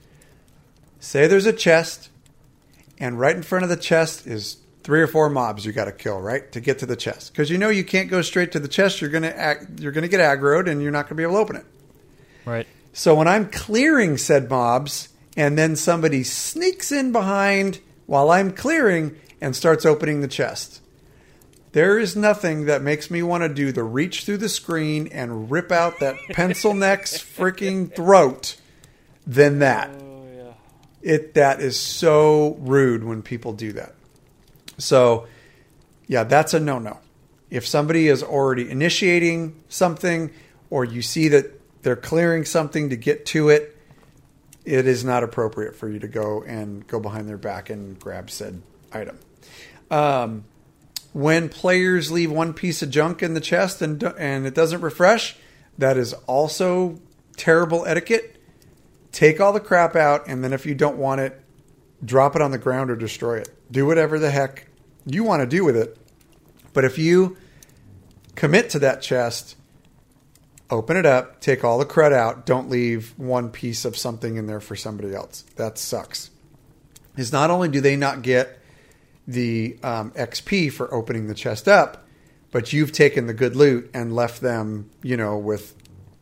Say 0.98 1.26
there's 1.26 1.46
a 1.46 1.52
chest 1.52 2.09
and 3.00 3.18
right 3.18 3.34
in 3.34 3.42
front 3.42 3.64
of 3.64 3.68
the 3.70 3.76
chest 3.76 4.26
is 4.26 4.58
three 4.82 5.00
or 5.02 5.06
four 5.08 5.28
mobs 5.28 5.64
you 5.64 5.72
got 5.72 5.86
to 5.86 5.92
kill 5.92 6.20
right 6.20 6.52
to 6.52 6.60
get 6.60 6.78
to 6.78 6.86
the 6.86 6.96
chest 6.96 7.32
because 7.32 7.50
you 7.50 7.58
know 7.58 7.68
you 7.70 7.82
can't 7.84 8.08
go 8.10 8.22
straight 8.22 8.52
to 8.52 8.60
the 8.60 8.68
chest 8.68 9.00
you're 9.00 9.10
gonna 9.10 9.28
act, 9.28 9.80
you're 9.80 9.92
gonna 9.92 10.08
get 10.08 10.20
aggroed 10.20 10.70
and 10.70 10.80
you're 10.82 10.92
not 10.92 11.06
gonna 11.06 11.16
be 11.16 11.22
able 11.22 11.34
to 11.34 11.38
open 11.40 11.56
it 11.56 11.66
Right. 12.46 12.66
so 12.92 13.14
when 13.14 13.26
i'm 13.28 13.50
clearing 13.50 14.16
said 14.16 14.48
mobs 14.48 15.08
and 15.36 15.58
then 15.58 15.76
somebody 15.76 16.22
sneaks 16.24 16.90
in 16.92 17.12
behind 17.12 17.80
while 18.06 18.30
i'm 18.30 18.52
clearing 18.52 19.16
and 19.40 19.54
starts 19.56 19.84
opening 19.84 20.20
the 20.22 20.28
chest 20.28 20.80
There 21.72 21.98
is 21.98 22.16
nothing 22.16 22.64
that 22.66 22.82
makes 22.82 23.10
me 23.10 23.22
want 23.22 23.42
to 23.44 23.48
do 23.48 23.70
the 23.72 23.84
reach 23.84 24.24
through 24.24 24.38
the 24.38 24.48
screen 24.48 25.06
and 25.12 25.50
rip 25.50 25.70
out 25.70 26.00
that 26.00 26.16
pencil 26.32 26.74
neck's 26.74 27.16
freaking 27.18 27.94
throat 27.94 28.56
than 29.26 29.60
that. 29.60 29.90
It 31.02 31.34
that 31.34 31.60
is 31.60 31.78
so 31.78 32.56
rude 32.60 33.04
when 33.04 33.22
people 33.22 33.52
do 33.52 33.72
that. 33.72 33.94
So, 34.78 35.26
yeah, 36.06 36.24
that's 36.24 36.54
a 36.54 36.60
no-no. 36.60 36.98
If 37.50 37.66
somebody 37.66 38.08
is 38.08 38.22
already 38.22 38.70
initiating 38.70 39.62
something 39.68 40.30
or 40.68 40.84
you 40.84 41.02
see 41.02 41.28
that 41.28 41.60
they're 41.82 41.96
clearing 41.96 42.44
something 42.44 42.90
to 42.90 42.96
get 42.96 43.26
to 43.26 43.48
it, 43.48 43.76
it 44.64 44.86
is 44.86 45.04
not 45.04 45.22
appropriate 45.24 45.74
for 45.74 45.88
you 45.88 45.98
to 45.98 46.08
go 46.08 46.42
and 46.42 46.86
go 46.86 47.00
behind 47.00 47.28
their 47.28 47.38
back 47.38 47.70
and 47.70 47.98
grab 47.98 48.30
said 48.30 48.62
item. 48.92 49.18
Um, 49.90 50.44
when 51.12 51.48
players 51.48 52.10
leave 52.12 52.30
one 52.30 52.54
piece 52.54 52.82
of 52.82 52.90
junk 52.90 53.22
in 53.22 53.34
the 53.34 53.40
chest 53.40 53.82
and 53.82 54.02
and 54.02 54.46
it 54.46 54.54
doesn't 54.54 54.80
refresh, 54.80 55.36
that 55.78 55.96
is 55.96 56.12
also 56.26 57.00
terrible 57.36 57.84
etiquette. 57.86 58.39
Take 59.12 59.40
all 59.40 59.52
the 59.52 59.60
crap 59.60 59.96
out, 59.96 60.26
and 60.28 60.42
then 60.44 60.52
if 60.52 60.66
you 60.66 60.74
don't 60.74 60.96
want 60.96 61.20
it, 61.20 61.40
drop 62.04 62.36
it 62.36 62.42
on 62.42 62.50
the 62.50 62.58
ground 62.58 62.90
or 62.90 62.96
destroy 62.96 63.38
it. 63.38 63.48
Do 63.70 63.86
whatever 63.86 64.18
the 64.18 64.30
heck 64.30 64.66
you 65.06 65.24
want 65.24 65.40
to 65.40 65.46
do 65.46 65.64
with 65.64 65.76
it. 65.76 65.96
But 66.72 66.84
if 66.84 66.98
you 66.98 67.36
commit 68.36 68.70
to 68.70 68.78
that 68.80 69.02
chest, 69.02 69.56
open 70.70 70.96
it 70.96 71.06
up, 71.06 71.40
take 71.40 71.64
all 71.64 71.78
the 71.78 71.86
crud 71.86 72.12
out, 72.12 72.46
don't 72.46 72.70
leave 72.70 73.12
one 73.16 73.50
piece 73.50 73.84
of 73.84 73.96
something 73.96 74.36
in 74.36 74.46
there 74.46 74.60
for 74.60 74.76
somebody 74.76 75.14
else. 75.14 75.42
That 75.56 75.78
sucks. 75.78 76.30
Is 77.16 77.32
not 77.32 77.50
only 77.50 77.68
do 77.68 77.80
they 77.80 77.96
not 77.96 78.22
get 78.22 78.60
the 79.26 79.76
um, 79.82 80.12
XP 80.12 80.72
for 80.72 80.92
opening 80.94 81.26
the 81.26 81.34
chest 81.34 81.68
up, 81.68 82.06
but 82.52 82.72
you've 82.72 82.92
taken 82.92 83.26
the 83.26 83.34
good 83.34 83.56
loot 83.56 83.90
and 83.92 84.14
left 84.14 84.40
them, 84.40 84.90
you 85.02 85.16
know, 85.16 85.36
with 85.36 85.74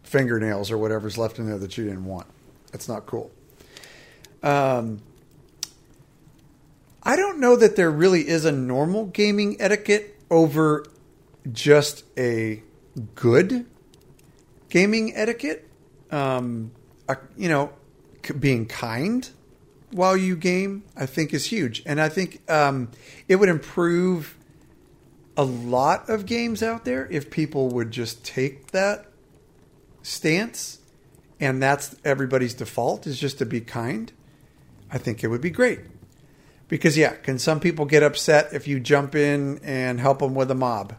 fingernails 0.03 0.71
or 0.71 0.79
whatever's 0.79 1.19
left 1.19 1.39
in 1.39 1.47
there 1.47 1.59
that 1.59 1.77
you 1.77 1.85
didn't 1.85 2.05
want. 2.05 2.27
That's 2.73 2.89
not 2.89 3.07
cool. 3.07 3.31
Um, 4.43 5.01
I 7.03 7.17
don't 7.17 7.39
know 7.41 7.57
that 7.57 7.77
there 7.77 7.91
really 7.91 8.29
is 8.29 8.45
a 8.45 8.53
normal 8.53 9.07
gaming 9.07 9.57
etiquette 9.61 10.17
over 10.31 10.85
just 11.51 12.05
a 12.17 12.63
good 13.15 13.67
gaming 14.69 15.15
etiquette. 15.17 15.67
Um, 16.11 16.73
you 17.37 17.49
know, 17.49 17.73
c- 18.25 18.35
being 18.35 18.67
kind 18.67 19.29
while 19.91 20.17
you 20.17 20.37
game, 20.37 20.85
I 20.97 21.07
think 21.07 21.33
is 21.33 21.47
huge, 21.47 21.83
and 21.87 22.01
I 22.01 22.09
think 22.09 22.49
um, 22.51 22.91
it 23.27 23.37
would 23.37 23.49
improve 23.49 24.37
a 25.37 25.45
lot 25.45 26.11
of 26.11 26.27
games 26.27 26.63
out 26.63 26.85
there 26.85 27.07
if 27.11 27.31
people 27.31 27.69
would 27.71 27.91
just 27.91 28.25
take 28.25 28.73
that 28.73 29.07
stance, 30.03 30.81
and 31.41 31.63
that's 31.63 31.97
everybody's 32.05 32.55
default 32.55 33.07
is 33.07 33.19
just 33.19 33.39
to 33.39 33.47
be 33.47 33.61
kind. 33.61 34.13
I 34.91 34.99
think 34.99 35.23
it 35.23 35.29
would 35.29 35.41
be 35.41 35.51
great. 35.51 35.81
Because 36.69 36.97
yeah, 36.97 37.15
can 37.15 37.39
some 37.39 37.61
people 37.61 37.87
get 37.87 38.03
upset 38.03 38.53
if 38.53 38.69
you 38.69 38.79
jump 38.79 39.15
in 39.15 39.59
and 39.63 40.01
help 40.01 40.19
them 40.19 40.35
with 40.35 40.51
a 40.51 40.55
mob? 40.55 40.95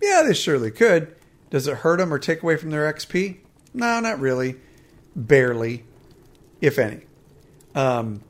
Yeah, 0.00 0.22
they 0.26 0.34
surely 0.34 0.70
could. 0.70 1.14
Does 1.50 1.66
it 1.66 1.78
hurt 1.78 1.98
them 1.98 2.12
or 2.12 2.18
take 2.18 2.42
away 2.42 2.56
from 2.56 2.70
their 2.70 2.92
XP? 2.92 3.38
No, 3.74 4.00
not 4.00 4.20
really. 4.20 4.56
Barely, 5.14 5.84
if 6.60 6.78
any. 6.78 7.02
Um, 7.74 8.22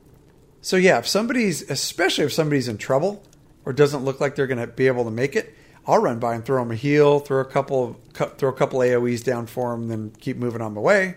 so 0.61 0.77
yeah, 0.77 0.99
if 0.99 1.07
somebody's, 1.07 1.69
especially 1.69 2.25
if 2.25 2.33
somebody's 2.33 2.67
in 2.67 2.77
trouble 2.77 3.23
or 3.65 3.73
doesn't 3.73 4.03
look 4.03 4.19
like 4.19 4.35
they're 4.35 4.47
going 4.47 4.59
to 4.59 4.67
be 4.67 4.87
able 4.87 5.05
to 5.05 5.11
make 5.11 5.35
it, 5.35 5.53
I'll 5.85 6.01
run 6.01 6.19
by 6.19 6.35
and 6.35 6.45
throw 6.45 6.61
them 6.61 6.71
a 6.71 6.75
heal, 6.75 7.19
throw 7.19 7.41
a 7.41 7.45
couple, 7.45 7.97
of, 8.13 8.37
throw 8.37 8.49
a 8.49 8.53
couple 8.53 8.79
AOE's 8.79 9.21
down 9.21 9.47
for 9.47 9.71
them, 9.71 9.89
then 9.89 10.13
keep 10.19 10.37
moving 10.37 10.61
on 10.61 10.73
my 10.73 10.81
way, 10.81 11.15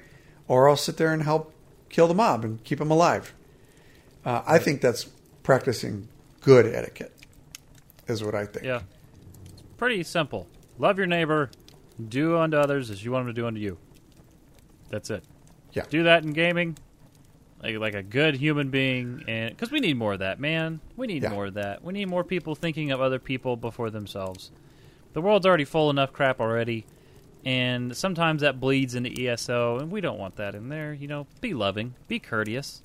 or 0.48 0.68
I'll 0.68 0.76
sit 0.76 0.96
there 0.96 1.12
and 1.12 1.22
help 1.22 1.52
kill 1.88 2.08
the 2.08 2.14
mob 2.14 2.44
and 2.44 2.62
keep 2.64 2.78
them 2.78 2.90
alive. 2.90 3.32
Uh, 4.24 4.42
I 4.46 4.58
think 4.58 4.80
that's 4.80 5.04
practicing 5.42 6.08
good 6.40 6.66
etiquette, 6.66 7.12
is 8.08 8.22
what 8.24 8.34
I 8.34 8.46
think. 8.46 8.64
Yeah. 8.64 8.82
Pretty 9.76 10.02
simple. 10.02 10.46
Love 10.78 10.98
your 10.98 11.06
neighbor. 11.06 11.50
Do 12.08 12.36
unto 12.38 12.56
others 12.56 12.90
as 12.90 13.04
you 13.04 13.12
want 13.12 13.26
them 13.26 13.34
to 13.34 13.40
do 13.40 13.46
unto 13.46 13.60
you. 13.60 13.78
That's 14.90 15.10
it. 15.10 15.24
Yeah. 15.72 15.84
Do 15.88 16.04
that 16.04 16.22
in 16.24 16.32
gaming, 16.32 16.76
like 17.62 17.76
like 17.76 17.94
a 17.94 18.02
good 18.02 18.36
human 18.36 18.70
being, 18.70 19.24
and 19.28 19.50
because 19.50 19.70
we 19.70 19.80
need 19.80 19.96
more 19.96 20.14
of 20.14 20.18
that, 20.20 20.38
man. 20.40 20.80
We 20.96 21.06
need 21.06 21.22
Yeah. 21.22 21.30
more 21.30 21.46
of 21.46 21.54
that. 21.54 21.82
We 21.84 21.92
need 21.92 22.08
more 22.08 22.24
people 22.24 22.54
thinking 22.54 22.90
of 22.90 23.00
other 23.00 23.18
people 23.18 23.56
before 23.56 23.90
themselves. 23.90 24.50
The 25.12 25.20
world's 25.20 25.46
already 25.46 25.64
full 25.64 25.88
enough 25.90 26.12
crap 26.12 26.40
already, 26.40 26.86
and 27.46 27.96
sometimes 27.96 28.42
that 28.42 28.58
bleeds 28.58 28.96
into 28.96 29.10
ESO, 29.28 29.78
and 29.78 29.88
we 29.90 30.00
don't 30.00 30.18
want 30.18 30.34
that 30.36 30.56
in 30.56 30.68
there. 30.68 30.92
You 30.92 31.06
know, 31.06 31.28
be 31.40 31.54
loving, 31.54 31.94
be 32.08 32.18
courteous, 32.18 32.82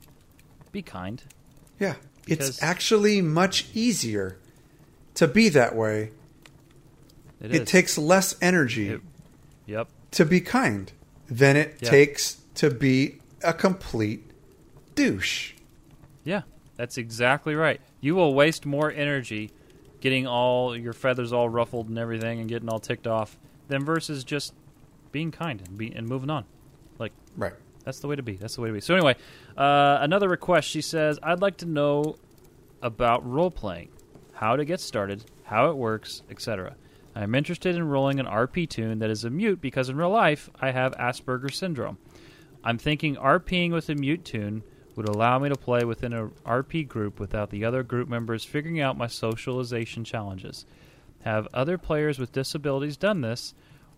be 0.71 0.83
kind. 0.83 1.21
Yeah. 1.79 1.95
Because- 2.25 2.49
it's 2.49 2.63
actually 2.63 3.21
much 3.21 3.65
easier 3.73 4.38
to 5.15 5.27
be 5.27 5.49
that 5.49 5.75
way. 5.75 6.11
It, 7.41 7.65
takes 7.65 7.97
less 7.97 8.35
energy 8.39 8.89
It- 8.89 9.01
Yep. 9.65 9.88
to 10.11 10.25
be 10.25 10.39
kind 10.41 10.91
than 11.27 11.57
it 11.57 11.77
Yeah. 11.81 11.89
takes 11.89 12.38
to 12.55 12.69
be 12.69 13.17
a 13.43 13.53
complete 13.53 14.23
douche. 14.93 15.53
Yeah, 16.23 16.43
that's 16.75 16.99
exactly 16.99 17.55
right. 17.55 17.81
You 17.99 18.13
will 18.13 18.35
waste 18.35 18.67
more 18.67 18.91
energy 18.91 19.49
getting 20.01 20.27
all 20.27 20.77
your 20.77 20.93
feathers 20.93 21.33
all 21.33 21.49
ruffled 21.49 21.89
and 21.89 21.97
everything 21.97 22.39
and 22.39 22.47
getting 22.47 22.69
all 22.69 22.79
ticked 22.79 23.07
off 23.07 23.38
than 23.72 23.84
versus 23.84 24.23
just 24.23 24.53
being 25.11 25.31
kind 25.31 25.61
and 25.65 25.77
be 25.77 25.91
and 25.93 26.07
moving 26.07 26.30
on. 26.30 26.45
Like 26.99 27.14
Right. 27.35 27.53
that's 27.84 27.99
the 27.99 28.07
way 28.07 28.15
to 28.15 28.23
be. 28.23 28.34
That's 28.35 28.56
the 28.56 28.61
way 28.61 28.68
to 28.69 28.73
be. 28.73 28.81
So 28.81 28.93
anyway, 28.93 29.15
uh, 29.57 29.98
another 30.02 30.30
request. 30.30 30.69
She 30.69 30.81
says, 30.81 31.19
"I'd 31.23 31.41
like 31.41 31.57
to 31.57 31.65
know 31.65 32.18
about 32.81 33.27
role 33.27 33.52
playing, 33.52 33.89
how 34.34 34.56
to 34.56 34.65
get 34.65 34.80
started, 34.80 35.26
how 35.43 35.69
it 35.69 35.77
works, 35.77 36.22
etc. 36.30 36.76
I'm 37.14 37.35
interested 37.35 37.76
in 37.76 37.84
rolling 37.89 38.19
an 38.19 38.26
RP 38.26 38.65
tune 38.69 38.99
that 38.99 39.10
is 39.10 39.26
a 39.26 39.30
mute 39.30 39.60
because 39.60 39.89
in 39.89 39.98
real 39.98 40.10
life 40.10 40.49
I 40.61 40.72
have 40.72 40.93
Asperger's 40.93 41.57
syndrome. 41.57 41.98
I'm 42.64 42.77
thinking 42.77 43.15
RPing 43.18 43.72
with 43.72 43.89
a 43.89 43.95
mute 43.95 44.23
tune 44.23 44.64
would 44.95 45.10
allow 45.10 45.38
me 45.39 45.49
to 45.49 45.56
play 45.56 45.84
within 45.84 46.14
a 46.14 46.30
RP 46.45 46.88
group 46.88 47.19
without 47.19 47.49
the 47.49 47.65
other 47.65 47.84
group 47.84 48.07
members 48.07 48.45
figuring 48.45 48.80
out 48.80 48.98
my 48.98 49.07
socialization 49.07 50.03
challenges. 50.03 50.65
Have 51.23 51.48
other 51.53 51.77
players 51.77 52.18
with 52.19 52.31
disabilities 52.31 52.98
done 52.98 53.22
this 53.22 53.53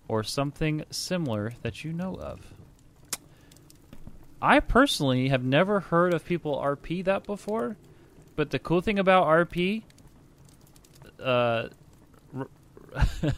or 0.08 0.24
something 0.24 0.84
similar 0.92 1.54
that 1.62 1.84
you 1.84 1.94
know 1.94 2.16
of? 2.16 2.54
I 4.42 4.60
personally 4.60 5.30
have 5.30 5.44
never 5.44 5.80
heard 5.80 6.14
of 6.14 6.26
people 6.26 6.58
RP 6.60 7.04
that 7.06 7.24
before, 7.26 7.78
but 8.36 8.50
the 8.52 8.60
cool 8.60 8.82
thing 8.82 9.00
about 9.00 9.26
RP, 9.26 9.84
uh, 11.24 11.70
r- 12.38 12.48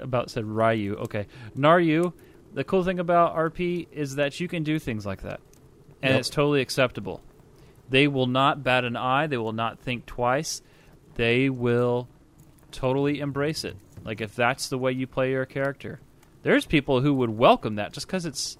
about 0.00 0.30
said 0.30 0.44
Ryu, 0.44 0.94
okay, 0.96 1.26
Naryu. 1.56 2.12
The 2.54 2.64
cool 2.64 2.84
thing 2.84 2.98
about 3.00 3.36
RP 3.36 3.88
is 3.92 4.14
that 4.14 4.38
you 4.40 4.48
can 4.48 4.62
do 4.62 4.78
things 4.78 5.04
like 5.04 5.22
that, 5.22 5.40
and 6.00 6.12
Yep. 6.12 6.20
it's 6.20 6.30
totally 6.30 6.60
acceptable. 6.60 7.20
They 7.90 8.06
will 8.08 8.26
not 8.28 8.62
bat 8.62 8.84
an 8.84 8.96
eye. 8.96 9.26
They 9.26 9.36
will 9.36 9.52
not 9.52 9.80
think 9.80 10.06
twice. 10.06 10.62
They 11.16 11.50
will 11.50 12.08
totally 12.76 13.20
embrace 13.20 13.64
it. 13.64 13.76
Like 14.04 14.20
if 14.20 14.36
that's 14.36 14.68
the 14.68 14.78
way 14.78 14.92
you 14.92 15.06
play 15.06 15.30
your 15.30 15.46
character, 15.46 15.98
there's 16.42 16.66
people 16.66 17.00
who 17.00 17.14
would 17.14 17.30
welcome 17.30 17.76
that 17.76 17.92
just 17.92 18.06
because 18.06 18.26
it's 18.26 18.56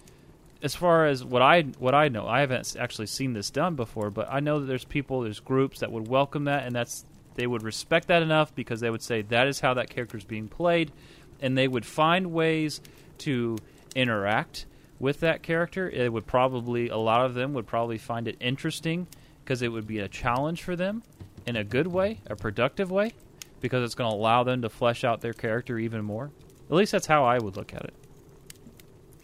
as 0.62 0.74
far 0.74 1.06
as 1.06 1.22
what 1.22 1.42
I 1.42 1.62
what 1.78 1.94
I 1.94 2.08
know, 2.08 2.26
I 2.26 2.40
haven't 2.40 2.76
actually 2.78 3.06
seen 3.06 3.34
this 3.34 3.50
done 3.50 3.76
before, 3.76 4.10
but 4.10 4.28
I 4.30 4.40
know 4.40 4.60
that 4.60 4.66
there's 4.66 4.84
people, 4.84 5.20
there's 5.20 5.40
groups 5.40 5.80
that 5.80 5.92
would 5.92 6.08
welcome 6.08 6.44
that, 6.44 6.66
and 6.66 6.74
that's 6.74 7.04
they 7.34 7.46
would 7.46 7.62
respect 7.62 8.08
that 8.08 8.22
enough 8.22 8.54
because 8.54 8.80
they 8.80 8.90
would 8.90 9.02
say 9.02 9.22
that 9.22 9.46
is 9.46 9.60
how 9.60 9.74
that 9.74 9.90
character 9.90 10.16
is 10.16 10.24
being 10.24 10.48
played, 10.48 10.90
and 11.40 11.56
they 11.56 11.68
would 11.68 11.84
find 11.84 12.32
ways 12.32 12.80
to 13.18 13.58
interact 13.94 14.64
with 14.98 15.20
that 15.20 15.42
character. 15.42 15.88
It 15.88 16.10
would 16.12 16.26
probably 16.26 16.88
a 16.88 16.96
lot 16.96 17.26
of 17.26 17.34
them 17.34 17.52
would 17.52 17.66
probably 17.66 17.98
find 17.98 18.26
it 18.26 18.36
interesting 18.40 19.06
because 19.44 19.60
it 19.60 19.68
would 19.68 19.86
be 19.86 19.98
a 19.98 20.08
challenge 20.08 20.62
for 20.62 20.74
them 20.74 21.02
in 21.46 21.54
a 21.54 21.62
good 21.62 21.86
way, 21.86 22.20
a 22.26 22.34
productive 22.34 22.90
way, 22.90 23.12
because 23.60 23.84
it's 23.84 23.94
going 23.94 24.10
to 24.10 24.16
allow 24.16 24.44
them 24.44 24.62
to 24.62 24.68
flesh 24.68 25.04
out 25.04 25.20
their 25.20 25.32
character 25.32 25.78
even 25.78 26.04
more. 26.04 26.30
At 26.68 26.76
least 26.76 26.92
that's 26.92 27.06
how 27.06 27.24
I 27.24 27.38
would 27.38 27.56
look 27.56 27.74
at 27.74 27.84
it. 27.84 27.94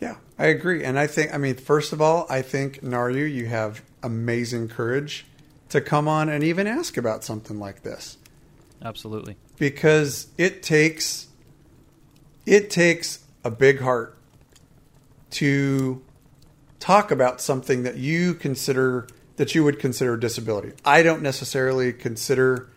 Yeah, 0.01 0.17
I 0.39 0.47
agree. 0.47 0.85
And 0.85 0.99
I 0.99 1.07
think, 1.07 1.33
I 1.33 1.39
mean, 1.39 1.55
first 1.55 1.93
of 1.93 2.01
all, 2.01 2.27
I 2.29 2.43
think, 2.43 2.83
Naryu, 2.83 3.33
you 3.33 3.47
have 3.47 3.83
amazing 4.03 4.69
courage 4.69 5.27
to 5.69 5.81
come 5.81 6.09
on 6.09 6.29
and 6.29 6.45
even 6.45 6.67
ask 6.67 6.97
about 6.97 7.25
something 7.25 7.59
like 7.59 7.83
this 7.83 8.19
Absolutely. 8.85 9.37
because 9.59 10.27
it 10.37 10.63
takes 10.63 11.29
it 12.45 12.69
takes 12.69 13.25
a 13.45 13.51
big 13.51 13.81
heart 13.81 14.19
to 15.31 16.03
talk 16.79 17.11
about 17.11 17.41
something 17.41 17.85
that 17.85 17.97
you 17.97 18.35
consider 18.35 19.07
that 19.37 19.55
you 19.55 19.65
would 19.65 19.79
consider 19.79 20.15
a 20.15 20.21
disability. 20.21 20.73
I 20.85 21.03
don't 21.03 21.23
necessarily 21.23 21.93
consider 21.93 22.69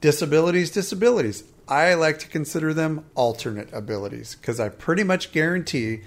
disabilities, 0.00 0.70
disabilities. 0.70 1.44
I 1.66 1.94
like 1.94 2.18
to 2.20 2.28
consider 2.28 2.72
them 2.72 3.04
alternate 3.14 3.72
abilities 3.72 4.36
because 4.36 4.58
I 4.58 4.68
pretty 4.68 5.04
much 5.04 5.32
guarantee 5.32 6.00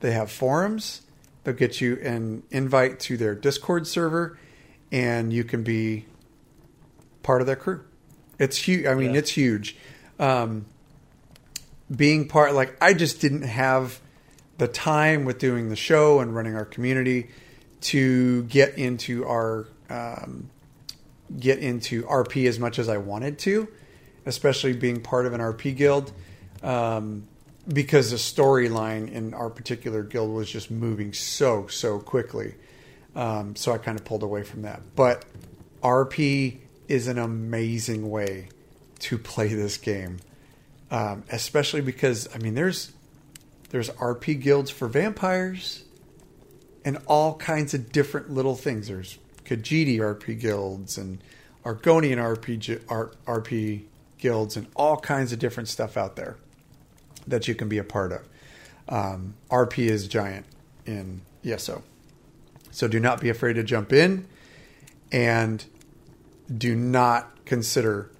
They 0.00 0.12
have 0.12 0.30
forums. 0.30 1.02
They'll 1.44 1.54
get 1.54 1.80
you 1.80 1.98
an 2.02 2.42
invite 2.50 3.00
to 3.00 3.16
their 3.16 3.34
Discord 3.34 3.86
server, 3.86 4.38
and 4.92 5.32
you 5.32 5.44
can 5.44 5.62
be 5.62 6.06
part 7.22 7.40
of 7.40 7.46
their 7.46 7.56
crew. 7.56 7.82
It's 8.38 8.56
huge. 8.56 8.86
I 8.86 8.94
mean, 8.94 9.12
Yeah. 9.12 9.18
it's 9.18 9.30
huge. 9.30 9.76
Um, 10.18 10.66
being 11.94 12.28
part, 12.28 12.54
like, 12.54 12.76
I 12.80 12.94
just 12.94 13.20
didn't 13.20 13.42
have 13.42 14.00
the 14.58 14.68
time 14.68 15.24
with 15.24 15.38
doing 15.38 15.70
the 15.70 15.76
show 15.76 16.20
and 16.20 16.34
running 16.34 16.54
our 16.54 16.64
community 16.64 17.30
to 17.82 18.42
get 18.44 18.76
into 18.78 19.26
our 19.26 19.66
um, 19.90 20.48
get 21.38 21.58
into 21.58 22.02
RP 22.04 22.48
as 22.48 22.58
much 22.58 22.78
as 22.78 22.88
I 22.88 22.96
wanted 22.96 23.38
to, 23.40 23.68
especially 24.26 24.72
being 24.72 25.00
part 25.00 25.26
of 25.26 25.32
an 25.32 25.40
RP 25.40 25.76
guild, 25.76 26.12
um, 26.62 27.26
because 27.68 28.10
the 28.10 28.16
storyline 28.16 29.10
in 29.10 29.34
our 29.34 29.50
particular 29.50 30.02
guild 30.02 30.32
was 30.32 30.50
just 30.50 30.70
moving 30.70 31.12
so 31.12 31.66
so 31.66 31.98
quickly. 31.98 32.54
Um, 33.14 33.56
so 33.56 33.72
I 33.72 33.78
kind 33.78 33.98
of 33.98 34.04
pulled 34.04 34.22
away 34.22 34.44
from 34.44 34.62
that. 34.62 34.82
But 34.94 35.24
RP 35.82 36.58
is 36.88 37.06
an 37.06 37.18
amazing 37.18 38.08
way 38.08 38.48
to 39.00 39.18
play 39.18 39.48
this 39.48 39.76
game, 39.76 40.18
um, 40.90 41.24
especially 41.30 41.80
because 41.80 42.28
I 42.34 42.38
mean 42.38 42.54
there's 42.54 42.92
there's 43.70 43.90
RP 43.90 44.40
guilds 44.40 44.70
for 44.70 44.88
vampires 44.88 45.84
and 46.84 46.98
all 47.06 47.34
kinds 47.36 47.74
of 47.74 47.92
different 47.92 48.30
little 48.30 48.56
things. 48.56 48.88
There's 48.88 49.18
Khajiit 49.50 49.98
RP 49.98 50.38
guilds 50.38 50.96
and 50.96 51.22
Argonian 51.64 52.18
RP, 52.18 52.78
RP 53.24 53.82
guilds 54.18 54.56
and 54.56 54.68
all 54.76 54.96
kinds 54.96 55.32
of 55.32 55.38
different 55.38 55.68
stuff 55.68 55.96
out 55.96 56.14
there 56.14 56.36
that 57.26 57.48
you 57.48 57.54
can 57.54 57.68
be 57.68 57.78
a 57.78 57.84
part 57.84 58.12
of. 58.12 58.28
Um, 58.88 59.34
RP 59.50 59.86
is 59.86 60.06
giant 60.06 60.46
in 60.86 61.22
ESO. 61.44 61.82
So 62.70 62.86
do 62.86 63.00
not 63.00 63.20
be 63.20 63.28
afraid 63.28 63.54
to 63.54 63.64
jump 63.64 63.92
in 63.92 64.26
and 65.10 65.64
do 66.56 66.76
not 66.76 67.44
consider 67.44 68.10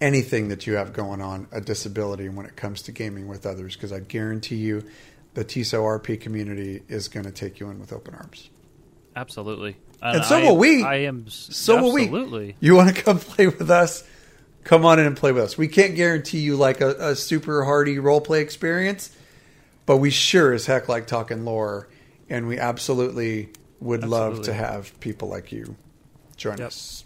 anything 0.00 0.48
that 0.48 0.66
you 0.66 0.74
have 0.74 0.92
going 0.92 1.20
on 1.20 1.48
a 1.50 1.60
disability 1.60 2.28
when 2.28 2.46
it 2.46 2.54
comes 2.54 2.82
to 2.82 2.92
gaming 2.92 3.26
with 3.26 3.46
others 3.46 3.74
because 3.74 3.92
I 3.92 3.98
guarantee 4.00 4.56
you 4.56 4.84
the 5.34 5.44
TISO 5.44 5.82
RP 5.82 6.20
community 6.20 6.82
is 6.88 7.08
going 7.08 7.26
to 7.26 7.32
take 7.32 7.58
you 7.58 7.68
in 7.70 7.80
with 7.80 7.92
open 7.92 8.14
arms. 8.14 8.50
Absolutely. 9.16 9.76
And 10.02 10.24
so 10.24 10.36
I- 10.38 10.42
will 10.44 10.56
we. 10.56 10.82
I 10.82 10.94
am 10.96 11.26
So 11.28 11.82
will 11.82 11.92
we. 11.92 12.02
absolutely. 12.04 12.56
You 12.60 12.74
want 12.76 12.94
to 12.94 13.02
come 13.02 13.18
play 13.20 13.46
with 13.46 13.70
us? 13.70 14.04
Come 14.64 14.84
on 14.84 14.98
in 14.98 15.06
and 15.06 15.16
play 15.16 15.30
with 15.32 15.44
us. 15.44 15.56
We 15.56 15.68
can't 15.68 15.94
guarantee 15.94 16.40
you 16.40 16.56
like 16.56 16.80
a, 16.80 17.10
a 17.10 17.16
super 17.16 17.64
hardy 17.64 17.98
role 18.00 18.20
play 18.20 18.40
experience, 18.40 19.10
but 19.86 19.98
we 19.98 20.10
sure 20.10 20.52
as 20.52 20.66
heck 20.66 20.88
like 20.88 21.06
talking 21.06 21.44
lore, 21.44 21.88
and 22.28 22.48
we 22.48 22.58
absolutely 22.58 23.50
would 23.80 24.04
love 24.04 24.42
to 24.42 24.52
have 24.52 24.98
people 25.00 25.28
like 25.28 25.52
you 25.52 25.76
join 26.36 26.58
Yep. 26.58 26.66
us. 26.66 27.04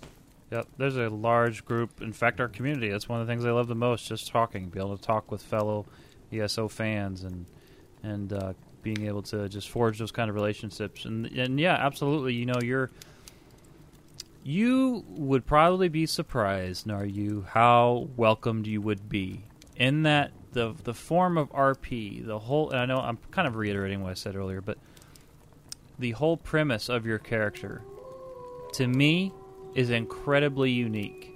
Yep, 0.51 0.67
there's 0.79 0.97
a 0.97 1.09
large 1.11 1.65
group. 1.67 2.01
In 2.01 2.13
fact, 2.15 2.41
our 2.41 2.49
community. 2.49 2.89
That's 2.89 3.09
one 3.09 3.21
of 3.21 3.27
the 3.27 3.31
things 3.33 3.45
I 3.45 3.51
love 3.51 3.69
the 3.69 3.75
most. 3.77 4.09
Just 4.09 4.29
talking, 4.29 4.69
be 4.71 4.81
able 4.81 4.97
to 4.97 5.03
talk 5.03 5.31
with 5.31 5.43
fellow 5.43 5.85
ESO 6.33 6.67
fans, 6.69 7.23
and 7.23 7.45
and 8.03 8.33
uh, 8.33 8.53
being 8.83 9.07
able 9.07 9.23
to 9.23 9.49
just 9.49 9.69
forge 9.69 9.99
those 9.99 10.13
kind 10.13 10.29
of 10.29 10.35
relationships. 10.35 11.05
And 11.05 11.27
and 11.27 11.59
yeah, 11.59 11.75
absolutely. 11.75 12.35
You 12.35 12.47
know, 12.47 12.61
you're 12.63 12.91
you 14.43 15.05
would 15.09 15.47
probably 15.47 15.89
be 15.89 16.07
surprised, 16.07 16.91
are 16.91 17.05
you, 17.05 17.47
how 17.51 18.09
welcomed 18.17 18.67
you 18.67 18.81
would 18.81 19.09
be 19.09 19.45
in 19.77 20.03
that 20.03 20.33
the 20.53 20.75
the 20.85 20.95
form 20.95 21.39
of 21.39 21.51
RP, 21.53 22.25
the 22.25 22.39
whole. 22.39 22.71
And 22.71 22.79
I 22.79 22.87
know 22.87 23.01
I'm 23.01 23.19
kind 23.31 23.47
of 23.47 23.57
reiterating 23.57 24.03
what 24.03 24.11
I 24.11 24.15
said 24.15 24.37
earlier, 24.37 24.61
but 24.61 24.79
the 25.99 26.13
whole 26.13 26.37
premise 26.37 26.89
of 26.89 27.07
your 27.07 27.19
character, 27.19 27.83
to 28.75 28.87
me, 28.87 29.33
is 29.75 29.91
incredibly 29.91 30.71
unique. 30.71 31.30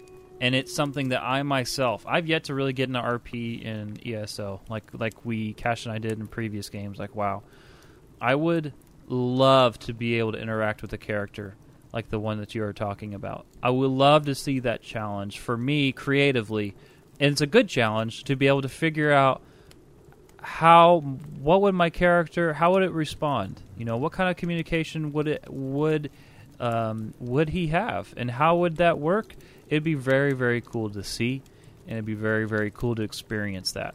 And 0.44 0.54
it's 0.54 0.74
something 0.74 1.08
that 1.08 1.22
I 1.22 1.42
myself, 1.42 2.04
I've 2.06 2.26
yet 2.26 2.44
to 2.44 2.54
really 2.54 2.74
get 2.74 2.90
into 2.90 3.00
RP 3.00 3.64
in 3.64 3.98
ESO, 4.06 4.60
like 4.68 4.84
like 4.92 5.24
we 5.24 5.54
Cash 5.54 5.86
and 5.86 5.94
I 5.94 5.96
did 5.96 6.18
in 6.18 6.26
previous 6.26 6.68
games. 6.68 6.98
Like, 6.98 7.16
wow, 7.16 7.44
I 8.20 8.34
would 8.34 8.74
love 9.08 9.78
to 9.78 9.94
be 9.94 10.18
able 10.18 10.32
to 10.32 10.38
interact 10.38 10.82
with 10.82 10.92
a 10.92 10.98
character 10.98 11.54
like 11.94 12.10
the 12.10 12.18
one 12.18 12.40
that 12.40 12.54
you 12.54 12.62
are 12.62 12.74
talking 12.74 13.14
about. 13.14 13.46
I 13.62 13.70
would 13.70 13.90
love 13.90 14.26
to 14.26 14.34
see 14.34 14.58
that 14.58 14.82
challenge 14.82 15.38
for 15.38 15.56
me 15.56 15.92
creatively, 15.92 16.74
and 17.18 17.32
it's 17.32 17.40
a 17.40 17.46
good 17.46 17.70
challenge 17.70 18.24
to 18.24 18.36
be 18.36 18.46
able 18.46 18.60
to 18.60 18.68
figure 18.68 19.12
out 19.12 19.40
how 20.42 21.00
what 21.40 21.62
would 21.62 21.74
my 21.74 21.88
character 21.88 22.52
how 22.52 22.72
would 22.72 22.82
it 22.82 22.92
respond 22.92 23.62
you 23.78 23.84
know 23.86 23.96
what 23.96 24.12
kind 24.12 24.28
of 24.28 24.36
communication 24.36 25.10
would 25.10 25.26
it 25.26 25.42
would 25.48 26.10
um, 26.60 27.14
would 27.18 27.48
he 27.50 27.68
have 27.68 28.12
and 28.16 28.30
how 28.30 28.56
would 28.56 28.76
that 28.76 28.98
work 28.98 29.34
it'd 29.68 29.82
be 29.82 29.94
very 29.94 30.32
very 30.32 30.60
cool 30.60 30.88
to 30.90 31.02
see 31.02 31.42
and 31.86 31.92
it'd 31.94 32.04
be 32.04 32.14
very 32.14 32.46
very 32.46 32.70
cool 32.70 32.94
to 32.94 33.02
experience 33.02 33.72
that 33.72 33.94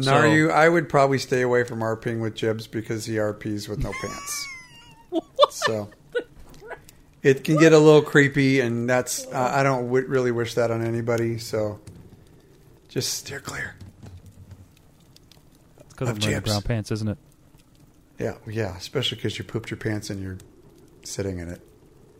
So- 0.00 0.12
Naryu, 0.12 0.50
I 0.50 0.68
would 0.68 0.88
probably 0.88 1.18
stay 1.18 1.42
away 1.42 1.64
from 1.64 1.80
RPing 1.80 2.20
with 2.20 2.34
Jibs 2.34 2.66
because 2.66 3.04
he 3.06 3.14
RPs 3.16 3.68
with 3.68 3.80
no 3.80 3.92
pants. 4.00 4.46
so 5.50 5.90
it 7.22 7.42
can 7.44 7.56
get 7.58 7.72
a 7.72 7.78
little 7.78 8.00
creepy, 8.02 8.60
and 8.60 8.88
that's 8.88 9.26
uh, 9.26 9.50
I 9.52 9.62
don't 9.64 9.86
w- 9.86 10.06
really 10.06 10.30
wish 10.30 10.54
that 10.54 10.70
on 10.70 10.80
anybody. 10.82 11.38
So 11.38 11.80
just 12.88 13.12
steer 13.14 13.40
clear. 13.40 13.74
Because 15.88 16.08
of 16.10 16.18
jibs. 16.18 16.48
brown 16.48 16.62
pants 16.62 16.90
isn't 16.92 17.08
it 17.08 17.18
Yeah, 18.18 18.36
yeah, 18.46 18.76
especially 18.76 19.16
because 19.16 19.38
you 19.38 19.44
pooped 19.44 19.70
your 19.70 19.76
pants 19.78 20.08
and 20.08 20.22
you're 20.22 20.38
sitting 21.06 21.38
in 21.38 21.48
it. 21.48 21.60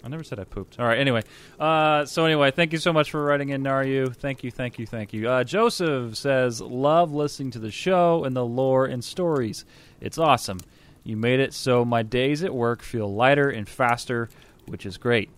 I 0.02 0.08
never 0.08 0.24
said 0.24 0.38
I 0.38 0.44
pooped. 0.44 0.80
All 0.80 0.86
right. 0.86 0.98
Anyway, 0.98 1.22
uh, 1.58 2.06
so 2.06 2.24
anyway, 2.24 2.50
thank 2.50 2.72
you 2.72 2.78
so 2.78 2.92
much 2.92 3.10
for 3.10 3.22
writing 3.22 3.50
in, 3.50 3.62
Naryu. 3.62 4.14
Thank 4.16 4.42
you, 4.42 4.50
thank 4.50 4.78
you, 4.78 4.86
thank 4.86 5.12
you. 5.12 5.28
Uh, 5.28 5.44
Joseph 5.44 6.16
says, 6.16 6.60
"Love 6.60 7.12
listening 7.12 7.50
to 7.52 7.58
the 7.58 7.70
show 7.70 8.24
and 8.24 8.34
the 8.34 8.44
lore 8.44 8.86
and 8.86 9.04
stories. 9.04 9.64
It's 10.00 10.16
awesome. 10.16 10.58
You 11.04 11.16
made 11.16 11.40
it 11.40 11.52
so 11.52 11.84
my 11.84 12.02
days 12.02 12.42
at 12.42 12.54
work 12.54 12.82
feel 12.82 13.12
lighter 13.12 13.50
and 13.50 13.68
faster, 13.68 14.28
which 14.66 14.86
is 14.86 14.96
great. 14.96 15.30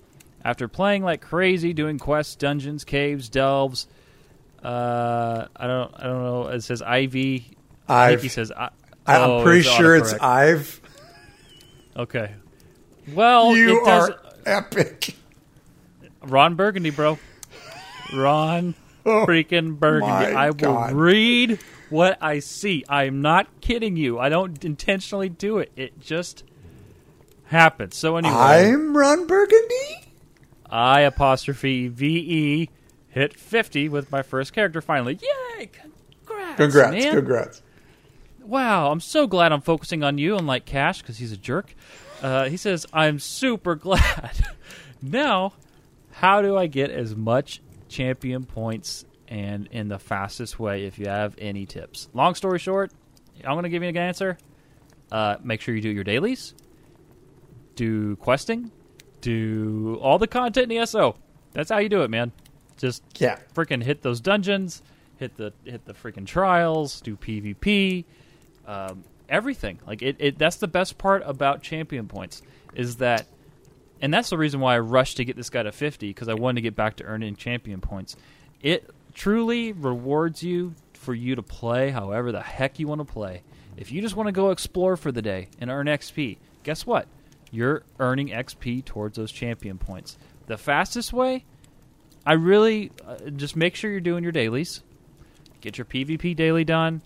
After 0.45 0.69
playing 0.69 1.03
like 1.03 1.21
crazy, 1.21 1.73
doing 1.73 1.99
quests, 1.99 2.37
dungeons, 2.37 2.85
caves, 2.85 3.29
delves. 3.29 3.87
Uh, 4.63 5.47
I 5.57 5.67
don't, 5.67 5.93
I 5.97 6.03
don't 6.05 6.23
know. 6.23 6.49
It 6.49 6.61
says 6.63 6.83
Ivy. 6.83 7.57
I 7.89 8.09
think 8.09 8.19
I've, 8.19 8.23
he 8.23 8.29
says. 8.29 8.53
I, 8.53 8.71
I, 9.07 9.17
oh, 9.19 9.39
I'm 9.39 9.45
pretty 9.45 9.61
it's 9.61 9.77
sure 9.77 9.97
it's. 9.97 10.13
I've. 10.15 10.81
okay. 11.97 12.35
Well, 13.09 13.57
you 13.57 13.85
does, 13.85 14.11
are 14.11 14.19
epic. 14.47 15.17
Ron 16.23 16.55
Burgundy, 16.55 16.91
bro. 16.91 17.19
Ron 18.15 18.75
Oh, 19.05 19.27
freaking 19.27 19.79
Burgundy. 19.79 20.13
I 20.13 20.51
will 20.51 20.55
God. 20.55 20.93
read 20.93 21.59
what 21.91 22.19
I 22.21 22.39
see. 22.39 22.85
I'm 22.89 23.21
not 23.21 23.49
kidding 23.61 23.97
you. 23.97 24.19
I 24.19 24.29
don't 24.29 24.65
intentionally 24.65 25.29
do 25.29 25.59
it. 25.59 25.73
It 25.75 25.99
just 26.01 26.45
happens. 27.47 27.97
So 27.97 28.17
anyway, 28.17 28.33
I'm 28.35 28.97
Ron 28.97 29.27
Burgundy. 29.27 30.05
I 30.71 31.01
apostrophe 31.01 31.89
V 31.89 32.07
E 32.07 32.71
hit 33.09 33.37
50 33.37 33.89
with 33.89 34.11
my 34.13 34.23
first 34.23 34.53
character 34.53 34.81
finally. 34.81 35.19
Yay! 35.21 35.71
Congrats. 36.25 36.57
Congrats, 36.57 36.93
man. 36.93 37.15
congrats. 37.15 37.63
Wow, 38.45 38.91
I'm 38.91 39.01
so 39.01 39.27
glad 39.27 39.53
I'm 39.53 39.61
focusing 39.61 40.03
on 40.03 40.19
you, 40.19 40.37
unlike 40.37 40.65
Cash, 40.65 41.03
because 41.03 41.19
he's 41.19 41.33
a 41.33 41.37
jerk. 41.37 41.75
Uh, 42.23 42.49
he 42.49 42.57
says, 42.57 42.87
I'm 42.93 43.19
super 43.19 43.75
glad. 43.75 44.33
now, 45.03 45.53
how 46.13 46.41
do 46.43 46.57
I 46.57 46.67
get 46.69 46.91
as 46.91 47.17
much 47.17 47.61
champion 47.89 48.45
points 48.45 49.05
and 49.29 49.67
in 49.73 49.89
the 49.89 49.99
fastest 49.99 50.59
way 50.61 50.85
if 50.85 50.99
you 50.99 51.07
have 51.07 51.35
any 51.39 51.67
tips? 51.67 52.09
Long 52.15 52.35
story 52.35 52.59
short, 52.59 52.93
I'm 53.45 53.53
going 53.55 53.65
to 53.65 53.69
give 53.69 53.83
you 53.83 53.89
an 53.89 53.97
answer. 53.97 54.39
Uh, 55.11 55.37
make 55.43 55.61
sure 55.61 55.75
you 55.75 55.81
do 55.83 55.91
your 55.91 56.05
dailies, 56.05 56.55
do 57.75 58.17
questing, 58.17 58.71
do 59.21 59.99
all 60.01 60.19
the 60.19 60.27
content 60.27 60.71
in 60.73 60.79
ESO. 60.79 61.17
That's 61.53 61.71
how 61.71 61.79
you 61.79 61.89
do 61.89 62.03
it, 62.03 62.11
man. 62.11 62.33
Just 62.79 63.03
Yeah. 63.19 63.39
freaking 63.55 63.83
hit 63.83 64.03
those 64.03 64.21
dungeons, 64.21 64.83
hit 65.19 65.37
the 65.37 65.53
hit 65.65 65.85
the 65.85 65.93
freaking 65.93 66.27
trials, 66.27 67.01
do 67.03 67.17
PvP, 67.17 68.05
um, 68.67 69.05
everything. 69.33 69.81
Like 69.87 70.03
it, 70.03 70.17
it. 70.21 70.39
That's 70.39 70.57
the 70.57 70.69
best 70.69 70.99
part 70.99 71.23
about 71.25 71.63
champion 71.63 72.07
points 72.07 72.43
is 72.75 72.97
that, 72.97 73.27
and 74.01 74.15
that's 74.15 74.31
the 74.31 74.39
reason 74.39 74.61
why 74.61 74.77
I 74.77 74.79
rushed 74.79 75.17
to 75.17 75.25
get 75.25 75.35
this 75.35 75.51
guy 75.51 75.65
to 75.65 75.73
fifty 75.73 76.11
because 76.11 76.29
I 76.29 76.35
wanted 76.35 76.57
to 76.57 76.61
get 76.61 76.77
back 76.77 76.97
to 76.97 77.05
earning 77.05 77.35
champion 77.35 77.81
points. 77.81 78.15
It 78.61 78.89
truly 79.15 79.73
rewards 79.73 80.43
you 80.43 80.75
for 80.93 81.15
you 81.15 81.35
to 81.35 81.43
play 81.43 81.91
however 81.91 82.31
the 82.31 82.43
heck 82.43 82.79
you 82.79 82.87
want 82.87 83.01
to 83.01 83.13
play. 83.13 83.43
If 83.77 83.91
you 83.91 84.03
just 84.03 84.15
want 84.15 84.29
to 84.29 84.33
go 84.33 84.51
explore 84.51 84.97
for 84.97 85.11
the 85.11 85.23
day 85.23 85.49
and 85.59 85.71
earn 85.71 85.87
XP, 85.87 86.37
guess 86.63 86.87
what? 86.87 87.09
You're 87.51 87.83
earning 87.99 88.29
XP 88.29 88.85
towards 88.85 89.17
those 89.17 89.33
champion 89.33 89.79
points. 89.79 90.17
The 90.47 90.59
fastest 90.59 91.13
way 91.13 91.45
I 92.25 92.35
really 92.35 92.93
uh, 93.05 93.31
just 93.31 93.57
make 93.57 93.75
sure 93.75 93.91
you're 93.91 94.01
doing 94.01 94.23
your 94.23 94.33
dailies. 94.33 94.83
Get 95.61 95.79
your 95.79 95.85
PvP 95.85 96.37
daily 96.37 96.65
done, 96.65 97.03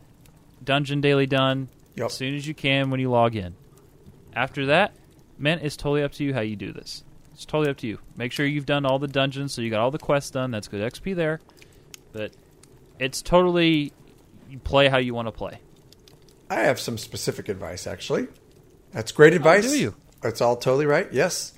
dungeon 0.62 1.00
daily 1.00 1.26
done 1.26 1.68
Yep. 1.96 2.06
as 2.06 2.12
soon 2.14 2.34
as 2.34 2.46
you 2.46 2.54
can 2.54 2.90
when 2.90 3.00
you 3.00 3.10
log 3.10 3.34
in. 3.36 3.54
After 4.34 4.66
that, 4.66 4.94
man, 5.38 5.60
it's 5.60 5.76
totally 5.76 6.02
up 6.02 6.12
to 6.12 6.24
you 6.24 6.34
how 6.34 6.40
you 6.40 6.56
do 6.56 6.72
this. 6.72 7.04
It's 7.32 7.44
totally 7.44 7.70
up 7.70 7.78
to 7.78 7.86
you. 7.86 7.98
Make 8.16 8.32
sure 8.32 8.46
you've 8.46 8.66
done 8.66 8.86
all 8.86 8.98
the 8.98 9.08
dungeons, 9.08 9.52
so 9.52 9.62
you 9.62 9.70
got 9.70 9.80
all 9.80 9.90
the 9.90 9.98
quests 9.98 10.30
done. 10.30 10.50
That's 10.50 10.68
good 10.68 10.80
XP 10.80 11.14
there. 11.14 11.40
But 12.12 12.32
it's 12.98 13.20
totally 13.22 13.92
you 14.48 14.58
play 14.58 14.88
how 14.88 14.98
you 14.98 15.14
want 15.14 15.28
to 15.28 15.32
play. 15.32 15.58
I 16.48 16.60
have 16.60 16.78
some 16.78 16.96
specific 16.96 17.48
advice, 17.48 17.86
actually. 17.86 18.28
That's 18.92 19.12
great 19.12 19.34
advice. 19.34 19.66
Oh, 19.66 19.70
do 19.70 19.78
you? 19.78 19.94
It's 20.22 20.40
all 20.40 20.56
totally 20.56 20.86
right. 20.86 21.08
Yes. 21.12 21.52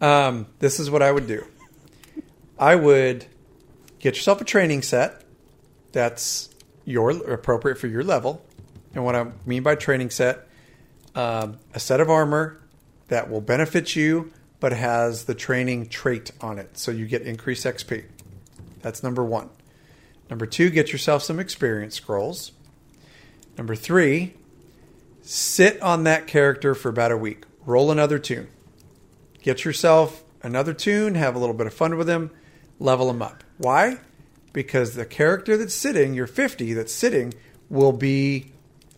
Um, 0.00 0.46
this 0.58 0.80
is 0.80 0.90
what 0.90 1.02
I 1.02 1.12
would 1.12 1.26
do. 1.26 1.44
I 2.58 2.74
would 2.74 3.26
get 3.98 4.16
yourself 4.16 4.40
a 4.40 4.44
training 4.44 4.82
set 4.82 5.22
that's 5.92 6.50
your 6.84 7.10
appropriate 7.32 7.78
for 7.78 7.86
your 7.86 8.02
level. 8.02 8.44
And 8.94 9.04
what 9.04 9.16
I 9.16 9.26
mean 9.46 9.62
by 9.62 9.74
training 9.74 10.10
set, 10.10 10.46
um, 11.14 11.58
a 11.74 11.80
set 11.80 12.00
of 12.00 12.10
armor 12.10 12.58
that 13.08 13.30
will 13.30 13.40
benefit 13.40 13.96
you, 13.96 14.32
but 14.60 14.72
has 14.72 15.24
the 15.24 15.34
training 15.34 15.88
trait 15.88 16.30
on 16.40 16.58
it, 16.58 16.78
so 16.78 16.90
you 16.90 17.06
get 17.06 17.22
increased 17.22 17.64
XP. 17.64 18.04
That's 18.80 19.02
number 19.02 19.24
one. 19.24 19.50
Number 20.30 20.46
two, 20.46 20.70
get 20.70 20.92
yourself 20.92 21.22
some 21.22 21.38
experience 21.38 21.94
scrolls. 21.96 22.52
Number 23.58 23.74
three, 23.74 24.34
sit 25.20 25.80
on 25.82 26.04
that 26.04 26.26
character 26.26 26.74
for 26.74 26.88
about 26.88 27.12
a 27.12 27.16
week. 27.16 27.44
Roll 27.66 27.90
another 27.90 28.18
tune. 28.18 28.48
Get 29.42 29.64
yourself 29.64 30.22
another 30.42 30.72
tune, 30.72 31.14
have 31.16 31.34
a 31.34 31.38
little 31.38 31.54
bit 31.54 31.66
of 31.66 31.74
fun 31.74 31.96
with 31.96 32.06
them, 32.06 32.30
level 32.78 33.08
them 33.08 33.22
up. 33.22 33.44
Why? 33.58 33.98
Because 34.52 34.94
the 34.94 35.04
character 35.04 35.56
that's 35.56 35.74
sitting, 35.74 36.14
your 36.14 36.26
50 36.26 36.72
that's 36.74 36.94
sitting, 36.94 37.34
will 37.68 37.92
be 37.92 38.51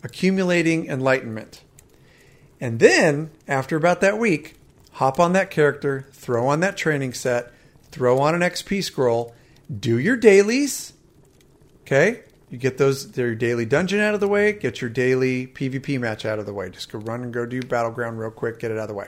accumulating 0.05 0.85
enlightenment. 0.87 1.63
And 2.61 2.79
then, 2.79 3.31
after 3.47 3.75
about 3.75 4.01
that 4.01 4.19
week, 4.19 4.55
hop 4.93 5.19
on 5.19 5.33
that 5.33 5.49
character, 5.49 6.07
throw 6.13 6.47
on 6.47 6.59
that 6.59 6.77
training 6.77 7.13
set, 7.13 7.51
throw 7.89 8.19
on 8.19 8.35
an 8.35 8.41
XP 8.41 8.83
scroll, 8.83 9.33
do 9.77 9.97
your 9.97 10.15
dailies. 10.15 10.93
Okay? 11.81 12.21
You 12.51 12.59
get 12.59 12.77
those 12.77 13.13
their 13.13 13.33
daily 13.33 13.65
dungeon 13.65 13.99
out 13.99 14.13
of 14.13 14.19
the 14.19 14.27
way, 14.27 14.53
get 14.53 14.79
your 14.79 14.91
daily 14.91 15.47
PvP 15.47 15.99
match 15.99 16.23
out 16.23 16.37
of 16.37 16.45
the 16.45 16.53
way. 16.53 16.69
Just 16.69 16.91
go 16.91 16.99
run 16.99 17.23
and 17.23 17.33
go 17.33 17.47
do 17.47 17.61
battleground 17.61 18.19
real 18.19 18.29
quick, 18.29 18.59
get 18.59 18.69
it 18.69 18.77
out 18.77 18.83
of 18.83 18.89
the 18.89 18.93
way. 18.93 19.07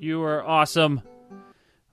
You 0.00 0.22
are 0.22 0.42
awesome. 0.42 1.02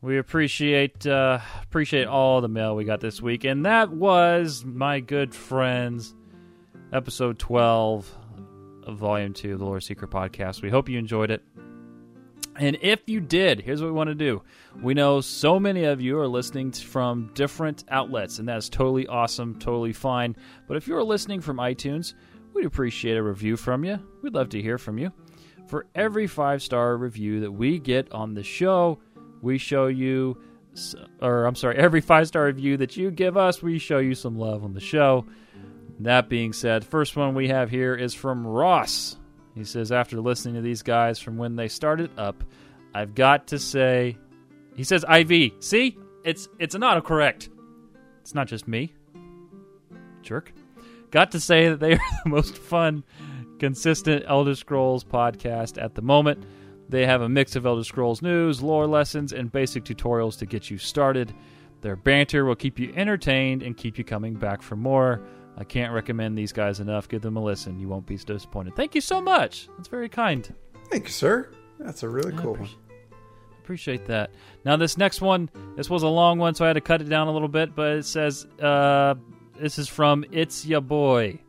We 0.02 0.18
appreciate 0.18 1.06
uh, 1.06 1.40
appreciate 1.62 2.08
all 2.08 2.42
the 2.42 2.48
mail 2.48 2.76
we 2.76 2.86
got 2.86 3.02
this 3.02 3.22
week, 3.22 3.44
and 3.44 3.66
that 3.66 3.92
was 3.92 4.64
my 4.64 5.02
good 5.02 5.36
friends, 5.36 6.16
episode 6.94 7.38
twelve 7.38 8.10
of 8.84 8.98
Volume 8.98 9.34
Two 9.34 9.54
of 9.54 9.60
the 9.60 9.66
Lore 9.66 9.82
Secret 9.82 10.10
Podcast. 10.10 10.62
We 10.62 10.70
hope 10.70 10.90
you 10.90 10.98
enjoyed 10.98 11.32
it. 11.32 11.44
And 12.56 12.78
if 12.82 13.02
you 13.08 13.22
did, 13.22 13.62
here's 13.62 13.82
what 13.82 13.88
we 13.88 13.94
want 13.94 14.10
to 14.10 14.16
do. 14.16 14.42
We 14.82 14.94
know 14.94 15.22
so 15.22 15.60
many 15.60 15.86
of 15.86 16.02
you 16.02 16.20
are 16.20 16.28
listening 16.28 16.72
from 16.72 17.32
different 17.34 17.86
outlets, 17.90 18.40
and 18.40 18.48
that's 18.48 18.68
totally 18.68 19.08
awesome, 19.08 19.60
totally 19.60 19.94
fine. 19.94 20.36
But 20.68 20.76
if 20.76 20.88
you're 20.88 21.04
listening 21.04 21.40
from 21.40 21.58
iTunes, 21.58 22.16
we'd 22.60 22.66
appreciate 22.66 23.16
a 23.16 23.24
review 23.24 23.56
from 23.56 23.86
you. 23.86 24.00
We'd 24.22 24.34
love 24.34 24.50
to 24.50 24.62
hear 24.62 24.78
from 24.78 24.98
you. 24.98 25.14
For 25.68 25.86
every 25.96 26.28
five 26.28 26.62
star 26.62 26.98
review 26.98 27.42
that 27.42 27.52
we 27.52 27.80
get 27.80 28.12
on 28.12 28.34
the 28.34 28.44
show, 28.44 29.00
we 29.42 29.58
show 29.58 29.88
you, 29.88 30.42
or 31.22 31.46
I'm 31.46 31.56
sorry, 31.56 31.78
every 31.78 32.02
five 32.02 32.28
star 32.28 32.46
review 32.46 32.78
that 32.78 32.98
you 32.98 33.12
give 33.12 33.38
us, 33.38 33.62
we 33.62 33.80
show 33.80 34.00
you 34.00 34.14
some 34.14 34.38
love 34.38 34.64
on 34.64 34.74
the 34.74 34.82
show. 34.82 35.26
That 36.02 36.28
being 36.28 36.54
said, 36.54 36.86
first 36.86 37.16
one 37.16 37.34
we 37.34 37.48
have 37.48 37.70
here 37.70 37.96
is 37.96 38.14
from 38.14 38.46
Ross. 38.46 39.18
He 39.56 39.64
says, 39.64 39.92
after 39.92 40.20
listening 40.20 40.56
to 40.56 40.62
these 40.62 40.82
guys 40.82 41.20
from 41.20 41.38
when 41.38 41.56
they 41.56 41.68
started 41.68 42.12
up, 42.18 42.44
I've 42.94 43.16
got 43.16 43.48
to 43.48 43.60
say, 43.60 44.18
he 44.76 44.84
says 44.84 45.06
IV. 45.10 45.54
See, 45.60 45.98
it's 46.26 46.50
it's 46.60 46.76
an 46.76 46.82
autocorrect. 46.82 47.50
It's 48.22 48.34
not 48.34 48.48
just 48.48 48.68
me, 48.68 48.94
jerk. 50.22 50.52
Got 51.12 51.32
to 51.32 51.40
say 51.40 51.70
that 51.70 51.80
they 51.80 51.94
are 51.96 52.00
the 52.24 52.30
most 52.30 52.58
fun, 52.58 53.04
consistent 53.60 54.26
Elder 54.28 54.56
Scrolls 54.56 55.04
podcast 55.04 55.82
at 55.82 55.96
the 55.96 56.02
moment. 56.02 56.46
They 56.90 57.06
have 57.06 57.22
a 57.22 57.30
mix 57.30 57.56
of 57.56 57.66
Elder 57.66 57.84
Scrolls 57.84 58.22
news, 58.22 58.62
lore 58.62 58.88
lessons, 58.88 59.32
and 59.34 59.52
basic 59.52 59.84
tutorials 59.84 60.38
to 60.40 60.46
get 60.46 60.70
you 60.72 60.78
started. 60.78 61.34
Their 61.82 61.96
banter 61.96 62.46
will 62.46 62.56
keep 62.56 62.80
you 62.80 62.92
entertained 62.96 63.64
and 63.64 63.78
keep 63.78 63.98
you 63.98 64.04
coming 64.04 64.34
back 64.34 64.62
for 64.62 64.76
more. 64.76 65.22
I 65.58 65.64
can't 65.64 65.94
recommend 65.94 66.38
these 66.38 66.52
guys 66.52 66.80
enough. 66.80 67.08
Give 67.08 67.22
them 67.22 67.38
a 67.38 67.44
listen. 67.44 67.80
You 67.80 67.88
won't 67.90 68.06
be 68.06 68.16
disappointed. 68.18 68.76
Thank 68.76 68.96
you 68.96 69.02
so 69.02 69.22
much. 69.22 69.68
That's 69.78 69.88
very 69.88 70.10
kind. 70.10 70.52
Thank 70.90 71.04
you, 71.06 71.12
sir. 71.12 71.52
That's 71.80 72.04
a 72.04 72.10
really 72.10 72.34
I 72.34 72.38
cool 72.38 72.56
one. 72.56 72.70
appreciate 73.62 74.06
that. 74.08 74.32
Now, 74.66 74.76
this 74.78 74.98
next 74.98 75.22
one, 75.22 75.50
this 75.76 75.90
was 75.90 76.04
a 76.04 76.08
long 76.08 76.40
one, 76.40 76.56
so 76.56 76.66
I 76.66 76.70
had 76.70 76.74
to 76.74 76.82
cut 76.82 77.02
it 77.02 77.10
down 77.10 77.28
a 77.28 77.32
little 77.32 77.48
bit, 77.48 77.76
but 77.76 77.98
it 77.98 78.06
says, 78.06 78.46
uh, 78.62 79.16
this 79.60 79.78
is 79.78 79.88
from 79.88 80.26
It's 80.32 80.66
Ya 80.66 80.80
Boy. 80.80 81.40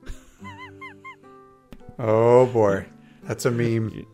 Oh 1.99 2.47
boy, 2.47 2.87
that's 3.25 3.45
a 3.45 3.51
meme. 3.51 4.07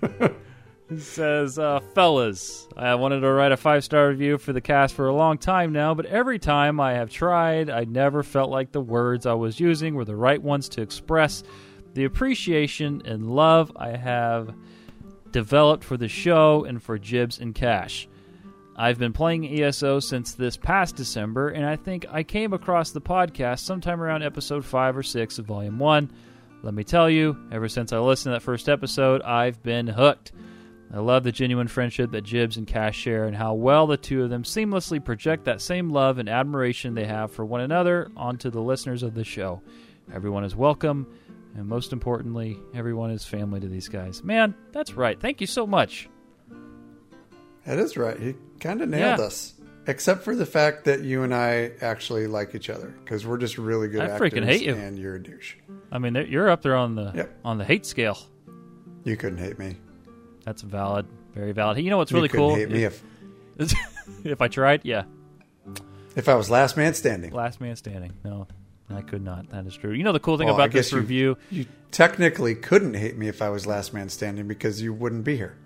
It 0.90 1.00
says, 1.00 1.58
uh, 1.58 1.80
fellas, 1.94 2.68
I 2.76 2.94
wanted 2.94 3.20
to 3.20 3.32
write 3.32 3.52
a 3.52 3.56
five 3.56 3.82
star 3.82 4.10
review 4.10 4.36
for 4.36 4.52
the 4.52 4.60
cast 4.60 4.94
for 4.94 5.08
a 5.08 5.14
long 5.14 5.38
time 5.38 5.72
now, 5.72 5.94
but 5.94 6.04
every 6.04 6.38
time 6.38 6.78
I 6.78 6.92
have 6.92 7.08
tried, 7.08 7.70
I 7.70 7.84
never 7.84 8.22
felt 8.22 8.50
like 8.50 8.70
the 8.70 8.82
words 8.82 9.24
I 9.24 9.32
was 9.32 9.58
using 9.58 9.94
were 9.94 10.04
the 10.04 10.14
right 10.14 10.40
ones 10.40 10.68
to 10.70 10.82
express 10.82 11.42
the 11.94 12.04
appreciation 12.04 13.00
and 13.06 13.34
love 13.34 13.72
I 13.76 13.96
have 13.96 14.54
developed 15.30 15.84
for 15.84 15.96
the 15.96 16.06
show 16.08 16.64
and 16.64 16.82
for 16.82 16.98
Jibs 16.98 17.40
and 17.40 17.54
Cash. 17.54 18.06
I've 18.76 18.98
been 18.98 19.12
playing 19.12 19.46
ESO 19.46 20.00
since 20.00 20.32
this 20.32 20.56
past 20.56 20.96
December, 20.96 21.50
and 21.50 21.64
I 21.64 21.76
think 21.76 22.06
I 22.10 22.24
came 22.24 22.52
across 22.52 22.90
the 22.90 23.00
podcast 23.00 23.60
sometime 23.60 24.00
around 24.00 24.24
episode 24.24 24.64
5 24.64 24.96
or 24.96 25.02
6 25.02 25.38
of 25.38 25.46
Volume 25.46 25.78
1. 25.78 26.10
Let 26.62 26.74
me 26.74 26.82
tell 26.82 27.08
you, 27.08 27.36
ever 27.52 27.68
since 27.68 27.92
I 27.92 27.98
listened 27.98 28.32
to 28.32 28.36
that 28.38 28.42
first 28.42 28.68
episode, 28.68 29.22
I've 29.22 29.62
been 29.62 29.86
hooked. 29.86 30.32
I 30.92 30.98
love 30.98 31.22
the 31.22 31.30
genuine 31.30 31.68
friendship 31.68 32.10
that 32.12 32.22
Jibs 32.22 32.56
and 32.56 32.66
Cash 32.66 32.96
share 32.96 33.26
and 33.26 33.36
how 33.36 33.54
well 33.54 33.86
the 33.86 33.96
two 33.96 34.24
of 34.24 34.30
them 34.30 34.42
seamlessly 34.42 35.04
project 35.04 35.44
that 35.44 35.60
same 35.60 35.90
love 35.90 36.18
and 36.18 36.28
admiration 36.28 36.94
they 36.94 37.06
have 37.06 37.30
for 37.30 37.44
one 37.44 37.60
another 37.60 38.10
onto 38.16 38.50
the 38.50 38.60
listeners 38.60 39.04
of 39.04 39.14
the 39.14 39.24
show. 39.24 39.62
Everyone 40.12 40.42
is 40.42 40.56
welcome, 40.56 41.06
and 41.56 41.66
most 41.66 41.92
importantly, 41.92 42.58
everyone 42.74 43.10
is 43.12 43.24
family 43.24 43.60
to 43.60 43.68
these 43.68 43.88
guys. 43.88 44.24
Man, 44.24 44.54
that's 44.72 44.94
right. 44.94 45.20
Thank 45.20 45.40
you 45.40 45.46
so 45.46 45.64
much. 45.64 46.08
That 47.66 47.78
is 47.78 47.96
right. 47.96 48.18
He 48.18 48.34
kind 48.60 48.80
of 48.82 48.88
nailed 48.88 49.18
Yeah. 49.18 49.24
us, 49.26 49.54
except 49.86 50.22
for 50.22 50.34
the 50.36 50.46
fact 50.46 50.84
that 50.84 51.02
you 51.02 51.22
and 51.22 51.34
I 51.34 51.72
actually 51.80 52.26
like 52.26 52.54
each 52.54 52.68
other 52.70 52.94
because 53.04 53.26
we're 53.26 53.38
just 53.38 53.56
really 53.58 53.88
good 53.88 54.02
I 54.02 54.06
actors. 54.10 54.32
freaking 54.32 54.44
hate 54.44 54.62
you. 54.62 54.74
and 54.74 54.98
you're 54.98 55.16
a 55.16 55.22
douche. 55.22 55.54
I 55.90 55.98
mean, 55.98 56.14
you're 56.14 56.50
up 56.50 56.62
there 56.62 56.76
on 56.76 56.94
the 56.94 57.12
Yep. 57.14 57.40
on 57.44 57.58
the 57.58 57.64
hate 57.64 57.86
scale. 57.86 58.18
You 59.04 59.16
couldn't 59.16 59.38
hate 59.38 59.58
me. 59.58 59.76
That's 60.44 60.62
valid, 60.62 61.06
very 61.34 61.52
valid. 61.52 61.78
You 61.78 61.90
know 61.90 61.96
what's 61.98 62.10
you 62.10 62.16
really 62.16 62.28
couldn't 62.28 62.46
cool? 62.48 62.54
hate 62.56 62.70
me 62.70 62.84
if 62.84 63.02
if 64.24 64.40
I 64.42 64.48
tried, 64.48 64.80
yeah. 64.84 65.04
if 66.16 66.28
I 66.28 66.34
was 66.34 66.50
last 66.50 66.76
man 66.76 66.94
standing. 66.94 67.32
Last 67.32 67.60
man 67.60 67.76
standing. 67.76 68.12
No, 68.24 68.46
I 68.90 69.00
could 69.02 69.22
not. 69.22 69.48
That 69.50 69.66
is 69.66 69.74
true. 69.76 69.92
You 69.92 70.04
know 70.04 70.12
the 70.12 70.20
cool 70.20 70.36
thing 70.38 70.46
Well, 70.46 70.54
about 70.56 70.72
this 70.72 70.92
you- 70.92 70.98
review? 70.98 71.36
You 71.50 71.66
technically 71.90 72.54
couldn't 72.54 72.94
hate 72.94 73.16
me 73.16 73.28
if 73.28 73.40
I 73.40 73.48
was 73.48 73.66
last 73.66 73.94
man 73.94 74.08
standing 74.08 74.48
because 74.48 74.82
you 74.82 74.92
wouldn't 74.92 75.24
be 75.24 75.36
here. 75.36 75.56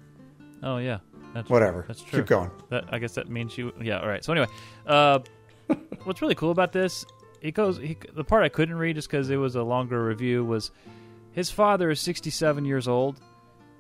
Oh 0.62 0.78
yeah, 0.78 0.98
that's 1.34 1.50
Whatever. 1.50 1.84
That's 1.86 2.02
true. 2.02 2.20
Keep 2.20 2.28
going. 2.28 2.50
That 2.70 2.84
I 2.92 2.98
guess 2.98 3.14
that 3.14 3.28
means 3.28 3.56
you. 3.56 3.72
Yeah. 3.80 4.00
All 4.00 4.08
right. 4.08 4.24
So 4.24 4.32
anyway, 4.32 4.48
uh, 4.86 5.20
what's 6.04 6.22
really 6.22 6.34
cool 6.34 6.50
about 6.50 6.72
this? 6.72 7.04
It 7.40 7.52
goes. 7.52 7.78
He, 7.78 7.96
the 8.14 8.24
part 8.24 8.42
I 8.44 8.48
couldn't 8.48 8.76
read 8.76 8.96
just 8.96 9.08
because 9.10 9.30
it 9.30 9.36
was 9.36 9.54
a 9.56 9.62
longer 9.62 10.04
review 10.04 10.44
was 10.44 10.70
his 11.32 11.50
father 11.50 11.90
is 11.90 12.00
67 12.00 12.64
years 12.64 12.88
old. 12.88 13.20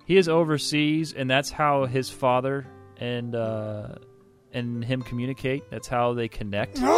He 0.04 0.16
is 0.16 0.28
overseas, 0.28 1.12
and 1.12 1.28
that's 1.30 1.50
how 1.50 1.86
his 1.86 2.08
father 2.08 2.66
and 2.98 3.34
uh, 3.34 3.96
and 4.52 4.84
him 4.84 5.02
communicate. 5.02 5.70
That's 5.70 5.88
how 5.88 6.14
they 6.14 6.28
connect. 6.28 6.80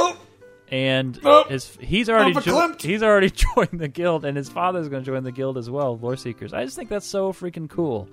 And 0.73 1.21
Nope. 1.25 1.49
his 1.49 1.77
he's 1.81 2.09
already 2.09 2.33
jo- 2.33 2.77
he's 2.79 3.03
already 3.03 3.29
joined 3.57 3.81
the 3.81 3.89
guild, 3.89 4.25
and 4.25 4.37
his 4.37 4.49
father's 4.49 4.89
going 4.89 5.03
to 5.03 5.11
join 5.11 5.25
the 5.25 5.33
guild 5.33 5.59
as 5.59 5.69
well, 5.69 5.99
Lore 5.99 6.17
Seekers. 6.17 6.53
I 6.53 6.65
just 6.65 6.77
think 6.77 6.89
that's 6.89 7.07
so 7.07 7.33
freaking 7.33 7.69
cool. 7.69 8.09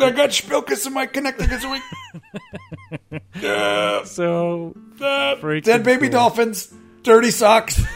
I 0.00 0.10
got 0.10 0.30
Spilkus 0.30 0.86
in 0.86 0.92
my 0.92 1.06
connector 1.06 1.48
this 1.48 1.64
week. 1.64 3.22
yeah. 3.40 4.04
So 4.04 4.74
freaking 4.98 5.64
Dead 5.64 5.82
baby 5.82 6.08
cool. 6.08 6.18
dolphins. 6.18 6.72
Dirty 7.02 7.30
socks. 7.30 7.80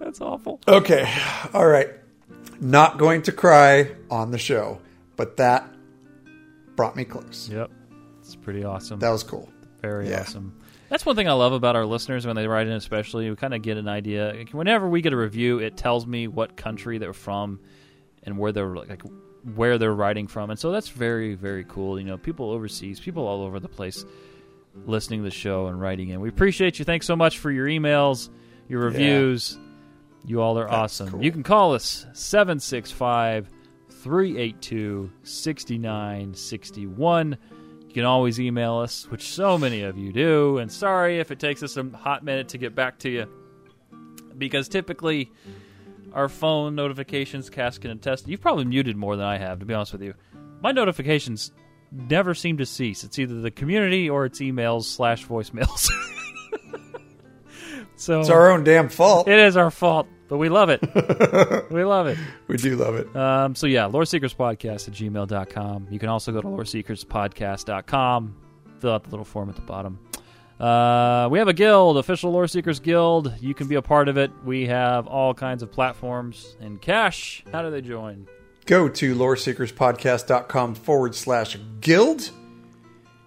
That's 0.00 0.20
awful. 0.20 0.60
Okay. 0.66 1.12
All 1.54 1.66
right. 1.66 1.88
Not 2.60 2.98
going 2.98 3.22
to 3.22 3.32
cry 3.32 3.92
on 4.10 4.30
the 4.30 4.38
show, 4.38 4.80
but 5.16 5.36
that 5.38 5.66
brought 6.76 6.96
me 6.96 7.04
close. 7.04 7.48
Yep. 7.50 7.70
It's 8.20 8.36
pretty 8.36 8.64
awesome. 8.64 8.98
That 9.00 9.10
was 9.10 9.22
cool. 9.22 9.48
Very 9.80 10.10
yeah. 10.10 10.20
awesome. 10.20 10.56
That's 10.88 11.06
one 11.06 11.16
thing 11.16 11.28
I 11.28 11.32
love 11.32 11.52
about 11.52 11.76
our 11.76 11.86
listeners 11.86 12.26
when 12.26 12.36
they 12.36 12.48
write 12.48 12.66
in, 12.66 12.72
especially. 12.72 13.30
We 13.30 13.36
kind 13.36 13.54
of 13.54 13.62
get 13.62 13.76
an 13.76 13.88
idea. 13.88 14.44
Whenever 14.52 14.88
we 14.88 15.00
get 15.00 15.12
a 15.12 15.16
review, 15.16 15.58
it 15.58 15.76
tells 15.76 16.06
me 16.06 16.26
what 16.26 16.56
country 16.56 16.98
they're 16.98 17.12
from 17.12 17.60
and 18.24 18.38
where 18.38 18.52
they're 18.52 18.74
like 18.74 19.02
where 19.54 19.78
they're 19.78 19.94
writing 19.94 20.26
from, 20.26 20.50
and 20.50 20.58
so 20.58 20.70
that's 20.70 20.88
very 20.88 21.34
very 21.34 21.64
cool. 21.64 21.98
You 21.98 22.06
know, 22.06 22.18
people 22.18 22.50
overseas, 22.50 23.00
people 23.00 23.26
all 23.26 23.42
over 23.42 23.60
the 23.60 23.68
place, 23.68 24.04
listening 24.86 25.20
to 25.20 25.24
the 25.24 25.30
show 25.30 25.66
and 25.68 25.80
writing 25.80 26.10
in. 26.10 26.20
We 26.20 26.28
appreciate 26.28 26.78
you. 26.78 26.84
Thanks 26.84 27.06
so 27.06 27.16
much 27.16 27.38
for 27.38 27.50
your 27.50 27.66
emails, 27.66 28.28
your 28.68 28.80
reviews. 28.80 29.58
You 30.26 30.42
all 30.42 30.58
are 30.58 30.64
That's 30.64 31.00
awesome. 31.00 31.10
cool. 31.12 31.24
You 31.24 31.32
can 31.32 31.42
call 31.42 31.74
us 31.74 32.06
765 32.12 33.48
382 33.88 35.10
6961. 35.22 37.38
You 37.88 37.94
can 37.94 38.04
always 38.04 38.38
email 38.38 38.76
us, 38.76 39.10
which 39.10 39.28
so 39.28 39.58
many 39.58 39.82
of 39.82 39.98
you 39.98 40.12
do. 40.12 40.58
And 40.58 40.70
sorry 40.70 41.18
if 41.18 41.30
it 41.30 41.40
takes 41.40 41.62
us 41.62 41.76
a 41.76 41.84
hot 41.84 42.24
minute 42.24 42.48
to 42.50 42.58
get 42.58 42.74
back 42.74 42.98
to 43.00 43.08
you. 43.08 43.26
Because 44.38 44.68
typically, 44.68 45.32
our 46.12 46.28
phone 46.28 46.74
notifications, 46.74 47.50
Cass 47.50 47.78
can 47.78 47.90
attest. 47.90 48.28
You've 48.28 48.40
probably 48.40 48.64
muted 48.64 48.96
more 48.96 49.16
than 49.16 49.26
I 49.26 49.38
have, 49.38 49.58
to 49.60 49.66
be 49.66 49.74
honest 49.74 49.92
with 49.92 50.02
you. 50.02 50.14
My 50.62 50.72
notifications 50.72 51.52
never 51.92 52.34
seem 52.34 52.58
to 52.58 52.66
cease. 52.66 53.04
It's 53.04 53.18
either 53.18 53.40
the 53.40 53.50
community 53.50 54.10
or 54.10 54.24
it's 54.26 54.40
emails 54.40 54.84
slash 54.84 55.26
voicemails. 55.26 55.88
so 57.96 58.20
It's 58.20 58.30
our 58.30 58.50
own 58.50 58.64
damn 58.64 58.88
fault. 58.88 59.28
it 59.28 59.38
is 59.38 59.56
our 59.56 59.70
fault, 59.70 60.06
but 60.28 60.38
we 60.38 60.48
love 60.48 60.70
it. 60.70 60.80
we 61.70 61.84
love 61.84 62.06
it. 62.06 62.18
We 62.48 62.56
do 62.56 62.76
love 62.76 62.94
it. 62.96 63.14
Um, 63.16 63.54
so 63.54 63.66
yeah, 63.66 63.86
Lore 63.86 64.04
Seekers 64.04 64.34
Podcast 64.34 64.88
at 64.88 64.94
gmail.com. 64.94 65.88
You 65.90 65.98
can 65.98 66.08
also 66.08 66.32
go 66.32 66.40
to 66.40 66.48
loreseekerspodcast.com. 66.48 68.36
Fill 68.78 68.92
out 68.92 69.04
the 69.04 69.10
little 69.10 69.24
form 69.24 69.50
at 69.50 69.56
the 69.56 69.62
bottom. 69.62 69.98
Uh, 70.60 71.26
we 71.30 71.38
have 71.38 71.48
a 71.48 71.54
guild, 71.54 71.96
official 71.96 72.32
Lore 72.32 72.46
Seekers 72.46 72.80
Guild. 72.80 73.32
You 73.40 73.54
can 73.54 73.66
be 73.66 73.76
a 73.76 73.82
part 73.82 74.08
of 74.08 74.18
it. 74.18 74.30
We 74.44 74.66
have 74.66 75.06
all 75.06 75.32
kinds 75.32 75.62
of 75.62 75.72
platforms. 75.72 76.54
And 76.60 76.80
Cash, 76.80 77.42
how 77.50 77.62
do 77.62 77.70
they 77.70 77.80
join? 77.80 78.28
Go 78.66 78.86
to 78.88 79.14
loreseekerspodcast.com 79.14 80.74
forward 80.74 81.14
slash 81.14 81.56
guild. 81.80 82.30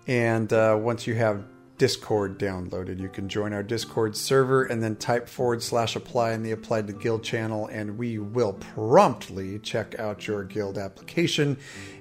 And 0.06 0.54
uh, 0.54 0.78
once 0.80 1.08
you 1.08 1.16
have 1.16 1.44
Discord 1.80 2.38
downloaded, 2.38 3.00
you 3.00 3.10
can 3.10 3.28
join 3.28 3.52
our 3.52 3.64
Discord 3.64 4.16
server 4.16 4.66
and 4.66 4.84
then 4.84 4.96
type 4.96 5.28
forward 5.28 5.64
slash 5.64 5.96
apply 5.96 6.34
in 6.34 6.44
the 6.44 6.52
applied 6.52 6.86
to 6.86 6.94
guild 6.94 7.24
channel, 7.24 7.66
and 7.68 7.98
we 7.98 8.20
will 8.20 8.54
promptly 8.54 9.58
check 9.58 9.98
out 9.98 10.28
your 10.28 10.44
guild 10.44 10.78
application. 10.78 11.58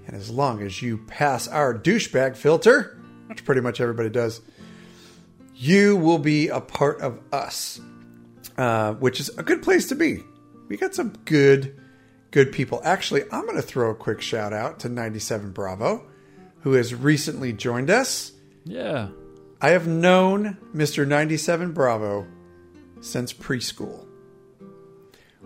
And 0.06 0.14
as 0.14 0.28
long 0.28 0.60
as 0.62 0.82
you 0.82 0.98
pass 0.98 1.48
our 1.48 1.72
douchebag 1.72 2.36
filter, 2.36 3.00
which 3.28 3.46
pretty 3.46 3.62
much 3.62 3.80
everybody 3.80 4.10
does, 4.10 4.42
you 5.62 5.96
will 5.96 6.18
be 6.18 6.48
a 6.48 6.60
part 6.60 7.00
of 7.00 7.20
us, 7.32 7.80
uh, 8.56 8.94
which 8.94 9.20
is 9.20 9.28
a 9.38 9.44
good 9.44 9.62
place 9.62 9.86
to 9.88 9.94
be. 9.94 10.18
We 10.68 10.76
got 10.76 10.92
some 10.92 11.10
good, 11.24 11.80
good 12.32 12.50
people. 12.50 12.80
Actually, 12.82 13.22
I'm 13.30 13.42
going 13.42 13.54
to 13.54 13.62
throw 13.62 13.90
a 13.90 13.94
quick 13.94 14.20
shout 14.20 14.52
out 14.52 14.80
to 14.80 14.88
97 14.88 15.52
Bravo, 15.52 16.04
who 16.62 16.72
has 16.72 16.92
recently 16.92 17.52
joined 17.52 17.90
us. 17.90 18.32
Yeah. 18.64 19.10
I 19.60 19.70
have 19.70 19.86
known 19.86 20.58
Mr. 20.74 21.06
97 21.06 21.70
Bravo 21.70 22.26
since 23.00 23.32
preschool, 23.32 24.04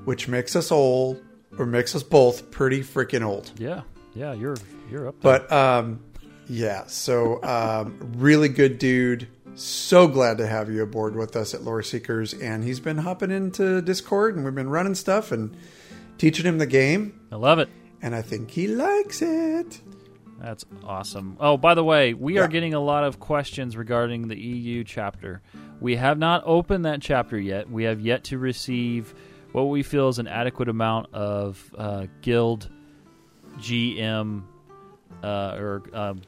which 0.07 0.29
makes 0.29 0.57
us 0.57 0.73
old, 0.73 1.23
or 1.59 1.67
makes 1.67 1.95
us 1.95 2.03
both 2.03 2.51
pretty 2.51 2.81
freaking 2.81 3.23
old. 3.23 3.51
Yeah. 3.59 3.83
Yeah, 4.15 4.33
you're 4.33 4.57
you're 4.91 5.09
up 5.09 5.21
there. 5.21 5.41
But 5.41 5.53
um, 5.53 6.01
yeah, 6.49 6.87
so 6.87 7.43
um, 7.43 8.15
really 8.17 8.49
good 8.49 8.79
dude. 8.79 9.29
So 9.59 10.07
glad 10.07 10.37
to 10.37 10.47
have 10.47 10.71
you 10.71 10.83
aboard 10.83 11.17
with 11.17 11.35
us 11.35 11.55
at 11.55 11.63
Lore 11.63 11.83
Seekers, 11.83 12.35
and 12.35 12.63
he's 12.63 12.79
been 12.79 12.99
hopping 12.99 13.31
into 13.31 13.81
Discord, 13.81 14.37
and 14.37 14.45
we've 14.45 14.55
been 14.55 14.69
running 14.69 14.95
stuff 14.95 15.33
and 15.33 15.57
teaching 16.19 16.45
him 16.45 16.59
the 16.59 16.67
game, 16.67 17.19
I 17.33 17.37
love 17.37 17.59
it. 17.59 17.71
and 18.03 18.15
I 18.15 18.21
think 18.21 18.51
he 18.51 18.69
likes 18.69 19.23
it. 19.23 19.81
That's 20.39 20.67
awesome. 20.85 21.39
Oh, 21.41 21.57
by 21.57 21.73
the 21.73 21.83
way, 21.83 22.13
we 22.13 22.37
are 22.37 22.49
getting 22.49 22.75
a 22.75 22.81
lot 22.81 23.05
of 23.05 23.19
questions 23.19 23.79
regarding 23.79 24.29
the 24.29 24.39
EU 24.39 24.85
chapter. 24.85 25.41
We 25.81 25.97
have 25.97 26.19
not 26.19 26.43
opened 26.45 26.85
that 26.85 27.01
chapter 27.01 27.39
yet. 27.39 27.71
We 27.71 27.85
have 27.85 27.99
yet 27.99 28.25
to 28.25 28.37
receive 28.37 29.15
what 29.53 29.65
we 29.65 29.83
feel 29.83 30.11
is 30.11 30.19
an 30.19 30.29
adequate 30.29 30.69
amount 30.69 31.15
of 31.15 31.75
uh, 31.79 32.09
guild 32.21 32.69
GM 33.59 34.43
uh, 35.23 35.57
or 35.59 35.83
um, 35.95 36.21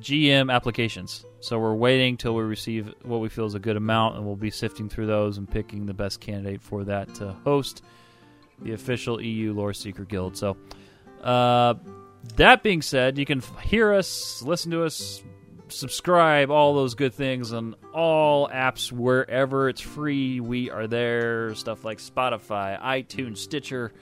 GM 0.00 0.52
applications. 0.52 1.24
So 1.40 1.58
we're 1.58 1.74
waiting 1.74 2.16
till 2.16 2.34
we 2.34 2.42
receive 2.42 2.92
what 3.02 3.20
we 3.20 3.28
feel 3.28 3.46
is 3.46 3.54
a 3.54 3.60
good 3.60 3.76
amount, 3.76 4.16
and 4.16 4.26
we'll 4.26 4.36
be 4.36 4.50
sifting 4.50 4.88
through 4.88 5.06
those 5.06 5.38
and 5.38 5.48
picking 5.48 5.86
the 5.86 5.94
best 5.94 6.20
candidate 6.20 6.60
for 6.62 6.84
that 6.84 7.14
to 7.16 7.32
host 7.44 7.82
the 8.60 8.72
official 8.72 9.20
EU 9.22 9.52
Lore 9.52 9.72
Seeker 9.72 10.04
Guild. 10.04 10.36
So 10.36 10.56
Uh, 11.22 11.74
that 12.36 12.62
being 12.62 12.82
said, 12.82 13.18
you 13.18 13.24
can 13.24 13.42
hear 13.62 13.92
us, 13.92 14.42
listen 14.42 14.70
to 14.70 14.84
us, 14.84 15.22
subscribe, 15.68 16.50
all 16.50 16.74
those 16.74 16.94
good 16.94 17.14
things 17.14 17.52
on 17.52 17.74
all 17.92 18.48
apps 18.48 18.92
wherever 18.92 19.68
it's 19.68 19.80
free. 19.80 20.40
We 20.40 20.70
are 20.70 20.86
there. 20.86 21.54
Stuff 21.54 21.84
like 21.84 21.98
Spotify, 21.98 22.80
iTunes, 22.80 23.38
Stitcher, 23.38 23.92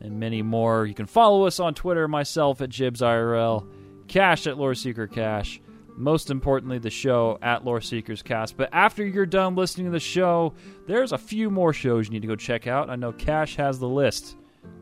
and 0.00 0.20
many 0.20 0.42
more. 0.42 0.86
You 0.86 0.94
can 0.94 1.06
follow 1.06 1.46
us 1.46 1.60
on 1.60 1.74
Twitter, 1.74 2.08
myself 2.08 2.60
at 2.60 2.70
JibsIRL, 2.70 3.66
Cash 4.08 4.46
at 4.46 4.58
Lore 4.58 4.74
Seeker 4.74 5.06
Cash. 5.06 5.60
Most 5.96 6.30
importantly, 6.30 6.78
the 6.78 6.90
show 6.90 7.38
at 7.40 7.64
Lore 7.64 7.80
Seekers 7.80 8.22
Cast. 8.22 8.56
But 8.56 8.70
after 8.72 9.06
you're 9.06 9.26
done 9.26 9.54
listening 9.54 9.86
to 9.86 9.92
the 9.92 10.00
show, 10.00 10.54
there's 10.86 11.12
a 11.12 11.18
few 11.18 11.50
more 11.50 11.72
shows 11.72 12.06
you 12.06 12.12
need 12.12 12.22
to 12.22 12.28
go 12.28 12.36
check 12.36 12.66
out. 12.66 12.90
I 12.90 12.96
know 12.96 13.12
Cash 13.12 13.56
has 13.56 13.78
the 13.78 13.88
list. 13.88 14.36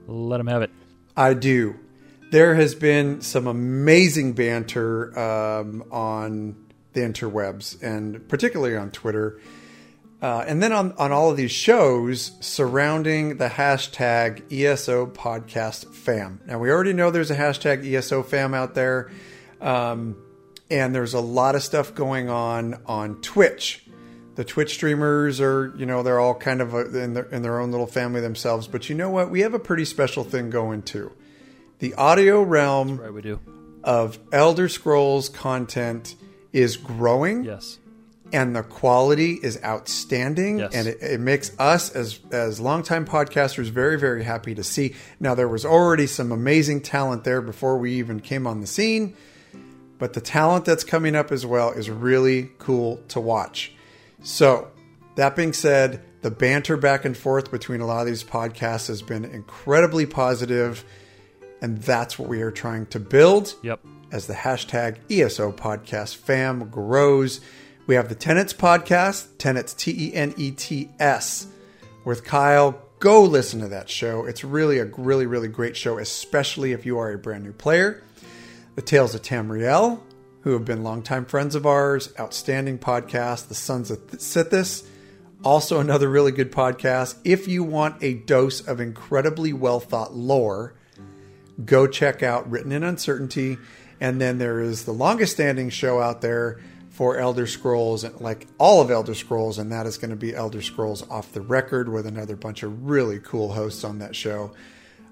Let 0.07 0.41
him 0.41 0.47
have 0.47 0.63
it. 0.63 0.71
I 1.17 1.35
do. 1.35 1.79
There 2.31 2.55
has 2.55 2.75
been 2.75 3.21
some 3.21 3.47
amazing 3.47 4.33
banter 4.33 5.19
um, 5.19 5.85
on 5.91 6.57
the 6.95 7.01
interwebs 7.01 7.83
and 7.83 8.27
particularly 8.29 8.77
on 8.77 8.91
Twitter. 8.91 9.39
Uh, 10.23 10.45
and 10.47 10.63
then 10.63 10.73
on, 10.73 10.93
on 10.93 11.11
all 11.11 11.31
of 11.31 11.37
these 11.37 11.51
shows 11.51 12.33
surrounding 12.41 13.39
the 13.39 13.49
hashtag 13.49 14.53
ESO 14.53 15.07
podcast 15.07 15.93
fam. 15.93 16.41
Now, 16.47 16.59
we 16.59 16.71
already 16.71 16.93
know 16.93 17.11
there's 17.11 17.33
a 17.33 17.37
hashtag 17.37 17.85
ESO 17.85 18.23
fam 18.23 18.55
out 18.55 18.75
there. 18.75 19.11
Um, 19.61 20.17
and 20.73 20.95
there's 20.95 21.15
a 21.15 21.21
lot 21.21 21.55
of 21.55 21.63
stuff 21.63 21.95
going 21.95 22.29
on 22.29 22.81
on 22.87 23.21
Twitch. 23.21 23.85
The 24.35 24.45
Twitch 24.45 24.73
streamers 24.75 25.41
are, 25.41 25.73
you 25.77 25.85
know, 25.85 26.03
they're 26.03 26.19
all 26.19 26.35
kind 26.35 26.63
of 26.63 26.75
uh, 26.75 26.89
in, 26.89 27.13
their, 27.15 27.25
in 27.25 27.43
their 27.43 27.61
own 27.61 27.71
little 27.71 27.87
family 27.87 28.23
themselves. 28.23 28.67
But 28.67 28.89
you 28.89 28.95
know 28.97 29.11
what? 29.11 29.31
We 29.31 29.41
have 29.43 29.53
a 29.53 29.59
pretty 29.59 29.85
special 29.85 30.25
thing 30.25 30.49
going 30.49 30.83
too. 30.83 31.13
The 31.81 31.95
audio 31.95 32.43
realm 32.43 32.97
Right, 32.99 33.13
we 33.13 33.21
do. 33.21 33.39
of 33.85 34.19
Elder 34.33 34.69
Scrolls 34.71 35.29
content 35.29 36.15
is 36.53 36.77
growing 36.79 37.45
Yes. 37.45 37.79
and 38.33 38.57
the 38.57 38.63
quality 38.63 39.33
is 39.43 39.59
outstanding 39.63 40.61
Yes. 40.61 40.73
and 40.75 40.89
it, 40.89 41.03
it 41.03 41.21
makes 41.21 41.53
us 41.59 41.91
as 41.91 42.21
as 42.31 42.61
longtime 42.61 43.05
podcasters 43.07 43.69
very 43.71 43.99
very 43.99 44.23
happy 44.23 44.55
to 44.55 44.63
see 44.63 44.95
now 45.19 45.35
there 45.35 45.49
was 45.49 45.65
already 45.65 46.07
some 46.07 46.31
amazing 46.31 46.81
talent 46.83 47.25
there 47.25 47.41
before 47.43 47.77
we 47.79 47.95
even 47.95 48.21
came 48.21 48.47
on 48.47 48.61
the 48.61 48.67
scene 48.67 49.15
but 50.03 50.15
the 50.15 50.21
talent 50.21 50.65
that's 50.65 50.83
coming 50.83 51.15
up 51.15 51.31
as 51.31 51.47
well 51.47 51.71
is 51.71 51.89
really 51.89 52.51
cool 52.59 53.01
to 53.07 53.21
watch 53.21 53.73
so 54.23 54.69
that 55.15 55.37
being 55.37 55.53
said 55.53 56.03
the 56.23 56.31
banter 56.31 56.77
back 56.77 57.05
and 57.05 57.17
forth 57.17 57.51
between 57.53 57.81
a 57.81 57.87
lot 57.87 58.01
of 58.01 58.07
these 58.07 58.25
podcasts 58.25 58.89
has 58.89 59.01
been 59.03 59.25
incredibly 59.25 60.07
positive 60.07 60.85
and 61.61 61.79
that's 61.83 62.19
what 62.19 62.29
we 62.29 62.43
are 62.43 62.51
trying 62.51 62.87
to 62.87 62.99
build 62.99 63.55
Yep. 63.63 63.79
as 64.11 64.27
the 64.27 64.35
hashtag 64.35 64.97
ESO 65.11 65.53
podcast 65.53 66.17
fam 66.17 66.69
grows. 66.71 67.41
We 67.87 67.95
have 67.95 68.09
the 68.09 68.17
Tenets 68.17 68.53
podcast, 68.53 69.27
Tenets 69.39 69.73
T 69.75 70.09
E 70.09 70.15
N 70.15 70.35
E 70.37 70.51
T 70.51 70.89
S, 70.99 71.47
with 72.05 72.25
Kyle. 72.25 72.81
Go 72.99 73.23
listen 73.23 73.61
to 73.61 73.69
that 73.69 73.89
show. 73.89 74.25
It's 74.25 74.43
really 74.45 74.79
a 74.79 74.87
really, 74.87 75.27
really 75.27 75.49
great 75.49 75.77
show, 75.77 75.99
especially 75.99 76.73
if 76.73 76.85
you 76.87 76.99
are 76.99 77.13
a 77.13 77.19
brand 77.19 77.45
new 77.45 77.53
player. 77.53 78.03
The 78.75 78.83
Tales 78.83 79.15
of 79.15 79.23
Tamriel, 79.23 80.01
who 80.41 80.53
have 80.53 80.65
been 80.65 80.83
longtime 80.83 81.27
friends 81.27 81.55
of 81.55 81.67
ours, 81.67 82.13
outstanding 82.19 82.79
podcast. 82.79 83.49
The 83.49 83.55
Sons 83.55 83.91
of 83.91 83.99
Sithis, 84.13 84.87
also 85.45 85.79
another 85.79 86.09
really 86.09 86.33
good 86.33 86.51
podcast. 86.51 87.17
If 87.23 87.49
you 87.49 87.65
want 87.65 88.03
a 88.03 88.15
dose 88.15 88.61
of 88.67 88.81
incredibly 88.81 89.53
well 89.53 89.79
thought 89.79 90.15
lore, 90.15 90.75
go 91.65 91.87
check 91.87 92.23
out 92.23 92.51
Written 92.51 92.73
in 92.73 92.83
Uncertainty. 92.83 93.59
And 94.01 94.21
then 94.21 94.39
there 94.39 94.61
is 94.61 94.85
the 94.85 94.93
longest 94.93 95.35
standing 95.35 95.69
show 95.69 96.01
out 96.01 96.23
there 96.23 96.59
for 96.89 97.19
Elder 97.19 97.47
Scrolls, 97.47 98.05
and 98.05 98.21
like 98.21 98.47
all 98.59 98.81
of 98.81 98.91
Elder 98.91 99.15
Scrolls, 99.15 99.59
and 99.59 99.71
that 99.73 99.87
is 99.87 99.99
going 99.99 100.11
to 100.11 100.17
be 100.17 100.35
Elder 100.35 100.63
Scrolls 100.63 101.09
Off 101.09 101.33
the 101.33 101.41
Record 101.41 101.89
with 101.89 102.07
another 102.07 102.37
bunch 102.37 102.63
of 102.63 102.87
really 102.87 103.19
cool 103.19 103.53
hosts 103.53 103.85
on 103.85 103.99
that 103.99 104.17
show. 104.17 104.53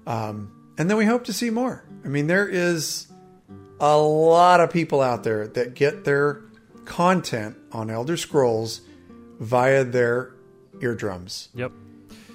Um, 0.05 0.51
and 0.77 0.89
then 0.89 0.97
we 0.97 1.05
hope 1.05 1.25
to 1.25 1.33
see 1.33 1.49
more. 1.49 1.83
I 2.03 2.07
mean, 2.07 2.27
there 2.27 2.47
is 2.47 3.10
a 3.81 3.97
lot 3.97 4.59
of 4.61 4.71
people 4.71 5.01
out 5.01 5.23
there 5.23 5.47
that 5.47 5.73
get 5.73 6.03
their 6.05 6.41
content 6.85 7.57
on 7.71 7.89
Elder 7.89 8.15
Scrolls 8.15 8.81
via 9.39 9.83
their 9.83 10.33
eardrums 10.81 11.49
Yep. 11.55 11.71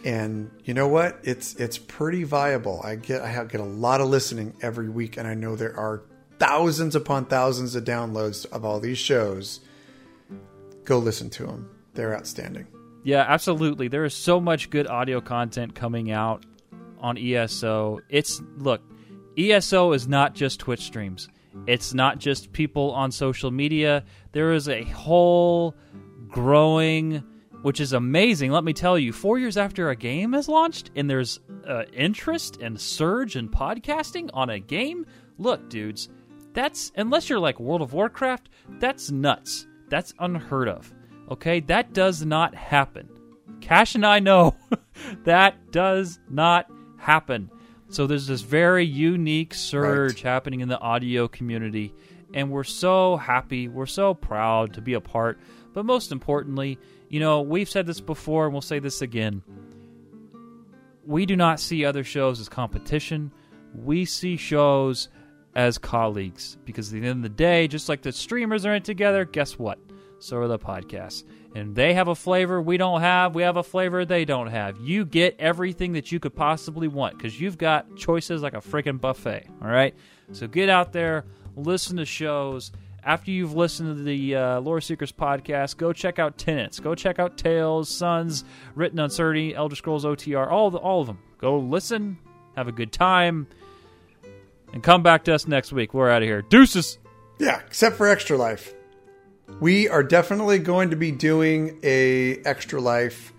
and 0.04 0.50
you 0.64 0.74
know 0.74 0.86
what 0.88 1.18
it's 1.22 1.54
it's 1.56 1.78
pretty 1.78 2.22
viable 2.24 2.80
i 2.84 2.94
get 2.94 3.22
i 3.22 3.44
get 3.44 3.60
a 3.60 3.64
lot 3.64 4.00
of 4.00 4.08
listening 4.08 4.54
every 4.62 4.88
week 4.88 5.16
and 5.16 5.26
i 5.26 5.34
know 5.34 5.56
there 5.56 5.76
are 5.78 6.02
thousands 6.38 6.94
upon 6.94 7.24
thousands 7.24 7.74
of 7.74 7.82
downloads 7.84 8.44
of 8.52 8.64
all 8.64 8.78
these 8.78 8.98
shows 8.98 9.60
go 10.84 10.98
listen 10.98 11.28
to 11.30 11.46
them 11.46 11.68
they're 11.94 12.14
outstanding 12.14 12.66
Yeah, 13.04 13.24
absolutely. 13.26 13.86
There 13.88 14.04
is 14.04 14.14
so 14.14 14.40
much 14.40 14.68
good 14.70 14.86
audio 14.88 15.20
content 15.20 15.74
coming 15.76 16.10
out 16.10 16.44
on 17.00 17.16
ESO. 17.16 18.00
It's 18.08 18.42
look, 18.58 18.80
ESO 19.38 19.92
is 19.92 20.06
not 20.08 20.34
just 20.34 20.58
Twitch 20.60 20.80
streams. 20.82 21.28
It's 21.66 21.94
not 21.94 22.18
just 22.18 22.52
people 22.52 22.92
on 22.92 23.10
social 23.10 23.50
media. 23.50 24.04
There 24.32 24.52
is 24.52 24.68
a 24.68 24.84
whole 24.84 25.74
growing 26.28 27.24
which 27.62 27.80
is 27.80 27.94
amazing. 27.94 28.52
Let 28.52 28.62
me 28.62 28.72
tell 28.72 28.96
you, 28.96 29.12
4 29.12 29.40
years 29.40 29.56
after 29.56 29.90
a 29.90 29.96
game 29.96 30.34
is 30.34 30.48
launched 30.48 30.92
and 30.94 31.10
there's 31.10 31.40
uh, 31.66 31.82
interest 31.92 32.58
and 32.60 32.80
surge 32.80 33.34
in 33.34 33.48
podcasting 33.48 34.30
on 34.32 34.50
a 34.50 34.60
game, 34.60 35.04
look, 35.38 35.68
dudes, 35.68 36.08
that's 36.52 36.92
unless 36.96 37.28
you're 37.28 37.40
like 37.40 37.58
World 37.58 37.82
of 37.82 37.92
Warcraft, 37.92 38.50
that's 38.78 39.10
nuts. 39.10 39.66
That's 39.88 40.14
unheard 40.20 40.68
of. 40.68 40.92
Okay? 41.30 41.60
That 41.60 41.92
does 41.92 42.24
not 42.24 42.54
happen. 42.54 43.08
Cash 43.60 43.94
and 43.94 44.06
I 44.06 44.20
know 44.20 44.54
that 45.24 45.72
does 45.72 46.20
not 46.30 46.70
happen. 46.98 47.50
So 47.88 48.06
there's 48.06 48.26
this 48.26 48.42
very 48.42 48.84
unique 48.84 49.54
surge 49.54 50.22
happening 50.22 50.60
in 50.60 50.68
the 50.68 50.80
audio 50.80 51.28
community, 51.28 51.94
and 52.34 52.50
we're 52.50 52.64
so 52.64 53.16
happy, 53.16 53.68
we're 53.68 53.86
so 53.86 54.12
proud 54.12 54.74
to 54.74 54.80
be 54.80 54.94
a 54.94 55.00
part. 55.00 55.38
But 55.72 55.84
most 55.84 56.10
importantly, 56.10 56.78
you 57.08 57.20
know, 57.20 57.42
we've 57.42 57.68
said 57.68 57.86
this 57.86 58.00
before, 58.00 58.44
and 58.46 58.52
we'll 58.52 58.62
say 58.62 58.80
this 58.80 59.02
again. 59.02 59.42
We 61.04 61.26
do 61.26 61.36
not 61.36 61.60
see 61.60 61.84
other 61.84 62.02
shows 62.02 62.40
as 62.40 62.48
competition. 62.48 63.30
We 63.72 64.04
see 64.04 64.36
shows 64.36 65.08
as 65.54 65.78
colleagues 65.78 66.58
because 66.64 66.92
at 66.92 67.00
the 67.00 67.06
end 67.06 67.18
of 67.18 67.22
the 67.22 67.28
day, 67.28 67.68
just 67.68 67.88
like 67.88 68.02
the 68.02 68.12
streamers 68.12 68.66
are 68.66 68.74
in 68.74 68.82
together, 68.82 69.24
guess 69.24 69.58
what? 69.58 69.78
So 70.18 70.38
are 70.38 70.48
the 70.48 70.58
podcasts. 70.58 71.24
And 71.54 71.74
they 71.74 71.94
have 71.94 72.08
a 72.08 72.14
flavor 72.14 72.60
we 72.60 72.76
don't 72.76 73.00
have. 73.00 73.34
We 73.34 73.42
have 73.42 73.56
a 73.56 73.62
flavor 73.62 74.04
they 74.04 74.24
don't 74.24 74.48
have. 74.48 74.78
You 74.80 75.04
get 75.04 75.36
everything 75.38 75.92
that 75.92 76.10
you 76.12 76.20
could 76.20 76.34
possibly 76.34 76.88
want 76.88 77.16
because 77.16 77.40
you've 77.40 77.58
got 77.58 77.96
choices 77.96 78.42
like 78.42 78.54
a 78.54 78.60
freaking 78.60 79.00
buffet. 79.00 79.46
All 79.62 79.68
right? 79.68 79.94
So 80.32 80.46
get 80.46 80.68
out 80.68 80.92
there, 80.92 81.24
listen 81.54 81.96
to 81.98 82.04
shows. 82.04 82.72
After 83.04 83.30
you've 83.30 83.54
listened 83.54 83.96
to 83.96 84.02
the 84.02 84.34
uh, 84.34 84.60
Lore 84.60 84.80
Seekers 84.80 85.12
podcast, 85.12 85.76
go 85.76 85.92
check 85.92 86.18
out 86.18 86.38
Tenets. 86.38 86.80
Go 86.80 86.96
check 86.96 87.20
out 87.20 87.38
Tales, 87.38 87.88
Sons, 87.88 88.44
Written 88.74 88.98
Uncertainty, 88.98 89.54
Elder 89.54 89.76
Scrolls 89.76 90.04
OTR, 90.04 90.50
all, 90.50 90.72
the, 90.72 90.78
all 90.78 91.02
of 91.02 91.06
them. 91.06 91.20
Go 91.38 91.58
listen, 91.58 92.18
have 92.56 92.66
a 92.66 92.72
good 92.72 92.92
time, 92.92 93.46
and 94.72 94.82
come 94.82 95.04
back 95.04 95.22
to 95.24 95.34
us 95.34 95.46
next 95.46 95.72
week. 95.72 95.94
We're 95.94 96.10
out 96.10 96.22
of 96.22 96.26
here. 96.26 96.42
Deuces! 96.42 96.98
yeah 97.38 97.60
except 97.66 97.96
for 97.96 98.08
extra 98.08 98.36
life 98.36 98.72
we 99.60 99.88
are 99.88 100.02
definitely 100.02 100.58
going 100.58 100.90
to 100.90 100.96
be 100.96 101.10
doing 101.12 101.78
a 101.82 102.36
extra 102.44 102.80
life 102.80 103.32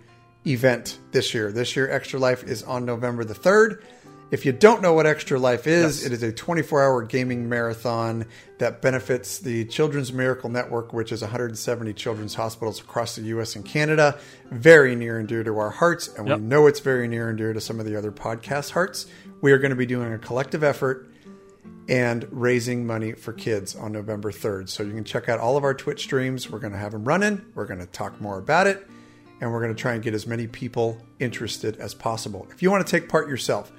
event 0.46 1.00
this 1.12 1.34
year 1.34 1.52
this 1.52 1.76
year 1.76 1.90
extra 1.92 2.18
life 2.20 2.44
is 2.44 2.64
on 2.64 2.86
november 2.86 3.26
the 3.26 3.34
3rd 3.34 3.82
if 4.30 4.46
you 4.46 4.52
don't 4.52 4.82
know 4.82 4.94
what 4.94 5.06
extra 5.06 5.38
life 5.40 5.68
is 5.68 5.98
Yes. 6.02 6.06
it 6.06 6.14
is 6.14 6.24
a 6.24 6.32
24 6.32 6.84
hour 6.84 7.04
gaming 7.04 7.50
marathon 7.50 8.26
that 8.60 8.82
benefits 8.82 9.40
the 9.40 9.66
children's 9.66 10.14
miracle 10.14 10.50
network 10.50 10.94
which 10.94 11.12
is 11.12 11.22
170 11.22 11.94
children's 11.94 12.36
hospitals 12.36 12.80
across 12.80 13.16
the 13.18 13.24
us 13.24 13.56
and 13.58 13.66
canada 13.66 14.18
very 14.50 14.96
near 14.96 15.20
and 15.20 15.28
dear 15.28 15.44
to 15.44 15.58
our 15.58 15.70
hearts 15.72 16.08
and 16.18 16.28
Yep. 16.30 16.40
we 16.40 16.46
know 16.46 16.68
it's 16.68 16.80
very 16.80 17.10
near 17.10 17.28
and 17.28 17.38
dear 17.38 17.52
to 17.52 17.60
some 17.60 17.80
of 17.82 17.86
the 17.86 17.98
other 17.98 18.12
podcast 18.12 18.72
hearts 18.72 19.06
we 19.42 19.52
are 19.52 19.58
going 19.58 19.72
to 19.72 19.76
be 19.76 19.86
doing 19.86 20.14
a 20.14 20.18
collective 20.18 20.64
effort 20.64 21.10
and 21.88 22.28
raising 22.32 22.86
money 22.86 23.14
for 23.14 23.34
kids 23.34 23.76
on 23.76 23.92
November 23.92 24.32
3rd. 24.32 24.70
So 24.70 24.84
you 24.84 24.92
can 24.92 25.04
check 25.04 25.30
out 25.30 25.40
all 25.40 25.56
of 25.56 25.64
our 25.64 25.74
Twitch 25.74 26.04
streams. 26.04 26.50
We're 26.50 26.60
going 26.60 26.74
to 26.74 26.80
have 26.80 26.92
them 26.92 27.06
running. 27.06 27.46
We're 27.56 27.66
going 27.66 27.80
to 27.80 27.86
talk 27.86 28.20
more 28.20 28.38
about 28.38 28.68
it. 28.68 28.88
And 29.40 29.52
we're 29.52 29.62
going 29.62 29.74
to 29.74 29.80
try 29.80 29.94
and 29.94 30.04
get 30.04 30.14
as 30.14 30.26
many 30.28 30.48
people 30.48 31.02
interested 31.20 31.78
as 31.78 31.94
possible. 31.94 32.48
If 32.52 32.62
you 32.62 32.72
want 32.72 32.86
to 32.86 32.92
take 32.92 33.08
part 33.08 33.30
yourself, 33.30 33.72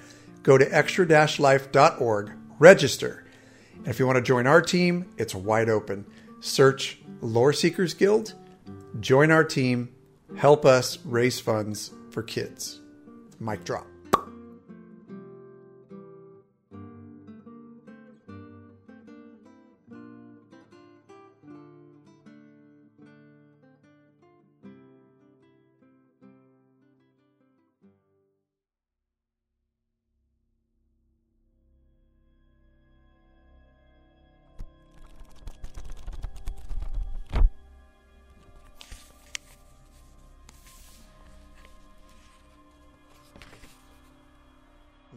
go 0.43 0.57
to 0.57 0.65
extra 0.77 1.05
life.org, 1.39 2.33
register. 2.59 3.25
And 3.77 3.89
if 3.89 3.99
you 3.99 4.07
want 4.07 4.17
to 4.17 4.23
join 4.23 4.47
our 4.47 4.63
team, 4.63 5.13
it's 5.19 5.35
wide 5.35 5.69
open. 5.69 6.07
Search 6.41 6.99
Lore 7.21 7.53
Seekers 7.53 7.95
Guild, 7.95 8.35
join 9.01 9.33
our 9.33 9.45
team, 9.45 9.89
help 10.37 10.65
us 10.65 10.99
raise 11.05 11.41
funds 11.41 11.91
for 12.11 12.23
kids. 12.23 12.81
Mic 13.41 13.65
drop. 13.65 13.87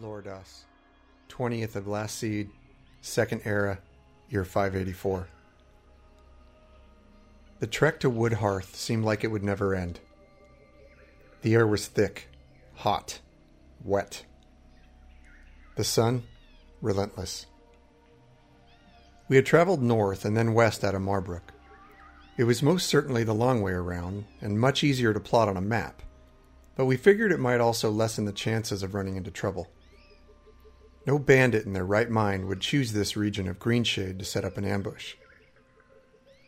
Loredas, 0.02 0.62
20th 1.30 1.76
of 1.76 1.88
last 1.88 2.18
seed, 2.18 2.50
second 3.02 3.42
era, 3.46 3.80
year 4.30 4.44
584. 4.44 5.28
The 7.60 7.68
trek 7.68 8.00
to 8.00 8.10
Woodhearth 8.10 8.76
seemed 8.76 9.06
like 9.06 9.24
it 9.24 9.28
would 9.28 9.44
never 9.44 9.76
end. 9.76 10.00
The 11.44 11.54
air 11.54 11.68
was 11.68 11.86
thick, 11.86 12.30
hot, 12.74 13.20
wet. 13.84 14.26
The 15.76 15.84
sun, 15.84 16.24
relentless. 16.82 17.46
We 19.28 19.36
had 19.36 19.46
traveled 19.46 19.84
north 19.84 20.26
and 20.26 20.36
then 20.36 20.56
west 20.56 20.84
out 20.84 20.96
of 20.96 21.02
Marbruk. 21.04 21.54
It 22.38 22.46
was 22.46 22.64
most 22.64 22.88
certainly 22.88 23.24
the 23.24 23.36
long 23.36 23.62
way 23.62 23.74
around 23.74 24.26
and 24.42 24.60
much 24.60 24.84
easier 24.84 25.14
to 25.14 25.20
plot 25.20 25.48
on 25.48 25.58
a 25.58 25.62
map, 25.62 26.02
but 26.76 26.86
we 26.86 26.98
figured 26.98 27.32
it 27.32 27.40
might 27.40 27.62
also 27.62 27.92
lessen 27.92 28.26
the 28.26 28.32
chances 28.32 28.82
of 28.82 28.96
running 28.96 29.16
into 29.16 29.30
trouble. 29.30 29.70
No 31.06 31.18
bandit 31.18 31.66
in 31.66 31.74
their 31.74 31.86
right 31.86 32.10
mind 32.10 32.48
would 32.48 32.62
choose 32.62 32.94
this 32.94 33.18
region 33.18 33.48
of 33.48 33.60
Greenshade 33.60 34.20
to 34.20 34.26
set 34.26 34.46
up 34.46 34.58
an 34.58 34.66
ambush. 34.66 35.16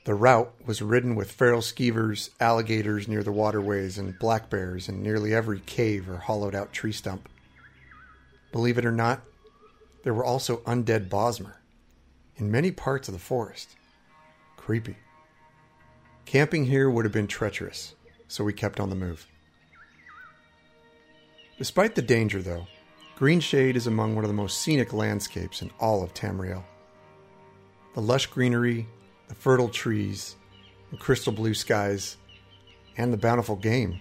The 0.05 0.13
route 0.13 0.53
was 0.65 0.81
ridden 0.81 1.15
with 1.15 1.31
feral 1.31 1.61
skeevers, 1.61 2.29
alligators 2.39 3.07
near 3.07 3.23
the 3.23 3.31
waterways, 3.31 3.97
and 3.97 4.19
black 4.19 4.49
bears 4.49 4.89
in 4.89 5.01
nearly 5.01 5.33
every 5.33 5.61
cave 5.61 6.09
or 6.09 6.17
hollowed 6.17 6.53
out 6.53 6.73
tree 6.73 6.91
stump. 6.91 7.29
Believe 8.51 8.77
it 8.77 8.85
or 8.85 8.91
not, 8.91 9.21
there 10.03 10.13
were 10.13 10.25
also 10.25 10.57
undead 10.57 11.09
Bosmer 11.09 11.55
in 12.35 12.51
many 12.51 12.69
parts 12.71 13.07
of 13.07 13.13
the 13.13 13.19
forest. 13.19 13.75
Creepy. 14.57 14.97
Camping 16.25 16.65
here 16.65 16.89
would 16.89 17.05
have 17.05 17.11
been 17.13 17.27
treacherous, 17.27 17.95
so 18.27 18.43
we 18.43 18.53
kept 18.53 18.79
on 18.79 18.89
the 18.89 18.95
move. 18.95 19.27
Despite 21.57 21.95
the 21.95 22.01
danger, 22.01 22.41
though, 22.41 22.67
Greenshade 23.15 23.75
is 23.75 23.85
among 23.85 24.15
one 24.15 24.23
of 24.23 24.29
the 24.29 24.33
most 24.33 24.61
scenic 24.61 24.91
landscapes 24.91 25.61
in 25.61 25.69
all 25.79 26.03
of 26.03 26.15
Tamriel. 26.15 26.63
The 27.93 28.01
lush 28.01 28.25
greenery, 28.25 28.87
the 29.27 29.35
fertile 29.35 29.69
trees, 29.69 30.35
the 30.89 30.97
crystal 30.97 31.31
blue 31.31 31.53
skies, 31.53 32.17
and 32.97 33.13
the 33.13 33.17
bountiful 33.17 33.55
game. 33.55 33.99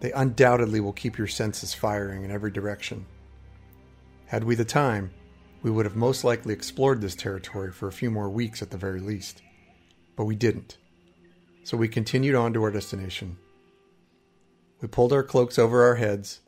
They 0.00 0.10
undoubtedly 0.10 0.80
will 0.80 0.92
keep 0.92 1.18
your 1.18 1.28
senses 1.28 1.72
firing 1.72 2.24
in 2.24 2.32
every 2.32 2.50
direction. 2.50 3.06
Had 4.26 4.42
we 4.42 4.56
the 4.56 4.64
time, 4.64 5.12
we 5.62 5.70
would 5.70 5.84
have 5.84 5.96
most 5.96 6.24
likely 6.24 6.52
explored 6.52 7.00
this 7.00 7.14
territory 7.14 7.70
for 7.70 7.86
a 7.86 7.92
few 7.92 8.10
more 8.10 8.28
weeks 8.28 8.60
at 8.60 8.70
the 8.70 8.76
very 8.76 9.00
least. 9.00 9.40
But 10.16 10.24
we 10.24 10.34
didn't. 10.34 10.78
So 11.62 11.76
we 11.76 11.86
continued 11.86 12.34
on 12.34 12.52
to 12.54 12.62
our 12.64 12.70
destination. 12.72 13.36
We 14.80 14.88
pulled 14.88 15.12
our 15.12 15.22
cloaks 15.22 15.58
over 15.58 15.84
our 15.84 15.96
heads, 15.96 16.40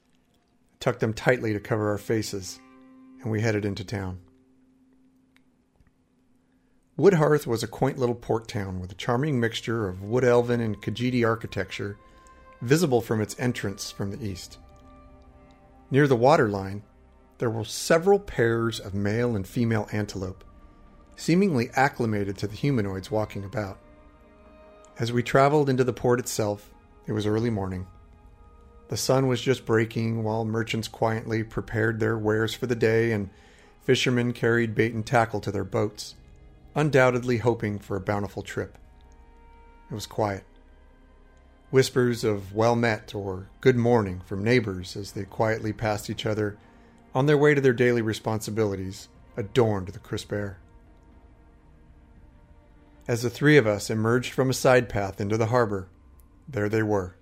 tucked 0.83 0.99
them 0.99 1.15
tightly 1.15 1.53
to 1.53 1.61
cover 1.61 1.91
our 1.91 1.99
faces, 1.99 2.59
and 3.23 3.31
we 3.31 3.41
headed 3.41 3.65
into 3.65 3.85
town. 3.85 4.19
Woodhearth 6.97 7.47
was 7.47 7.63
a 7.63 7.69
quaint 7.69 7.99
little 7.99 8.17
port 8.17 8.49
town 8.49 8.81
with 8.81 8.91
a 8.91 8.97
charming 8.97 9.39
mixture 9.39 9.89
of 9.89 10.03
wood 10.03 10.25
elven 10.25 10.61
and 10.61 10.83
Khajiiti 10.83 11.25
architecture 11.25 11.97
visible 12.61 13.01
from 13.01 13.21
its 13.21 13.39
entrance 13.39 13.93
from 13.93 14.11
the 14.11 14.27
east. 14.27 14.59
Near 15.93 16.09
the 16.09 16.17
waterline, 16.17 16.83
there 17.39 17.51
were 17.51 17.65
several 17.65 18.19
pairs 18.19 18.81
of 18.81 18.93
male 18.93 19.37
and 19.37 19.47
female 19.47 19.89
antelope, 19.93 20.43
seemingly 21.15 21.71
acclimated 21.75 22.37
to 22.39 22.49
the 22.49 22.57
humanoids 22.57 23.09
walking 23.09 23.45
about. 23.45 23.79
As 24.99 25.13
we 25.13 25.23
traveled 25.23 25.71
into 25.71 25.85
the 25.85 25.93
port 25.93 26.19
itself, 26.19 26.75
it 27.07 27.13
was 27.13 27.27
early 27.27 27.51
morning. 27.51 27.87
The 28.93 28.98
sun 28.98 29.27
was 29.27 29.40
just 29.40 29.64
breaking 29.64 30.23
while 30.23 30.44
merchants 30.44 30.86
quietly 30.86 31.43
prepared 31.43 31.98
their 31.98 32.19
wares 32.19 32.52
for 32.52 32.66
the 32.66 32.77
day 32.77 33.10
and 33.12 33.31
fishermen 33.81 34.35
carried 34.35 34.74
bait 34.74 34.93
and 34.93 35.06
tackle 35.06 35.40
to 35.40 35.51
their 35.51 35.64
boats, 35.64 36.14
undoubtedly 36.74 37.39
hoping 37.39 37.78
for 37.78 37.97
a 37.97 38.02
bountiful 38.02 38.43
trip. 38.43 38.77
It 39.90 39.94
was 39.94 40.05
quiet. 40.05 40.44
Whispers 41.70 42.23
of 42.23 42.52
well 42.55 42.77
met 42.77 43.14
or 43.14 43.48
good 43.62 43.77
morning 43.77 44.20
from 44.27 44.44
neighbors 44.44 44.94
as 44.94 45.12
they 45.12 45.24
quietly 45.24 45.73
passed 45.73 46.10
each 46.10 46.27
other 46.27 46.59
on 47.14 47.24
their 47.24 47.39
way 47.39 47.55
to 47.55 47.62
their 47.62 47.73
daily 47.73 48.02
responsibilities 48.02 49.09
adorned 49.39 49.89
the 49.89 50.01
crisp 50.01 50.31
air. 50.35 50.59
As 53.09 53.23
the 53.23 53.31
three 53.31 53.56
of 53.56 53.66
us 53.66 53.89
emerged 53.89 54.35
from 54.35 54.51
a 54.51 54.52
side 54.52 54.90
path 54.90 55.19
into 55.19 55.39
the 55.39 55.47
harbor, 55.47 55.89
there 56.47 56.69
they 56.69 56.82
were 56.82 57.16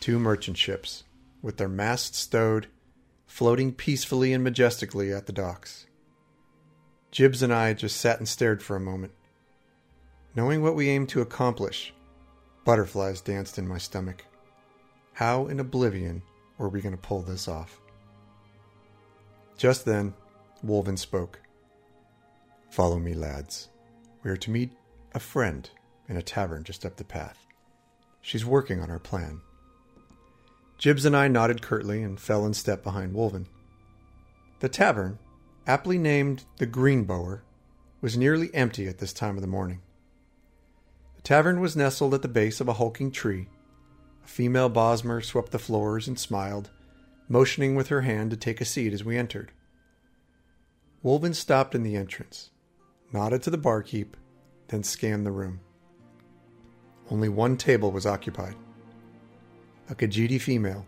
two 0.00 0.18
merchant 0.18 0.56
ships, 0.56 1.04
with 1.42 1.56
their 1.56 1.68
masts 1.68 2.18
stowed, 2.18 2.68
floating 3.26 3.72
peacefully 3.72 4.32
and 4.32 4.42
majestically 4.42 5.12
at 5.12 5.26
the 5.26 5.32
docks. 5.32 5.86
Jibs 7.10 7.42
and 7.42 7.52
I 7.52 7.72
just 7.72 7.96
sat 7.96 8.18
and 8.18 8.28
stared 8.28 8.62
for 8.62 8.76
a 8.76 8.80
moment. 8.80 9.12
Knowing 10.34 10.62
what 10.62 10.74
we 10.74 10.88
aimed 10.88 11.08
to 11.10 11.20
accomplish, 11.20 11.92
butterflies 12.64 13.20
danced 13.20 13.58
in 13.58 13.66
my 13.66 13.78
stomach. 13.78 14.24
How 15.14 15.46
in 15.46 15.58
oblivion 15.58 16.22
were 16.58 16.68
we 16.68 16.80
going 16.80 16.94
to 16.94 17.00
pull 17.00 17.22
this 17.22 17.48
off? 17.48 17.80
Just 19.56 19.84
then, 19.84 20.14
Wolven 20.64 20.98
spoke. 20.98 21.40
Follow 22.70 22.98
me, 22.98 23.14
lads. 23.14 23.68
We 24.22 24.30
are 24.30 24.36
to 24.36 24.50
meet 24.50 24.70
a 25.14 25.18
friend 25.18 25.68
in 26.08 26.16
a 26.16 26.22
tavern 26.22 26.62
just 26.62 26.84
up 26.84 26.96
the 26.96 27.04
path. 27.04 27.46
She's 28.20 28.44
working 28.44 28.80
on 28.80 28.90
our 28.90 28.98
plan. 28.98 29.40
Jibs 30.78 31.04
and 31.04 31.16
I 31.16 31.26
nodded 31.26 31.60
curtly 31.60 32.02
and 32.04 32.20
fell 32.20 32.46
in 32.46 32.54
step 32.54 32.84
behind 32.84 33.12
Wolven. 33.12 33.46
The 34.60 34.68
tavern, 34.68 35.18
aptly 35.66 35.98
named 35.98 36.44
the 36.58 36.68
Greenbower, 36.68 37.40
was 38.00 38.16
nearly 38.16 38.54
empty 38.54 38.86
at 38.86 38.98
this 38.98 39.12
time 39.12 39.34
of 39.34 39.40
the 39.40 39.48
morning. 39.48 39.82
The 41.16 41.22
tavern 41.22 41.58
was 41.60 41.74
nestled 41.74 42.14
at 42.14 42.22
the 42.22 42.28
base 42.28 42.60
of 42.60 42.68
a 42.68 42.74
hulking 42.74 43.10
tree. 43.10 43.48
A 44.24 44.28
female 44.28 44.70
Bosmer 44.70 45.20
swept 45.20 45.50
the 45.50 45.58
floors 45.58 46.06
and 46.06 46.16
smiled, 46.16 46.70
motioning 47.28 47.74
with 47.74 47.88
her 47.88 48.02
hand 48.02 48.30
to 48.30 48.36
take 48.36 48.60
a 48.60 48.64
seat 48.64 48.92
as 48.92 49.04
we 49.04 49.18
entered. 49.18 49.50
Wolven 51.04 51.34
stopped 51.34 51.74
in 51.74 51.82
the 51.82 51.96
entrance, 51.96 52.50
nodded 53.12 53.42
to 53.42 53.50
the 53.50 53.58
barkeep, 53.58 54.16
then 54.68 54.84
scanned 54.84 55.26
the 55.26 55.32
room. 55.32 55.58
Only 57.10 57.28
one 57.28 57.56
table 57.56 57.90
was 57.90 58.06
occupied. 58.06 58.54
A 59.90 59.94
Khajiiti 59.94 60.38
female, 60.38 60.84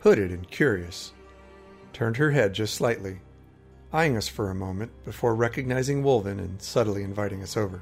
hooded 0.00 0.30
and 0.30 0.50
curious, 0.50 1.12
turned 1.94 2.18
her 2.18 2.32
head 2.32 2.52
just 2.52 2.74
slightly, 2.74 3.20
eyeing 3.94 4.16
us 4.16 4.28
for 4.28 4.50
a 4.50 4.54
moment 4.54 4.92
before 5.04 5.34
recognizing 5.34 6.02
Wolven 6.02 6.38
and 6.38 6.60
subtly 6.60 7.02
inviting 7.02 7.42
us 7.42 7.56
over. 7.56 7.80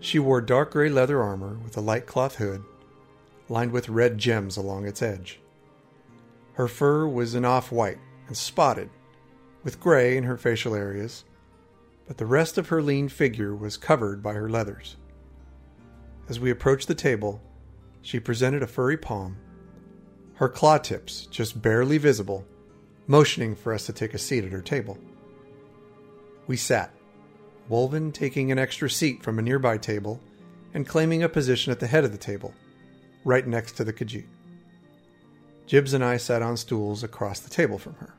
She 0.00 0.18
wore 0.18 0.40
dark 0.40 0.72
gray 0.72 0.88
leather 0.88 1.22
armor 1.22 1.58
with 1.62 1.76
a 1.76 1.80
light 1.80 2.06
cloth 2.06 2.36
hood, 2.36 2.64
lined 3.48 3.70
with 3.70 3.88
red 3.88 4.18
gems 4.18 4.56
along 4.56 4.84
its 4.86 5.00
edge. 5.00 5.38
Her 6.54 6.66
fur 6.66 7.06
was 7.06 7.34
an 7.34 7.44
off 7.44 7.70
white 7.70 7.98
and 8.26 8.36
spotted, 8.36 8.90
with 9.62 9.78
gray 9.78 10.16
in 10.16 10.24
her 10.24 10.36
facial 10.36 10.74
areas, 10.74 11.24
but 12.08 12.18
the 12.18 12.26
rest 12.26 12.58
of 12.58 12.68
her 12.68 12.82
lean 12.82 13.08
figure 13.08 13.54
was 13.54 13.76
covered 13.76 14.24
by 14.24 14.32
her 14.32 14.50
leathers. 14.50 14.96
As 16.28 16.40
we 16.40 16.50
approached 16.50 16.88
the 16.88 16.96
table, 16.96 17.40
she 18.02 18.20
presented 18.20 18.62
a 18.62 18.66
furry 18.66 18.96
palm, 18.96 19.36
her 20.34 20.48
claw 20.48 20.78
tips 20.78 21.26
just 21.26 21.62
barely 21.62 21.98
visible, 21.98 22.44
motioning 23.06 23.54
for 23.54 23.72
us 23.72 23.86
to 23.86 23.92
take 23.92 24.12
a 24.12 24.18
seat 24.18 24.44
at 24.44 24.52
her 24.52 24.60
table. 24.60 24.98
We 26.46 26.56
sat, 26.56 26.92
Wolven 27.70 28.12
taking 28.12 28.50
an 28.50 28.58
extra 28.58 28.90
seat 28.90 29.22
from 29.22 29.38
a 29.38 29.42
nearby 29.42 29.78
table 29.78 30.20
and 30.74 30.86
claiming 30.86 31.22
a 31.22 31.28
position 31.28 31.70
at 31.70 31.80
the 31.80 31.86
head 31.86 32.04
of 32.04 32.12
the 32.12 32.18
table, 32.18 32.54
right 33.24 33.46
next 33.46 33.72
to 33.72 33.84
the 33.84 33.92
Khajiit. 33.92 34.26
Jibs 35.66 35.94
and 35.94 36.04
I 36.04 36.16
sat 36.16 36.42
on 36.42 36.56
stools 36.56 37.04
across 37.04 37.40
the 37.40 37.50
table 37.50 37.78
from 37.78 37.94
her. 37.94 38.14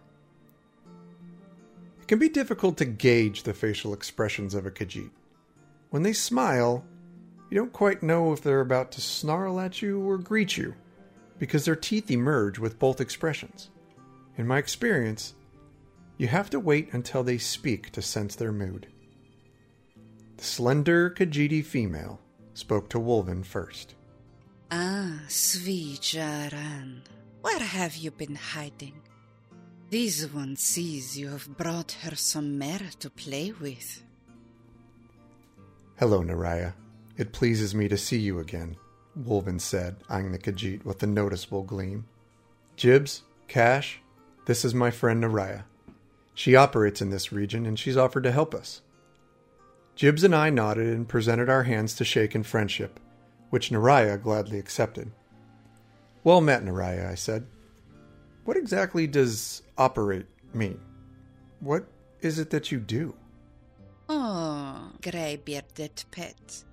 It 2.01 2.07
can 2.07 2.19
be 2.19 2.29
difficult 2.29 2.77
to 2.77 2.85
gauge 2.85 3.43
the 3.43 3.53
facial 3.53 3.93
expressions 3.93 4.55
of 4.55 4.65
a 4.65 4.71
Khajiit. 4.71 5.11
When 5.89 6.03
they 6.03 6.13
smile, 6.13 6.85
you 7.53 7.59
don't 7.59 7.71
quite 7.71 8.01
know 8.01 8.33
if 8.33 8.41
they're 8.41 8.61
about 8.61 8.91
to 8.91 8.99
snarl 8.99 9.59
at 9.59 9.79
you 9.79 10.01
or 10.09 10.17
greet 10.17 10.57
you, 10.57 10.73
because 11.37 11.65
their 11.65 11.75
teeth 11.75 12.09
emerge 12.09 12.57
with 12.57 12.79
both 12.79 12.99
expressions. 12.99 13.69
In 14.39 14.47
my 14.47 14.57
experience, 14.57 15.35
you 16.17 16.25
have 16.25 16.49
to 16.49 16.59
wait 16.59 16.91
until 16.93 17.21
they 17.21 17.37
speak 17.37 17.91
to 17.91 18.01
sense 18.01 18.33
their 18.33 18.51
mood. 18.51 18.87
The 20.37 20.43
slender 20.43 21.11
Khajiiti 21.11 21.63
female 21.63 22.19
spoke 22.55 22.89
to 22.89 22.97
Wolven 22.97 23.45
first. 23.45 23.93
Ah, 24.71 25.19
sweet 25.27 26.01
Jaran, 26.01 27.01
where 27.41 27.59
have 27.59 27.95
you 27.95 28.09
been 28.09 28.33
hiding? 28.33 28.99
This 29.91 30.23
one 30.23 30.55
sees 30.55 31.19
you 31.19 31.29
have 31.29 31.55
brought 31.55 31.91
her 32.01 32.15
some 32.15 32.57
mare 32.57 32.89
to 33.01 33.11
play 33.11 33.51
with. 33.51 34.01
Hello, 35.99 36.23
Naraya. 36.23 36.73
It 37.17 37.31
pleases 37.31 37.75
me 37.75 37.87
to 37.87 37.97
see 37.97 38.17
you 38.17 38.39
again, 38.39 38.75
Wolven 39.17 39.61
said, 39.61 39.97
eyeing 40.09 40.31
the 40.31 40.39
Khajiit 40.39 40.83
with 40.83 41.03
a 41.03 41.07
noticeable 41.07 41.63
gleam. 41.63 42.05
Jibs, 42.75 43.21
Cash, 43.47 43.99
This 44.45 44.65
is 44.65 44.73
my 44.73 44.91
friend 44.91 45.23
Naraya. 45.23 45.63
She 46.33 46.55
operates 46.55 47.01
in 47.01 47.11
this 47.11 47.31
region 47.31 47.65
and 47.65 47.77
she's 47.77 47.95
offered 47.95 48.23
to 48.23 48.31
help 48.31 48.55
us. 48.55 48.81
Jibs 49.95 50.23
and 50.23 50.33
I 50.33 50.49
nodded 50.49 50.87
and 50.87 51.07
presented 51.07 51.49
our 51.49 51.63
hands 51.63 51.93
to 51.95 52.03
shake 52.03 52.33
in 52.33 52.43
friendship, 52.43 52.99
which 53.51 53.69
Naraya 53.69 54.21
gladly 54.21 54.57
accepted. 54.57 55.11
Well 56.23 56.41
met, 56.41 56.63
Naraya, 56.63 57.09
I 57.09 57.15
said. 57.15 57.45
What 58.45 58.57
exactly 58.57 59.05
does 59.05 59.61
operate 59.77 60.25
mean? 60.53 60.79
What 61.59 61.85
is 62.21 62.39
it 62.39 62.49
that 62.49 62.71
you 62.71 62.79
do? 62.79 63.13
Oh, 64.09 64.91
grey 65.01 65.39
bearded 65.45 66.03
pet. 66.11 66.63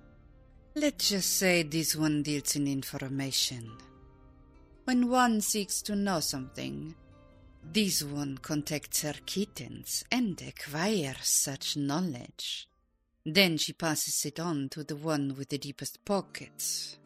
Let's 0.73 1.09
just 1.09 1.37
say 1.37 1.63
this 1.63 1.97
one 1.97 2.23
deals 2.23 2.55
in 2.55 2.65
information. 2.65 3.71
When 4.85 5.09
one 5.09 5.41
seeks 5.41 5.81
to 5.81 5.97
know 5.97 6.21
something, 6.21 6.95
this 7.61 8.01
one 8.01 8.37
contacts 8.37 9.01
her 9.01 9.15
kittens 9.25 10.05
and 10.09 10.41
acquires 10.41 11.27
such 11.27 11.75
knowledge. 11.75 12.69
Then 13.25 13.57
she 13.57 13.73
passes 13.73 14.23
it 14.25 14.39
on 14.39 14.69
to 14.69 14.85
the 14.85 14.95
one 14.95 15.35
with 15.37 15.49
the 15.49 15.57
deepest 15.57 16.05
pockets. 16.05 16.97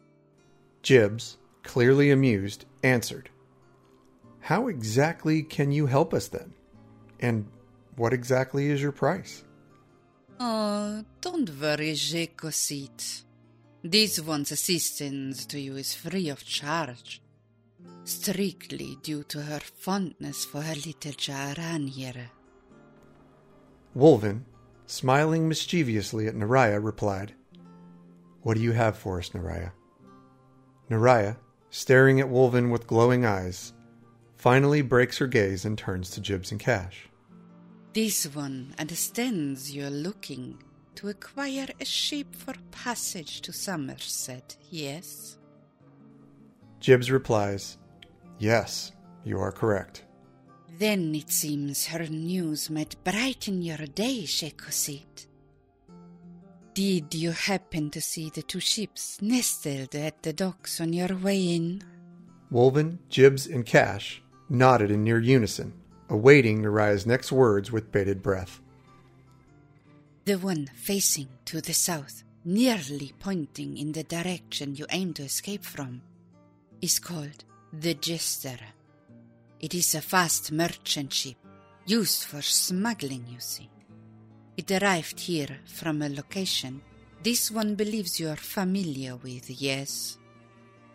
Jibs, 0.82 1.36
clearly 1.64 2.12
amused, 2.12 2.66
answered. 2.84 3.30
How 4.38 4.68
exactly 4.68 5.42
can 5.42 5.72
you 5.72 5.86
help 5.86 6.14
us 6.14 6.28
then? 6.28 6.54
And 7.18 7.48
what 7.96 8.12
exactly 8.12 8.70
is 8.70 8.80
your 8.80 8.92
price? 8.92 9.42
Oh, 10.38 11.04
don't 11.20 11.50
worry, 11.60 11.94
Jekosit. 11.94 13.24
This 13.88 14.18
one's 14.18 14.50
assistance 14.50 15.46
to 15.46 15.60
you 15.60 15.76
is 15.76 15.94
free 15.94 16.28
of 16.28 16.44
charge. 16.44 17.22
Strictly 18.02 18.98
due 19.00 19.22
to 19.28 19.42
her 19.42 19.60
fondness 19.60 20.44
for 20.44 20.60
her 20.60 20.74
little 20.74 21.12
Jaran 21.12 21.88
here. 21.88 22.32
Wolven, 23.96 24.40
smiling 24.86 25.48
mischievously 25.48 26.26
at 26.26 26.34
Naraya, 26.34 26.82
replied, 26.82 27.34
What 28.42 28.54
do 28.54 28.60
you 28.60 28.72
have 28.72 28.98
for 28.98 29.20
us, 29.20 29.28
Naraya? 29.28 29.70
Naraya, 30.90 31.36
staring 31.70 32.18
at 32.18 32.26
Wolven 32.26 32.72
with 32.72 32.88
glowing 32.88 33.24
eyes, 33.24 33.72
finally 34.34 34.82
breaks 34.82 35.18
her 35.18 35.28
gaze 35.28 35.64
and 35.64 35.78
turns 35.78 36.10
to 36.10 36.20
Jibs 36.20 36.50
and 36.50 36.58
Cash. 36.58 37.08
This 37.92 38.24
one 38.34 38.74
understands 38.80 39.72
you're 39.72 39.90
looking 39.90 40.58
to 40.96 41.08
acquire 41.08 41.68
a 41.80 41.84
ship 41.84 42.34
for 42.34 42.54
passage 42.70 43.40
to 43.42 43.52
Somerset, 43.52 44.56
yes? 44.70 45.38
Jibs 46.80 47.10
replies, 47.10 47.78
Yes, 48.38 48.92
you 49.24 49.38
are 49.38 49.52
correct. 49.52 50.04
Then 50.78 51.14
it 51.14 51.30
seems 51.30 51.86
her 51.86 52.06
news 52.06 52.68
might 52.68 53.02
brighten 53.02 53.62
your 53.62 53.78
day, 53.78 54.24
Shekosit. 54.24 55.26
Did 56.74 57.14
you 57.14 57.30
happen 57.30 57.88
to 57.90 58.00
see 58.02 58.28
the 58.28 58.42
two 58.42 58.60
ships 58.60 59.18
nestled 59.22 59.94
at 59.94 60.22
the 60.22 60.34
docks 60.34 60.78
on 60.80 60.92
your 60.92 61.16
way 61.16 61.54
in? 61.56 61.82
Wolven, 62.52 62.98
Jibs, 63.08 63.46
and 63.46 63.64
Cash 63.64 64.22
nodded 64.50 64.90
in 64.90 65.02
near 65.02 65.18
unison, 65.18 65.72
awaiting 66.10 66.60
Naraya's 66.60 67.06
next 67.06 67.32
words 67.32 67.72
with 67.72 67.90
bated 67.90 68.22
breath. 68.22 68.60
The 70.26 70.38
one 70.38 70.66
facing 70.74 71.28
to 71.44 71.60
the 71.60 71.72
south, 71.72 72.24
nearly 72.44 73.14
pointing 73.20 73.78
in 73.78 73.92
the 73.92 74.02
direction 74.02 74.74
you 74.74 74.84
aim 74.90 75.14
to 75.14 75.22
escape 75.22 75.64
from, 75.64 76.02
is 76.82 76.98
called 76.98 77.44
the 77.72 77.94
Jester. 77.94 78.58
It 79.60 79.72
is 79.72 79.94
a 79.94 80.00
fast 80.00 80.50
merchant 80.50 81.12
ship 81.12 81.36
used 81.86 82.24
for 82.24 82.42
smuggling, 82.42 83.24
you 83.28 83.38
see. 83.38 83.70
It 84.56 84.72
arrived 84.72 85.20
here 85.20 85.58
from 85.64 86.02
a 86.02 86.08
location 86.08 86.82
this 87.22 87.48
one 87.48 87.76
believes 87.76 88.18
you 88.18 88.28
are 88.28 88.36
familiar 88.36 89.14
with, 89.14 89.48
yes? 89.48 90.18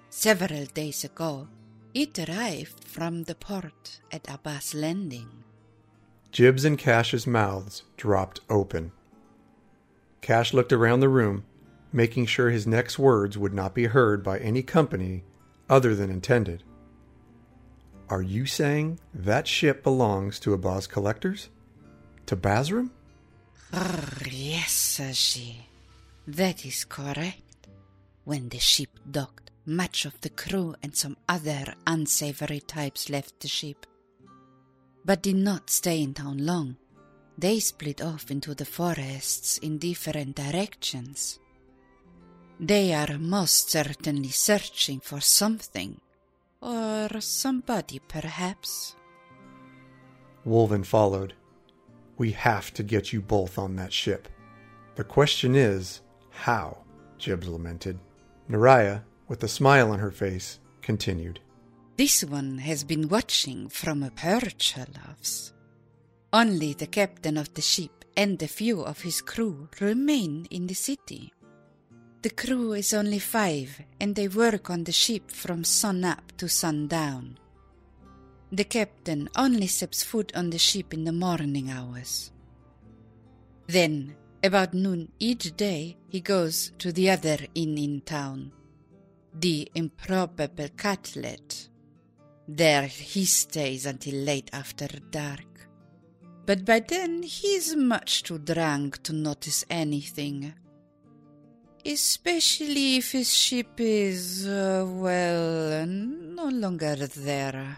Several 0.09 0.65
days 0.65 1.05
ago, 1.05 1.47
it 1.93 2.19
arrived 2.19 2.83
from 2.83 3.23
the 3.23 3.35
port 3.35 4.01
at 4.11 4.29
Abah's 4.29 4.73
Landing. 4.73 5.29
Jib's 6.33 6.65
and 6.65 6.77
Cash's 6.77 7.25
mouths 7.25 7.83
dropped 7.95 8.41
open. 8.49 8.91
Cash 10.21 10.53
looked 10.53 10.71
around 10.71 10.99
the 10.99 11.09
room, 11.09 11.43
making 11.91 12.27
sure 12.27 12.49
his 12.49 12.67
next 12.67 12.99
words 12.99 13.37
would 13.37 13.53
not 13.53 13.73
be 13.73 13.85
heard 13.85 14.23
by 14.23 14.37
any 14.39 14.61
company 14.61 15.23
other 15.69 15.95
than 15.95 16.09
intended. 16.09 16.63
Are 18.09 18.21
you 18.21 18.45
saying 18.45 18.99
that 19.13 19.47
ship 19.47 19.83
belongs 19.83 20.39
to 20.41 20.53
Abah's 20.53 20.85
collectors? 20.85 21.49
To 22.27 22.35
Basram? 22.35 22.91
Brr, 23.71 24.27
yes, 24.29 24.99
Saji. 24.99 25.55
That 26.27 26.65
is 26.65 26.85
correct. 26.85 27.67
When 28.25 28.49
the 28.49 28.59
ship 28.59 28.89
docked, 29.09 29.49
much 29.65 30.05
of 30.05 30.19
the 30.21 30.29
crew 30.29 30.75
and 30.83 30.95
some 30.95 31.17
other 31.27 31.73
unsavory 31.87 32.59
types 32.59 33.09
left 33.09 33.39
the 33.39 33.47
ship, 33.47 33.85
but 35.03 35.23
did 35.23 35.37
not 35.37 35.69
stay 35.69 36.01
in 36.01 36.13
town 36.13 36.45
long. 36.45 36.77
They 37.37 37.59
split 37.59 38.01
off 38.01 38.29
into 38.29 38.53
the 38.53 38.65
forests 38.65 39.57
in 39.57 39.77
different 39.77 40.35
directions. 40.35 41.39
They 42.59 42.93
are 42.93 43.17
most 43.17 43.71
certainly 43.71 44.29
searching 44.29 44.99
for 44.99 45.19
something, 45.19 45.99
or 46.61 47.09
somebody, 47.19 47.99
perhaps. 48.07 48.95
Wolven 50.45 50.85
followed. 50.85 51.33
We 52.17 52.31
have 52.33 52.71
to 52.75 52.83
get 52.83 53.11
you 53.11 53.21
both 53.21 53.57
on 53.57 53.75
that 53.77 53.91
ship. 53.91 54.27
The 54.95 55.03
question 55.03 55.55
is, 55.55 56.01
how? 56.29 56.77
Jibs 57.17 57.47
lamented. 57.47 57.97
Naraya, 58.49 59.03
with 59.27 59.43
a 59.43 59.47
smile 59.47 59.91
on 59.91 59.99
her 59.99 60.11
face, 60.11 60.59
continued. 60.81 61.39
This 61.97 62.23
one 62.23 62.59
has 62.59 62.83
been 62.83 63.07
watching 63.09 63.69
from 63.69 64.03
a 64.03 64.11
perch, 64.11 64.73
her 64.73 64.87
loves. 65.07 65.53
Only 66.33 66.73
the 66.73 66.87
captain 66.87 67.37
of 67.37 67.53
the 67.53 67.61
ship 67.61 68.05
and 68.15 68.41
a 68.41 68.47
few 68.47 68.81
of 68.81 69.01
his 69.01 69.21
crew 69.21 69.67
remain 69.81 70.47
in 70.49 70.67
the 70.67 70.73
city. 70.73 71.33
The 72.21 72.29
crew 72.29 72.71
is 72.71 72.93
only 72.93 73.19
five, 73.19 73.81
and 73.99 74.15
they 74.15 74.29
work 74.29 74.69
on 74.69 74.85
the 74.85 74.93
ship 74.93 75.29
from 75.29 75.65
sun 75.65 76.05
up 76.05 76.31
to 76.37 76.47
sundown. 76.47 77.37
The 78.49 78.63
captain 78.63 79.27
only 79.35 79.67
steps 79.67 80.03
foot 80.03 80.31
on 80.33 80.51
the 80.51 80.57
ship 80.57 80.93
in 80.93 81.03
the 81.03 81.11
morning 81.11 81.69
hours. 81.69 82.31
Then, 83.67 84.15
about 84.41 84.73
noon 84.73 85.11
each 85.19 85.55
day, 85.57 85.97
he 86.07 86.21
goes 86.21 86.71
to 86.77 86.93
the 86.93 87.09
other 87.09 87.39
inn 87.55 87.77
in 87.77 88.01
town, 88.01 88.53
the 89.33 89.69
improbable 89.75 90.69
Cutlet. 90.77 91.69
There 92.47 92.87
he 92.87 93.25
stays 93.25 93.85
until 93.85 94.15
late 94.15 94.49
after 94.53 94.87
dark. 95.09 95.50
But 96.45 96.65
by 96.65 96.79
then 96.79 97.23
he's 97.23 97.75
much 97.75 98.23
too 98.23 98.39
drunk 98.39 99.03
to 99.03 99.13
notice 99.13 99.63
anything. 99.69 100.53
Especially 101.85 102.97
if 102.97 103.11
his 103.11 103.33
ship 103.33 103.79
is, 103.79 104.47
uh, 104.47 104.85
well, 104.87 105.85
no 105.87 106.47
longer 106.49 106.95
there. 106.95 107.77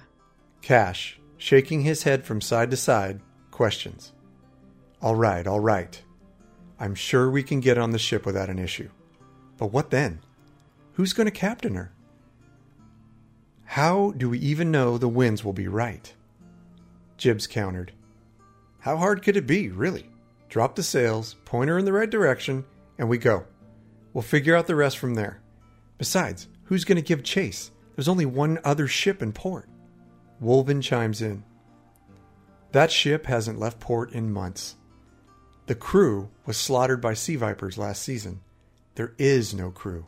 Cash, 0.61 1.19
shaking 1.37 1.81
his 1.81 2.03
head 2.03 2.25
from 2.25 2.41
side 2.41 2.71
to 2.71 2.77
side, 2.77 3.21
questions. 3.51 4.13
All 5.01 5.15
right, 5.15 5.45
all 5.45 5.59
right. 5.59 6.01
I'm 6.79 6.95
sure 6.95 7.29
we 7.29 7.43
can 7.43 7.59
get 7.59 7.77
on 7.77 7.91
the 7.91 7.99
ship 7.99 8.25
without 8.25 8.49
an 8.49 8.59
issue. 8.59 8.89
But 9.57 9.71
what 9.71 9.89
then? 9.89 10.19
Who's 10.93 11.13
going 11.13 11.27
to 11.27 11.31
captain 11.31 11.75
her? 11.75 11.93
How 13.65 14.11
do 14.17 14.29
we 14.29 14.39
even 14.39 14.71
know 14.71 14.97
the 14.97 15.07
winds 15.07 15.43
will 15.43 15.53
be 15.53 15.67
right? 15.67 16.13
Jibs 17.17 17.47
countered. 17.47 17.93
How 18.83 18.97
hard 18.97 19.23
could 19.23 19.37
it 19.37 19.47
be, 19.47 19.69
really? 19.69 20.09
Drop 20.49 20.75
the 20.75 20.83
sails, 20.83 21.37
point 21.45 21.69
her 21.69 21.77
in 21.77 21.85
the 21.85 21.93
right 21.93 22.09
direction, 22.09 22.65
and 22.97 23.07
we 23.07 23.17
go. 23.17 23.45
We'll 24.11 24.23
figure 24.23 24.57
out 24.57 24.67
the 24.67 24.75
rest 24.75 24.97
from 24.97 25.13
there. 25.13 25.41
Besides, 25.97 26.49
who's 26.65 26.83
going 26.83 26.97
to 26.97 27.01
give 27.01 27.23
chase? 27.23 27.71
There's 27.95 28.09
only 28.09 28.25
one 28.25 28.59
other 28.65 28.85
ship 28.89 29.23
in 29.23 29.31
port. 29.31 29.69
Wolven 30.43 30.83
chimes 30.83 31.21
in. 31.21 31.45
That 32.73 32.91
ship 32.91 33.25
hasn't 33.25 33.57
left 33.57 33.79
port 33.79 34.11
in 34.11 34.33
months. 34.33 34.75
The 35.67 35.75
crew 35.75 36.29
was 36.45 36.57
slaughtered 36.57 36.99
by 36.99 37.13
sea 37.13 37.37
vipers 37.37 37.77
last 37.77 38.03
season. 38.03 38.41
There 38.95 39.13
is 39.17 39.53
no 39.53 39.71
crew. 39.71 40.07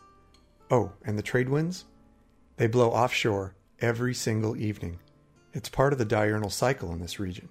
Oh, 0.69 0.91
and 1.05 1.17
the 1.17 1.23
trade 1.23 1.47
winds? 1.47 1.85
They 2.57 2.67
blow 2.67 2.89
offshore 2.89 3.55
every 3.79 4.13
single 4.13 4.57
evening. 4.57 4.99
It's 5.53 5.69
part 5.69 5.93
of 5.93 5.97
the 5.97 6.03
diurnal 6.03 6.49
cycle 6.49 6.91
in 6.91 6.99
this 6.99 7.21
region. 7.21 7.47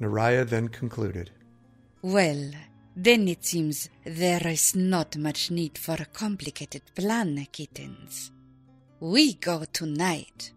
Naraya 0.00 0.46
then 0.46 0.68
concluded. 0.68 1.30
Well, 2.02 2.50
then 2.96 3.28
it 3.28 3.44
seems 3.44 3.88
there 4.04 4.46
is 4.46 4.74
not 4.74 5.16
much 5.16 5.50
need 5.50 5.78
for 5.78 5.94
a 5.94 6.04
complicated 6.04 6.82
plan, 6.94 7.46
kittens. 7.50 8.30
We 9.00 9.34
go 9.34 9.64
tonight. 9.72 10.52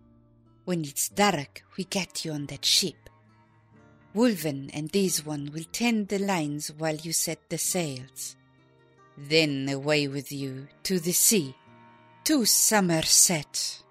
When 0.66 0.82
it's 0.82 1.10
dark, 1.10 1.64
we 1.78 1.86
get 1.86 2.26
you 2.26 2.34
on 2.34 2.46
that 2.48 2.66
ship. 2.66 3.10
Wolven 4.16 4.70
and 4.74 4.90
this 4.90 5.26
one 5.26 5.52
will 5.54 5.66
tend 5.72 6.08
the 6.08 6.20
lines 6.20 6.72
while 6.78 6.96
you 6.96 7.14
set 7.14 7.50
the 7.50 7.58
sails. 7.58 8.36
Then 9.18 9.70
away 9.70 10.08
with 10.08 10.32
you 10.32 10.68
to 10.84 11.00
the 11.00 11.12
sea, 11.12 11.56
to 12.26 12.46
Somerset. 12.46 13.84